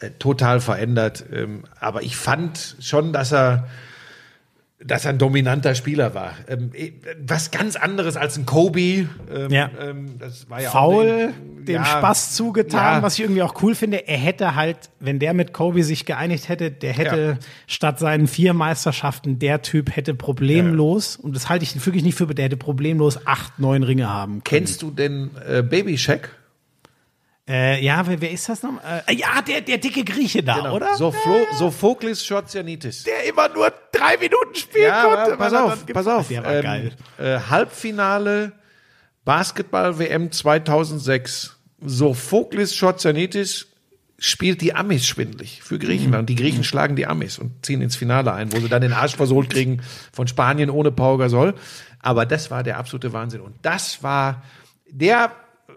äh, 0.01 0.11
total 0.19 0.61
verändert. 0.61 1.25
Ähm, 1.33 1.65
aber 1.81 2.03
ich 2.03 2.17
fand 2.17 2.77
schon, 2.81 3.13
dass 3.13 3.33
er 3.33 3.69
dass 4.85 5.07
er 5.07 5.11
ein 5.11 5.19
dominanter 5.19 5.75
Spieler 5.75 6.15
war. 6.15 6.35
Ähm, 6.49 6.71
eh, 6.75 6.93
was 7.27 7.51
ganz 7.51 7.77
anderes 7.77 8.17
als 8.17 8.37
ein 8.37 8.45
Kobe. 8.45 8.81
Ähm, 8.81 9.09
ja. 9.51 9.71
Ähm, 9.81 10.19
das 10.19 10.51
war 10.51 10.61
ja 10.61 10.71
Faul, 10.71 11.33
auch 11.33 11.65
dem 11.65 11.77
ja, 11.77 11.85
Spaß 11.85 12.35
zugetan, 12.35 12.97
ja. 12.97 13.03
was 13.03 13.15
ich 13.15 13.21
irgendwie 13.21 13.43
auch 13.43 13.63
cool 13.63 13.75
finde. 13.75 14.07
Er 14.07 14.19
hätte 14.19 14.55
halt, 14.55 14.91
wenn 15.01 15.19
der 15.19 15.33
mit 15.33 15.53
Kobe 15.53 15.83
sich 15.83 16.05
geeinigt 16.05 16.49
hätte, 16.49 16.71
der 16.71 16.93
hätte 16.93 17.39
ja. 17.41 17.47
statt 17.67 17.99
seinen 17.99 18.27
vier 18.27 18.53
Meisterschaften, 18.53 19.39
der 19.39 19.63
Typ 19.63 19.97
hätte 19.97 20.15
problemlos, 20.15 21.17
und 21.17 21.35
das 21.35 21.49
halte 21.49 21.65
ich 21.65 21.87
wirklich 21.87 22.05
nicht 22.05 22.17
für, 22.17 22.27
der 22.27 22.45
hätte 22.45 22.57
problemlos 22.57 23.27
acht, 23.27 23.59
neun 23.59 23.83
Ringe 23.83 24.09
haben 24.09 24.45
können. 24.45 24.45
Kennst 24.45 24.83
du 24.83 24.91
den 24.91 25.31
äh, 25.49 25.63
Baby 25.63 25.97
Shack? 25.97 26.31
Äh, 27.49 27.85
ja, 27.85 28.05
wer, 28.07 28.21
wer 28.21 28.31
ist 28.33 28.49
das 28.49 28.63
noch? 28.63 28.81
Äh, 28.83 29.15
ja, 29.15 29.41
der, 29.41 29.61
der 29.61 29.79
dicke 29.79 30.03
Grieche 30.03 30.43
da, 30.43 30.57
genau. 30.57 30.75
oder? 30.75 30.97
Soflo, 30.97 31.47
Sophokles 31.53 32.25
Schotsianitis. 32.25 33.05
Der 33.05 33.25
immer 33.29 33.49
nur 33.49 33.73
drei 33.93 34.17
Minuten 34.17 34.55
spielen 34.55 34.89
ja, 34.89 35.05
konnte. 35.05 35.37
Pass 35.37 35.53
auf, 35.53 35.87
pass 35.87 36.07
auf. 36.09 36.29
Der 36.29 36.45
war 36.45 36.55
ähm, 36.55 36.63
geil. 36.63 36.93
Äh, 37.19 37.39
Halbfinale 37.49 38.53
Basketball-WM 39.25 40.33
2006. 40.33 41.57
Sophokles 41.81 42.75
Schotsianitis 42.75 43.67
spielt 44.19 44.61
die 44.61 44.75
Amis 44.75 45.07
schwindlig 45.07 45.63
für 45.63 45.79
Griechenland. 45.79 46.23
Mhm. 46.23 46.35
Die 46.35 46.35
Griechen 46.37 46.65
schlagen 46.65 46.97
die 46.97 47.07
Amis 47.07 47.39
und 47.39 47.65
ziehen 47.65 47.81
ins 47.81 47.95
Finale 47.95 48.33
ein, 48.33 48.53
wo 48.53 48.59
sie 48.59 48.69
dann 48.69 48.83
den 48.83 48.93
Arsch 48.93 49.15
versohlt 49.15 49.51
kriegen 49.51 49.83
von 50.13 50.27
Spanien 50.27 50.71
ohne 50.71 50.91
Pau 50.91 51.17
Gasol. 51.17 51.55
Aber 52.01 52.27
das 52.27 52.51
war 52.51 52.65
der 52.65 52.79
absolute 52.79 53.13
Wahnsinn. 53.13 53.41
Und 53.41 53.55
das 53.63 54.03
war 54.03 54.43
der 54.89 55.33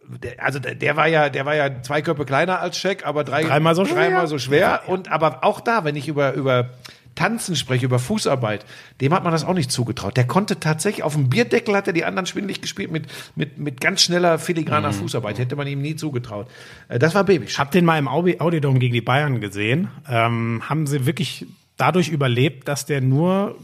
der, 0.10 0.44
also 0.44 0.60
der, 0.60 0.76
der, 0.76 0.96
war 0.96 1.08
ja, 1.08 1.30
der 1.30 1.46
war 1.46 1.56
ja 1.56 1.82
zwei 1.84 2.02
Köpfe 2.02 2.26
kleiner 2.26 2.60
als 2.60 2.78
Scheck, 2.78 3.06
aber 3.06 3.24
drei, 3.24 3.44
dreimal 3.44 3.76
so 3.76 3.86
schwer. 3.86 3.96
Dreimal 3.96 4.28
so 4.28 4.40
schwer. 4.40 4.82
Und 4.88 5.12
aber 5.12 5.44
auch 5.44 5.62
da, 5.62 5.84
wenn 5.84 5.96
ich 5.96 6.08
über 6.08 6.34
über 6.34 6.70
Tanzen 7.16 7.56
spreche, 7.56 7.86
über 7.86 8.00
Fußarbeit, 8.00 8.66
dem 9.02 9.14
hat 9.14 9.24
man 9.24 9.34
das 9.34 9.44
auch 9.44 9.54
nicht 9.54 9.72
zugetraut. 9.72 10.16
Der 10.18 10.26
konnte 10.26 10.60
tatsächlich 10.60 11.04
auf 11.04 11.14
dem 11.14 11.30
Bierdeckel 11.30 11.76
hat 11.76 11.86
er 11.86 11.94
die 11.94 12.06
anderen 12.06 12.26
schwindelig 12.26 12.62
gespielt 12.62 12.92
mit 12.92 13.08
mit 13.36 13.60
mit 13.60 13.82
ganz 13.82 14.02
schneller 14.02 14.40
filigraner 14.40 14.90
mhm. 14.90 14.96
Fußarbeit. 14.96 15.38
Hätte 15.38 15.56
man 15.56 15.68
ihm 15.68 15.82
nie 15.82 15.96
zugetraut. 15.96 16.48
Äh, 16.88 16.98
das 16.98 17.14
war 17.14 17.24
Baby. 17.24 17.48
Hab 17.48 17.72
den 17.72 17.86
mal 17.86 18.00
im 18.00 18.08
Audiodom 18.08 18.80
gegen 18.80 18.94
die 18.94 19.02
Bayern 19.02 19.42
gesehen. 19.42 19.90
Ähm, 20.10 20.64
haben 20.68 20.88
sie 20.88 21.06
wirklich 21.06 21.46
dadurch 21.80 22.10
überlebt, 22.10 22.68
dass 22.68 22.86
der 22.86 23.02
nur 23.02 23.56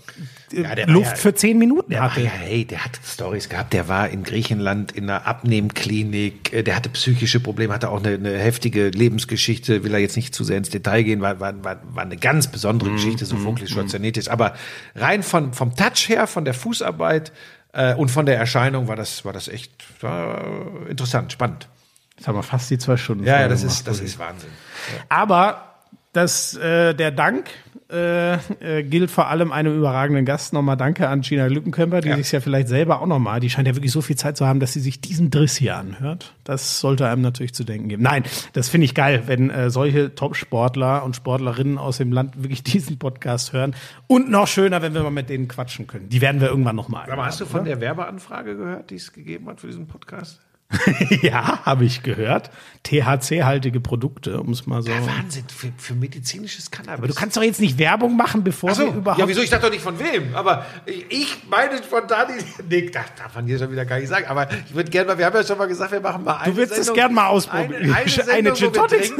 äh, 0.53 0.61
ja, 0.61 0.85
Luft 0.87 1.11
ja, 1.11 1.15
für 1.15 1.35
zehn 1.35 1.57
Minuten 1.57 1.91
der 1.91 2.01
hatte. 2.01 2.21
ja, 2.21 2.29
hey, 2.29 2.65
der 2.65 2.83
hat 2.85 2.97
Stories 3.05 3.49
gehabt. 3.49 3.73
Der 3.73 3.87
war 3.89 4.09
in 4.09 4.23
Griechenland 4.23 4.93
in 4.93 5.09
einer 5.09 5.27
Abnehmklinik. 5.27 6.53
Äh, 6.53 6.63
der 6.63 6.77
hatte 6.77 6.89
psychische 6.89 7.41
Probleme, 7.41 7.73
hatte 7.73 7.89
auch 7.89 8.01
eine, 8.03 8.15
eine 8.15 8.37
heftige 8.37 8.87
Lebensgeschichte. 8.87 9.83
Will 9.83 9.93
er 9.93 9.99
jetzt 9.99 10.15
nicht 10.15 10.33
zu 10.33 10.45
sehr 10.45 10.57
ins 10.57 10.69
Detail 10.69 11.03
gehen, 11.03 11.21
war, 11.21 11.39
war, 11.41 11.63
war, 11.63 11.81
war 11.93 12.03
eine 12.03 12.17
ganz 12.17 12.47
besondere 12.47 12.89
mm, 12.89 12.93
Geschichte, 12.93 13.25
so 13.25 13.35
mm, 13.35 13.43
Funklis 13.43 13.69
Schwarzanitis. 13.71 14.29
Mm. 14.29 14.31
Aber 14.31 14.55
rein 14.95 15.21
von, 15.21 15.53
vom 15.53 15.75
Touch 15.75 16.07
her, 16.07 16.25
von 16.25 16.45
der 16.45 16.53
Fußarbeit 16.53 17.33
äh, 17.73 17.93
und 17.95 18.09
von 18.09 18.25
der 18.25 18.37
Erscheinung 18.37 18.87
war 18.87 18.95
das, 18.95 19.25
war 19.25 19.33
das 19.33 19.49
echt 19.49 19.71
war 20.01 20.87
interessant, 20.89 21.33
spannend. 21.33 21.67
Jetzt 22.15 22.29
haben 22.29 22.35
wir 22.35 22.43
fast 22.43 22.69
die 22.69 22.77
zwei 22.77 22.95
Stunden. 22.95 23.25
Ja, 23.25 23.41
ja 23.41 23.49
das, 23.49 23.63
ist, 23.63 23.85
das 23.87 23.99
ist 23.99 24.17
Wahnsinn. 24.19 24.49
Ja. 24.93 25.03
Aber 25.09 25.74
das, 26.15 26.55
äh, 26.55 26.93
der 26.93 27.11
Dank 27.11 27.49
äh, 27.91 28.33
äh, 28.33 28.83
gilt 28.83 29.11
vor 29.11 29.27
allem 29.27 29.51
einem 29.51 29.77
überragenden 29.77 30.25
Gast. 30.25 30.53
Nochmal 30.53 30.75
danke 30.75 31.07
an 31.07 31.21
Gina 31.21 31.45
Lückenkömper, 31.45 32.01
die 32.01 32.09
ja. 32.09 32.17
sich 32.17 32.31
ja 32.31 32.39
vielleicht 32.39 32.67
selber 32.67 33.01
auch 33.01 33.05
nochmal, 33.05 33.39
die 33.39 33.49
scheint 33.49 33.67
ja 33.67 33.75
wirklich 33.75 33.91
so 33.91 34.01
viel 34.01 34.15
Zeit 34.15 34.37
zu 34.37 34.47
haben, 34.47 34.59
dass 34.59 34.73
sie 34.73 34.79
sich 34.79 35.01
diesen 35.01 35.29
Driss 35.29 35.55
hier 35.55 35.75
anhört. 35.75 36.33
Das 36.43 36.79
sollte 36.79 37.07
einem 37.07 37.21
natürlich 37.21 37.53
zu 37.53 37.63
denken 37.63 37.89
geben. 37.89 38.01
Nein, 38.01 38.23
das 38.53 38.69
finde 38.69 38.85
ich 38.85 38.95
geil, 38.95 39.23
wenn 39.27 39.49
äh, 39.49 39.69
solche 39.69 40.15
Top-Sportler 40.15 41.03
und 41.03 41.15
Sportlerinnen 41.15 41.77
aus 41.77 41.97
dem 41.97 42.11
Land 42.11 42.41
wirklich 42.41 42.63
diesen 42.63 42.97
Podcast 42.97 43.53
hören. 43.53 43.75
Und 44.07 44.31
noch 44.31 44.47
schöner, 44.47 44.81
wenn 44.81 44.93
wir 44.93 45.03
mal 45.03 45.11
mit 45.11 45.29
denen 45.29 45.47
quatschen 45.47 45.85
können. 45.85 46.09
Die 46.09 46.21
werden 46.21 46.41
wir 46.41 46.47
irgendwann 46.47 46.75
nochmal. 46.75 47.11
Aber 47.11 47.25
hast 47.25 47.41
du 47.41 47.45
von 47.45 47.61
oder? 47.61 47.71
der 47.71 47.81
Werbeanfrage 47.81 48.55
gehört, 48.55 48.89
die 48.89 48.95
es 48.95 49.13
gegeben 49.13 49.47
hat 49.47 49.61
für 49.61 49.67
diesen 49.67 49.87
Podcast? 49.87 50.41
ja, 51.21 51.63
habe 51.65 51.85
ich 51.85 52.03
gehört. 52.03 52.49
THC-haltige 52.83 53.79
Produkte, 53.79 54.39
um 54.39 54.51
es 54.51 54.67
mal 54.67 54.81
so. 54.81 54.91
Ja, 54.91 55.05
Wahnsinn, 55.05 55.45
für, 55.47 55.71
für, 55.77 55.95
medizinisches 55.95 56.69
Cannabis. 56.69 56.99
Aber 56.99 57.07
du 57.07 57.13
kannst 57.13 57.35
doch 57.35 57.41
jetzt 57.41 57.59
nicht 57.59 57.77
Werbung 57.79 58.15
machen, 58.15 58.43
bevor 58.43 58.75
so, 58.75 58.83
wir 58.83 58.93
überhaupt. 58.93 59.19
Ja, 59.19 59.27
wieso? 59.27 59.41
Ich 59.41 59.49
dachte 59.49 59.65
doch 59.65 59.71
nicht 59.71 59.81
von 59.81 59.97
wem. 59.99 60.35
Aber 60.35 60.65
ich 60.85 61.37
meine 61.49 61.81
spontan, 61.83 62.27
nee, 62.69 62.89
das 62.89 63.05
darf 63.17 63.33
man 63.35 63.47
hier 63.47 63.57
schon 63.57 63.71
wieder 63.71 63.85
gar 63.85 63.99
nicht 63.99 64.09
sagen. 64.09 64.27
Aber 64.27 64.47
ich 64.51 64.75
würde 64.75 64.91
gerne 64.91 65.07
mal, 65.07 65.17
wir 65.17 65.25
haben 65.25 65.35
ja 65.35 65.43
schon 65.43 65.57
mal 65.57 65.67
gesagt, 65.67 65.91
wir 65.91 66.01
machen 66.01 66.23
mal 66.23 66.37
eine. 66.37 66.51
Du 66.51 66.57
würdest 66.57 66.77
es 66.77 66.93
gerne 66.93 67.13
mal 67.13 67.27
ausprobieren. 67.27 67.73
Eine, 67.73 67.95
eine, 67.95 68.09
Sendung, 68.09 68.33
eine 68.33 68.53
Gin 68.53 68.73
Tonic. 68.73 69.13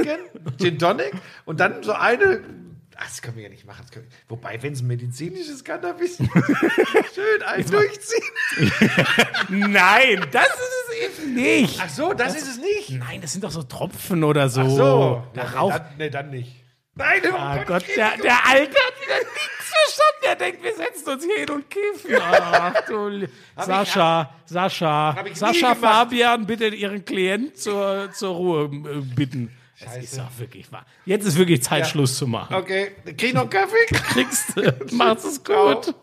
Gin 0.60 0.80
Tonic 0.80 1.12
und 1.46 1.60
dann 1.60 1.82
so 1.82 1.94
eine 1.94 2.42
das 2.98 3.22
können 3.22 3.38
wir 3.38 3.44
ja 3.44 3.50
nicht 3.50 3.66
machen. 3.66 3.86
Wobei, 4.30 4.62
wenn 4.64 4.74
es 4.74 4.82
medizinisches 4.82 5.64
Cannabis 5.64 6.18
schön 7.16 7.44
ein 7.46 7.66
durchziehen. 7.70 8.72
Nein, 9.72 10.26
das 10.32 10.48
ist 10.48 10.90
es 10.90 11.24
eben 11.24 11.34
nicht. 11.36 11.80
Ach 11.82 11.90
so, 11.90 12.14
das, 12.14 12.34
das, 12.34 12.44
ist 12.44 12.50
es 12.50 12.58
nicht. 12.58 13.00
Nein, 13.00 13.22
das 13.22 13.34
sind 13.34 13.44
doch 13.44 13.52
so 13.52 13.64
Tropfen 13.64 14.24
oder 14.24 14.50
so. 14.50 14.62
Ach 14.62 14.70
so. 14.70 15.24
Darauf. 15.34 15.74
Nee, 15.74 15.80
dann, 15.80 15.98
nee, 15.98 16.10
dann 16.10 16.30
nicht. 16.30 16.66
Nein, 16.98 17.22
oh 17.26 17.36
ah, 17.36 17.58
Gott, 17.58 17.68
Gott 17.68 17.84
der, 17.98 18.16
der 18.18 18.48
Alte 18.48 18.74
hat 18.74 18.94
wieder 19.02 19.18
nichts 19.18 19.74
verstanden. 19.74 20.22
Der 20.24 20.36
denkt, 20.38 20.64
wir 20.64 20.76
setzen 20.76 21.10
uns 21.10 21.26
hier 21.26 21.40
hin 21.40 21.50
und 21.50 21.70
kiffen. 21.70 22.16
Ach 22.22 22.74
du 22.88 23.28
Sascha, 23.58 24.34
ich, 24.46 24.52
Sascha, 24.52 25.26
Sascha 25.34 25.76
Fabian 25.76 26.46
bittet 26.46 26.74
ihren 26.74 27.04
Klient 27.04 27.58
zur, 27.58 28.12
zur 28.14 28.36
Ruhe 28.36 28.66
äh, 28.66 29.02
bitten. 29.14 29.52
Scheiße. 29.76 29.96
Das 29.96 30.04
ist 30.04 30.18
doch 30.18 30.40
wirklich 30.40 30.72
wahr. 30.72 30.86
Jetzt 31.06 31.26
ist 31.26 31.38
wirklich 31.38 31.62
Zeit, 31.62 31.80
ja. 31.82 31.86
Schluss 31.86 32.18
zu 32.18 32.28
machen. 32.28 32.56
Okay, 32.56 32.92
krieg 33.18 33.34
noch 33.34 33.50
Kaffee? 33.50 33.86
Kriegst 33.88 34.56
du. 34.56 34.74
Mach's 34.92 35.26
es 35.26 35.44
gut. 35.44 35.84
Ciao. 35.84 35.96